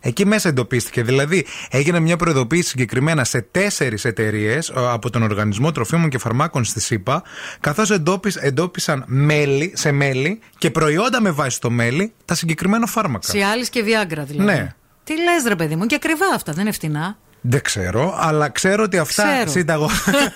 Εκεί 0.00 0.26
μέσα 0.26 0.48
εντοπίστηκε. 0.48 1.02
Δηλαδή, 1.02 1.46
έγινε 1.70 2.00
μια 2.00 2.16
προειδοποίηση 2.16 2.68
συγκεκριμένα 2.68 3.24
σε 3.24 3.40
τέσσερις 3.50 4.04
εταιρείες 4.22 4.72
από 4.74 5.10
τον 5.10 5.22
Οργανισμό 5.22 5.72
Τροφίμων 5.72 6.08
και 6.08 6.18
Φαρμάκων 6.18 6.64
στη 6.64 6.80
ΣΥΠΑ, 6.80 7.22
καθώς 7.60 7.90
εντόπισαν 8.40 9.04
μέλι, 9.06 9.72
σε 9.74 9.92
μέλι 9.92 10.40
και 10.58 10.70
προϊόντα 10.70 11.20
με 11.20 11.30
βάση 11.30 11.60
το 11.60 11.70
μέλι 11.70 12.12
τα 12.24 12.34
συγκεκριμένα 12.34 12.86
φάρμακα. 12.86 13.32
Cialis 13.32 13.66
και 13.70 13.80
Viagra 13.80 14.22
δηλαδή. 14.26 14.52
Ναι. 14.52 14.74
Τι 15.04 15.12
λες, 15.12 15.44
ρε 15.46 15.56
παιδί 15.56 15.76
μου, 15.76 15.86
και 15.86 15.94
ακριβά 15.94 16.26
αυτά, 16.34 16.52
δεν 16.52 16.62
είναι 16.62 16.72
φτηνά. 16.72 17.18
Δεν 17.48 17.62
ξέρω, 17.62 18.14
αλλά 18.18 18.48
ξέρω 18.48 18.82
ότι 18.82 18.98
αυτά, 18.98 19.22
Ξέρω. 19.34 19.50
συνταγω... 19.50 19.90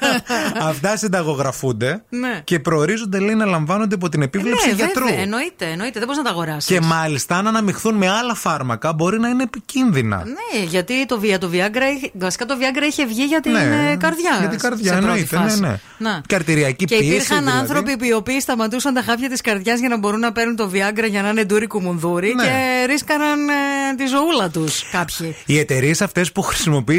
αυτά 0.71 0.97
συνταγογραφούνται 0.97 2.03
Ναι. 2.09 2.41
και 2.45 2.59
προορίζονται 2.61 3.19
λέει 3.19 3.35
να 3.35 3.45
λαμβάνονται 3.45 3.95
υπό 3.95 4.09
την 4.09 4.23
επίβλεψη 4.23 4.67
ναι, 4.69 4.73
γιατρού. 4.75 5.05
βέβαια, 5.05 5.21
εννοείται, 5.21 5.65
εννοείται, 5.65 5.99
δεν 5.99 6.03
μπορείς 6.03 6.17
να 6.17 6.25
τα 6.25 6.31
αγοράσεις. 6.31 6.65
Και 6.65 6.81
μάλιστα 6.81 7.37
αν 7.37 7.47
αναμειχθούν 7.47 7.95
με 7.95 8.09
άλλα 8.09 8.35
φάρμακα 8.35 8.93
μπορεί 8.93 9.19
να 9.21 9.29
είναι 9.29 9.43
επικίνδυνα. 9.43 10.17
Ναι, 10.25 10.65
γιατί 10.65 11.07
το, 11.07 11.21
Via- 11.23 11.39
το 11.41 11.51
Viagra, 11.53 11.97
είχε- 11.97 12.11
βασικά 12.15 12.45
το 12.47 12.55
Viagra 12.61 12.83
είχε 12.91 13.07
βγει 13.07 13.23
για 13.25 13.41
την 13.41 13.53
Ναι, 13.53 13.89
ε, 13.93 13.97
καρδιά. 13.97 14.37
για 14.41 14.49
την 14.49 14.59
καρδιά, 14.59 14.93
σε 14.93 14.99
πρώτη 14.99 15.07
εννοείται, 15.07 15.37
φάση. 15.37 15.61
ναι, 15.61 15.69
ναι. 15.69 15.79
Να. 15.99 16.21
Και 16.27 16.35
αρτηριακή 16.35 16.85
Και 16.85 16.97
πίεση, 16.97 17.13
υπήρχαν 17.15 17.39
δηλαδή. 17.39 17.59
άνθρωποι 17.59 18.07
οι 18.07 18.13
οποίοι 18.13 18.41
σταματούσαν 18.41 18.95
τα 18.95 19.03
χάπια 19.03 19.29
της 19.29 19.41
καρδιάς 19.41 19.79
για 19.81 19.89
να 19.89 19.99
μπορούν 19.99 20.21
να 20.21 20.33
παίρνουν 20.33 20.57
το 20.57 20.71
Viagra 20.73 21.09
για 21.11 21.23
να 21.23 21.29
είναι 21.29 21.45
ντούρι 21.45 21.67
κουμουνδούρι 21.67 22.35
Ναι. 22.35 22.43
και 22.45 22.85
ρίσκαναν 22.87 23.49
ε, 23.49 23.53
τη 23.97 24.07
ζωούλα 24.07 24.49
τους 24.51 24.85
κάποιοι. 24.93 25.37
Οι 25.47 25.59
εταιρείες 25.59 26.03
αυτές 26.03 26.33
που 26.33 26.43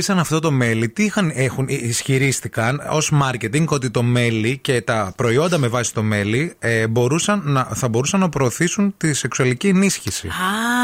χρησιμοποίησαν 0.02 0.20
αυτό 0.20 0.40
το 0.40 0.52
μέλι, 0.52 0.90
τι 0.90 1.04
είχαν, 1.04 1.32
έχουν, 1.36 1.66
ισχυρίστηκαν 1.68 2.82
ως 2.90 3.12
marketing 3.24 3.66
ότι 3.68 3.90
το 3.92 4.04
μέλι 4.04 4.58
και 4.58 4.82
τα 4.82 5.14
προϊόντα 5.16 5.58
με 5.58 5.68
βάση 5.68 5.94
το 5.94 6.04
μέλι 6.04 6.56
ε, 6.60 6.88
μπορούσαν 6.88 7.42
να, 7.46 7.64
θα 7.74 7.88
μπορούσαν 7.90 8.20
να 8.20 8.30
προωθήσουν 8.30 8.94
τη 8.98 9.14
σεξουαλική 9.14 9.68
ενίσχυση. 9.68 10.28
Α, 10.28 10.32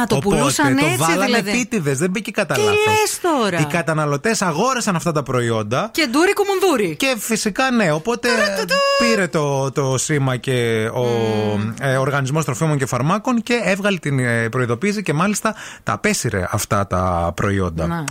το 0.08 0.16
Οπότε 0.16 0.36
πουλούσαν 0.36 0.76
το 0.78 0.86
έτσι 0.86 0.98
βάλανε 0.98 1.26
δηλαδή. 1.26 1.50
επίτηδες, 1.50 1.98
δεν 1.98 2.10
μπήκε 2.10 2.32
κατά 2.32 2.54
Τι 2.54 2.60
λάθος. 2.60 2.76
λες 2.86 3.20
τώρα; 3.22 3.60
Οι 3.60 3.66
καταναλωτές 3.66 4.42
αγόρασαν 4.42 4.96
αυτά 4.96 5.12
τα 5.12 5.24
προϊόντα. 5.24 5.90
Και 5.94 6.08
ντούρι 6.12 6.34
κουμουνδούρι. 6.34 6.96
Και 6.96 7.16
φυσικά 7.20 7.72
ναι, 7.72 7.92
οπότε 7.92 8.30
πήρε 9.00 9.28
το, 9.28 9.72
το 9.72 9.98
σήμα 9.98 10.38
και 10.38 10.90
ο 10.94 11.06
ε, 11.82 11.96
Οργανισμός 11.98 12.46
Τροφίμων 12.46 12.78
και 12.78 12.86
Φαρμάκων 12.86 13.42
και 13.44 13.62
έβγαλε 13.64 13.98
την 13.98 14.20
ε, 14.20 14.50
προειδοποίηση 14.50 15.02
και 15.04 15.14
μάλιστα 15.14 15.56
τα 15.84 15.94
απέσυρε 15.94 16.48
αυτά 16.52 16.88
τα 16.88 17.32
προϊόντα. 17.36 17.88
Να. 17.88 18.04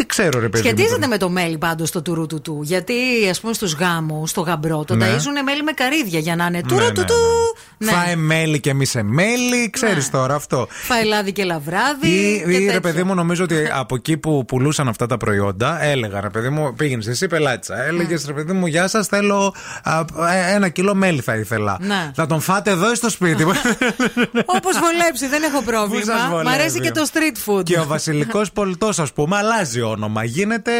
Δεν 0.00 0.08
ξέρω, 0.08 0.40
ρε 0.40 0.48
παιδί. 0.48 0.62
μου, 0.62 0.68
Σχετίζεται 0.68 0.94
τώρα. 0.94 1.08
με 1.08 1.16
το 1.18 1.28
μέλι 1.28 1.58
πάντως 1.58 1.90
το 1.90 2.02
τουρού 2.02 2.26
του 2.26 2.40
του. 2.40 2.60
Γιατί 2.62 2.94
ας 3.30 3.40
πούμε 3.40 3.52
στους 3.52 3.72
γάμους, 3.74 4.30
στο 4.30 4.40
γαμπρό, 4.40 4.84
τον 4.84 4.96
Ναι. 4.98 5.06
ταΐζουν 5.06 5.42
μέλι 5.44 5.62
με 5.62 5.72
καρύδια 5.72 6.18
για 6.18 6.36
να 6.36 6.44
είναι 6.46 6.56
Ναι, 6.56 6.68
τουρού 6.68 6.84
ναι, 6.84 6.90
του 6.92 7.00
ναι. 7.00 7.06
του. 7.06 7.14
Ναι. 7.78 7.90
Φάε 7.92 8.16
μέλι 8.16 8.60
και 8.60 8.74
μη 8.74 8.84
σε 8.84 9.02
μέλι, 9.02 9.70
ξέρεις 9.70 10.04
Ναι. 10.04 10.18
τώρα 10.18 10.34
αυτό. 10.34 10.66
Φαελάδι 10.70 11.32
και 11.32 11.44
λαβράδι. 11.44 12.06
Ή, 12.08 12.42
και 12.44 12.50
ή, 12.50 12.58
ρε 12.58 12.64
τέτοια. 12.64 12.80
παιδί 12.80 13.02
μου, 13.02 13.14
νομίζω 13.14 13.44
ότι 13.44 13.56
από 13.82 13.94
εκεί 13.94 14.16
που 14.16 14.44
πουλούσαν 14.44 14.88
αυτά 14.88 15.06
τα 15.06 15.16
προϊόντα, 15.16 15.82
έλεγα 15.84 16.20
ρε 16.20 16.30
παιδί 16.30 16.48
μου, 16.48 16.74
πήγαινες 16.74 17.06
εσύ 17.06 17.26
πελάτησα. 17.26 17.84
Έλεγες 17.84 18.24
ρε 18.26 18.32
παιδί 18.32 18.52
μου, 18.52 18.66
Γεια 18.66 18.88
σας, 18.88 19.06
θέλω 19.06 19.54
α, 19.82 19.98
ε, 20.34 20.54
ένα 20.54 20.68
κιλό 20.68 20.94
μέλι 20.94 21.20
θα 21.20 21.34
ήθελα. 21.36 21.76
Ναι. 21.80 22.10
Θα 22.14 22.26
τον 22.26 22.40
φάτε 22.40 22.70
εδώ 22.70 22.92
ή 22.92 22.94
στο 22.94 23.10
σπίτι; 23.10 23.44
Μου. 23.44 23.52
Όπως 24.56 24.78
βολέψει, 24.78 25.26
δεν 25.28 25.42
έχω 25.42 25.58
Πού 25.62 25.64
σας 25.64 25.64
πρόβλημα. 25.64 26.14
Μ' 26.26 26.30
βολεύει; 26.30 26.54
αρέσει 26.54 26.80
και 26.80 26.90
το 26.90 27.06
street 27.12 27.50
food. 27.58 27.64
Και 27.64 27.78
ο 27.78 27.84
βασιλικός 27.86 28.52
πολιτός, 28.58 28.98
ας 28.98 29.12
πούμε, 29.12 29.36
αλλάζει 29.36 29.80
όνομα. 29.90 30.24
Γίνεται. 30.24 30.72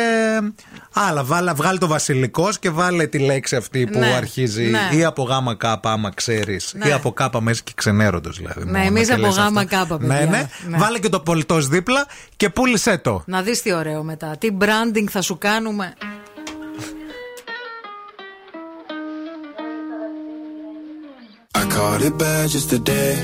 Άλλα, 0.92 1.24
βάλε, 1.24 1.52
βγάλει 1.52 1.78
το 1.78 1.86
βασιλικός 1.86 2.58
και 2.58 2.70
βάλε 2.70 3.06
τη 3.06 3.18
λέξη 3.18 3.56
αυτή 3.56 3.86
που 3.86 3.98
Ναι, 3.98 4.06
αρχίζει 4.06 4.62
ναι. 4.64 4.96
ή 4.96 5.04
από 5.04 5.22
γάμα 5.22 5.54
κάπα, 5.54 5.92
άμα 5.92 6.10
ξέρεις, 6.14 6.74
Ναι. 6.76 6.88
ή 6.88 6.92
από 6.92 7.12
κάπα 7.12 7.40
μέσα 7.42 7.60
και 7.64 7.72
ξενέρωτος 7.74 8.36
δηλαδή. 8.36 8.64
Ναι, 8.64 8.70
μόνο 8.70 8.84
εμείς 8.84 9.06
και 9.06 9.12
από 9.12 9.22
λες 9.22 9.36
γάμα 9.36 9.60
αυτό. 9.60 9.76
κάπα, 9.76 9.98
Ναι, 10.00 10.06
παιδιά. 10.18 10.30
ναι. 10.30 10.48
Ναι. 10.68 10.76
Βάλε 10.78 10.98
και 10.98 11.08
το 11.08 11.20
πολιτός 11.20 11.68
δίπλα 11.68 12.06
και 12.36 12.48
πούλησε 12.48 12.98
το. 12.98 13.22
Να 13.26 13.42
δεις 13.42 13.62
τι 13.62 13.72
ωραίο 13.72 14.02
μετά. 14.02 14.36
Τι 14.38 14.48
branding 14.60 15.04
θα 15.10 15.22
σου 15.22 15.38
κάνουμε. 15.38 15.94
I 21.54 21.64
caught 21.74 22.02
it 22.02 22.16
bad 22.18 22.48
just 22.50 22.70
today. 22.70 23.14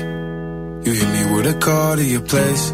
You 0.83 0.91
hit 0.99 1.09
me 1.15 1.35
with 1.35 1.47
a 1.47 1.57
call 1.65 1.95
to 1.95 2.03
your 2.03 2.21
place. 2.21 2.73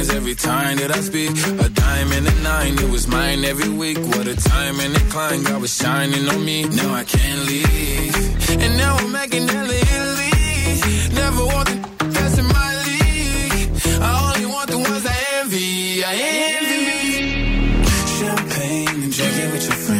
times 0.00 0.16
every 0.16 0.34
time 0.34 0.76
that 0.78 0.90
I 0.90 1.00
speak. 1.00 1.30
A 1.66 1.68
dime 1.68 2.12
and 2.12 2.26
a 2.26 2.34
nine, 2.42 2.74
it 2.78 2.90
was 2.90 3.06
mine 3.06 3.44
every 3.44 3.68
week. 3.68 3.98
What 3.98 4.26
a 4.26 4.36
time 4.36 4.80
and 4.80 4.96
a 4.96 5.00
climb, 5.12 5.42
God 5.44 5.60
was 5.60 5.74
shining 5.74 6.28
on 6.28 6.44
me. 6.44 6.64
Now 6.64 6.94
I 6.94 7.04
can't 7.04 7.42
leave. 7.46 8.60
And 8.62 8.76
now 8.76 8.96
I'm 8.96 9.12
making 9.12 9.48
hella 9.48 9.74
Italy. 9.74 10.32
Never 11.14 11.44
want 11.52 11.68
the 11.68 11.76
that's 12.14 12.38
in 12.38 12.46
my 12.46 12.70
league. 12.86 13.70
I 14.00 14.10
only 14.26 14.46
want 14.46 14.70
the 14.70 14.78
ones 14.78 15.04
I 15.06 15.16
envy. 15.40 16.04
I 16.04 16.14
envy. 16.56 16.80
Champagne 18.18 19.02
and 19.04 19.12
drinking 19.12 19.50
with 19.52 19.64
your 19.68 19.78
friends. 19.84 19.99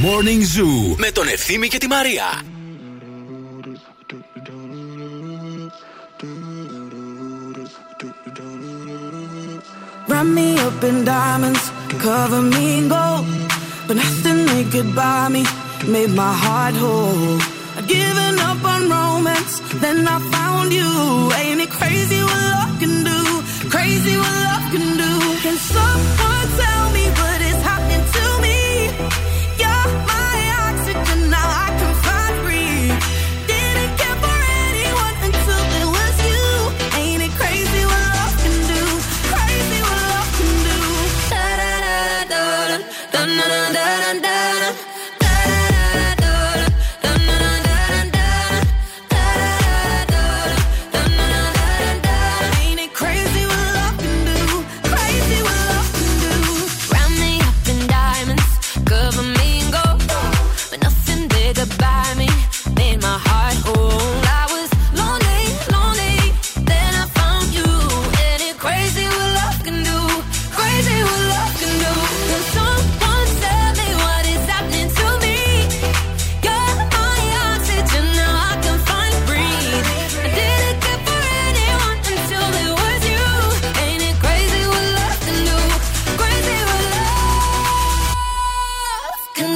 Morning 0.00 0.42
Zoo 0.42 0.96
με 0.96 1.10
τον 1.10 1.28
Ευθύμη 1.28 1.68
και 1.68 1.78
τη 1.78 1.86
Μαρία. 1.86 2.24
Wrap 10.08 10.26
me 10.36 10.48
up 10.66 10.82
in 10.88 11.04
diamonds, 11.04 11.64
cover 12.04 12.42
me 12.52 12.64
in 12.78 12.88
gold. 12.88 13.26
But 13.86 13.96
nothing 14.04 14.38
they 14.50 14.64
could 14.72 14.90
buy 14.94 15.28
me 15.34 15.42
made 15.92 16.12
my 16.22 16.34
heart 16.44 16.74
whole. 16.82 17.38
I'd 17.78 17.86
given 17.96 18.34
up 18.50 18.60
on 18.72 18.82
romance, 18.96 19.54
then 19.82 19.98
I 20.14 20.18
found 20.34 20.68
you. 20.80 20.90
Ain't 21.40 21.60
it 21.64 21.70
crazy 21.78 22.20
what 22.28 22.40
love 22.54 22.74
can 22.82 22.96
do? 23.10 23.20
Crazy 23.74 24.14
what 24.22 24.36
love 24.46 24.66
can 24.74 24.88
do. 25.04 25.12
Can 25.44 25.56
someone 25.74 26.48
tell 26.62 26.84
me 26.96 27.04
what 27.20 27.38
is 27.49 27.49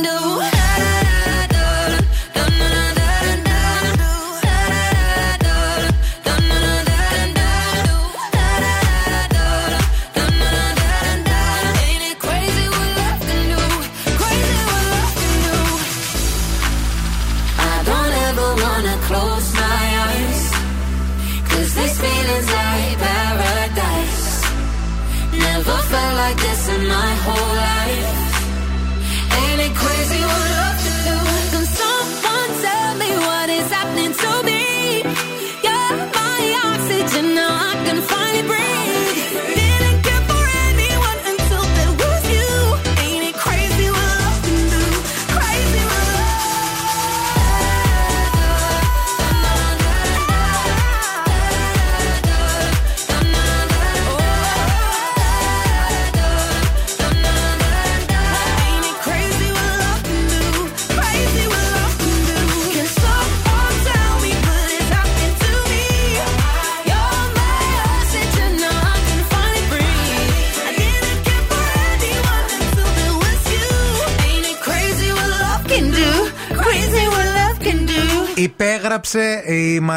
know 0.06 0.55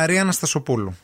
Μαρία 0.08 0.22
Αναστασοπούλου. 0.22 0.96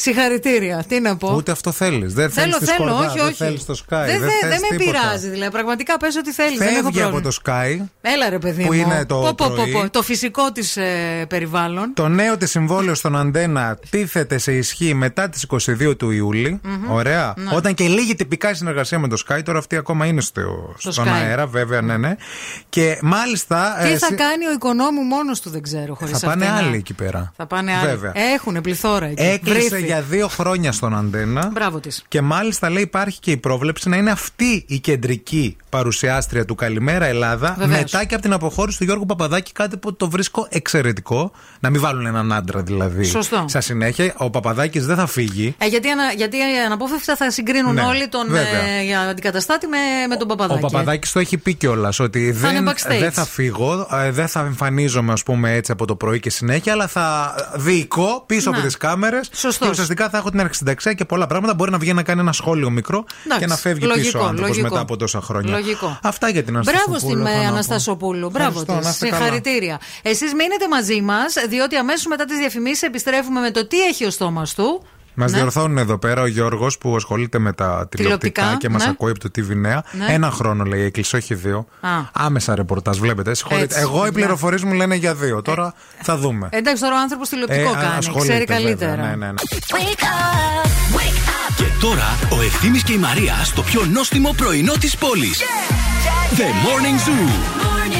Συγχαρητήρια. 0.00 0.84
Τι 0.88 1.00
να 1.00 1.16
πω. 1.16 1.32
Ούτε 1.36 1.50
αυτό 1.50 1.72
θέλεις. 1.72 2.14
Δεν 2.14 2.30
Θέλω, 2.30 2.52
θέλεις 2.52 2.58
τη 2.58 2.64
θέλω, 2.74 2.88
σκορδά, 2.88 3.06
όχι, 3.08 3.18
δεν 3.18 3.26
όχι. 3.26 3.34
θέλεις 3.34 3.64
το 3.64 3.74
Sky. 3.78 3.88
Δεν, 3.88 4.06
δεν 4.06 4.18
δεν, 4.20 4.30
θες 4.40 4.50
δεν 4.50 4.60
με 4.70 4.76
τίποτα. 4.76 4.98
πειράζει, 5.00 5.28
δηλαδή. 5.28 5.50
Πραγματικά 5.50 5.96
πες 5.96 6.16
ό,τι 6.16 6.32
θέλεις. 6.32 6.58
Δεν 6.58 6.66
έχω 6.68 6.74
Φεύγει 6.82 6.98
πρόβλημα. 7.00 7.18
από 7.18 7.28
το 7.28 7.36
Sky. 7.44 7.86
Έλα 8.00 8.28
ρε 8.28 8.38
παιδί 8.38 8.62
που 8.62 8.66
μου. 8.66 8.72
είναι 8.80 9.04
το 9.04 9.14
Πω, 9.14 9.20
πω, 9.34 9.46
πω, 9.46 9.54
πρωί. 9.54 9.72
πω. 9.72 9.90
Το 9.90 10.02
φυσικό 10.02 10.52
της 10.52 10.76
ε, 10.76 11.24
περιβάλλον. 11.28 11.92
Το 11.94 12.08
νέο 12.08 12.36
της 12.36 12.50
συμβόλαιο 12.50 12.94
στον 12.94 13.16
Αντένα 13.16 13.78
τίθεται 13.90 14.38
σε 14.38 14.52
ισχύ 14.52 14.94
μετά 14.94 15.28
τις 15.28 15.46
22 15.90 15.96
του 15.98 16.10
ιουλη 16.10 16.60
Μμμ. 16.62 16.90
Ωραία. 16.92 17.34
Ναι. 17.36 17.50
Όταν 17.54 17.74
και 17.74 17.84
λίγη 17.88 18.14
τυπικά 18.14 18.54
συνεργασία 18.54 18.98
με 18.98 19.08
το 19.08 19.22
Sky, 19.28 19.40
τώρα 19.44 19.58
αυτή 19.58 19.76
ακόμα 19.76 20.06
είναι 20.06 20.20
στο, 20.20 20.74
Στο 20.78 20.92
στον 20.92 21.04
Sky. 21.04 21.08
αέρα, 21.10 21.46
βέβαια, 21.46 21.80
ναι, 21.80 21.96
ναι. 21.96 22.14
Και 22.68 22.98
μάλιστα. 23.02 23.76
Τι 23.82 23.88
ε, 23.92 23.98
θα 23.98 24.06
συ- 24.06 24.16
κάνει 24.18 24.46
ο 24.46 24.52
οικονόμου 24.52 25.02
μόνος 25.02 25.40
του, 25.40 25.50
δεν 25.50 25.62
ξέρω. 25.62 25.94
Χωρίς 25.94 26.18
θα 26.18 26.26
πάνε 26.26 26.44
αυτένα. 26.46 26.66
άλλοι 26.66 26.76
εκεί 26.76 26.94
πέρα. 26.94 27.32
Θα 27.36 27.46
πάνε 27.46 27.72
άλλοι. 27.76 27.86
Βέβαια. 27.88 28.12
Έχουν 28.34 28.60
πληθώρα 28.60 29.06
εκεί. 29.06 29.22
Έκλεισε 29.22 29.68
Βρήθη. 29.68 29.89
Για 29.90 30.00
δύο 30.02 30.28
χρόνια 30.28 30.72
στον 30.72 30.96
Αντένα. 30.96 31.50
Μπράβο 31.52 31.80
της. 31.80 32.04
Και 32.08 32.20
μάλιστα 32.20 32.70
λέει 32.70 32.82
υπάρχει 32.82 33.18
και 33.20 33.30
η 33.30 33.36
πρόβλεψη 33.36 33.88
να 33.88 33.96
είναι 33.96 34.10
αυτή 34.10 34.64
η 34.66 34.78
κεντρική 34.78 35.56
παρουσιάστρια 35.68 36.44
του 36.44 36.54
Καλημέρα 36.54 37.04
Ελλάδα 37.06 37.54
Βεβαίως. 37.58 37.80
μετά 37.80 38.04
και 38.04 38.14
από 38.14 38.22
την 38.22 38.32
αποχώρηση 38.32 38.78
του 38.78 38.84
Γιώργου 38.84 39.06
Παπαδάκη. 39.06 39.52
Κάτι 39.52 39.76
που 39.76 39.94
το 39.96 40.10
βρίσκω 40.10 40.46
εξαιρετικό. 40.50 41.32
Να 41.60 41.70
μην 41.70 41.80
βάλουν 41.80 42.06
έναν 42.06 42.32
άντρα 42.32 42.62
δηλαδή. 42.62 43.04
Σωστό. 43.04 43.44
Στα 43.48 43.60
συνέχεια 43.60 44.14
ο 44.16 44.30
Παπαδάκης 44.30 44.86
δεν 44.86 44.96
θα 44.96 45.06
φύγει. 45.06 45.54
Ε, 45.58 45.66
γιατί, 45.66 45.88
ανα, 45.90 46.12
γιατί 46.16 46.36
αναπόφευκτα 46.66 47.16
θα 47.16 47.30
συγκρίνουν 47.30 47.74
Ναι, 47.74 47.82
όλοι 47.82 48.08
τον 48.08 48.26
βέβαια. 48.28 48.62
ε, 48.78 48.82
για 48.84 49.00
αντικαταστάτη 49.00 49.66
με, 49.66 49.76
με 50.08 50.16
τον 50.16 50.30
Ο 50.30 50.34
Παπαδάκης. 50.34 50.62
Παπαδάκη 50.70 51.10
το 51.12 51.18
έχει 51.18 51.38
πει 51.38 51.54
κιόλας 51.54 51.98
ότι 52.00 52.32
Θα 52.32 52.48
δεν, 52.48 52.56
είναι 52.56 52.70
backstage. 52.70 52.98
δεν 53.00 53.12
θα 53.12 53.24
φύγω, 53.24 53.88
ε, 54.04 54.10
δεν 54.10 54.28
θα 54.28 54.40
εμφανίζομαι, 54.40 55.12
ας 55.12 55.22
πούμε, 55.22 55.52
έτσι 55.54 55.72
από 55.72 55.84
το 55.86 55.96
πρωί 55.96 56.20
και 56.20 56.30
συνέχεια, 56.30 56.72
αλλά 56.72 56.86
θα 56.86 57.34
διοικώ 57.54 58.22
πίσω 58.26 58.50
Να. 58.50 58.56
από 58.56 58.66
τις 58.66 58.76
κάμερες. 58.76 59.28
Σωστός. 59.32 59.79
Και 59.80 59.86
ουσιαστικά 59.86 60.10
θα 60.10 60.18
έχω 60.18 60.30
την 60.30 60.40
αρχισυνταξία 60.40 60.92
και 60.92 61.04
πολλά 61.04 61.26
πράγματα. 61.26 61.54
Μπορεί 61.54 61.70
να 61.70 61.78
βγει 61.78 61.92
να 61.92 62.02
κάνει 62.02 62.20
ένα 62.20 62.32
σχόλιο 62.32 62.70
μικρό 62.70 63.04
Εντάξει, 63.24 63.44
και 63.44 63.46
να 63.50 63.56
φεύγει 63.56 63.86
λογικό, 63.86 64.04
πίσω 64.04 64.18
ο 64.18 64.22
άνθρωπος 64.22 64.48
λογικό. 64.48 64.68
μετά 64.68 64.80
από 64.80 64.96
τόσα 64.96 65.20
χρόνια. 65.20 65.50
Λογικό. 65.50 65.98
Αυτά 66.02 66.28
για 66.28 66.42
την 66.42 66.52
Μπράβο 66.52 66.70
Αναστασοπούλου. 66.70 67.16
στην 67.18 67.26
έχω 67.26 67.36
ε, 67.36 67.42
να 67.42 67.48
πω. 67.48 67.52
Αναστασοπούλου. 67.52 68.30
Μπράβο 68.30 68.60
Ευχαριστώ, 68.60 68.74
της. 68.76 68.84
να 68.84 68.90
είστε 68.90 69.08
καλά. 69.08 69.16
Συγχαρητήρια. 69.20 69.80
Εσείς 70.02 70.34
μείνετε 70.34 70.68
μαζί 70.68 71.00
μας, 71.00 71.34
διότι 71.48 71.76
αμέσως 71.76 72.06
μετά 72.06 72.24
τις 72.24 72.38
διαφημίσεις 72.38 72.82
επιστρέφουμε 72.82 73.40
με 73.40 73.50
το 73.50 73.66
τι 73.66 73.80
έχει 73.80 74.04
ο 74.04 74.10
στόμας 74.10 74.54
του. 74.54 74.82
Μας 75.14 75.30
Ναι. 75.32 75.36
διορθώνουν 75.38 75.78
εδώ 75.78 75.98
πέρα 75.98 76.22
ο 76.22 76.26
Γιώργος 76.26 76.78
που 76.78 76.96
ασχολείται 76.96 77.38
με 77.38 77.52
τα 77.52 77.64
τηλεοπτικά, 77.66 77.96
Τηλεοπτικά, 77.96 78.56
και 78.58 78.68
μας 78.68 78.84
ναι. 78.84 78.90
ακούει 78.90 79.10
από 79.10 79.18
το 79.20 79.28
TV 79.36 79.56
Νέα. 79.56 79.82
Ναι. 79.92 80.06
Ένα 80.14 80.30
χρόνο 80.30 80.64
λέει 80.64 80.82
έκλεισε, 80.82 81.16
όχι 81.16 81.34
δύο. 81.34 81.66
Α. 81.80 81.88
Άμεσα 82.12 82.54
ρεπορτάζ, 82.54 82.98
βλέπετε. 82.98 83.34
Συγχωρείτε. 83.34 83.64
Έτσι, 83.64 83.78
Εγώ 83.80 84.00
οι 84.02 84.04
ναι. 84.04 84.12
πληροφορίες 84.12 84.62
μου 84.64 84.72
λένε 84.72 84.94
για 84.94 85.14
δύο. 85.14 85.42
Τώρα 85.42 85.74
θα 86.02 86.16
δούμε. 86.16 86.48
Εντάξει, 86.50 86.82
τώρα 86.82 86.94
ο 86.94 86.98
άνθρωπος 86.98 87.28
τηλεοπτικό 87.28 87.70
Ε, 87.70 87.72
κάνει. 87.74 87.96
ασχολείται, 87.96 88.32
Ξέρει 88.32 88.44
βέβαια, 88.44 88.62
καλύτερα. 88.64 88.96
ναι, 88.96 89.16
ναι, 89.16 89.26
ναι. 89.26 89.32
Και 91.56 91.64
τώρα 91.80 92.18
ο 92.38 92.42
Ευθύμης 92.42 92.82
και 92.82 92.92
η 92.92 92.96
Μαρία 92.98 93.34
στο 93.44 93.62
πιο 93.62 93.84
νόστιμο 93.92 94.32
πρωινό 94.36 94.72
της 94.72 94.96
πόλης. 94.96 95.40
The 96.36 96.40
Morning 96.42 96.98
Zoo. 97.06 97.28
Morning 97.64 97.99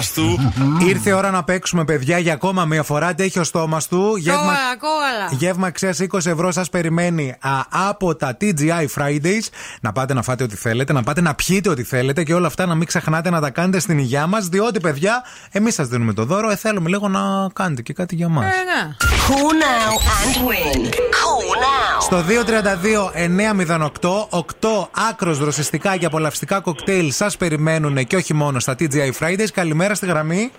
Στόμα 0.00 0.02
του. 0.14 0.52
Ήρθε 0.86 1.10
η 1.10 1.12
ώρα 1.12 1.30
να 1.30 1.44
παίξουμε, 1.44 1.84
παιδιά, 1.84 2.18
για 2.18 2.32
ακόμα 2.32 2.64
μία 2.64 2.82
φορά. 2.82 3.14
Τι 3.14 3.22
έχει 3.22 3.38
ο 3.38 3.44
στόμας 3.44 3.88
του. 3.88 4.16
Γεύμα, 4.16 4.40
Κόλλα, 4.42 4.76
κόλλα. 4.78 5.28
γεύμα 5.38 5.66
αξίας 5.66 5.98
20 6.00 6.26
ευρώ 6.26 6.50
σας 6.52 6.68
περιμένει 6.70 7.34
α, 7.40 7.50
από 7.88 8.14
τα 8.16 8.36
TGI 8.40 8.86
Fridays. 8.96 9.46
Να 9.80 9.92
πάτε 9.92 10.14
να 10.14 10.22
φάτε 10.22 10.44
ό,τι 10.44 10.56
θέλετε, 10.56 10.92
να 10.92 11.02
πάτε 11.02 11.20
να 11.20 11.34
πιείτε 11.34 11.68
ό,τι 11.68 11.82
θέλετε 11.82 12.22
και 12.24 12.34
όλα 12.34 12.46
αυτά 12.46 12.66
να 12.66 12.74
μην 12.74 12.86
ξεχνάτε 12.86 13.30
να 13.30 13.40
τα 13.40 13.50
κάνετε 13.50 13.78
στην 13.78 13.98
υγειά 13.98 14.26
μας. 14.26 14.48
Διότι, 14.48 14.80
παιδιά, 14.80 15.22
εμείς 15.50 15.74
σας 15.74 15.88
δίνουμε 15.88 16.12
το 16.12 16.24
δώρο. 16.24 16.50
Ε, 16.50 16.56
θέλουμε 16.56 16.88
λίγο 16.88 17.08
να 17.08 17.20
κάνετε 17.52 17.82
και 17.82 17.92
κάτι 17.92 18.14
για 18.14 18.28
μας. 18.28 18.44
Ε, 18.44 18.48
ναι. 18.48 18.94
Call 19.28 19.52
now 19.62 19.92
and 20.16 20.36
win. 20.48 20.80
Call 20.90 21.48
now. 21.64 21.71
Στο 22.02 22.16
232-908, 22.16 22.22
8 24.30 24.40
άκρος 25.10 25.38
δροσιστικά 25.38 25.96
και 25.96 26.06
απολαυστικά 26.06 26.60
κοκτέιλ 26.60 27.12
σας 27.12 27.36
περιμένουν 27.36 28.06
και 28.06 28.16
όχι 28.16 28.34
μόνο 28.34 28.60
στα 28.60 28.74
TGI 28.78 29.10
Fridays. 29.20 29.48
Καλημέρα 29.54 29.94
στη 29.94 30.06
γραμμή. 30.06 30.50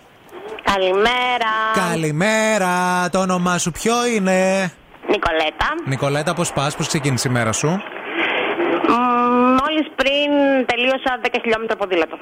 Καλημέρα. 0.64 1.90
Καλημέρα. 1.90 3.10
Το 3.10 3.20
όνομά 3.20 3.57
σου 3.57 3.72
ποιο 3.72 4.06
είναι; 4.06 4.72
Νικολέτα. 5.10 5.68
Νικολέτα, 5.86 6.34
πώς 6.34 6.53
πας, 6.53 6.76
πώς 6.76 6.88
ξεκίνησε 6.88 7.28
η 7.28 7.32
μέρα 7.32 7.52
σου; 7.52 7.82
Μόλις 9.74 9.91
πριν 9.95 10.30
τελείωσα 10.66 11.20
10 11.22 11.28
χιλιόμετρα 11.41 11.76
ποδήλατο. 11.76 12.18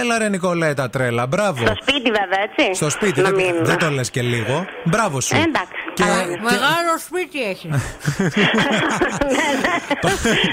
Έλα 0.00 0.18
ρε 0.18 0.28
Νικολέτα, 0.28 0.90
τρέλα, 0.90 1.26
μπράβο. 1.26 1.66
Στο 1.66 1.74
σπίτι 1.82 2.10
βέβαια, 2.10 2.40
έτσι. 2.48 2.74
Στο 2.74 2.90
σπίτι, 2.90 3.20
Να 3.20 3.30
δεν, 3.30 3.34
μην- 3.34 3.64
δεν 3.64 3.78
το 3.78 3.90
λες 3.90 4.10
και 4.10 4.22
λίγο. 4.22 4.66
Μπράβο 4.84 5.20
σου. 5.20 5.36
Ε, 5.36 5.38
εντάξει. 5.38 5.72
Και- 5.94 6.02
Αλλά- 6.02 6.26
Μεγάλο 6.42 6.92
σπίτι 7.06 7.42
έχεις. 7.42 7.70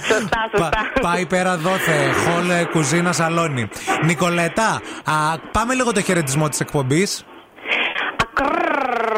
Σωστά, 0.07 0.49
Πα- 0.51 0.59
σωστά. 0.59 0.91
πάει 1.01 1.25
πέρα 1.25 1.57
δόθε, 1.57 1.91
χόλ, 2.25 2.45
κουζίνα, 2.71 3.11
σαλόνι. 3.11 3.69
Νικολέτα, 4.03 4.81
α, 5.03 5.13
πάμε 5.51 5.73
λίγο 5.73 5.91
το 5.91 6.01
χαιρετισμό 6.01 6.49
της 6.49 6.59
εκπομπής. 6.59 7.25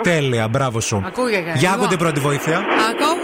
Τέλεια, 0.01 0.47
μπράβο 0.47 0.80
σου. 0.80 1.03
Ακούγεται. 1.05 1.51
Για 1.55 1.69
άκου 1.69 1.76
Λοιπόν. 1.81 1.88
την 1.89 1.97
πρώτη 1.97 2.19
βοήθεια. 2.19 2.57
Ακόμα 2.57 3.14
που 3.14 3.22
έχω 3.22 3.22
σο... 3.22 3.22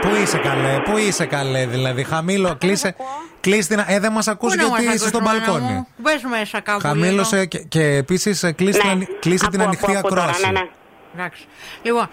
Πού 0.00 0.08
είσαι 0.22 0.38
καλέ, 0.38 0.80
πού 0.84 0.96
είσαι 0.96 1.26
καλέ, 1.26 1.66
δηλαδή. 1.66 2.04
Χαμήλω, 2.04 2.56
κλείσε. 2.58 2.94
Κλείσε 3.40 3.68
την. 3.68 3.82
Ε, 3.86 3.98
δεν 4.00 4.12
μας 4.12 4.28
ακούς 4.28 4.54
Πού 4.54 4.60
να 4.60 4.66
γιατί 4.66 4.84
μας 4.84 4.94
είσαι 4.94 5.08
στο 5.08 5.18
ακούς, 5.18 5.30
μάνα 5.30 5.44
μπαλκόνι. 5.52 5.72
μου; 5.72 5.86
Μπες 5.96 6.22
μέσα 6.30 6.60
κάπου 6.60 6.80
Χαμήλωσε 6.80 7.36
λίγο. 7.36 7.46
και, 7.48 7.58
και 7.58 7.82
επίσης 7.84 8.52
κλείσε, 8.56 8.76
Ναι. 8.76 8.82
την, 8.82 8.90
ανοι- 8.90 9.18
κλείσε 9.20 9.46
την 9.48 9.60
Ακούω, 9.60 9.66
ανοιχτή 9.66 9.84
ακούω, 9.84 9.98
ακούω 9.98 10.10
τώρα, 10.10 10.22
ακρόαση. 10.22 10.46
ναι, 10.46 10.52
ναι. 10.60 10.68
Εντάξει. 11.14 11.44
Λοιπόν, 11.82 12.02
α, 12.02 12.08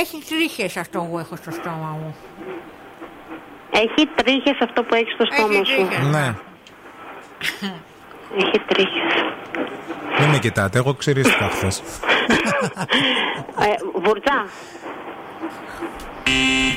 έχει 0.00 0.22
τρίχες 0.28 0.76
αυτό 0.76 0.98
που 1.10 1.18
έχω 1.18 1.36
στο 1.36 1.50
στόμα 1.50 1.96
μου. 2.02 2.14
Έχει 3.70 4.08
τρίχες 4.14 4.58
αυτό 4.62 4.82
που 4.82 4.94
έχεις 4.94 5.12
στο 5.14 5.24
στόμα 5.32 5.54
Έχει 5.54 5.66
σου. 5.66 5.86
τρίχες. 5.86 6.06
Ναι, 6.06 6.34
Έχει 8.36 8.58
τρίχες. 8.66 9.12
μην 10.20 10.28
με 10.28 10.38
κοιτάτε, 10.38 10.78
εγώ 10.78 10.94
ξυρίστηκα 10.94 11.48
χθες. 11.48 11.82
Ε, 13.60 14.00
βουρτζά. 14.04 14.46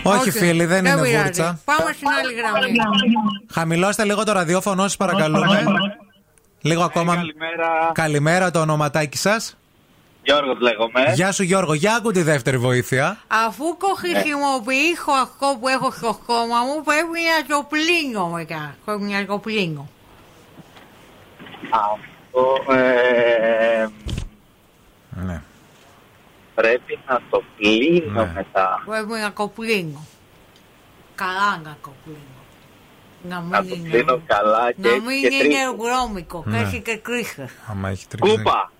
Όχι, 0.04 0.32
φίλοι, 0.32 0.66
δεν 0.66 0.86
είναι 0.86 1.02
πειράζει. 1.02 1.16
βούρτσα. 1.24 1.60
Πάμε 1.66 1.92
στην 1.94 2.08
άλλη 2.20 2.34
γραμμή. 2.34 2.78
Χαμηλώστε 3.52 4.04
λίγο 4.06 4.24
το 4.24 4.32
ραδιόφωνο 4.32 4.82
σας, 4.82 4.98
παρακαλούμε. 4.98 5.64
Λίγο 6.62 6.84
ακόμα. 6.84 7.16
Καλημέρα. 7.16 7.92
Καλημέρα, 7.94 8.52
το 8.52 8.60
ονοματάκι 8.60 9.18
σας. 9.18 9.58
Γιώργος 10.24 10.60
λέγομαι. 10.60 11.14
Γεια 11.14 11.32
σου, 11.32 11.44
Γιώργο. 11.44 11.74
Για 11.74 11.96
άκου 11.96 12.12
τη 12.12 12.22
δεύτερη 12.22 12.58
βοήθεια. 12.58 13.18
Αφού 13.28 13.78
κο- 13.78 13.94
χρησιμοποιήσω 13.96 15.12
αυτό 15.22 15.58
που 15.60 15.68
έχω 15.68 15.92
στο 15.92 16.20
στόμα 16.24 16.60
μου, 16.64 16.84
πρέπει 16.84 17.20
να 17.32 17.56
το 17.56 17.68
πλύνω 17.70 18.28
μετά. 18.28 18.76
Πρέπει 18.86 19.02
να 19.02 19.26
το 19.26 19.38
πλύνω. 19.38 19.90
Αυτό 21.72 22.74
ε, 22.74 23.88
Ναι. 25.26 25.42
Πρέπει 26.56 27.00
να 27.08 27.22
το 27.30 27.44
πλύνω 27.58 28.26
Ναι. 28.26 28.32
μετά. 28.36 28.84
Πρέπει 28.86 29.12
να 29.22 29.34
το 29.34 29.48
πλύνω. 29.48 30.06
Καλά 31.16 31.62
να 31.64 31.78
το 31.84 31.92
πλύνω. 32.04 32.18
Να 33.30 33.40
Να 33.42 33.58
το 33.58 33.64
μην 33.64 33.80
είναι, 33.80 33.90
πλύνω 33.90 34.22
καλά 34.26 34.72
και 34.72 34.78
να 34.82 34.90
έτσι 34.90 35.02
μην 35.08 35.22
και 35.22 35.36
είναι 35.36 35.44
τρίχω. 35.54 35.76
βρώμικο. 35.76 36.44
Ναι. 36.46 36.58
Και 36.58 36.64
έχει 36.64 36.82
και 36.82 36.98
τρίχες. 36.98 37.52
Άμα 37.70 37.90
έχει 37.90 38.08
τρίξει. 38.08 38.36
Κούπα. 38.36 38.72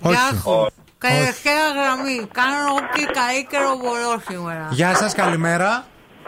Όχι. 0.00 0.14
Γεια 0.14 0.38
σου. 0.42 0.66
Τελευταία 0.98 1.68
γραμμή. 1.76 2.26
Κάνω 2.32 2.74
ό,τι 2.74 3.04
καλύτερο 3.04 3.76
μπορώ 3.76 4.20
σήμερα. 4.28 4.68
Γεια 4.70 4.94
σας, 4.94 5.14
καλημέρα. 5.14 5.84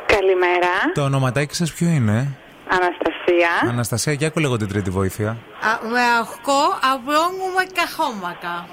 Καλημέρα. 0.06 0.68
Το 0.94 1.02
ονοματάκι 1.02 1.54
σας 1.54 1.72
ποιο 1.72 1.88
είναι, 1.88 2.36
Αναστασία 2.68 3.14
Αναστασία. 3.24 3.70
Αναστασία, 3.70 4.12
για 4.12 4.26
άκου 4.26 4.38
λίγο 4.38 4.56
την 4.56 4.68
τρίτη 4.68 4.90
βοήθεια. 4.90 5.28
Α, 5.30 5.88
με 5.88 6.00
αυτό 6.20 6.78
απλώνουμε 6.92 7.62
καχώμακα. 7.74 8.68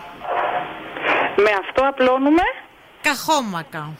Με 1.35 1.51
αυτό 1.61 1.87
απλώνουμε; 1.87 2.41
Καχώμακα. 3.01 3.93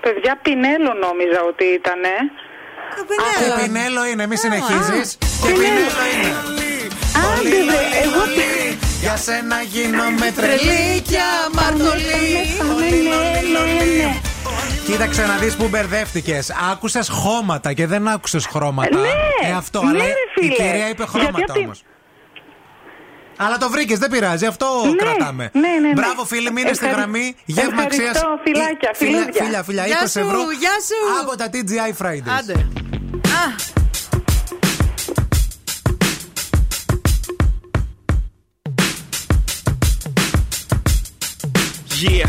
Παιδιά, 0.00 0.38
πινέλο 0.42 0.92
νόμιζα 0.94 1.42
ότι 1.48 1.64
ήταν. 1.64 2.02
Και 3.38 3.62
πινέλο 3.62 4.04
είναι, 4.06 4.26
μη 4.26 4.36
συνεχίζεις. 4.36 5.18
Και 5.42 5.52
πινέλο 5.52 6.02
είναι. 6.12 6.30
Άντε, 7.24 7.64
βρε, 7.64 7.80
εγώ 8.02 8.24
Για 9.00 9.16
σένα 9.16 9.62
γίνομαι 9.62 10.32
Τρελή 10.36 11.00
και 11.00 11.18
αμαρτωλή. 11.46 13.45
Κοίταξε 14.86 15.26
να 15.26 15.36
δεις 15.36 15.56
που 15.56 15.68
μπερδεύτηκες. 15.68 16.50
Άκουσες 16.72 17.08
χώματα 17.08 17.72
και 17.72 17.86
δεν 17.86 18.08
άκουσες 18.08 18.46
χρώματα. 18.46 18.98
Ναι, 18.98 19.08
ε, 19.48 19.52
αυτό, 19.52 19.82
ναι, 19.82 19.88
αλλά 19.88 19.98
ρε, 20.04 20.10
η 20.10 20.12
φίλε. 20.40 20.54
κυρία 20.54 20.88
είπε 20.88 21.06
χρώματα 21.06 21.30
Γιατί 21.36 21.50
απ' 21.50 21.56
την- 21.56 21.64
όμως. 21.64 21.82
Αλλά 23.36 23.58
το 23.58 23.70
βρήκες, 23.70 23.98
δεν 23.98 24.10
πειράζει, 24.10 24.46
αυτό 24.46 24.66
κρατάμε. 24.96 25.50
ναι, 25.52 25.60
ναι, 25.60 25.78
ναι. 25.88 25.92
Μπράβο, 25.92 26.24
φίλοι, 26.24 26.50
μείνε 26.52 26.72
στη 26.72 26.86
Ευχαριστώ. 26.86 26.98
γραμμή. 27.00 27.36
Γεύμα 27.44 27.82
αξίας. 27.82 28.14
Ευχαριστώ, 28.16 28.40
φιλάκια, 28.44 28.90
φιλούδια. 28.94 29.42
Φιλιά, 29.44 29.62
φιλιά, 29.62 29.86
Γεια 29.86 30.00
20 30.04 30.10
σου, 30.10 30.18
ευρώ. 30.18 30.38
γεια 30.60 30.76
σου. 30.88 30.98
Από 31.22 31.36
τα 31.36 31.46
TGI 31.52 32.04
Fridays. 32.06 32.38
Άντε. 32.38 32.52
Α, 32.52 33.44
Yeah. 42.00 42.28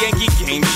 Yankee 0.00 0.44
game. 0.44 0.75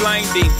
blinding. 0.00 0.59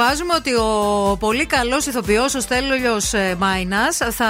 Διαβάζουμε 0.00 0.34
ότι 0.34 0.54
ο 0.54 1.16
πολύ 1.20 1.46
καλός 1.46 1.86
ηθοποιός, 1.86 2.34
ο 2.34 2.40
Στέλιος 2.40 3.12
Μάινας, 3.38 3.96
θα 4.10 4.28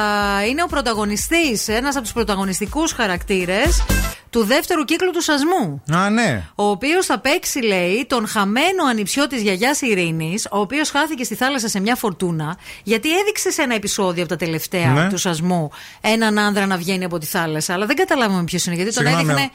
είναι 0.49 0.63
ο 0.63 0.67
πρωταγωνιστής, 0.67 1.69
ένας 1.69 1.95
από 1.95 2.03
τους 2.03 2.13
πρωταγωνιστικούς 2.13 2.93
χαρακτήρες 2.93 3.83
του 4.31 4.45
δεύτερου 4.45 4.85
κύκλου 4.85 5.11
του 5.11 5.23
Σασμού. 5.23 5.83
Α, 5.93 6.11
ναι. 6.11 6.45
Ο 6.55 6.65
οποίος 6.65 7.07
θα 7.07 7.19
παίξει, 7.19 7.63
λέει, 7.63 8.07
τον 8.09 8.29
χαμένο 8.29 8.85
ανιψιό 8.91 9.27
της 9.27 9.43
γιαγιάς 9.43 9.81
Ειρήνης, 9.81 10.47
ο 10.51 10.59
οποίος 10.59 10.91
χάθηκε 10.91 11.25
στη 11.25 11.35
θάλασσα 11.35 11.69
σε 11.69 11.81
μια 11.81 11.97
φορτούνα, 11.97 12.57
γιατί 12.83 13.19
έδειξε 13.19 13.51
σε 13.51 13.63
ένα 13.63 13.75
επεισόδιο 13.75 14.23
από 14.23 14.33
τα 14.37 14.45
τελευταία 14.45 14.93
Ναι. 14.93 15.09
του 15.09 15.19
Σασμού 15.19 15.71
έναν 16.01 16.39
άνδρα 16.39 16.67
να 16.67 16.77
βγαίνει 16.77 17.05
από 17.05 17.19
τη 17.19 17.27
θάλασσα. 17.27 17.73
Αλλά 17.73 17.87
δεν 17.87 17.97
καταλάβαμε 17.97 18.45
ποιος 18.45 18.67
είναι, 18.67 18.75
γιατί 18.75 18.95
τον 18.95 19.07
Συγγνώμη, 19.07 19.31
έδειχνε. 19.31 19.51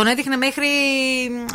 Τον 0.00 0.08
έδειχνε 0.08 0.36
μέχρι 0.36 0.66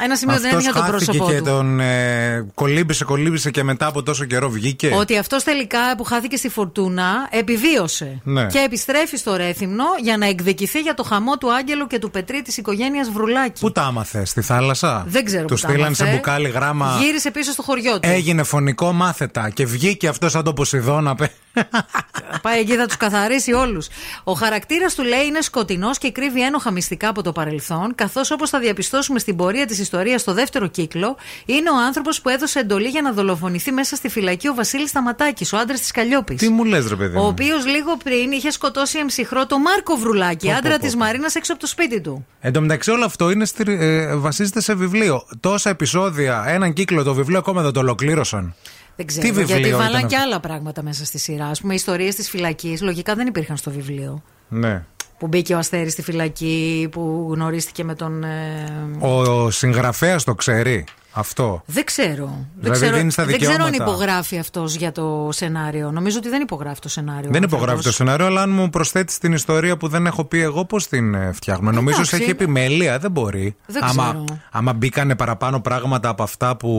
ένα 0.04 0.16
σημείο, 0.16 0.40
δεν 0.40 0.46
Αυτός 0.46 0.64
έδειχνε 0.66 0.72
το 0.72 0.92
χάθηκε 0.92 1.06
πρόσωπό 1.12 1.32
και 1.32 1.38
του. 1.38 1.44
τον 1.44 1.80
ε, 1.80 2.46
κολύμπησε, 2.54 3.04
κολύμπησε 3.04 3.52
και 3.52 3.64
μετά 3.64 3.88
από 3.88 4.04
τόσο 4.04 4.26
καιρό 4.26 4.50
βγήκε. 4.50 4.92
Ότι 5.00 5.18
αυτός 5.18 5.44
τελικά 5.44 5.96
που 5.98 6.04
χάθηκε 6.04 6.36
στη 6.38 6.50
φορτούνα 6.50 7.28
επιβίωσε. 7.32 8.22
Ναι. 8.24 8.46
Και 8.46 8.60
επιστρέφει 8.60 9.18
στο 9.18 9.36
Ρέθυμνο 9.36 9.84
για 10.02 10.18
να 10.18 10.26
εκδικηθεί 10.28 10.80
για 10.80 10.94
το 10.94 11.04
χαμό 11.04 11.38
του 11.38 11.54
Άγγελου 11.54 11.88
και 11.88 12.00
του 12.00 12.12
Πετρί 12.12 12.42
της 12.42 12.58
οικογένειας 12.58 13.10
Βρουλάκη. 13.10 13.60
Πού 13.60 13.72
τα 13.72 13.82
άμαθε, 13.82 14.26
στη 14.26 14.42
θάλασσα; 14.42 15.04
Δεν 15.08 15.26
ξέρω 15.26 15.46
Τους 15.46 15.62
που 15.62 15.68
τα 15.68 15.74
στείλαν 15.74 15.96
σε 15.96 16.02
άμαθε. 16.04 16.18
μπουκάλι 16.18 16.50
γράμμα. 16.50 16.98
Γύρισε 17.02 17.32
πίσω 17.32 17.52
στο 17.52 17.62
χωριό 17.62 17.94
του. 18.00 18.10
Έγινε 18.10 18.44
φωνικό 18.44 18.92
μάθετα 18.92 19.50
και 19.50 19.66
βγήκε 19.66 20.08
αυτός 20.08 20.32
σαν 20.32 20.44
το 20.44 20.54
Ποσειδώνα. 20.54 21.16
Πε- 21.56 22.42
Πάει 22.42 22.60
εκεί, 22.60 22.76
θα 22.76 22.86
τους 22.86 22.98
καθαρίσει 22.98 23.54
όλους. 23.54 23.88
Ο 24.24 24.32
χαρακτήρας 24.34 24.96
του 24.96 25.04
λέει 25.04 25.26
είναι 25.26 25.42
σκοτεινός 25.42 25.98
και 25.98 26.12
κρύβει 26.12 26.42
ένοχα 26.44 26.72
μυστικά 26.72 27.10
από 27.10 27.22
το 27.24 27.32
παρελθόν, 27.32 27.96
καθώς 27.96 28.32
όπως 28.32 28.50
θα 28.50 28.60
διαπιστώσουμε 28.60 29.20
στην 29.20 29.36
πορεία 29.36 29.66
της 29.66 29.80
ιστορίας 29.80 30.22
στο 30.22 30.34
δεύτερο 30.34 30.68
κύκλο, 30.68 31.18
είναι 31.46 31.70
ο 31.70 31.76
άνθρωπος 31.86 32.22
που 32.22 32.30
έδωσε 32.30 32.60
εντολή 32.60 32.88
για 32.88 33.02
να 33.02 33.12
δολοφονηθεί 33.12 33.72
μέσα 33.72 33.96
στη 33.96 34.10
φυλακή 34.10 34.48
ο 34.48 34.54
Βασίλης 34.54 34.90
Σταματάκης, 34.90 35.54
ο 35.54 35.58
άντρας 35.58 35.80
της 35.80 35.92
Καλλιόπης. 35.92 36.38
Τι 36.38 36.50
μου 36.50 36.64
λες, 36.64 36.88
ρε 36.88 36.96
παιδί. 36.96 37.18
Ο 37.18 37.20
μου; 37.22 37.28
οποίος 37.28 37.66
λίγο 37.66 37.98
πριν 38.04 38.32
είχε 38.32 38.52
σκοτώσει 38.52 38.98
εμψυχρό 38.98 39.46
το 39.46 39.60
Μάρκο 39.60 39.96
Βρουλάκη, 39.96 40.46
Πω, 40.46 40.52
πω, 40.52 40.58
άντρα 40.58 40.74
πω. 40.78 40.80
της 40.86 40.96
Μαρίνας 40.96 41.36
έξω 41.36 41.52
από 41.52 41.62
το 41.62 41.68
σπίτι 41.68 42.02
του. 42.02 42.26
Εν 42.40 42.54
τω 42.54 42.62
μεταξύ, 42.62 42.92
όλο 42.92 43.06
αυτό 43.06 43.30
είναι 43.30 43.46
στη, 43.46 43.64
ε, 43.68 44.16
βασίζεται 44.16 44.62
σε 44.62 44.74
βιβλίο. 44.76 45.26
Τόσα 45.40 45.70
επεισόδια, 45.70 46.44
έναν 46.48 46.74
κύκλο, 46.74 47.04
το 47.04 47.14
βιβλίο 47.14 47.38
ακόμα 47.38 47.62
δεν 47.62 47.72
το 47.72 47.80
ολοκλήρωσαν. 47.80 48.56
Δεν 48.96 49.06
Τι 49.06 49.14
ξέρω. 49.14 49.28
βιβλίο 49.28 49.46
γιατί 49.46 49.68
ήταν 49.68 49.80
βάλαν 49.80 49.96
αυτό; 49.96 50.08
και 50.08 50.18
άλλα 50.18 50.40
πράγματα 50.40 50.84
μέσα 50.84 51.06
στη 51.06 51.18
σειρά. 51.20 51.46
Α 51.46 51.52
πούμε, 51.62 51.74
ιστορίες 51.74 52.16
της 52.16 52.30
φυλακής. 52.30 52.82
Λογικά 52.82 53.16
δεν 53.16 53.28
υπήρχαν 53.28 53.58
στο 53.58 53.72
βιβλίο. 53.72 54.22
Ναι. 54.50 54.84
Που 55.18 55.28
μπήκε 55.28 55.54
ο 55.54 55.58
Αστέρης 55.58 55.92
στη 55.92 56.02
φυλακή, 56.02 56.88
που 56.92 57.30
γνωρίστηκε 57.34 57.84
με 57.84 57.96
τον. 57.96 58.24
ε, 58.24 58.66
Ο 59.00 59.50
συγγραφέας 59.52 60.24
το 60.24 60.36
ξέρει; 60.36 60.84
Αυτό. 61.18 61.62
Δεν 61.66 61.84
ξέρω. 61.86 62.26
δεν 62.26 62.46
Δηλαδή 62.60 62.80
ξέρω, 62.80 62.98
δίνει 62.98 63.14
τα 63.14 63.26
δεν 63.26 63.40
ξέρω 63.40 63.64
αν 63.64 63.72
δικαιώματα. 63.72 63.92
υπογράφει 63.98 64.38
αυτός 64.38 64.76
για 64.76 64.92
το 64.92 65.30
σενάριο. 65.32 65.92
Νομίζω 65.92 66.18
ότι 66.18 66.30
δεν 66.30 66.42
υπογράφει 66.42 66.80
το 66.80 66.90
σενάριο. 66.90 67.30
Δεν 67.32 67.42
ο 67.42 67.46
υπογράφει 67.46 67.66
το 67.66 67.72
άνθρωπος. 67.72 67.96
σενάριο, 67.96 68.26
αλλά 68.26 68.42
αν 68.42 68.50
μου 68.50 68.70
προσθέτεις 68.70 69.18
την 69.18 69.34
ιστορία 69.34 69.78
που 69.78 69.88
δεν 69.88 70.06
έχω 70.06 70.24
πει 70.26 70.42
εγώ, 70.42 70.66
πώς 70.66 70.88
την 70.88 71.14
ε, 71.14 71.32
φτιάχνουμε. 71.34 71.72
Νομίζω 71.72 71.96
Εντάξει. 71.96 72.16
σε 72.16 72.22
έχει 72.22 72.32
επιμέλεια, 72.32 73.00
δεν 73.00 73.12
μπορεί. 73.12 73.56
Δεν 73.66 73.84
άμα, 73.84 74.04
ξέρω. 74.04 74.26
άμα 74.52 74.74
μπήκανε 74.74 75.16
παραπάνω 75.16 75.60
πράγματα 75.60 76.10
από 76.10 76.24
αυτά 76.24 76.58
που. 76.58 76.70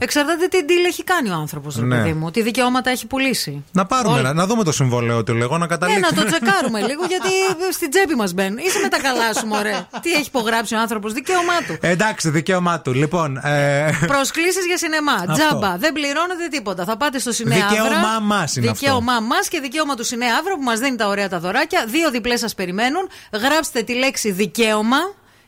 Εξαρτάται 0.00 0.46
τι 0.46 0.58
deal 0.68 0.86
έχει 0.88 1.04
κάνει 1.04 1.30
ο 1.30 1.34
άνθρωπος, 1.34 1.76
ρε 1.76 1.84
Ναι. 1.84 1.96
παιδί 1.96 2.12
μου. 2.12 2.30
Τι 2.30 2.42
δικαιώματα 2.42 2.90
έχει 2.90 3.06
πουλήσει. 3.06 3.64
Να 3.72 3.84
πάρουμε, 3.86 4.14
Όλα- 4.18 4.22
να, 4.22 4.32
να 4.32 4.46
δούμε 4.46 4.64
το 4.64 4.72
συμβόλαιο 4.72 5.22
του 5.22 5.34
λέγω, 5.34 5.58
να 5.58 5.64
Ε, 5.64 5.68
καταλήξουμε. 5.68 6.08
να 6.10 6.22
το 6.22 6.28
τσεκάρουμε 6.30 6.80
λίγο, 6.80 7.02
γιατί 7.08 7.28
στην 7.72 7.90
τσέπη 7.90 8.14
μας 8.14 8.32
μπαίνουν. 8.34 8.58
Είσαι 8.58 8.78
με 8.82 8.88
τα 8.88 9.00
καλά 9.00 9.34
σου, 9.34 9.46
μωρέ. 9.46 9.86
Τι 10.02 10.12
έχει 10.12 10.26
υπογράψει 10.26 10.74
ο 10.74 10.80
άνθρωπος, 10.80 11.12
δικαίωμά 11.12 11.56
του. 11.66 11.76
Εντάξει, 11.80 12.30
δικαίωμά 12.30 12.80
του. 12.80 12.92
Λοιπόν. 12.94 13.36
Ε, 13.42 13.83
Προσκλήσεις 14.06 14.66
για 14.66 14.78
σινεμά. 14.78 15.12
Αυτό. 15.12 15.32
Τζάμπα. 15.32 15.76
Δεν 15.76 15.92
πληρώνετε 15.92 16.48
τίποτα. 16.50 16.84
Θα 16.84 16.96
πάτε 16.96 17.18
στο 17.18 17.32
Σινέα 17.32 17.68
Δικαίωμά 17.68 17.96
Αύρα. 17.96 18.20
μας 18.20 18.56
είναι 18.56 18.66
Δικαίωμά 18.66 19.20
μας 19.20 19.48
και 19.48 19.60
δικαίωμα 19.60 19.94
του 19.94 20.04
Σινέα 20.04 20.36
Αύρα 20.38 20.54
που 20.54 20.62
μας 20.62 20.78
δίνει 20.78 20.96
τα 20.96 21.06
ωραία 21.08 21.28
τα 21.28 21.38
δωράκια. 21.38 21.84
Δύο 21.86 22.10
διπλές 22.10 22.40
σας 22.40 22.54
περιμένουν. 22.54 23.08
Γράψτε 23.32 23.82
τη 23.82 23.94
λέξη 23.94 24.30
δικαίωμα 24.30 24.98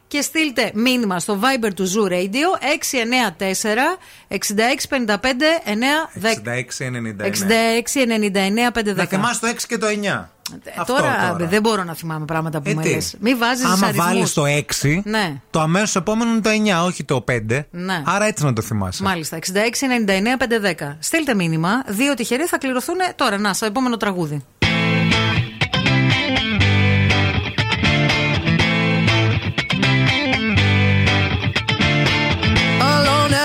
και 0.09 0.20
στείλτε 0.20 0.70
μήνυμα 0.75 1.20
στο 1.20 1.39
Viber 1.43 1.70
του 1.75 1.86
Zoo 1.89 2.12
Radio 2.12 2.49
694 3.39 3.39
6655 4.28 4.36
910. 6.23 6.49
66-99. 6.49 7.26
66-99-510. 7.26 8.94
Να 8.94 9.05
θυμάσαι 9.05 9.41
το 9.41 9.47
6 9.49 9.55
και 9.68 9.78
το 9.78 9.86
9. 9.86 10.25
Αυτό 10.78 10.93
τώρα, 10.94 11.28
τώρα. 11.33 11.47
δεν 11.47 11.60
μπορώ 11.60 11.85
να 11.85 11.94
θυμάμαι 11.94 12.25
πράγματα 12.25 12.60
που 12.60 12.70
Ε, 12.70 12.75
μου 12.75 12.81
τι; 12.81 12.91
λες. 12.91 13.15
Μην 13.20 13.39
βάζεις 13.39 13.65
Άμα 13.65 13.86
αριθμούς. 13.86 14.07
βάλεις 14.07 14.33
το 14.33 14.44
6, 14.47 15.01
Ναι. 15.05 15.41
το 15.51 15.60
αμέσως 15.60 15.97
επόμενο 15.97 16.31
είναι 16.31 16.41
το 16.41 16.51
9, 16.51 16.85
όχι 16.86 17.05
το 17.05 17.25
5. 17.28 17.67
Ναι. 17.70 18.02
Άρα 18.07 18.25
έτσι 18.25 18.44
να 18.44 18.52
το 18.52 18.62
θυμάσαι. 18.62 19.02
Μάλιστα, 19.02 19.36
66-99-510. 19.36 20.97
Στείλτε 20.99 21.35
μήνυμα. 21.35 21.83
Δύο 21.86 22.15
τυχεροί 22.15 22.43
θα 22.44 22.59
κληρωθούν 22.59 22.97
τώρα. 23.17 23.39
Να, 23.39 23.52
στο 23.52 23.67
επόμενο 23.67 23.97
τραγούδι. 23.97 24.44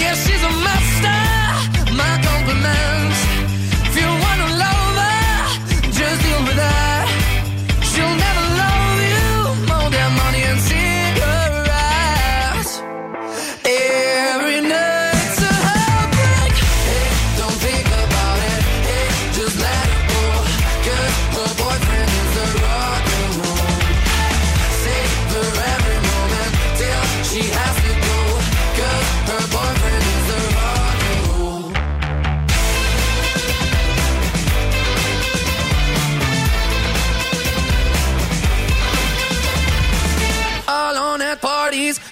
Yeah, 0.00 0.14
she's 0.14 0.42
a 0.42 0.52
master. 0.66 1.20
My 2.00 2.12
compliments. 2.28 3.20
If 3.88 3.94
you 4.00 4.08
wanna 4.24 4.48
love 4.64 4.94
her, 5.02 5.90
just 5.98 6.22
deal 6.22 6.42
with 6.46 6.58
her. 6.66 6.81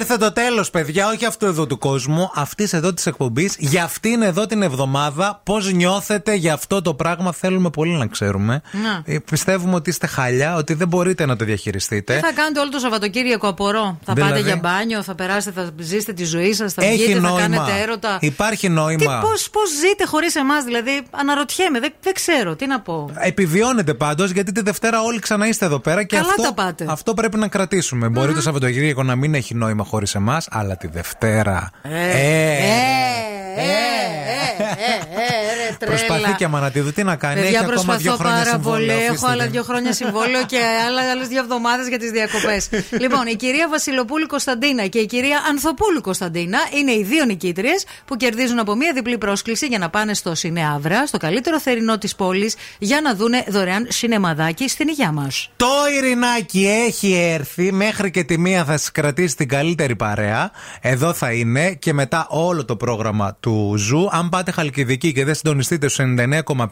Ήρθε 0.00 0.16
το 0.16 0.32
τέλος, 0.32 0.70
παιδιά, 0.70 1.08
όχι 1.08 1.24
αυτό 1.24 1.46
εδώ 1.46 1.66
του 1.66 1.78
κόσμου, 1.78 2.30
αυτής 2.34 2.72
εδώ 2.72 2.94
της 2.94 3.06
εκπομπής. 3.06 3.54
Για 3.58 3.84
αυτήν 3.84 4.22
εδώ 4.22 4.46
την 4.46 4.62
εβδομάδα, 4.62 5.40
πώς 5.44 5.72
νιώθετε 5.72 6.34
για 6.34 6.52
αυτό 6.52 6.82
το 6.82 6.94
πράγμα, 6.94 7.32
θέλουμε 7.32 7.70
πολύ 7.70 7.92
να 7.92 8.06
ξέρουμε. 8.06 8.62
Να. 8.72 9.14
Ε, 9.14 9.18
πιστεύουμε 9.18 9.74
ότι 9.74 9.90
είστε 9.90 10.06
χαλιά, 10.06 10.54
ότι 10.56 10.74
δεν 10.74 10.88
μπορείτε 10.88 11.26
να 11.26 11.36
το 11.36 11.44
διαχειριστείτε. 11.44 12.14
Τι 12.14 12.20
θα 12.20 12.32
κάνετε 12.32 12.60
όλο 12.60 12.68
το 12.70 12.78
Σαββατοκύριακο, 12.78 13.48
απορώ; 13.48 13.98
Θα 14.04 14.12
Δηλαδή; 14.12 14.32
πάτε 14.32 14.44
για 14.44 14.56
μπάνιο, 14.56 15.02
θα 15.02 15.14
περάσετε, 15.14 15.60
θα 15.60 15.70
ζήσετε 15.78 16.12
τη 16.12 16.24
ζωή 16.24 16.52
σας, 16.52 16.72
θα 16.72 16.84
Έχει 16.84 17.04
βγείτε, 17.04 17.20
νόημα. 17.20 17.36
θα 17.36 17.40
κάνετε 17.40 17.80
έρωτα. 17.82 18.18
Υπάρχει 18.20 18.66
Τι, 18.66 18.72
νόημα. 18.72 19.18
πώς, 19.20 19.50
πώς 19.50 19.68
ζείτε 19.80 20.06
χωρίς 20.06 20.34
εμάς, 20.34 20.64
δηλαδή 20.64 21.02
αναρωτιέμαι, 21.10 21.80
δεν, 21.80 21.92
δεν 22.00 22.12
ξέρω, 22.14 22.56
τι 22.56 22.66
να 22.66 22.80
πω. 22.80 23.10
Επιβιώνετε 23.14 23.94
πάντως, 23.94 24.30
γιατί 24.30 24.52
τη 24.52 24.60
Δευτέρα 24.62 25.02
όλοι 25.02 25.18
ξανά 25.18 25.46
είστε 25.48 25.64
εδώ 25.64 25.78
πέρα 25.78 26.02
και 26.04 26.16
Καλά 26.16 26.28
αυτό, 26.28 26.42
τα 26.42 26.52
πάτε. 26.54 26.86
αυτό 26.88 27.14
πρέπει 27.14 27.36
να 27.36 27.48
κρατήσουμε. 27.48 28.08
Μπορεί 28.08 28.34
το 28.34 28.40
Σαββατοκύριακο 28.40 29.02
να 29.02 29.16
μην 29.16 29.34
έχει 29.34 29.54
νόημα 29.54 29.84
χωρί 29.90 30.06
εμά, 30.14 30.40
αλλά 30.50 30.76
τη 30.76 30.86
Δευτέρα. 30.86 31.70
Ε, 31.82 31.88
ε, 31.88 32.70
ε, 33.56 33.80
ρε, 35.56 35.76
τρέλα. 35.78 35.96
Προσπαθεί 36.20 36.38
και 36.38 36.44
αμανατίδου 36.44 36.92
τι 36.92 37.02
να 37.02 37.16
κάνει. 37.16 37.34
Παιδιά, 37.34 37.48
έχει 37.48 37.56
ακόμα 37.58 37.72
προσπαθώ 37.72 37.98
δύο 38.00 38.14
χρόνια 38.14 38.36
πάρα 38.36 38.50
συμβόλαιο. 38.50 38.86
πολύ. 38.86 39.02
Έχω 39.02 39.10
αφήστε 39.10 39.30
άλλα 39.30 39.42
την. 39.42 39.52
δύο 39.52 39.62
χρόνια 39.62 39.92
συμβόλαιο 39.92 40.42
και 40.46 40.58
άλλες 41.12 41.28
δύο 41.28 41.40
εβδομάδες 41.40 41.88
για 41.88 41.98
τις 41.98 42.10
διακοπές. 42.10 42.68
λοιπόν, 42.90 43.26
η 43.26 43.34
κυρία 43.36 43.68
Βασιλοπούλου 43.68 44.26
Κωνσταντίνα 44.26 44.86
και 44.86 44.98
η 44.98 45.06
κυρία 45.06 45.38
Ανθοπούλου 45.48 46.00
Κωνσταντίνα 46.00 46.58
είναι 46.78 46.92
οι 46.92 47.02
δύο 47.02 47.24
νικήτριες 47.24 47.84
που 48.04 48.16
κερδίζουν 48.16 48.58
από 48.58 48.74
μία 48.74 48.92
διπλή 48.94 49.18
πρόσκληση 49.18 49.66
για 49.66 49.78
να 49.78 49.88
πάνε 49.90 50.14
στο 50.14 50.34
Σινεάβρα, 50.34 51.06
στο 51.06 51.18
καλύτερο 51.18 51.60
θερινό 51.60 51.98
της 51.98 52.14
πόλης, 52.14 52.54
για 52.78 53.00
να 53.00 53.14
δούνε 53.14 53.44
δωρεάν 53.48 53.86
σινεμαδάκι 53.90 54.68
στην 54.68 54.88
υγειά 54.88 55.12
μας. 55.12 55.50
Το 55.56 55.66
Ειρηνάκι 55.96 56.66
έχει 56.86 57.12
έρθει. 57.14 57.72
Μέχρι 57.72 58.10
και 58.10 58.24
τη 58.24 58.38
μία 58.38 58.64
θα 58.64 58.76
σας 58.76 58.90
κρατήσει 58.92 59.36
την 59.36 59.48
καλύτερη 59.48 59.96
παρέα. 59.96 60.50
Εδώ 60.80 61.12
θα 61.12 61.32
είναι 61.32 61.72
και 61.72 61.92
μετά 61.92 62.26
όλο 62.28 62.64
το 62.64 62.76
πρόγραμμα 62.76 63.36
του 63.40 63.74
Zoo. 63.76 64.08
Αν 64.12 64.28
πάτε 64.28 64.50
Χαλκιδική 64.50 65.12
και 65.12 65.24
δεν 65.24 65.34
συντονιστείτε 65.34 65.86
στους 65.88 65.98
99,5, 66.18 66.66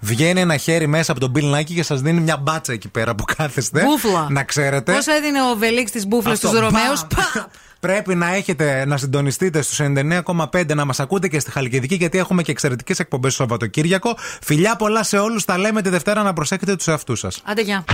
βγαίνει 0.00 0.40
ένα 0.40 0.56
χέρι 0.56 0.86
μέσα 0.86 1.10
από 1.12 1.20
τον 1.20 1.32
πίνακα 1.32 1.74
και 1.74 1.82
σας 1.82 1.96
δίνει 1.96 2.20
μια 2.20 2.36
μπάτσα 2.36 2.72
εκεί 2.72 2.88
πέρα 2.88 3.14
που 3.14 3.24
κάθεστε. 3.36 3.82
Μπούφλα. 3.82 4.26
Να 4.30 4.44
ξέρετε. 4.44 4.92
Πώ 4.92 5.12
έδινε 5.12 5.42
ο 5.42 5.56
Οβελίξ 5.56 5.90
τις 5.90 6.06
μπούφλες 6.06 6.32
Αυτό, 6.32 6.48
στους 6.48 6.58
Ρωμαίους. 6.58 6.92
μπαμ. 7.14 7.44
Πρέπει 7.80 8.14
να 8.14 8.34
έχετε 8.34 8.84
να 8.86 8.96
συντονιστείτε 8.96 9.62
στους 9.62 9.92
99,5 9.96 10.74
να 10.74 10.84
μας 10.84 10.92
ακούτε 10.98 11.28
και 11.28 11.38
στη 11.38 11.50
Χαλκιδική 11.50 11.94
γιατί 11.94 12.18
έχουμε 12.18 12.42
και 12.42 12.50
εξαιρετικές 12.50 12.94
εκπομπές 12.98 13.28
στο 13.28 13.42
Σαββατοκύριακο. 13.42 14.16
Φιλιά 14.42 14.76
πολλά 14.76 15.02
σε 15.02 15.18
όλους. 15.18 15.40
Τα 15.44 15.58
λέμε 15.58 15.82
τη 15.82 15.88
Δευτέρα 15.88 16.22
να 16.22 16.32
προσέχετε 16.32 16.76
τους 16.76 16.90
εαυτούς 16.90 17.16
σας. 17.16 17.26
Άντε, 17.28 17.62
γεια. 17.62 17.84